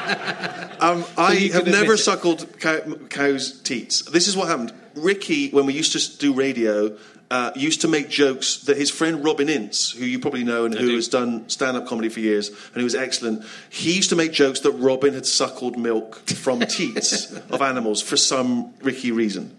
Um, 0.80 1.04
I 1.16 1.50
have 1.52 1.66
never 1.66 1.96
suckled 1.96 2.60
cow, 2.60 2.80
cows' 3.08 3.60
teats. 3.62 4.02
This 4.02 4.28
is 4.28 4.36
what 4.36 4.48
happened. 4.48 4.72
Ricky, 4.94 5.50
when 5.50 5.66
we 5.66 5.72
used 5.72 5.92
to 5.92 6.18
do 6.18 6.34
radio, 6.34 6.96
uh, 7.30 7.50
used 7.56 7.80
to 7.80 7.88
make 7.88 8.08
jokes 8.08 8.58
that 8.64 8.76
his 8.76 8.90
friend 8.90 9.24
Robin 9.24 9.48
Ince, 9.48 9.92
who 9.92 10.04
you 10.04 10.18
probably 10.18 10.44
know 10.44 10.66
and 10.66 10.74
who 10.74 10.88
do. 10.88 10.94
has 10.94 11.08
done 11.08 11.48
stand-up 11.48 11.86
comedy 11.86 12.08
for 12.08 12.20
years 12.20 12.48
and 12.48 12.76
who 12.76 12.84
was 12.84 12.94
excellent, 12.94 13.44
he 13.70 13.94
used 13.94 14.10
to 14.10 14.16
make 14.16 14.32
jokes 14.32 14.60
that 14.60 14.72
Robin 14.72 15.14
had 15.14 15.26
suckled 15.26 15.78
milk 15.78 16.16
from 16.28 16.60
teats 16.68 17.32
of 17.32 17.62
animals 17.62 18.02
for 18.02 18.16
some 18.16 18.74
Ricky 18.82 19.10
reason. 19.10 19.56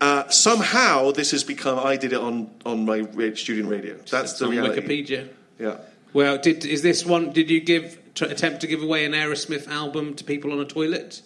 Uh, 0.00 0.28
somehow 0.28 1.10
this 1.10 1.30
has 1.30 1.42
become. 1.42 1.78
I 1.78 1.96
did 1.96 2.12
it 2.12 2.20
on 2.20 2.50
on 2.66 2.84
my 2.84 3.06
student 3.34 3.68
radio. 3.68 3.96
That's 4.10 4.34
the 4.34 4.44
on 4.44 4.50
reality. 4.50 4.82
Wikipedia. 4.82 5.28
Yeah. 5.58 5.78
Well, 6.12 6.38
did 6.38 6.64
is 6.64 6.82
this 6.82 7.04
one? 7.04 7.32
Did 7.32 7.50
you 7.50 7.60
give 7.60 7.98
attempt 8.20 8.60
to 8.62 8.66
give 8.66 8.82
away 8.82 9.04
an 9.04 9.12
Aerosmith 9.12 9.68
album 9.68 10.14
to 10.14 10.24
people 10.24 10.52
on 10.52 10.60
a 10.60 10.64
toilet? 10.64 11.22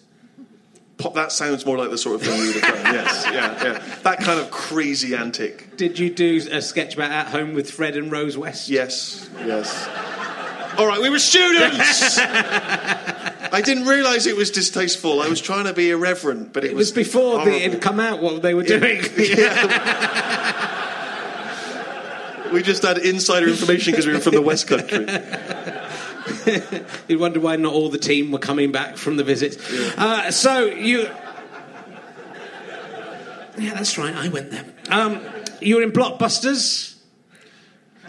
Pop, 0.97 1.15
that 1.15 1.31
sounds 1.31 1.65
more 1.65 1.77
like 1.77 1.89
the 1.89 1.97
sort 1.97 2.15
of 2.15 2.21
thing 2.21 2.39
you 2.39 2.53
would 2.53 2.63
have 2.63 2.83
done. 2.83 2.93
Yes, 2.93 3.25
yeah, 3.25 3.63
yeah. 3.63 3.95
That 4.03 4.19
kind 4.19 4.39
of 4.39 4.51
crazy 4.51 5.15
antic. 5.15 5.75
Did 5.75 5.97
you 5.97 6.11
do 6.11 6.47
a 6.51 6.61
sketch 6.61 6.93
about 6.93 7.11
at 7.11 7.27
home 7.27 7.53
with 7.53 7.71
Fred 7.71 7.95
and 7.95 8.11
Rose 8.11 8.37
West? 8.37 8.69
Yes, 8.69 9.29
yes. 9.39 9.87
All 10.77 10.87
right, 10.87 11.01
we 11.01 11.09
were 11.09 11.19
students. 11.19 12.19
I 12.19 13.61
didn't 13.63 13.85
realise 13.85 14.25
it 14.25 14.35
was 14.35 14.51
distasteful. 14.51 15.21
I 15.21 15.27
was 15.27 15.41
trying 15.41 15.65
to 15.65 15.73
be 15.73 15.89
irreverent, 15.91 16.53
but 16.53 16.63
it, 16.63 16.71
It 16.71 16.75
was 16.75 16.91
before 16.91 17.43
the, 17.43 17.51
it 17.51 17.71
had 17.73 17.81
come 17.81 17.99
out 17.99 18.21
what 18.21 18.41
they 18.41 18.53
were 18.53 18.63
doing. 18.63 19.01
We 22.51 22.61
just 22.61 22.83
had 22.83 22.97
insider 22.97 23.47
information 23.47 23.91
because 23.91 24.05
we 24.07 24.13
were 24.13 24.19
from 24.19 24.35
the 24.35 24.41
West 24.41 24.67
Country. 24.67 25.07
you 27.07 27.19
wonder 27.19 27.39
why 27.39 27.55
not 27.55 27.73
all 27.73 27.89
the 27.89 27.97
team 27.97 28.31
were 28.31 28.39
coming 28.39 28.71
back 28.71 28.97
from 28.97 29.17
the 29.17 29.23
visits. 29.23 29.57
Uh, 29.97 30.31
so 30.31 30.65
you. 30.65 31.09
Yeah, 33.57 33.73
that's 33.73 33.97
right. 33.97 34.15
I 34.15 34.29
went 34.29 34.51
there. 34.51 34.65
Um, 34.89 35.21
you 35.61 35.77
were 35.77 35.81
in 35.81 35.91
Blockbusters. 35.91 36.95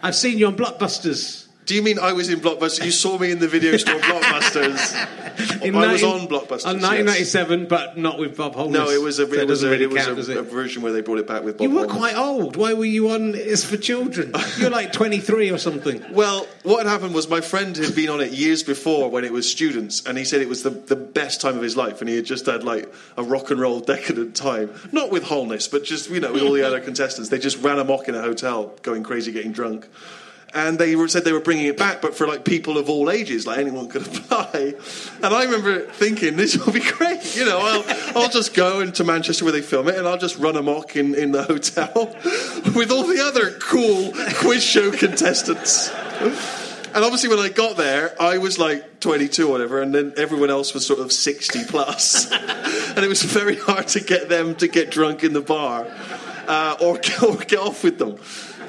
I've 0.02 0.16
seen 0.16 0.38
you 0.38 0.46
on 0.46 0.56
Blockbusters. 0.56 1.41
Do 1.64 1.76
you 1.76 1.82
mean 1.82 1.98
I 1.98 2.12
was 2.12 2.28
in 2.28 2.40
Blockbuster? 2.40 2.84
You 2.84 2.90
saw 2.90 3.18
me 3.18 3.30
in 3.30 3.38
the 3.38 3.46
video 3.46 3.76
store 3.76 3.94
Blockbusters. 4.00 5.62
In 5.62 5.76
I 5.76 5.92
was 5.92 6.02
on 6.02 6.26
Blockbusters. 6.26 6.66
On 6.66 6.80
yes. 6.80 6.82
1997, 6.82 7.66
but 7.66 7.96
not 7.96 8.18
with 8.18 8.36
Bob 8.36 8.54
Holness. 8.54 8.74
No, 8.74 8.90
it 8.90 9.00
was 9.00 9.20
a, 9.20 9.26
So 9.26 9.32
it 9.34 9.46
was 9.46 9.62
a, 9.62 9.70
really 9.70 9.84
it 9.84 10.16
was 10.16 10.28
a, 10.28 10.40
a 10.40 10.42
version 10.42 10.82
where 10.82 10.92
they 10.92 11.02
brought 11.02 11.18
it 11.18 11.26
back 11.28 11.44
with 11.44 11.58
Bob. 11.58 11.68
Holmes. 11.68 11.72
You 11.72 11.86
were 11.86 11.92
Holness. 11.92 12.14
quite 12.14 12.16
old. 12.16 12.56
Why 12.56 12.74
were 12.74 12.84
you 12.84 13.10
on 13.10 13.34
It's 13.36 13.64
for 13.64 13.76
Children? 13.76 14.32
You're 14.58 14.70
like 14.70 14.92
23 14.92 15.50
or 15.50 15.58
something. 15.58 16.04
Well, 16.12 16.48
what 16.64 16.84
had 16.84 16.90
happened 16.90 17.14
was 17.14 17.28
my 17.28 17.40
friend 17.40 17.76
had 17.76 17.94
been 17.94 18.10
on 18.10 18.20
it 18.20 18.32
years 18.32 18.64
before 18.64 19.08
when 19.08 19.24
it 19.24 19.32
was 19.32 19.48
students, 19.48 20.04
and 20.04 20.18
he 20.18 20.24
said 20.24 20.42
it 20.42 20.48
was 20.48 20.64
the, 20.64 20.70
the 20.70 20.96
best 20.96 21.40
time 21.40 21.56
of 21.56 21.62
his 21.62 21.76
life, 21.76 22.00
and 22.00 22.08
he 22.08 22.16
had 22.16 22.24
just 22.24 22.46
had 22.46 22.64
like 22.64 22.92
a 23.16 23.22
rock 23.22 23.52
and 23.52 23.60
roll 23.60 23.78
decadent 23.92 24.34
time. 24.34 24.74
Not 24.90 25.12
with 25.12 25.22
Holness, 25.22 25.68
but 25.68 25.84
just, 25.84 26.10
you 26.10 26.18
know, 26.18 26.32
with 26.32 26.42
all 26.42 26.52
the 26.52 26.66
other 26.66 26.80
contestants. 26.80 27.30
They 27.30 27.38
just 27.38 27.58
ran 27.58 27.78
amok 27.78 28.08
in 28.08 28.16
a 28.16 28.20
hotel, 28.20 28.74
going 28.82 29.04
crazy, 29.04 29.30
getting 29.30 29.52
drunk. 29.52 29.88
And 30.54 30.78
they 30.78 30.96
were, 30.96 31.08
said 31.08 31.24
they 31.24 31.32
were 31.32 31.40
bringing 31.40 31.66
it 31.66 31.78
back, 31.78 32.02
but 32.02 32.14
for 32.14 32.26
like 32.26 32.44
people 32.44 32.76
of 32.76 32.90
all 32.90 33.10
ages, 33.10 33.46
like 33.46 33.58
anyone 33.58 33.88
could 33.88 34.06
apply. 34.06 34.74
And 35.22 35.34
I 35.34 35.44
remember 35.44 35.80
thinking, 35.80 36.36
this 36.36 36.56
will 36.56 36.72
be 36.72 36.80
great. 36.92 37.34
You 37.34 37.46
know, 37.46 37.58
I'll, 37.60 38.22
I'll 38.22 38.28
just 38.28 38.54
go 38.54 38.80
into 38.80 39.04
Manchester 39.04 39.44
where 39.44 39.52
they 39.52 39.62
film 39.62 39.88
it, 39.88 39.96
and 39.96 40.06
I'll 40.06 40.18
just 40.18 40.38
run 40.38 40.56
amok 40.56 40.96
in, 40.96 41.14
in 41.14 41.32
the 41.32 41.44
hotel 41.44 41.90
with 42.74 42.90
all 42.90 43.04
the 43.04 43.22
other 43.24 43.52
cool 43.58 44.12
quiz 44.36 44.62
show 44.62 44.90
contestants. 44.90 45.90
And 46.94 47.02
obviously, 47.02 47.30
when 47.30 47.38
I 47.38 47.48
got 47.48 47.78
there, 47.78 48.14
I 48.20 48.36
was 48.36 48.58
like 48.58 49.00
22 49.00 49.48
or 49.48 49.52
whatever, 49.52 49.80
and 49.80 49.94
then 49.94 50.12
everyone 50.18 50.50
else 50.50 50.74
was 50.74 50.86
sort 50.86 51.00
of 51.00 51.10
60 51.10 51.64
plus. 51.64 52.30
and 52.30 52.98
it 52.98 53.08
was 53.08 53.22
very 53.22 53.56
hard 53.56 53.88
to 53.88 54.00
get 54.00 54.28
them 54.28 54.54
to 54.56 54.68
get 54.68 54.90
drunk 54.90 55.24
in 55.24 55.32
the 55.32 55.40
bar 55.40 55.86
uh, 56.46 56.76
or, 56.80 56.96
or 57.26 57.36
get 57.36 57.58
off 57.58 57.82
with 57.82 57.98
them. 57.98 58.18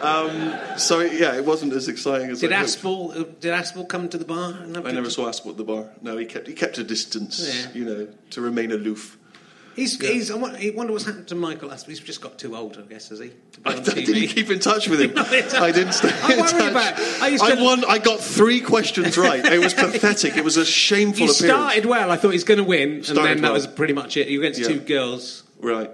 Um, 0.04 0.78
so, 0.78 1.00
yeah, 1.00 1.36
it 1.36 1.46
wasn't 1.46 1.74
as 1.74 1.88
exciting 1.88 2.30
as 2.30 2.42
Did 2.42 2.52
I. 2.52 2.64
Aspel, 2.64 3.12
uh, 3.12 3.24
did 3.40 3.54
Aspel 3.54 3.88
come 3.88 4.10
to 4.10 4.18
the 4.18 4.26
bar? 4.26 4.54
I 4.62 4.92
never 4.92 5.10
saw 5.10 5.28
Aspel 5.30 5.52
at 5.52 5.58
the 5.58 5.64
bar. 5.64 5.90
No, 6.02 6.18
he 6.18 6.26
kept 6.26 6.48
he 6.48 6.54
kept 6.54 6.78
a 6.78 6.84
distance, 6.84 7.40
Yeah. 7.40 7.72
you 7.74 7.86
know, 7.86 8.08
to 8.32 8.42
remain 8.42 8.72
aloof. 8.72 9.18
He's, 9.76 10.00
he's, 10.00 10.30
I 10.30 10.36
wonder 10.36 10.94
what's 10.94 11.06
happened 11.06 11.28
to 11.30 11.36
Michael 11.36 11.70
Aspel. 11.70 11.88
He's 11.88 12.00
just 12.00 12.22
got 12.22 12.38
too 12.38 12.56
old, 12.56 12.78
I 12.78 12.82
guess, 12.82 13.10
has 13.10 13.18
he? 13.18 13.32
I, 13.66 13.80
didn't 13.80 14.28
keep 14.28 14.52
in 14.52 14.60
touch 14.60 14.88
with 14.88 15.02
him. 15.02 15.16
Not 15.16 15.34
in 15.34 15.46
touch. 15.48 15.60
I 15.60 15.72
didn't 15.72 15.94
stay 15.94 16.12
I'm 16.22 16.38
in 16.38 16.46
touch. 16.46 16.70
about- 16.72 17.00
I 17.24 17.30
used 17.30 17.44
to- 17.44 17.56
won. 17.64 17.84
I 17.86 17.98
got 17.98 18.20
three 18.20 18.62
questions 18.62 19.18
right. 19.18 19.44
It 19.44 19.58
was 19.60 19.74
pathetic. 19.86 20.38
It 20.38 20.44
was 20.44 20.58
a 20.58 20.66
shameful 20.66 21.26
You 21.26 21.32
appearance. 21.32 21.38
started 21.40 21.86
well. 21.88 22.12
I 22.12 22.18
thought 22.18 22.30
he 22.30 22.36
was 22.36 22.44
going 22.44 22.60
to 22.60 22.64
win, 22.64 22.90
and 22.98 23.06
Started 23.06 23.38
then 23.38 23.42
that 23.42 23.52
was 23.54 23.66
pretty 23.66 23.94
much 23.94 24.16
it. 24.16 24.28
You 24.28 24.42
went 24.42 24.54
to 24.56 24.62
Yeah. 24.62 24.68
two 24.68 24.80
girls. 24.80 25.42
Right. 25.60 25.90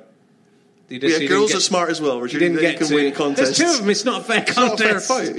Just- 0.89 1.21
Yeah, 1.21 1.27
girls 1.27 1.51
get- 1.51 1.57
are 1.57 1.61
smart 1.61 1.89
as 1.89 2.01
well. 2.01 2.25
You 2.25 2.39
didn't 2.39 2.59
get 2.59 2.77
can 2.77 2.87
to, 2.87 2.95
win 2.95 3.11
contests. 3.13 3.57
There's 3.57 3.71
two 3.71 3.75
of 3.75 3.81
them. 3.81 3.89
It's 3.91 4.05
not 4.05 4.21
a 4.21 4.23
fair 4.23 4.39
not 4.39 4.49
a 4.49 4.53
contest. 4.53 5.07
fair 5.07 5.33
fight, 5.33 5.35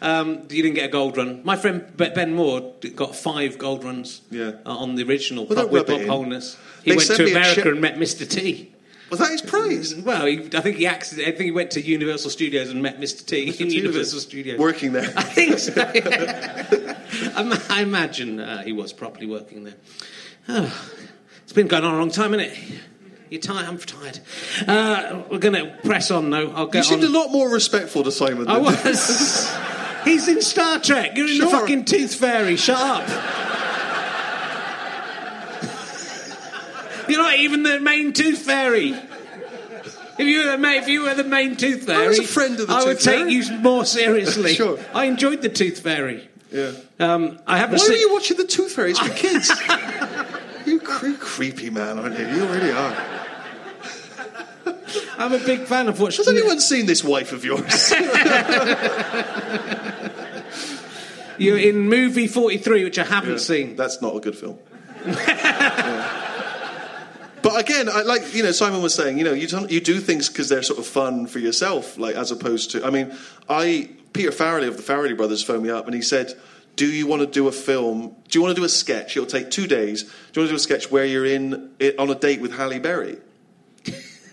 yeah. 0.00 0.18
Um, 0.20 0.42
you 0.50 0.62
didn't 0.62 0.74
get 0.74 0.86
a 0.86 0.92
gold 0.92 1.16
run. 1.16 1.40
My 1.44 1.56
friend 1.56 1.84
Ben 1.96 2.34
Moore 2.34 2.72
got 2.94 3.16
five 3.16 3.58
gold 3.58 3.82
runs 3.84 4.20
Yeah. 4.30 4.52
uh, 4.66 4.76
on 4.76 4.94
the 4.94 5.04
original 5.04 5.46
Well, 5.46 5.68
with 5.68 5.86
Bob. 5.86 6.02
Holness. 6.06 6.56
He 6.84 6.90
They 6.90 6.96
went 6.96 7.08
to 7.10 7.30
America 7.30 7.68
and 7.70 7.80
met 7.80 7.96
Mr. 7.96 8.28
T. 8.28 8.68
Was 9.10 9.18
that 9.18 9.30
his 9.30 9.42
prize? 9.42 9.94
Well, 9.94 10.24
he, 10.24 10.38
I 10.54 10.60
think 10.60 10.78
he 10.78 10.86
accident, 10.86 11.28
I 11.28 11.32
think 11.32 11.42
he 11.44 11.50
went 11.50 11.70
to 11.72 11.82
Universal 11.82 12.30
Studios 12.30 12.70
and 12.70 12.82
met 12.82 12.98
Mr. 12.98 13.26
T 13.26 13.46
in 13.48 13.52
T, 13.68 13.76
Universal? 13.76 14.20
Studios. 14.20 14.58
Working 14.58 14.92
there. 14.94 15.12
I 15.16 15.22
think 15.22 15.58
so. 15.58 15.72
yeah. 15.94 16.96
I 17.36 17.62
I 17.68 17.82
imagine 17.82 18.40
uh, 18.40 18.62
he 18.62 18.72
was 18.72 18.92
properly 18.94 19.26
working 19.26 19.64
there. 19.64 19.74
Oh, 20.48 20.72
it's 21.42 21.52
been 21.52 21.66
going 21.68 21.84
on 21.84 21.94
a 21.94 21.98
long 21.98 22.10
time, 22.10 22.32
isn't 22.34 22.52
it? 22.52 22.58
You're 23.32 23.40
tired. 23.40 23.66
I'm 23.66 23.78
tired. 23.78 24.20
Uh, 24.68 25.22
we're 25.30 25.38
going 25.38 25.54
to 25.54 25.74
press 25.84 26.10
on, 26.10 26.28
though. 26.28 26.50
I'll 26.52 26.66
go. 26.66 26.80
You 26.80 26.84
seemed 26.84 27.02
on. 27.02 27.14
a 27.14 27.18
lot 27.18 27.30
more 27.32 27.48
respectful 27.48 28.02
to 28.04 28.12
Simon. 28.12 28.46
I 28.46 28.58
was. 28.58 29.50
He's 30.04 30.28
in 30.28 30.42
Star 30.42 30.78
Trek. 30.80 31.12
You're 31.16 31.26
in 31.28 31.38
the 31.38 31.48
Sure. 31.48 31.60
fucking 31.60 31.86
Tooth 31.86 32.14
Fairy. 32.14 32.56
Shut 32.56 32.76
up. 32.78 33.08
You're 37.08 37.22
not 37.22 37.36
even 37.38 37.62
the 37.62 37.80
main 37.80 38.12
Tooth 38.12 38.40
Fairy. 38.40 38.90
If 38.90 40.18
you 40.26 40.40
were 40.44 40.50
the 40.52 40.58
main, 40.58 40.82
if 40.82 40.88
you 40.88 41.02
were 41.04 41.14
the 41.14 41.24
main 41.24 41.56
Tooth 41.56 41.84
Fairy, 41.86 42.08
was 42.08 42.18
a 42.18 42.24
friend 42.24 42.60
of 42.60 42.66
the 42.68 42.74
I 42.74 42.84
would 42.84 43.00
Tooth 43.00 43.04
take 43.04 43.30
you 43.30 43.50
more 43.60 43.86
seriously. 43.86 44.52
Sure. 44.56 44.78
I 44.94 45.06
enjoyed 45.06 45.40
the 45.40 45.48
Tooth 45.48 45.80
Fairy. 45.80 46.28
Yeah. 46.50 46.72
Um, 47.00 47.38
I 47.46 47.56
haven't 47.56 47.78
Why 47.78 47.84
seen. 47.86 47.92
were 47.92 47.98
you 47.98 48.12
watching 48.12 48.36
the 48.36 48.44
Tooth 48.44 48.72
Fairy? 48.72 48.90
It's 48.90 48.98
for 48.98 49.08
kids. 49.14 49.50
you 50.66 50.80
cre- 50.80 51.14
creepy 51.18 51.70
man, 51.70 51.98
aren't 51.98 52.18
you? 52.18 52.26
You 52.26 52.46
really 52.46 52.72
are. 52.72 53.20
I'm 55.18 55.32
a 55.32 55.38
big 55.38 55.64
fan 55.66 55.88
of 55.88 55.98
watching. 56.00 56.24
Has 56.24 56.28
anyone 56.34 56.60
seen 56.60 56.86
this 56.86 57.02
wife 57.04 57.32
of 57.32 57.44
yours? 57.44 57.92
You're 61.38 61.58
in 61.58 61.88
movie 61.88 62.28
43, 62.28 62.84
which 62.84 62.98
I 62.98 63.04
haven't 63.04 63.30
Yeah, 63.32 63.36
seen. 63.38 63.76
That's 63.76 64.00
not 64.02 64.14
a 64.16 64.20
good 64.20 64.36
film. 64.36 64.58
Yeah. 65.06 66.18
But 67.42 67.60
again, 67.60 67.88
I 67.88 68.02
like 68.02 68.34
you 68.34 68.44
know 68.44 68.52
Simon 68.52 68.82
was 68.82 68.94
saying, 68.94 69.18
you 69.18 69.24
know, 69.24 69.32
you 69.32 69.48
don't, 69.48 69.68
you 69.68 69.80
do 69.80 69.98
things 69.98 70.28
because 70.28 70.48
they're 70.48 70.62
sort 70.62 70.78
of 70.78 70.86
fun 70.86 71.26
for 71.26 71.40
yourself, 71.40 71.98
like 71.98 72.14
as 72.14 72.30
opposed 72.30 72.70
to. 72.72 72.86
I 72.86 72.90
mean, 72.90 73.12
I 73.48 73.90
Peter 74.12 74.30
Farrelly 74.30 74.68
of 74.68 74.76
the 74.76 74.82
Farrelly 74.84 75.16
brothers 75.16 75.42
phoned 75.42 75.64
me 75.64 75.70
up 75.70 75.86
and 75.86 75.94
he 75.94 76.02
said, 76.02 76.34
"Do 76.76 76.86
you 76.86 77.08
want 77.08 77.20
to 77.22 77.26
do 77.26 77.48
a 77.48 77.52
film? 77.52 78.14
Do 78.28 78.38
you 78.38 78.42
want 78.44 78.54
to 78.54 78.60
do 78.60 78.64
a 78.64 78.68
sketch? 78.68 79.16
It'll 79.16 79.26
take 79.28 79.50
two 79.50 79.66
days. 79.66 80.04
Do 80.04 80.08
you 80.08 80.42
want 80.42 80.48
to 80.50 80.52
do 80.52 80.54
a 80.54 80.58
sketch 80.60 80.92
where 80.92 81.04
you're 81.04 81.26
in 81.26 81.70
it, 81.80 81.98
on 81.98 82.10
a 82.10 82.14
date 82.14 82.40
with 82.40 82.52
Halle 82.52 82.78
Berry?" 82.78 83.16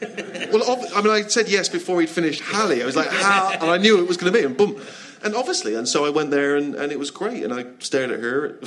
well, 0.51 0.87
I 0.95 1.01
mean, 1.01 1.11
I 1.11 1.21
said 1.23 1.49
yes 1.49 1.69
before 1.69 1.99
he'd 1.99 2.09
finished 2.09 2.41
Halle. 2.41 2.81
I 2.81 2.85
was 2.85 2.95
like, 2.95 3.09
"How?" 3.09 3.51
And 3.51 3.69
I 3.69 3.77
knew 3.77 3.99
it 3.99 4.07
was 4.07 4.17
going 4.17 4.31
to 4.31 4.39
be, 4.39 4.45
and 4.45 4.55
boom. 4.55 4.81
And 5.21 5.35
obviously, 5.35 5.75
and 5.75 5.87
so 5.87 6.05
I 6.05 6.09
went 6.09 6.31
there, 6.31 6.55
and, 6.55 6.75
and 6.75 6.93
it 6.93 6.99
was 6.99 7.11
great. 7.11 7.43
And 7.43 7.53
I 7.53 7.65
stared 7.79 8.09
at 8.09 8.21
her. 8.21 8.57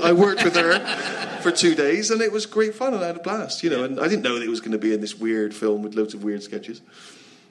I 0.02 0.12
worked 0.12 0.42
with 0.42 0.56
her 0.56 0.80
for 1.40 1.52
two 1.52 1.76
days, 1.76 2.10
and 2.10 2.20
it 2.20 2.32
was 2.32 2.46
great 2.46 2.74
fun, 2.74 2.94
and 2.94 3.04
I 3.04 3.06
had 3.06 3.16
a 3.16 3.20
blast. 3.20 3.62
You 3.62 3.70
know, 3.70 3.84
and 3.84 4.00
I 4.00 4.08
didn't 4.08 4.22
know 4.22 4.38
that 4.38 4.44
it 4.44 4.50
was 4.50 4.60
going 4.60 4.72
to 4.72 4.78
be 4.78 4.92
in 4.92 5.00
this 5.00 5.14
weird 5.14 5.54
film 5.54 5.82
with 5.82 5.94
loads 5.94 6.14
of 6.14 6.24
weird 6.24 6.42
sketches. 6.42 6.80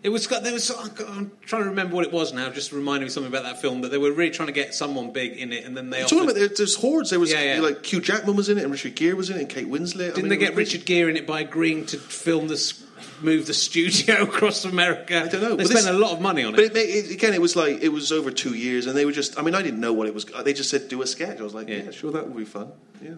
It 0.01 0.09
was. 0.09 0.27
There 0.27 0.53
was. 0.53 0.71
I'm 0.71 1.31
trying 1.41 1.63
to 1.63 1.69
remember 1.69 1.95
what 1.95 2.05
it 2.05 2.13
was 2.13 2.31
now. 2.31 2.49
Just 2.49 2.71
reminding 2.71 3.07
me 3.07 3.09
something 3.09 3.31
about 3.31 3.43
that 3.43 3.61
film 3.61 3.81
that 3.81 3.91
they 3.91 3.97
were 3.97 4.11
really 4.11 4.31
trying 4.31 4.47
to 4.47 4.53
get 4.53 4.73
someone 4.73 5.11
big 5.11 5.33
in 5.33 5.51
it, 5.51 5.65
and 5.65 5.75
then 5.75 5.89
they 5.89 6.01
Talking 6.03 6.21
about 6.21 6.35
there, 6.35 6.47
there's 6.47 6.75
hordes. 6.75 7.09
There 7.09 7.19
was 7.19 7.31
Yeah, 7.33 7.55
yeah. 7.55 7.61
like 7.61 7.85
Hugh 7.85 7.99
Jackman 7.99 8.37
was 8.37 8.47
in 8.47 8.57
it, 8.57 8.63
and 8.63 8.71
Richard 8.71 8.95
Gere 8.95 9.13
was 9.13 9.29
in 9.29 9.35
it, 9.35 9.41
and 9.41 9.49
Kate 9.49 9.67
Winslet. 9.67 10.15
Didn't 10.15 10.23
mean, 10.23 10.29
they 10.29 10.37
get 10.37 10.55
Richard 10.55 10.85
Gere 10.85 11.09
in 11.09 11.17
it 11.17 11.27
by 11.27 11.41
agreeing 11.41 11.85
to 11.87 11.97
film 11.97 12.47
this, 12.47 12.81
move 13.21 13.45
the 13.47 13.53
studio 13.53 14.23
across 14.29 14.65
America? 14.65 15.23
I 15.23 15.27
don't 15.27 15.41
know. 15.41 15.55
They 15.55 15.65
spent 15.65 15.87
a 15.87 15.93
lot 15.97 16.11
of 16.11 16.21
money 16.21 16.43
on 16.43 16.53
But 16.53 16.65
it. 16.65 16.75
it, 16.77 17.11
again, 17.11 17.33
it 17.33 17.41
was 17.41 17.55
like 17.55 17.81
it 17.81 17.89
was 17.89 18.11
over 18.11 18.31
two 18.31 18.53
years, 18.55 18.85
and 18.87 18.95
they 18.97 19.05
were 19.05 19.11
just. 19.11 19.37
I 19.37 19.41
mean, 19.41 19.55
I 19.55 19.61
didn't 19.61 19.79
know 19.79 19.93
what 19.93 20.07
it 20.07 20.13
was. 20.13 20.25
They 20.25 20.53
just 20.53 20.69
said 20.69 20.87
do 20.89 21.01
a 21.01 21.07
sketch. 21.07 21.39
I 21.39 21.43
was 21.43 21.53
like, 21.53 21.67
Yeah. 21.69 21.83
yeah, 21.83 21.91
sure, 21.91 22.11
that 22.11 22.27
would 22.27 22.37
be 22.37 22.45
fun. 22.45 22.71
Yeah. 23.01 23.11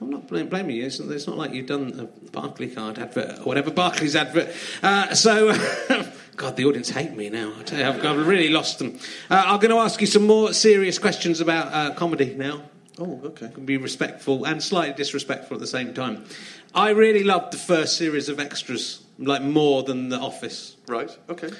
I'm 0.00 0.10
not 0.10 0.28
bl- 0.28 0.44
blaming 0.44 0.76
you. 0.76 0.86
It's, 0.86 1.00
it's 1.00 1.26
not 1.26 1.36
like 1.36 1.52
you've 1.52 1.66
done 1.66 1.98
a 1.98 2.30
Barclay 2.30 2.68
card 2.68 2.98
advert 3.00 3.40
or 3.40 3.42
whatever 3.42 3.72
Barclays 3.72 4.14
advert. 4.14 4.48
Uh, 4.80 5.12
so, 5.12 5.48
God, 6.36 6.54
the 6.56 6.66
audience 6.66 6.88
hate 6.88 7.16
me 7.16 7.30
now. 7.30 7.52
I 7.58 7.62
tell 7.64 7.80
you, 7.80 7.84
I've, 7.84 8.04
I've 8.06 8.26
really 8.28 8.48
lost 8.48 8.78
them. 8.78 8.96
Uh, 9.28 9.42
I'm 9.44 9.58
going 9.58 9.72
to 9.72 9.78
ask 9.78 10.00
you 10.00 10.06
some 10.06 10.24
more 10.24 10.52
serious 10.52 11.00
questions 11.00 11.40
about 11.40 11.72
uh, 11.74 11.94
comedy 11.96 12.32
now. 12.36 12.62
Oh, 13.00 13.20
okay. 13.24 13.48
Can 13.52 13.64
be 13.66 13.76
respectful 13.76 14.44
and 14.44 14.62
slightly 14.62 14.94
disrespectful 14.94 15.56
at 15.56 15.60
the 15.60 15.66
same 15.66 15.92
time. 15.94 16.24
I 16.72 16.90
really 16.90 17.24
loved 17.24 17.52
the 17.52 17.58
first 17.58 17.96
series 17.96 18.28
of 18.28 18.38
extras, 18.38 19.02
like 19.18 19.42
more 19.42 19.82
than 19.82 20.08
The 20.08 20.18
Office. 20.18 20.76
Right. 20.86 21.10
Okay. 21.28 21.50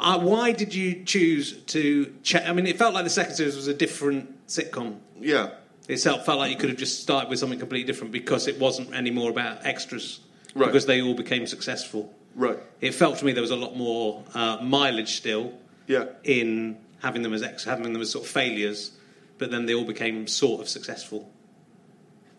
Uh, 0.00 0.18
why 0.20 0.52
did 0.52 0.74
you 0.74 1.04
choose 1.04 1.52
to? 1.66 2.12
Che- 2.22 2.44
I 2.44 2.52
mean, 2.52 2.66
it 2.66 2.76
felt 2.78 2.94
like 2.94 3.04
the 3.04 3.10
second 3.10 3.34
series 3.36 3.54
was 3.56 3.68
a 3.68 3.74
different 3.74 4.46
sitcom. 4.48 4.98
Yeah. 5.20 5.50
It 5.88 5.98
felt, 6.00 6.26
like 6.26 6.50
you 6.50 6.56
could 6.56 6.70
have 6.70 6.78
just 6.78 7.02
started 7.02 7.28
with 7.28 7.38
something 7.40 7.58
completely 7.58 7.86
different 7.86 8.12
because 8.12 8.46
it 8.46 8.58
wasn't 8.58 8.94
anymore 8.94 9.30
about 9.30 9.66
extras. 9.66 10.20
Right. 10.54 10.66
Because 10.66 10.86
they 10.86 11.02
all 11.02 11.14
became 11.14 11.46
successful. 11.46 12.12
Right. 12.34 12.58
It 12.80 12.94
felt 12.94 13.18
to 13.18 13.24
me 13.24 13.32
there 13.32 13.42
was 13.42 13.50
a 13.50 13.56
lot 13.56 13.76
more 13.76 14.22
uh, 14.34 14.58
mileage 14.62 15.16
still 15.16 15.52
Yeah. 15.86 16.06
in 16.24 16.78
having 17.02 17.22
them 17.22 17.34
as 17.34 17.42
ex- 17.42 17.64
having 17.64 17.92
them 17.92 18.00
as 18.00 18.10
sort 18.10 18.24
of 18.24 18.30
failures, 18.30 18.92
but 19.38 19.50
then 19.50 19.66
they 19.66 19.74
all 19.74 19.84
became 19.84 20.26
sort 20.28 20.60
of 20.60 20.68
successful. 20.68 21.28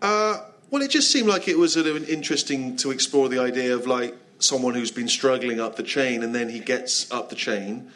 Uh, 0.01 0.41
well, 0.70 0.82
it 0.82 0.89
just 0.89 1.11
seemed 1.11 1.28
like 1.28 1.47
it 1.47 1.57
was 1.57 1.74
sort 1.74 1.86
of 1.88 2.09
interesting 2.09 2.76
to 2.78 2.91
explore 2.91 3.30
the 3.30 3.39
idea 3.39 3.76
of 3.76 3.86
like 3.88 4.16
someone 4.44 4.74
who's 4.74 4.91
been 4.91 5.08
struggling 5.08 5.60
up 5.60 5.76
the 5.76 5.84
chain, 5.84 6.24
and 6.24 6.34
then 6.36 6.50
he 6.50 6.60
gets 6.60 7.10
up 7.12 7.30
the 7.30 7.36
chain, 7.36 7.89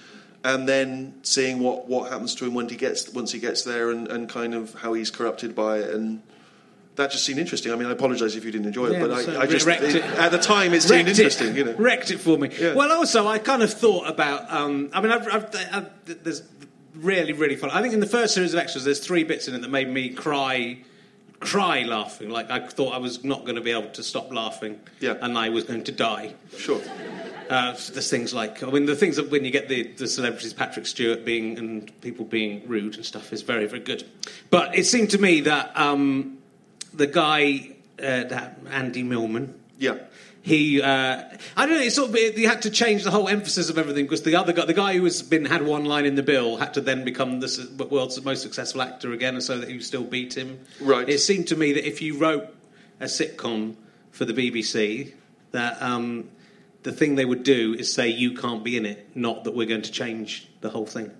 and 0.44 0.68
then 0.68 1.14
seeing 1.24 1.60
what, 1.60 1.88
what 1.88 2.12
happens 2.12 2.34
to 2.36 2.46
him 2.46 2.54
when 2.54 2.70
he 2.70 2.76
gets 2.76 3.10
once 3.14 3.32
he 3.32 3.40
gets 3.40 3.64
there, 3.64 3.92
and, 3.92 4.08
and 4.08 4.30
kind 4.30 4.54
of 4.54 4.74
how 4.76 4.94
he's 4.94 5.12
corrupted 5.12 5.56
by 5.56 5.80
it, 5.80 5.94
and 5.94 6.22
that 6.96 7.12
just 7.12 7.26
seemed 7.26 7.38
interesting. 7.38 7.72
I 7.72 7.76
mean, 7.76 7.88
I 7.88 7.92
apologise 7.92 8.36
if 8.36 8.44
you 8.44 8.52
didn't 8.52 8.66
enjoy 8.68 8.88
it, 8.88 8.94
Yeah, 8.94 9.06
but 9.08 9.22
so 9.24 9.38
I, 9.40 9.42
I 9.44 9.46
just 9.46 9.68
wrecked 9.68 9.84
it. 9.84 10.04
at 10.04 10.32
the 10.32 10.40
time 10.40 10.74
it 10.74 10.82
seemed 10.82 11.06
Wrecked 11.06 11.20
interesting. 11.20 11.50
it, 11.50 11.56
You 11.58 11.64
know, 11.66 11.74
wrecked 11.76 12.10
it 12.10 12.18
for 12.20 12.38
me. 12.40 12.50
Yeah. 12.60 12.74
Well, 12.74 12.92
also, 12.92 13.28
I 13.28 13.38
kind 13.38 13.62
of 13.62 13.72
thought 13.72 14.08
about. 14.10 14.52
Um, 14.52 14.90
I 14.94 15.02
mean, 15.02 15.12
I've, 15.12 15.28
I've, 15.28 15.56
I've, 15.74 16.24
there's 16.24 16.42
really, 16.96 17.34
really 17.34 17.56
fun. 17.56 17.70
I 17.70 17.82
think 17.84 17.94
in 17.94 18.00
the 18.00 18.08
first 18.08 18.34
series 18.34 18.54
of 18.56 18.60
extras, 18.60 18.84
there's 18.84 19.00
three 19.00 19.24
bits 19.24 19.48
in 19.48 19.54
it 19.54 19.62
that 19.62 19.70
made 19.70 19.88
me 19.90 20.10
cry, 20.10 20.80
cry 21.40 21.84
laughing. 21.84 22.30
Like 22.30 22.50
I 22.50 22.60
thought 22.68 22.94
I 22.94 22.98
was 22.98 23.24
not 23.24 23.42
going 23.46 23.56
to 23.56 23.62
be 23.62 23.72
able 23.72 23.90
to 23.90 24.04
stop 24.04 24.32
laughing, 24.34 24.80
Yeah. 25.00 25.16
and 25.22 25.38
I 25.38 25.50
was 25.50 25.64
going 25.66 25.84
to 25.86 25.92
die. 25.92 26.34
sure. 26.58 26.82
Uh, 27.50 27.72
there's 27.94 28.10
things 28.10 28.34
like, 28.34 28.62
I 28.62 28.70
mean, 28.70 28.86
the 28.88 28.96
things 28.96 29.16
that 29.16 29.30
when 29.32 29.46
you 29.46 29.52
get 29.52 29.70
the, 29.70 29.84
the 29.94 30.06
celebrities, 30.08 30.54
Patrick 30.54 30.86
Stewart 30.86 31.24
being 31.24 31.58
and 31.58 31.90
people 32.02 32.26
being 32.26 32.68
rude 32.68 32.96
and 32.98 33.06
stuff 33.06 33.32
is 33.32 33.42
very, 33.42 33.66
very 33.68 33.82
good. 33.82 34.04
But 34.50 34.76
it 34.78 34.86
seemed 34.86 35.12
to 35.12 35.18
me 35.18 35.40
that 35.42 35.72
um, 35.78 36.40
the 36.94 37.08
guy, 37.08 37.76
uh, 38.00 38.26
that 38.26 38.60
Andy 38.70 39.02
Millman, 39.02 39.58
Yeah, 39.80 39.96
he, 40.48 40.82
uh, 40.82 41.24
I 41.58 41.66
don't 41.66 41.76
know, 41.76 41.82
it 41.82 41.92
sort 41.92 42.10
of, 42.10 42.16
he 42.16 42.44
had 42.44 42.62
to 42.62 42.70
change 42.70 43.04
the 43.04 43.12
whole 43.12 43.28
emphasis 43.28 43.70
of 43.70 43.78
everything 43.78 44.06
because 44.06 44.24
the 44.24 44.38
other 44.38 44.54
guy, 44.54 44.66
the 44.66 44.74
guy 44.74 44.94
who 44.96 45.04
has 45.04 45.22
been 45.22 45.44
had 45.44 45.62
one 45.62 45.84
line 45.84 46.06
in 46.06 46.16
the 46.16 46.24
bill, 46.24 46.56
had 46.56 46.74
to 46.76 46.82
then 46.82 47.04
become 47.04 47.42
the 47.42 47.88
world's 47.92 48.24
most 48.24 48.44
successful 48.44 48.82
actor 48.82 49.12
again, 49.12 49.42
so 49.42 49.58
that 49.58 49.70
you 49.70 49.82
still 49.82 50.06
beat 50.06 50.38
him. 50.38 50.66
Right. 50.80 51.10
It 51.10 51.20
seemed 51.20 51.50
to 51.50 51.58
me 51.58 51.74
that 51.74 51.86
if 51.86 52.02
you 52.02 52.18
wrote 52.18 52.48
a 53.02 53.06
sitcom 53.06 53.76
for 54.12 54.24
the 54.24 54.32
BBC, 54.32 55.12
that 55.52 55.82
um, 55.82 56.30
the 56.84 56.94
thing 56.94 57.16
they 57.16 57.26
would 57.26 57.44
do 57.44 57.74
is 57.74 57.94
say 57.94 58.08
you 58.08 58.34
can't 58.34 58.64
be 58.64 58.78
in 58.78 58.86
it, 58.86 59.10
not 59.16 59.44
that 59.44 59.54
we're 59.54 59.68
going 59.68 59.82
to 59.82 59.92
change 59.92 60.48
the 60.62 60.70
whole 60.70 60.86
thing. 60.86 61.12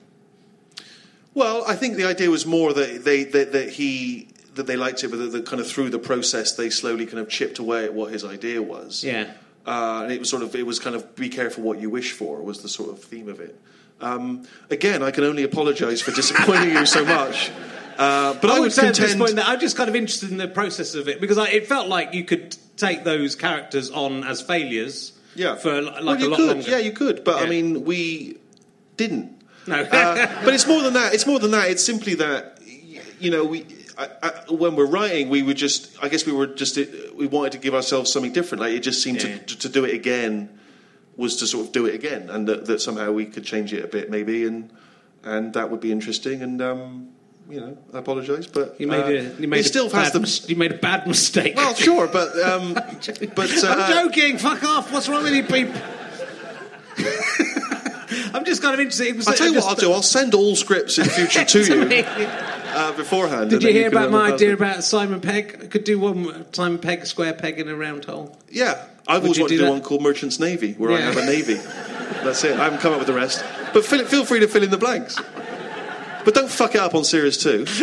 Well, 1.34 1.66
I 1.68 1.76
think 1.76 1.98
the 1.98 2.06
idea 2.06 2.30
was 2.30 2.46
more 2.46 2.72
that 2.72 3.04
they 3.04 3.26
that, 3.26 3.52
that 3.52 3.72
he 3.72 4.30
that 4.58 4.68
they 4.68 4.76
liked 4.76 5.04
it, 5.04 5.08
but 5.10 5.18
that, 5.18 5.32
that 5.32 5.46
kind 5.46 5.60
of 5.62 5.68
through 5.68 5.90
the 5.90 6.00
process 6.00 6.54
they 6.56 6.70
slowly 6.70 7.06
kind 7.06 7.20
of 7.20 7.30
chipped 7.30 7.58
away 7.60 7.86
at 7.86 7.94
what 7.94 8.12
his 8.12 8.24
idea 8.26 8.62
was. 8.62 9.04
Yeah. 9.04 9.32
uh, 9.66 10.02
and 10.04 10.12
it 10.12 10.20
was 10.20 10.30
sort 10.30 10.44
of 10.44 10.54
it 10.56 10.66
was 10.66 10.80
kind 10.80 10.96
of 10.96 11.16
be 11.16 11.30
careful 11.30 11.64
what 11.64 11.80
you 11.80 11.90
wish 11.90 12.12
for 12.12 12.42
was 12.42 12.62
the 12.62 12.70
sort 12.70 12.90
of 12.92 13.02
theme 13.04 13.30
of 13.30 13.40
it. 13.40 13.60
Um, 14.00 14.46
again, 14.70 15.02
I 15.02 15.10
can 15.12 15.24
only 15.24 15.44
apologise 15.44 16.02
for 16.02 16.12
disappointing 16.12 16.70
you 16.72 16.86
so 16.86 17.04
much, 17.04 17.50
uh, 17.98 18.34
but 18.42 18.52
I, 18.52 18.58
I 18.58 18.60
would 18.60 18.72
say 18.72 18.88
at 18.88 18.96
this 18.96 19.00
contend. 19.12 19.20
point 19.22 19.36
that 19.38 19.48
I'm 19.48 19.60
just 19.60 19.76
kind 19.76 19.90
of 19.90 19.96
interested 19.96 20.30
in 20.32 20.38
the 20.38 20.48
process 20.48 20.94
of 20.94 21.08
it 21.08 21.20
because 21.20 21.38
I, 21.40 21.48
it 21.50 21.66
felt 21.68 21.88
like 21.88 22.14
you 22.14 22.24
could 22.24 22.56
take 22.78 23.04
those 23.04 23.36
characters 23.36 23.90
on 23.90 24.24
as 24.24 24.40
failures. 24.42 25.14
yeah, 25.36 25.56
For 25.56 25.82
li- 25.82 26.02
like 26.02 26.20
well, 26.20 26.28
a 26.28 26.30
lot 26.30 26.38
could, 26.38 26.48
longer. 26.58 26.70
yeah, 26.70 26.78
you 26.78 26.92
could, 26.92 27.24
but 27.24 27.42
I 27.42 27.48
mean, 27.50 27.86
we 27.86 28.38
didn't. 28.98 29.34
No. 29.66 29.82
Uh, 29.82 30.44
but 30.46 30.54
it's 30.54 30.66
more 30.68 30.82
than 30.82 30.94
that. 30.94 31.14
It's 31.16 31.26
more 31.28 31.40
than 31.40 31.52
that. 31.52 31.70
It's 31.72 31.84
simply 31.84 32.14
that 32.16 32.60
you 33.20 33.32
know 33.32 33.44
we. 33.44 33.66
I, 33.98 34.10
I, 34.22 34.30
when 34.52 34.76
we're 34.76 34.86
writing, 34.86 35.30
we 35.30 35.42
would 35.42 35.58
just. 35.58 35.98
I 36.04 36.08
guess 36.10 36.26
we 36.26 36.32
were 36.32 36.48
just. 36.48 36.78
We 37.16 37.28
wanted 37.28 37.54
to 37.54 37.58
give 37.58 37.74
ourselves 37.74 38.12
something 38.12 38.32
different. 38.34 38.62
Like 38.62 38.74
it 38.74 38.80
just 38.82 39.02
seemed 39.02 39.24
Yeah. 39.24 39.38
to, 39.38 39.58
to 39.60 39.70
do 39.70 39.86
it 39.86 39.94
again 39.94 40.50
was 41.16 41.38
to 41.38 41.48
sort 41.48 41.66
of 41.66 41.72
do 41.72 41.88
it 41.88 41.96
again, 41.96 42.30
and 42.30 42.48
that, 42.48 42.68
that 42.68 42.80
somehow 42.80 43.12
we 43.12 43.26
could 43.26 43.44
change 43.44 43.74
it 43.74 43.84
a 43.84 43.88
bit, 43.88 44.10
maybe, 44.12 44.46
and 44.46 44.72
and 45.24 45.54
that 45.54 45.72
would 45.72 45.80
be 45.82 45.92
interesting. 45.92 46.44
And 46.44 46.62
um, 46.62 47.10
you 47.50 47.60
know, 47.60 47.78
I 47.94 47.98
apologise, 48.00 48.46
but 48.46 48.80
you 48.80 48.86
made 48.88 49.04
uh, 49.04 49.32
a 49.32 49.42
you 49.42 49.48
made 49.48 49.64
still 49.64 49.88
a 49.88 49.96
has 49.96 50.12
bad, 50.12 50.22
the. 50.22 50.46
you 50.50 50.56
made 50.56 50.72
a 50.74 50.78
bad 50.78 51.08
mistake. 51.08 51.56
Well, 51.56 51.74
sure, 51.74 52.08
but 52.08 52.38
um, 52.40 52.74
but 53.36 53.64
uh, 53.64 53.76
I'm 53.78 54.06
joking. 54.12 54.38
Fuck 54.38 54.64
off. 54.64 54.94
What's 54.94 55.10
wrong 55.10 55.24
with 55.24 55.34
you 55.34 55.44
people? 55.44 55.82
I'm 58.34 58.46
just 58.46 58.62
kind 58.62 58.74
of 58.74 58.80
interested. 58.80 59.28
I'll 59.28 59.34
tell 59.34 59.48
you 59.48 59.56
what 59.56 59.66
I'll 59.66 59.76
do. 59.76 59.92
I'll 59.92 60.02
send 60.02 60.34
all 60.34 60.56
scripts 60.56 60.98
in 60.98 61.06
future 61.06 61.44
to 61.46 61.64
to 61.64 61.76
you 61.76 61.86
me. 61.86 62.04
Uh, 62.78 62.92
beforehand. 62.94 63.50
Did 63.50 63.64
you 63.64 63.72
hear 63.72 63.88
about 63.88 64.12
my 64.12 64.32
idea 64.34 64.54
about 64.54 64.84
Simon 64.84 65.20
Pegg? 65.22 65.60
I 65.64 65.68
could 65.68 65.84
do 65.84 66.00
one 66.00 66.46
Simon 66.54 66.78
Pegg, 66.80 67.06
square 67.06 67.34
peg 67.34 67.60
in 67.60 67.68
a 67.68 67.76
round 67.76 68.06
hole. 68.06 68.38
Yeah, 68.50 68.86
I've 69.08 69.24
Would 69.24 69.30
always 69.30 69.40
wanted 69.40 69.50
do 69.50 69.58
to 69.58 69.58
do 69.58 69.66
that? 69.66 69.72
one 69.72 69.82
called 69.82 70.02
Merchant's 70.02 70.40
Navy, 70.40 70.74
where 70.74 70.92
I 70.92 71.00
Yeah. 71.00 71.06
have 71.12 71.18
a 71.18 71.26
navy. 71.26 71.56
That's 72.24 72.44
it. 72.44 72.58
I 72.60 72.64
haven't 72.66 72.80
come 72.80 72.94
up 72.94 73.00
with 73.00 73.08
the 73.08 73.14
rest. 73.14 73.44
But 73.74 73.86
feel, 73.86 74.06
feel 74.06 74.26
free 74.26 74.40
to 74.42 74.48
fill 74.48 74.64
in 74.64 74.70
the 74.72 74.78
blanks. 74.78 75.20
But 76.24 76.34
don't 76.34 76.50
fuck 76.50 76.76
it 76.76 76.82
up 76.82 76.94
on 76.96 77.04
Series 77.04 77.38
2. 77.38 77.66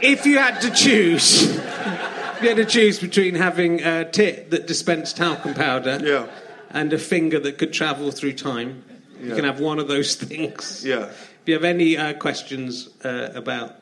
If 0.00 0.26
you 0.26 0.38
had 0.38 0.60
to 0.62 0.70
choose, 0.70 1.42
if 1.56 1.58
you 2.42 2.48
had 2.48 2.56
to 2.56 2.64
choose 2.64 2.98
between 2.98 3.34
having 3.36 3.82
a 3.82 4.04
tit 4.10 4.50
that 4.50 4.66
dispensed 4.66 5.16
talcum 5.16 5.54
powder 5.54 6.00
Yeah. 6.02 6.26
And 6.74 6.92
a 6.92 6.98
finger 6.98 7.40
that 7.40 7.56
could 7.56 7.72
travel 7.72 8.10
through 8.10 8.34
time, 8.34 8.84
you 9.22 9.34
can 9.34 9.44
have 9.44 9.60
one 9.60 9.78
of 9.78 9.88
those 9.88 10.14
things. 10.26 10.84
Yeah. 10.84 11.04
If 11.06 11.42
you 11.46 11.54
have 11.54 11.64
any 11.64 11.96
uh, 11.96 12.12
questions 12.14 12.88
uh, 13.04 13.30
about 13.34 13.76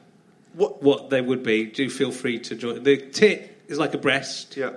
What? 0.55 0.83
what 0.83 1.11
they 1.11 1.21
would 1.21 1.43
be, 1.43 1.65
do 1.67 1.89
feel 1.91 2.13
free 2.13 2.39
to 2.41 2.55
join. 2.55 2.83
The 2.85 2.97
tit 2.99 3.59
is 3.69 3.79
like 3.79 3.95
a 3.95 3.99
breast. 3.99 4.57
Yeah. 4.57 4.75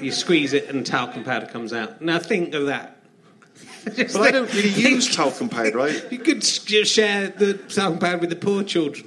You 0.00 0.10
squeeze 0.12 0.54
it 0.54 0.68
and 0.70 0.84
talcum 0.86 1.22
powder 1.24 1.46
comes 1.46 1.72
out. 1.72 2.00
Now 2.00 2.18
think 2.18 2.54
of 2.54 2.66
that. 2.66 2.96
But 3.84 4.16
I 4.16 4.30
don't 4.30 4.52
really 4.54 4.70
think- 4.70 4.88
use 4.88 5.14
talcum 5.14 5.48
powder, 5.48 5.76
right? 5.76 6.02
You 6.12 6.18
could 6.18 6.42
share 6.44 7.28
the 7.28 7.54
talcum 7.54 7.98
powder 7.98 8.18
with 8.18 8.30
the 8.30 8.36
poor 8.36 8.62
children. 8.64 9.06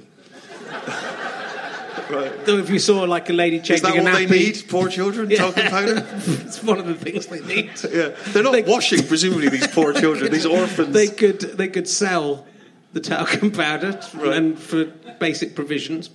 Right. 2.16 2.48
If 2.48 2.70
you 2.70 2.78
saw 2.78 3.02
like 3.04 3.30
a 3.30 3.32
lady 3.32 3.56
Is 3.58 3.66
changing 3.66 3.84
that 3.90 3.98
a 3.98 4.02
what 4.02 4.14
they 4.14 4.26
need? 4.26 4.64
Poor 4.68 4.88
children? 4.88 5.30
Yeah. 5.30 5.38
Talcum 5.38 5.68
powder? 5.68 6.06
it's 6.26 6.62
one 6.62 6.78
of 6.78 6.86
the 6.86 6.94
things 6.94 7.26
they 7.26 7.40
need. 7.40 7.70
Yeah. 7.90 8.08
They're 8.32 8.42
not 8.42 8.52
They- 8.52 8.62
washing, 8.62 9.06
presumably, 9.06 9.48
these 9.48 9.66
poor 9.68 9.92
children, 9.92 10.32
these 10.32 10.46
orphans. 10.60 10.92
They 10.94 11.08
could 11.08 11.40
they 11.40 11.68
could 11.68 11.88
sell 11.88 12.46
the 12.92 13.00
talcum 13.00 13.50
powder 13.50 13.98
Right. 14.14 14.36
and 14.36 14.58
for 14.58 14.84
basic 15.18 15.54
provisions, 15.54 16.10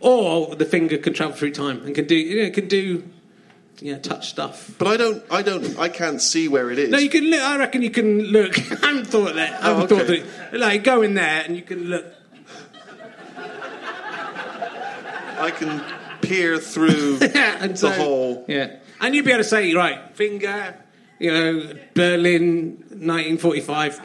or 0.00 0.54
the 0.56 0.64
finger 0.64 0.98
can 0.98 1.12
travel 1.14 1.34
through 1.36 1.52
time 1.52 1.82
and 1.84 1.94
can 1.94 2.06
do 2.06 2.14
you 2.16 2.42
know 2.44 2.50
can 2.50 2.68
do 2.68 3.04
you 3.80 3.92
know, 3.92 3.98
touch 3.98 4.28
stuff. 4.30 4.70
But 4.78 4.86
I 4.86 4.96
don't, 4.96 5.22
I 5.32 5.42
don't, 5.42 5.76
I 5.78 5.88
can't 5.88 6.22
see 6.22 6.46
where 6.46 6.70
it 6.70 6.78
is. 6.78 6.90
No, 6.90 6.98
you 6.98 7.10
can 7.10 7.24
look. 7.24 7.40
I 7.42 7.58
reckon 7.58 7.82
you 7.82 7.90
can 7.90 8.20
look. 8.22 8.56
I 8.84 8.86
haven't 8.86 9.06
thought 9.08 9.34
that. 9.34 9.62
I 9.62 9.70
Oh, 9.70 9.74
haven't 9.74 9.88
thought 9.88 10.02
okay. 10.02 10.20
that. 10.52 10.60
Like 10.60 10.84
go 10.84 11.02
in 11.02 11.14
there 11.14 11.42
and 11.44 11.56
you 11.56 11.62
can 11.62 11.84
look. 11.90 12.04
I 15.38 15.50
can 15.50 15.82
peer 16.20 16.58
through 16.58 17.18
and 17.34 17.78
so, 17.78 17.88
the 17.88 17.94
hole. 17.94 18.44
Yeah, 18.48 18.76
and 19.00 19.14
you'd 19.14 19.24
be 19.24 19.32
able 19.32 19.42
to 19.42 19.48
say 19.48 19.72
right 19.74 20.14
finger. 20.16 20.76
You 21.18 21.32
know, 21.32 21.74
Berlin, 21.94 22.84
1945. 22.90 24.00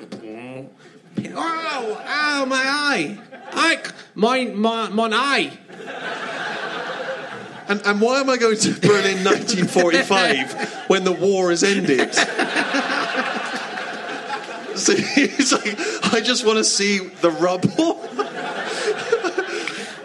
Oh, 1.36 2.01
oh, 2.07 2.45
my 2.45 2.55
eye! 2.55 3.17
I, 3.51 3.84
my, 4.15 4.45
my, 4.45 4.89
my 4.89 5.09
eye! 5.11 5.57
And, 7.67 7.82
and 7.86 8.01
why 8.01 8.19
am 8.19 8.30
I 8.30 8.38
going 8.38 8.57
to 8.57 8.71
Berlin 8.80 9.23
1945 9.23 10.89
when 10.89 11.03
the 11.03 11.11
war 11.11 11.49
has 11.49 11.63
ended? 11.63 12.15
So 14.80 14.95
he's 14.95 15.51
like, 15.51 15.77
I 16.13 16.21
just 16.21 16.45
want 16.45 16.57
to 16.57 16.63
see 16.63 16.99
the 16.99 17.30
rubble. 17.32 17.99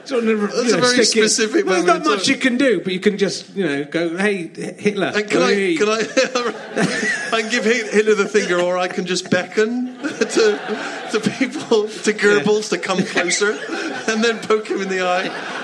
That's 0.07 0.55
That's 0.55 0.73
a 0.73 0.77
very 0.79 1.05
specific 1.05 1.65
Well, 1.65 1.75
there's 1.83 1.87
not 1.87 2.05
much 2.05 2.29
you 2.29 2.37
can 2.37 2.57
do, 2.59 2.81
but 2.81 2.93
you 2.93 3.01
can 3.01 3.17
just, 3.17 3.55
you 3.57 3.65
know, 3.65 3.85
go, 3.85 4.17
hey, 4.17 4.49
Hitler. 4.49 5.13
And 5.15 5.31
can 5.31 5.43
I, 5.43 5.75
can 5.77 5.89
I, 5.89 7.31
I 7.33 7.41
can 7.43 7.51
give 7.51 7.65
Hitler 7.65 8.15
the 8.15 8.29
finger, 8.29 8.61
or 8.61 8.77
I 8.77 8.89
can 8.89 9.07
just 9.07 9.31
beckon 9.31 9.97
to, 10.03 11.09
to 11.13 11.21
people, 11.39 11.89
to 11.89 12.13
Goebbels 12.13 12.71
to 12.71 12.79
come 12.79 13.03
closer, 13.03 13.53
and 14.13 14.23
then 14.23 14.41
poke 14.41 14.69
him 14.69 14.83
in 14.83 14.89
the 14.89 15.01
eye. 15.01 15.63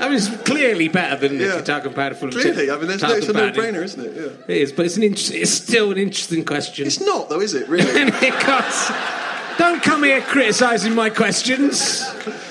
I 0.00 0.08
mean, 0.08 0.16
it's 0.18 0.36
clearly 0.42 0.88
better 0.88 1.14
than 1.14 1.38
Yeah. 1.38 1.46
if 1.46 1.52
you're 1.54 1.62
talking 1.62 1.92
about 1.92 2.10
it 2.10 2.16
full 2.16 2.28
of 2.28 2.34
Clearly, 2.34 2.72
I 2.72 2.76
mean, 2.76 2.90
it's, 2.90 3.02
talcum 3.02 3.18
it's 3.18 3.28
a 3.28 3.32
no-brainer, 3.32 3.84
isn't 3.84 4.04
it? 4.04 4.16
Yeah. 4.16 4.54
It 4.54 4.62
is, 4.62 4.72
but 4.72 4.86
it's 4.86 4.96
an 4.96 5.04
inter- 5.04 5.34
it's 5.36 5.52
still 5.52 5.92
an 5.92 5.98
interesting 5.98 6.44
question. 6.44 6.88
It's 6.88 7.00
not, 7.00 7.28
though, 7.28 7.40
is 7.40 7.54
it? 7.54 7.68
Really? 7.68 8.10
because 8.10 8.90
don't 9.58 9.80
come 9.80 10.02
here 10.02 10.20
criticising 10.20 10.94
my 10.94 11.08
questions. 11.08 12.02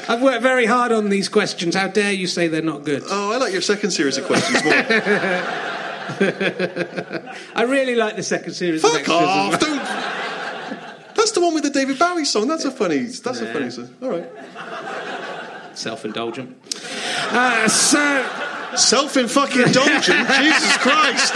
I've 0.07 0.21
worked 0.21 0.41
very 0.41 0.65
hard 0.65 0.91
on 0.91 1.09
these 1.09 1.29
questions. 1.29 1.75
How 1.75 1.87
dare 1.87 2.11
you 2.11 2.27
say 2.27 2.47
they're 2.47 2.61
not 2.61 2.83
good? 2.83 3.03
Oh, 3.09 3.31
I 3.31 3.37
like 3.37 3.53
your 3.53 3.61
second 3.61 3.91
series 3.91 4.17
of 4.17 4.25
questions 4.25 4.63
more. 4.63 4.73
I 7.55 7.63
really 7.67 7.95
like 7.95 8.15
the 8.15 8.23
second 8.23 8.53
series. 8.53 8.83
of 8.83 8.89
Fuck 8.91 8.99
extras 9.01 9.21
off! 9.21 9.61
well. 9.61 9.75
That's 11.15 11.31
the 11.31 11.41
one 11.41 11.53
with 11.53 11.63
the 11.63 11.69
David 11.69 11.99
Bowie 11.99 12.25
song. 12.25 12.47
That's 12.47 12.65
a 12.65 12.71
funny. 12.71 13.03
That's 13.03 13.41
a 13.41 13.53
funny 13.53 13.69
song. 13.69 13.89
All 14.01 14.09
right. 14.09 14.29
Self-indulgent. 15.77 16.57
Uh, 17.29 17.67
so. 17.67 18.29
Self 18.75 19.17
in 19.17 19.27
fucking 19.27 19.61
indulgent. 19.61 20.27
Jesus 20.29 20.77
Christ. 20.77 21.33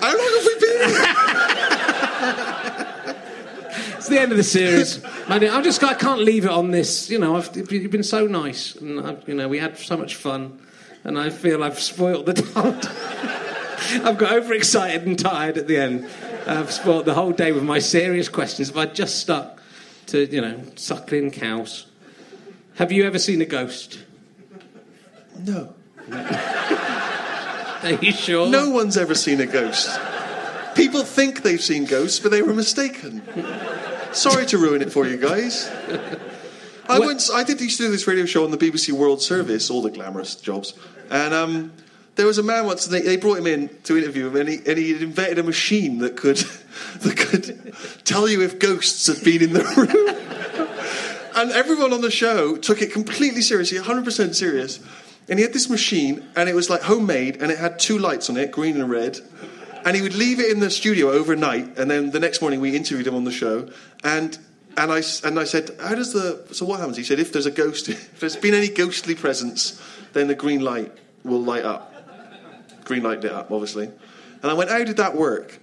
How 0.00 0.16
long 0.16 0.32
have 0.36 0.46
we 0.46 0.54
been? 0.60 0.90
The 4.10 4.20
end 4.20 4.32
of 4.32 4.38
the 4.38 4.44
series. 4.44 5.00
Man, 5.28 5.48
I'm 5.48 5.62
just 5.62 5.84
I 5.84 5.94
can't 5.94 6.20
leave 6.20 6.44
it 6.44 6.50
on 6.50 6.72
this. 6.72 7.08
You 7.08 7.18
know, 7.20 7.36
I've, 7.36 7.54
you've 7.70 7.92
been 7.92 8.02
so 8.02 8.26
nice, 8.26 8.74
and 8.74 9.00
I've, 9.00 9.28
you 9.28 9.34
know 9.34 9.48
we 9.48 9.58
had 9.58 9.78
so 9.78 9.96
much 9.96 10.16
fun, 10.16 10.60
and 11.04 11.16
I 11.16 11.30
feel 11.30 11.62
I've 11.62 11.78
spoiled 11.78 12.26
the 12.26 12.34
I've 14.04 14.18
got 14.18 14.32
overexcited 14.32 15.06
and 15.06 15.16
tired 15.16 15.56
at 15.58 15.68
the 15.68 15.76
end. 15.76 16.08
I've 16.44 16.72
spoiled 16.72 17.04
the 17.04 17.14
whole 17.14 17.30
day 17.30 17.52
with 17.52 17.62
my 17.62 17.78
serious 17.78 18.28
questions. 18.28 18.68
If 18.70 18.76
I 18.76 18.86
just 18.86 19.20
stuck 19.20 19.60
to, 20.06 20.26
you 20.26 20.40
know, 20.40 20.60
suckling 20.74 21.30
cows. 21.30 21.86
Have 22.74 22.90
you 22.90 23.04
ever 23.04 23.18
seen 23.18 23.40
a 23.40 23.46
ghost? 23.46 24.00
No. 25.38 25.74
Are 26.12 27.92
you 28.02 28.10
sure? 28.12 28.48
No 28.48 28.70
one's 28.70 28.96
ever 28.96 29.14
seen 29.14 29.40
a 29.40 29.46
ghost. 29.46 29.88
People 30.74 31.02
think 31.02 31.42
they've 31.42 31.62
seen 31.62 31.84
ghosts, 31.84 32.18
but 32.20 32.30
they 32.30 32.42
were 32.42 32.54
mistaken. 32.54 33.22
Sorry 34.12 34.46
to 34.46 34.58
ruin 34.58 34.82
it 34.82 34.92
for 34.92 35.06
you 35.06 35.16
guys. 35.16 35.70
I 36.88 36.98
once 36.98 37.30
I 37.30 37.44
did 37.44 37.60
used 37.60 37.76
to 37.76 37.84
do 37.84 37.90
this 37.92 38.06
radio 38.06 38.26
show 38.26 38.44
on 38.44 38.50
the 38.50 38.58
BBC 38.58 38.92
World 38.92 39.22
Service, 39.22 39.70
all 39.70 39.82
the 39.82 39.90
glamorous 39.90 40.34
jobs, 40.34 40.74
and 41.10 41.32
um, 41.32 41.72
there 42.16 42.26
was 42.26 42.38
a 42.38 42.42
man 42.42 42.66
once. 42.66 42.86
They, 42.86 43.00
they 43.02 43.16
brought 43.16 43.38
him 43.38 43.46
in 43.46 43.70
to 43.84 43.96
interview 43.96 44.26
him, 44.26 44.36
and 44.36 44.48
he, 44.48 44.56
and 44.66 44.76
he 44.76 44.92
had 44.92 45.02
invented 45.02 45.38
a 45.38 45.42
machine 45.44 45.98
that 45.98 46.16
could 46.16 46.36
that 47.00 47.16
could 47.16 47.74
tell 48.04 48.28
you 48.28 48.42
if 48.42 48.58
ghosts 48.58 49.06
had 49.06 49.24
been 49.24 49.42
in 49.42 49.52
the 49.52 49.64
room. 49.76 50.20
And 51.36 51.52
everyone 51.52 51.92
on 51.92 52.00
the 52.00 52.10
show 52.10 52.56
took 52.56 52.82
it 52.82 52.92
completely 52.92 53.40
seriously, 53.40 53.78
100% 53.78 54.34
serious. 54.34 54.80
And 55.28 55.38
he 55.38 55.44
had 55.44 55.54
this 55.54 55.70
machine, 55.70 56.28
and 56.34 56.48
it 56.48 56.54
was 56.54 56.68
like 56.68 56.82
homemade, 56.82 57.40
and 57.40 57.52
it 57.52 57.58
had 57.58 57.78
two 57.78 57.98
lights 57.98 58.28
on 58.28 58.36
it, 58.36 58.50
green 58.50 58.78
and 58.78 58.90
red. 58.90 59.20
And 59.84 59.96
he 59.96 60.02
would 60.02 60.14
leave 60.14 60.40
it 60.40 60.50
in 60.50 60.60
the 60.60 60.70
studio 60.70 61.10
overnight, 61.10 61.78
and 61.78 61.90
then 61.90 62.10
the 62.10 62.20
next 62.20 62.40
morning 62.40 62.60
we 62.60 62.76
interviewed 62.76 63.06
him 63.06 63.14
on 63.14 63.24
the 63.24 63.32
show. 63.32 63.70
And 64.04 64.38
and 64.76 64.92
I 64.92 65.02
and 65.24 65.38
I 65.38 65.44
said, 65.44 65.76
"How 65.80 65.94
does 65.94 66.12
the 66.12 66.46
so 66.52 66.66
what 66.66 66.80
happens?" 66.80 66.96
He 66.96 67.04
said, 67.04 67.18
"If 67.18 67.32
there's 67.32 67.46
a 67.46 67.50
ghost, 67.50 67.88
if 67.90 68.20
there's 68.20 68.36
been 68.36 68.54
any 68.54 68.68
ghostly 68.68 69.14
presence, 69.14 69.80
then 70.12 70.28
the 70.28 70.34
green 70.34 70.60
light 70.60 70.92
will 71.24 71.42
light 71.42 71.64
up. 71.64 71.94
Green 72.84 73.02
light 73.02 73.20
lit 73.20 73.32
up, 73.32 73.50
obviously." 73.50 73.90
And 74.42 74.50
I 74.50 74.54
went, 74.54 74.70
"How 74.70 74.84
did 74.84 74.96
that 74.98 75.16
work?" 75.16 75.58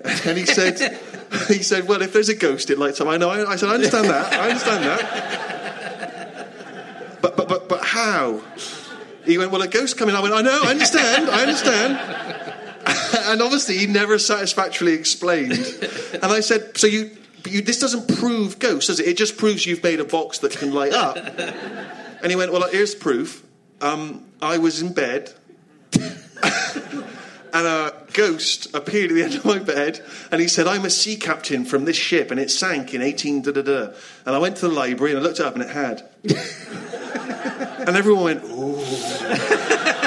And 0.24 0.38
he 0.38 0.46
said, 0.46 0.78
he 1.48 1.62
said, 1.62 1.88
well, 1.88 2.02
if 2.02 2.12
there's 2.12 2.28
a 2.28 2.34
ghost, 2.34 2.70
it 2.70 2.78
lights 2.78 3.00
up. 3.00 3.08
I 3.08 3.16
know. 3.16 3.30
I, 3.30 3.50
I 3.50 3.56
said, 3.56 3.68
I 3.68 3.74
understand 3.74 4.08
that. 4.08 4.32
I 4.32 4.48
understand 4.50 4.84
that. 4.84 5.38
But, 7.20 7.36
but, 7.36 7.48
but, 7.48 7.68
but 7.68 7.84
how? 7.84 8.40
He 9.24 9.38
went, 9.38 9.50
well, 9.50 9.62
a 9.62 9.66
ghost 9.68 9.98
coming. 9.98 10.14
I 10.14 10.20
went, 10.20 10.34
I 10.34 10.42
know. 10.42 10.60
I 10.62 10.70
understand. 10.70 11.28
I 11.28 11.40
understand. 11.42 11.98
and 13.30 13.42
obviously, 13.42 13.78
he 13.78 13.86
never 13.86 14.18
satisfactorily 14.18 14.94
explained. 14.94 15.52
And 16.14 16.24
I 16.24 16.40
said, 16.40 16.76
so 16.78 16.86
you, 16.86 17.10
you, 17.46 17.60
this 17.60 17.78
doesn't 17.78 18.16
prove 18.18 18.58
ghosts, 18.58 18.86
does 18.86 19.00
it? 19.00 19.06
It 19.06 19.16
just 19.16 19.36
proves 19.36 19.66
you've 19.66 19.82
made 19.82 20.00
a 20.00 20.04
box 20.04 20.38
that 20.38 20.52
can 20.52 20.72
light 20.72 20.92
up. 20.92 21.18
And 22.20 22.32
he 22.32 22.36
went, 22.36 22.50
well, 22.50 22.68
here's 22.68 22.96
proof. 22.96 23.46
Um, 23.80 24.24
I 24.42 24.58
was 24.58 24.82
in 24.82 24.92
bed 24.92 25.32
and 27.52 27.66
a 27.66 27.92
ghost 28.12 28.74
appeared 28.74 29.10
at 29.10 29.14
the 29.14 29.22
end 29.22 29.34
of 29.34 29.44
my 29.44 29.58
bed 29.58 30.04
and 30.30 30.40
he 30.40 30.48
said 30.48 30.66
i'm 30.66 30.84
a 30.84 30.90
sea 30.90 31.16
captain 31.16 31.64
from 31.64 31.84
this 31.84 31.96
ship 31.96 32.30
and 32.30 32.38
it 32.38 32.50
sank 32.50 32.94
in 32.94 33.02
18 33.02 33.42
da 33.42 33.52
da 33.52 33.62
da 33.62 33.92
and 34.26 34.34
i 34.34 34.38
went 34.38 34.56
to 34.56 34.68
the 34.68 34.74
library 34.74 35.12
and 35.12 35.20
i 35.20 35.22
looked 35.22 35.40
it 35.40 35.46
up 35.46 35.54
and 35.54 35.62
it 35.62 35.70
had 35.70 36.08
and 37.86 37.96
everyone 37.96 38.24
went 38.24 38.44
ooh 38.44 40.04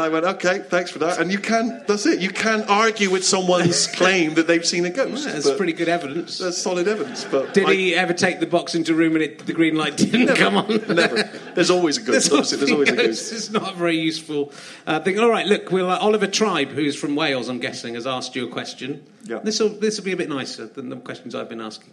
and 0.00 0.06
i 0.06 0.08
went 0.08 0.24
okay 0.24 0.58
thanks 0.60 0.90
for 0.90 0.98
that 1.00 1.18
and 1.20 1.30
you 1.30 1.38
can 1.38 1.82
that's 1.86 2.06
it 2.06 2.20
you 2.20 2.30
can 2.30 2.62
argue 2.64 3.10
with 3.10 3.24
someone's 3.24 3.86
claim 4.00 4.34
that 4.34 4.46
they've 4.46 4.66
seen 4.66 4.84
a 4.86 4.90
ghost 4.90 5.24
That's 5.26 5.50
pretty 5.52 5.72
good 5.74 5.88
evidence. 5.88 6.38
that's 6.38 6.58
solid 6.58 6.88
evidence 6.88 7.24
but 7.30 7.52
Did 7.54 7.66
I- 7.66 7.74
he 7.74 7.94
ever 7.94 8.12
take 8.12 8.40
the 8.40 8.46
box 8.46 8.74
into 8.74 8.92
a 8.92 8.94
room 8.94 9.14
and 9.14 9.22
it, 9.22 9.46
the 9.46 9.52
green 9.52 9.76
light 9.76 9.96
didn't 9.96 10.34
come 10.36 10.56
on? 10.56 10.68
never 10.94 11.22
there's 11.54 11.70
always 11.70 11.98
a 11.98 12.02
ghost 12.02 12.30
obviously. 12.32 12.58
there's 12.58 12.70
always 12.72 12.88
a 12.90 12.96
ghosts. 12.96 13.30
ghost 13.30 13.32
It's 13.32 13.50
not 13.50 13.72
a 13.74 13.76
very 13.76 13.98
useful 13.98 14.52
uh, 14.86 15.00
thing. 15.00 15.18
All 15.18 15.28
right, 15.28 15.46
look, 15.46 15.70
we'll, 15.70 15.90
uh, 15.90 15.98
Oliver 15.98 16.26
Tribe, 16.26 16.68
who's 16.70 16.96
from 16.96 17.14
Wales, 17.16 17.48
I'm 17.48 17.58
guessing, 17.58 17.94
has 17.94 18.06
asked 18.06 18.34
you 18.36 18.46
a 18.46 18.50
question. 18.50 19.04
Yeah. 19.24 19.40
This 19.42 19.60
will 19.60 19.68
this 19.70 19.98
will 19.98 20.04
be 20.04 20.12
a 20.12 20.16
bit 20.16 20.28
nicer 20.28 20.66
than 20.66 20.88
the 20.88 20.96
questions 20.96 21.34
I've 21.34 21.48
been 21.48 21.60
asking. 21.60 21.92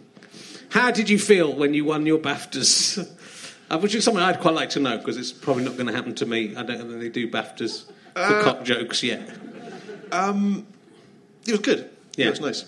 How 0.70 0.90
did 0.90 1.08
you 1.10 1.18
feel 1.18 1.52
when 1.54 1.74
you 1.74 1.84
won 1.84 2.06
your 2.06 2.18
BAFTAs? 2.18 3.08
uh, 3.70 3.78
which 3.78 3.94
is 3.94 4.04
something 4.04 4.22
I'd 4.22 4.40
quite 4.40 4.54
like 4.54 4.70
to 4.70 4.80
know 4.80 4.96
because 4.98 5.16
it's 5.16 5.32
probably 5.32 5.64
not 5.64 5.74
going 5.74 5.86
to 5.86 5.92
happen 5.92 6.14
to 6.16 6.26
me. 6.26 6.54
I 6.56 6.62
don't 6.62 6.78
think 6.78 7.00
they 7.00 7.08
do 7.08 7.30
BAFTAs 7.30 7.84
for 7.86 7.92
Uh, 8.20 8.42
cock 8.42 8.64
jokes 8.64 9.02
yet. 9.02 9.20
It 10.12 11.52
was 11.52 11.60
good. 11.60 11.90
Yeah. 12.16 12.26
it 12.26 12.30
was 12.30 12.40
nice. 12.40 12.64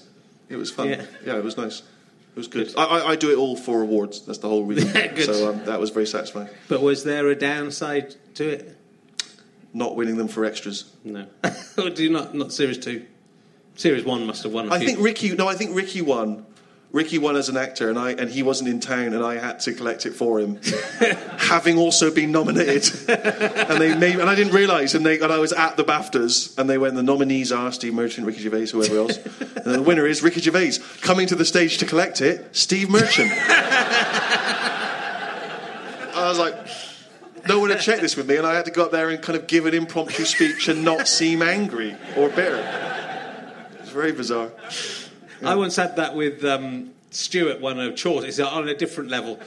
It 0.48 0.56
was 0.56 0.70
fun. 0.70 0.88
Yeah. 0.88 1.04
Yeah, 1.24 1.36
it 1.36 1.44
was 1.44 1.56
nice. 1.56 1.80
It 1.80 2.36
was 2.36 2.48
good. 2.48 2.72
I, 2.76 2.84
I, 2.84 3.08
I 3.10 3.16
do 3.16 3.30
it 3.32 3.36
all 3.36 3.56
for 3.56 3.82
awards. 3.82 4.24
That's 4.24 4.38
the 4.38 4.48
whole 4.48 4.64
reason. 4.64 4.92
Good. 5.14 5.24
So 5.24 5.50
um, 5.50 5.64
that 5.64 5.80
was 5.80 5.90
very 5.90 6.06
satisfying. 6.06 6.48
But 6.68 6.80
was 6.80 7.02
there 7.02 7.28
a 7.28 7.34
downside 7.34 8.14
to 8.36 8.48
it? 8.48 8.76
Not 9.74 9.96
winning 9.96 10.16
them 10.16 10.28
for 10.28 10.44
extras. 10.44 10.92
No. 11.04 11.26
or 11.78 11.90
do 11.90 12.04
you 12.04 12.10
not 12.10 12.34
not 12.34 12.52
series 12.52 12.78
two? 12.78 13.04
Series 13.74 14.04
one 14.04 14.26
must 14.26 14.44
have 14.44 14.52
won. 14.52 14.68
a 14.68 14.74
I 14.74 14.78
few. 14.78 14.86
think 14.88 15.00
Ricky. 15.00 15.34
No, 15.34 15.48
I 15.48 15.54
think 15.54 15.74
Ricky 15.74 16.02
won. 16.02 16.46
Ricky 16.92 17.18
won 17.18 17.36
as 17.36 17.48
an 17.48 17.56
actor, 17.56 17.88
and 17.88 17.96
I 17.96 18.10
and 18.12 18.28
he 18.28 18.42
wasn't 18.42 18.68
in 18.68 18.80
town, 18.80 19.14
and 19.14 19.24
I 19.24 19.36
had 19.36 19.60
to 19.60 19.72
collect 19.72 20.06
it 20.06 20.12
for 20.12 20.40
him, 20.40 20.60
having 21.38 21.78
also 21.78 22.10
been 22.12 22.32
nominated. 22.32 23.08
and 23.08 23.80
they 23.80 23.94
made, 23.94 24.18
and 24.18 24.28
I 24.28 24.34
didn't 24.34 24.54
realise, 24.54 24.94
and 24.94 25.06
they 25.06 25.20
and 25.20 25.32
I 25.32 25.38
was 25.38 25.52
at 25.52 25.76
the 25.76 25.84
Baftas, 25.84 26.58
and 26.58 26.68
they 26.68 26.78
went. 26.78 26.96
The 26.96 27.04
nominees 27.04 27.52
are 27.52 27.70
Steve 27.70 27.94
Merchant, 27.94 28.26
Ricky 28.26 28.40
Gervais, 28.40 28.66
whoever 28.66 28.96
else, 28.98 29.16
and 29.40 29.74
the 29.74 29.82
winner 29.82 30.04
is 30.04 30.20
Ricky 30.22 30.40
Gervais 30.40 30.78
coming 31.00 31.28
to 31.28 31.36
the 31.36 31.44
stage 31.44 31.78
to 31.78 31.86
collect 31.86 32.20
it. 32.20 32.56
Steve 32.56 32.90
Merchant. 32.90 33.30
I 36.12 36.26
was 36.28 36.38
like. 36.38 36.54
No 37.48 37.58
one 37.58 37.70
had 37.70 37.80
checked 37.80 38.02
this 38.02 38.16
with 38.18 38.28
me, 38.28 38.36
and 38.36 38.46
I 38.46 38.54
had 38.54 38.66
to 38.66 38.70
go 38.70 38.84
up 38.84 38.90
there 38.92 39.08
and 39.08 39.20
kind 39.22 39.36
of 39.36 39.46
give 39.46 39.64
an 39.64 39.72
impromptu 39.72 40.26
speech 40.26 40.68
and 40.68 40.84
not 40.84 41.08
seem 41.08 41.40
angry 41.40 41.96
or 42.14 42.28
bitter. 42.28 42.62
It's 43.80 43.88
very 43.88 44.12
bizarre. 44.12 44.52
I 45.42 45.54
once 45.54 45.76
had 45.76 45.96
that 45.96 46.14
with 46.14 46.44
um, 46.44 46.90
Stewart, 47.10 47.60
one 47.60 47.80
of 47.80 47.96
Chortle. 47.96 48.24
It's 48.24 48.38
on 48.38 48.68
a 48.68 48.74
different 48.74 49.10
level, 49.10 49.40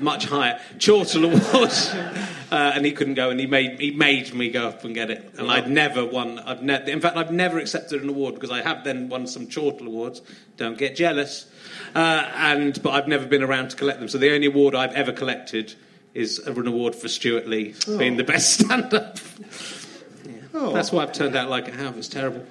much 0.00 0.26
higher. 0.26 0.60
Chortle 0.78 1.24
Awards, 1.32 1.92
uh, 1.94 2.72
and 2.74 2.84
he 2.84 2.92
couldn't 2.92 3.14
go, 3.14 3.30
and 3.30 3.40
he 3.40 3.46
made 3.46 3.80
he 3.80 3.90
made 3.90 4.32
me 4.34 4.50
go 4.50 4.68
up 4.68 4.84
and 4.84 4.94
get 4.94 5.10
it. 5.10 5.34
And 5.38 5.50
I'd 5.50 5.70
never 5.70 6.04
won. 6.04 6.38
I've 6.38 6.62
ne- 6.62 6.90
in 6.90 7.00
fact, 7.00 7.16
I've 7.16 7.32
never 7.32 7.58
accepted 7.58 8.02
an 8.02 8.08
award 8.08 8.34
because 8.34 8.50
I 8.50 8.62
have 8.62 8.84
then 8.84 9.08
won 9.08 9.26
some 9.26 9.46
Chortle 9.48 9.86
Awards. 9.86 10.22
Don't 10.56 10.78
get 10.78 10.96
jealous. 10.96 11.50
Uh, 11.94 12.30
and 12.34 12.80
but 12.82 12.90
I've 12.90 13.08
never 13.08 13.26
been 13.26 13.42
around 13.42 13.70
to 13.70 13.76
collect 13.76 13.98
them. 13.98 14.08
So 14.08 14.18
the 14.18 14.32
only 14.32 14.46
award 14.46 14.74
I've 14.74 14.94
ever 14.94 15.12
collected 15.12 15.74
is 16.14 16.38
an 16.38 16.66
award 16.66 16.94
for 16.94 17.08
Stewart 17.08 17.46
Lee 17.46 17.74
being 17.98 18.16
the 18.16 18.24
best 18.24 18.54
stand-up. 18.60 19.18
Oh. 20.54 20.72
That's 20.72 20.90
why 20.90 21.02
I've 21.02 21.12
turned 21.12 21.36
out 21.36 21.48
like 21.48 21.68
I 21.68 21.76
have. 21.76 21.96
It's 21.96 22.08
terrible. 22.08 22.44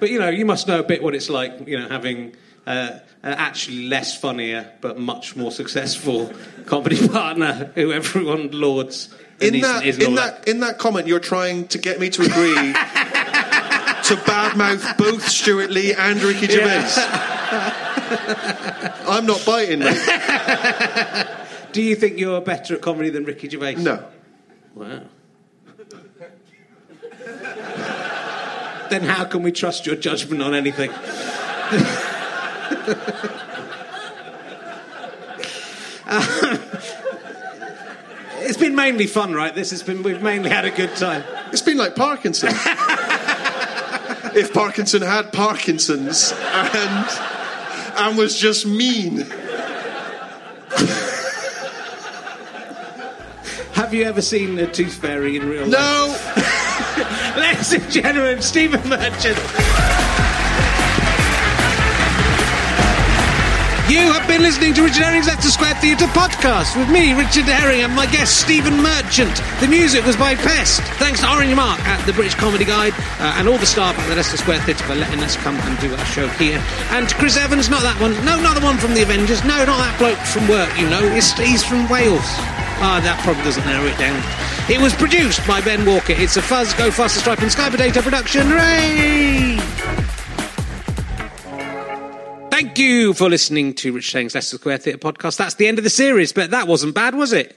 But 0.00 0.10
you 0.10 0.18
know, 0.18 0.28
you 0.30 0.44
must 0.46 0.66
know 0.66 0.80
a 0.80 0.82
bit 0.82 1.02
what 1.02 1.14
it's 1.14 1.30
like. 1.30 1.68
You 1.68 1.78
know, 1.78 1.88
having 1.88 2.34
uh, 2.66 2.98
an 3.22 3.32
actually 3.34 3.88
less 3.88 4.16
funnier 4.16 4.72
but 4.80 4.98
much 4.98 5.36
more 5.36 5.52
successful 5.52 6.32
comedy 6.66 7.06
partner 7.08 7.70
who 7.74 7.92
everyone 7.92 8.50
lauds. 8.52 9.14
and 9.40 9.54
in 9.54 9.60
that, 9.60 9.84
in 9.84 10.14
that 10.14 10.48
in 10.48 10.60
that 10.60 10.78
comment, 10.78 11.06
you're 11.06 11.20
trying 11.20 11.68
to 11.68 11.78
get 11.78 12.00
me 12.00 12.10
to 12.10 12.22
agree 12.22 12.54
to 12.74 14.16
badmouth 14.24 14.96
both 14.98 15.28
Stewart 15.28 15.70
Lee 15.70 15.94
and 15.94 16.22
Ricky 16.22 16.46
Gervais. 16.48 16.90
I'm 19.06 19.26
not 19.26 19.44
biting, 19.44 19.80
mate. 19.80 21.26
Do 21.72 21.82
you 21.82 21.94
think 21.94 22.18
you're 22.18 22.40
better 22.40 22.74
at 22.74 22.82
comedy 22.82 23.10
than 23.10 23.24
Ricky 23.24 23.48
Gervais? 23.48 23.76
No. 23.76 24.04
Wow. 24.74 25.02
Then 28.90 29.02
how 29.02 29.24
can 29.24 29.42
we 29.42 29.52
trust 29.52 29.86
your 29.86 29.96
judgment 29.96 30.42
on 30.42 30.54
anything? 30.54 30.90
it's 38.40 38.56
been 38.56 38.74
mainly 38.74 39.06
fun, 39.06 39.32
right? 39.32 39.54
This 39.54 39.70
has 39.70 39.82
been 39.82 40.02
we've 40.02 40.22
mainly 40.22 40.50
had 40.50 40.64
a 40.64 40.70
good 40.70 40.96
time. 40.96 41.22
It's 41.52 41.62
been 41.62 41.78
like 41.78 41.94
Parkinson. 41.94 42.48
if 44.34 44.52
Parkinson 44.52 45.02
had 45.02 45.32
Parkinson's 45.32 46.32
and 46.32 47.08
and 47.96 48.18
was 48.18 48.36
just 48.36 48.66
mean. 48.66 49.26
Have 53.74 53.94
you 53.94 54.04
ever 54.04 54.22
seen 54.22 54.58
a 54.58 54.66
tooth 54.66 54.94
fairy 54.94 55.36
in 55.36 55.48
real 55.48 55.66
life? 55.66 55.70
No. 55.70 56.39
Ladies 57.36 57.72
and 57.72 57.90
gentlemen, 57.90 58.42
Stephen 58.42 58.80
Merchant. 58.88 59.38
You 63.90 64.12
have 64.12 64.26
been 64.28 64.42
listening 64.42 64.72
to 64.74 64.82
Richard 64.82 65.02
Herring's 65.02 65.26
Leicester 65.26 65.50
Square 65.50 65.74
Theatre 65.74 66.06
podcast 66.06 66.78
with 66.78 66.88
me, 66.90 67.12
Richard 67.12 67.46
Herring, 67.46 67.82
and 67.82 67.94
my 67.94 68.06
guest, 68.06 68.40
Stephen 68.40 68.80
Merchant. 68.82 69.34
The 69.60 69.66
music 69.66 70.06
was 70.06 70.16
by 70.16 70.34
Pest. 70.36 70.80
Thanks 70.98 71.20
to 71.20 71.30
Orange 71.30 71.54
Mark 71.54 71.80
at 71.86 72.04
the 72.06 72.12
British 72.12 72.34
Comedy 72.34 72.64
Guide 72.64 72.94
uh, 73.18 73.34
and 73.38 73.48
all 73.48 73.58
the 73.58 73.66
staff 73.66 73.98
at 73.98 74.08
the 74.08 74.14
Leicester 74.14 74.36
Square 74.36 74.60
Theatre 74.60 74.84
for 74.84 74.94
letting 74.94 75.20
us 75.20 75.36
come 75.36 75.56
and 75.56 75.78
do 75.80 75.92
our 75.94 76.06
show 76.06 76.28
here. 76.28 76.62
And 76.90 77.08
Chris 77.14 77.36
Evans, 77.36 77.68
not 77.68 77.82
that 77.82 78.00
one. 78.00 78.12
No, 78.24 78.40
not 78.40 78.58
the 78.58 78.64
one 78.64 78.78
from 78.78 78.94
the 78.94 79.02
Avengers. 79.02 79.42
No, 79.42 79.64
not 79.64 79.78
that 79.78 79.98
bloke 79.98 80.18
from 80.18 80.46
work, 80.48 80.70
you 80.78 80.88
know. 80.88 81.02
He's, 81.10 81.32
he's 81.38 81.64
from 81.64 81.88
Wales. 81.88 82.26
Ah, 82.82 82.98
that 83.02 83.20
probably 83.22 83.42
doesn't 83.42 83.64
narrow 83.66 83.84
it 83.86 83.98
down. 83.98 84.16
It 84.70 84.80
was 84.80 84.94
produced 84.94 85.46
by 85.46 85.60
Ben 85.60 85.84
Walker. 85.84 86.14
It's 86.16 86.36
a 86.38 86.42
Fuzz, 86.42 86.72
Go 86.74 86.90
Faster 86.90 87.20
Stripe 87.20 87.40
and 87.42 87.50
Skype 87.50 87.76
Data 87.76 88.00
production. 88.00 88.46
Hooray! 88.46 89.58
Thank 92.50 92.78
you 92.78 93.12
for 93.14 93.28
listening 93.28 93.74
to 93.74 93.92
Rich 93.92 94.12
Herring's 94.12 94.34
Leicester 94.34 94.56
Square 94.56 94.78
Theatre 94.78 94.98
podcast. 94.98 95.36
That's 95.36 95.54
the 95.56 95.66
end 95.66 95.78
of 95.78 95.84
the 95.84 95.90
series, 95.90 96.32
but 96.32 96.50
that 96.52 96.66
wasn't 96.68 96.94
bad, 96.94 97.14
was 97.14 97.32
it? 97.32 97.56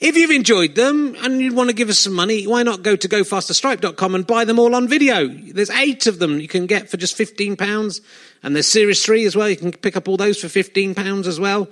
If 0.00 0.16
you've 0.16 0.30
enjoyed 0.30 0.74
them 0.74 1.14
and 1.22 1.40
you 1.40 1.54
want 1.54 1.70
to 1.70 1.76
give 1.76 1.88
us 1.88 1.98
some 1.98 2.14
money, 2.14 2.46
why 2.46 2.62
not 2.62 2.82
go 2.82 2.96
to 2.96 3.08
gofasterstripe.com 3.08 4.14
and 4.14 4.26
buy 4.26 4.44
them 4.44 4.58
all 4.58 4.74
on 4.74 4.88
video? 4.88 5.28
There's 5.28 5.70
eight 5.70 6.06
of 6.06 6.18
them 6.18 6.40
you 6.40 6.48
can 6.48 6.66
get 6.66 6.90
for 6.90 6.96
just 6.96 7.16
£15. 7.16 8.00
And 8.42 8.54
there's 8.54 8.66
Series 8.66 9.04
3 9.04 9.24
as 9.24 9.36
well. 9.36 9.48
You 9.48 9.56
can 9.56 9.72
pick 9.72 9.96
up 9.96 10.08
all 10.08 10.16
those 10.16 10.40
for 10.40 10.48
£15 10.48 11.26
as 11.26 11.38
well. 11.38 11.68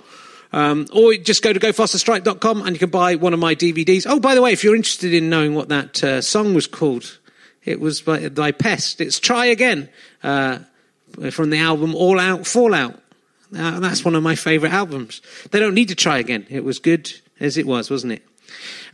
Um, 0.53 0.85
or 0.93 1.15
just 1.15 1.41
go 1.41 1.51
to 1.51 1.59
gofasterstripe.com 1.59 2.61
and 2.61 2.75
you 2.75 2.79
can 2.79 2.91
buy 2.91 3.15
one 3.15 3.33
of 3.33 3.39
my 3.39 3.55
DVDs. 3.55 4.05
Oh, 4.07 4.19
by 4.19 4.35
the 4.35 4.41
way, 4.41 4.53
if 4.53 4.63
you're 4.63 4.75
interested 4.75 5.11
in 5.11 5.27
knowing 5.27 5.55
what 5.55 5.69
that 5.69 6.03
uh, 6.03 6.21
song 6.21 6.53
was 6.53 6.67
called, 6.67 7.17
it 7.65 7.79
was 7.79 8.01
by, 8.01 8.29
by 8.29 8.51
Pest. 8.51 9.01
It's 9.01 9.19
Try 9.19 9.47
Again 9.47 9.89
uh, 10.21 10.59
from 11.31 11.49
the 11.49 11.57
album 11.57 11.95
All 11.95 12.19
Out 12.19 12.45
Fallout. 12.45 13.01
Uh, 13.55 13.79
that's 13.79 14.05
one 14.05 14.13
of 14.13 14.21
my 14.21 14.35
favourite 14.35 14.73
albums. 14.73 15.21
They 15.49 15.59
don't 15.59 15.73
need 15.73 15.89
to 15.89 15.95
try 15.95 16.19
again. 16.19 16.45
It 16.49 16.63
was 16.63 16.77
good 16.77 17.11
as 17.39 17.57
it 17.57 17.65
was, 17.65 17.89
wasn't 17.89 18.13
it? 18.13 18.23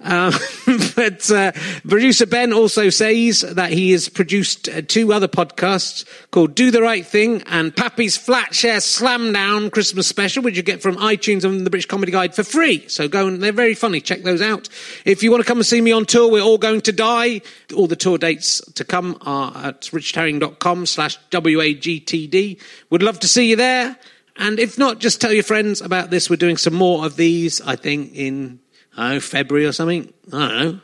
Um, 0.01 0.33
but 0.95 1.29
uh, 1.29 1.51
producer 1.87 2.25
Ben 2.25 2.53
also 2.53 2.89
says 2.89 3.41
that 3.41 3.71
he 3.71 3.91
has 3.91 4.07
produced 4.07 4.69
uh, 4.69 4.81
two 4.81 5.11
other 5.11 5.27
podcasts 5.27 6.05
called 6.31 6.55
Do 6.55 6.71
the 6.71 6.81
Right 6.81 7.05
Thing 7.05 7.41
and 7.47 7.75
Pappy's 7.75 8.15
Flat 8.15 8.55
Share 8.55 8.79
Slam 8.79 9.33
Down 9.33 9.69
Christmas 9.69 10.07
Special, 10.07 10.41
which 10.41 10.55
you 10.55 10.63
get 10.63 10.81
from 10.81 10.95
iTunes 10.97 11.43
and 11.43 11.65
the 11.65 11.69
British 11.69 11.87
Comedy 11.87 12.11
Guide 12.11 12.33
for 12.33 12.43
free. 12.43 12.87
So 12.87 13.07
go 13.07 13.27
and 13.27 13.43
they're 13.43 13.51
very 13.51 13.73
funny. 13.75 13.99
Check 13.99 14.23
those 14.23 14.41
out. 14.41 14.69
If 15.05 15.21
you 15.21 15.31
want 15.31 15.43
to 15.43 15.47
come 15.47 15.57
and 15.57 15.65
see 15.65 15.81
me 15.81 15.91
on 15.91 16.05
tour, 16.05 16.31
we're 16.31 16.41
all 16.41 16.57
going 16.57 16.81
to 16.81 16.91
die. 16.91 17.41
All 17.75 17.87
the 17.87 17.95
tour 17.95 18.17
dates 18.17 18.61
to 18.73 18.85
come 18.85 19.17
are 19.21 19.51
at 19.55 19.81
richardherring.com 19.81 20.85
slash 20.85 21.17
W-A-G-T-D. 21.29 22.59
Would 22.89 23.03
love 23.03 23.19
to 23.19 23.27
see 23.27 23.49
you 23.49 23.55
there. 23.55 23.97
And 24.37 24.57
if 24.57 24.77
not, 24.77 24.99
just 24.99 25.19
tell 25.19 25.33
your 25.33 25.43
friends 25.43 25.81
about 25.81 26.09
this. 26.09 26.29
We're 26.29 26.37
doing 26.37 26.55
some 26.55 26.73
more 26.73 27.05
of 27.05 27.17
these, 27.17 27.59
I 27.59 27.75
think, 27.75 28.15
in 28.15 28.59
know, 28.99 29.19
February 29.19 29.65
or 29.65 29.71
something. 29.71 30.13
I 30.33 30.47
don't 30.47 30.59
know. 30.59 30.79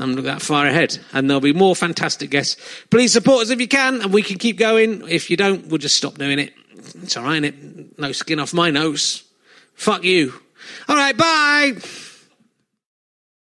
I'm 0.00 0.14
not 0.14 0.24
that 0.24 0.42
far 0.42 0.66
ahead. 0.66 0.98
And 1.12 1.28
there'll 1.28 1.40
be 1.40 1.52
more 1.52 1.74
fantastic 1.74 2.30
guests. 2.30 2.56
Please 2.90 3.12
support 3.12 3.42
us 3.42 3.50
if 3.50 3.60
you 3.60 3.68
can, 3.68 4.00
and 4.00 4.12
we 4.12 4.22
can 4.22 4.38
keep 4.38 4.58
going. 4.58 5.06
If 5.08 5.30
you 5.30 5.36
don't, 5.36 5.66
we'll 5.66 5.78
just 5.78 5.96
stop 5.96 6.14
doing 6.14 6.38
it. 6.38 6.54
It's 7.02 7.16
all 7.16 7.24
right, 7.24 7.42
it? 7.42 7.98
No 7.98 8.12
skin 8.12 8.38
off 8.38 8.54
my 8.54 8.70
nose. 8.70 9.24
Fuck 9.74 10.04
you. 10.04 10.34
All 10.88 10.96
right, 10.96 11.16
bye. 11.16 11.72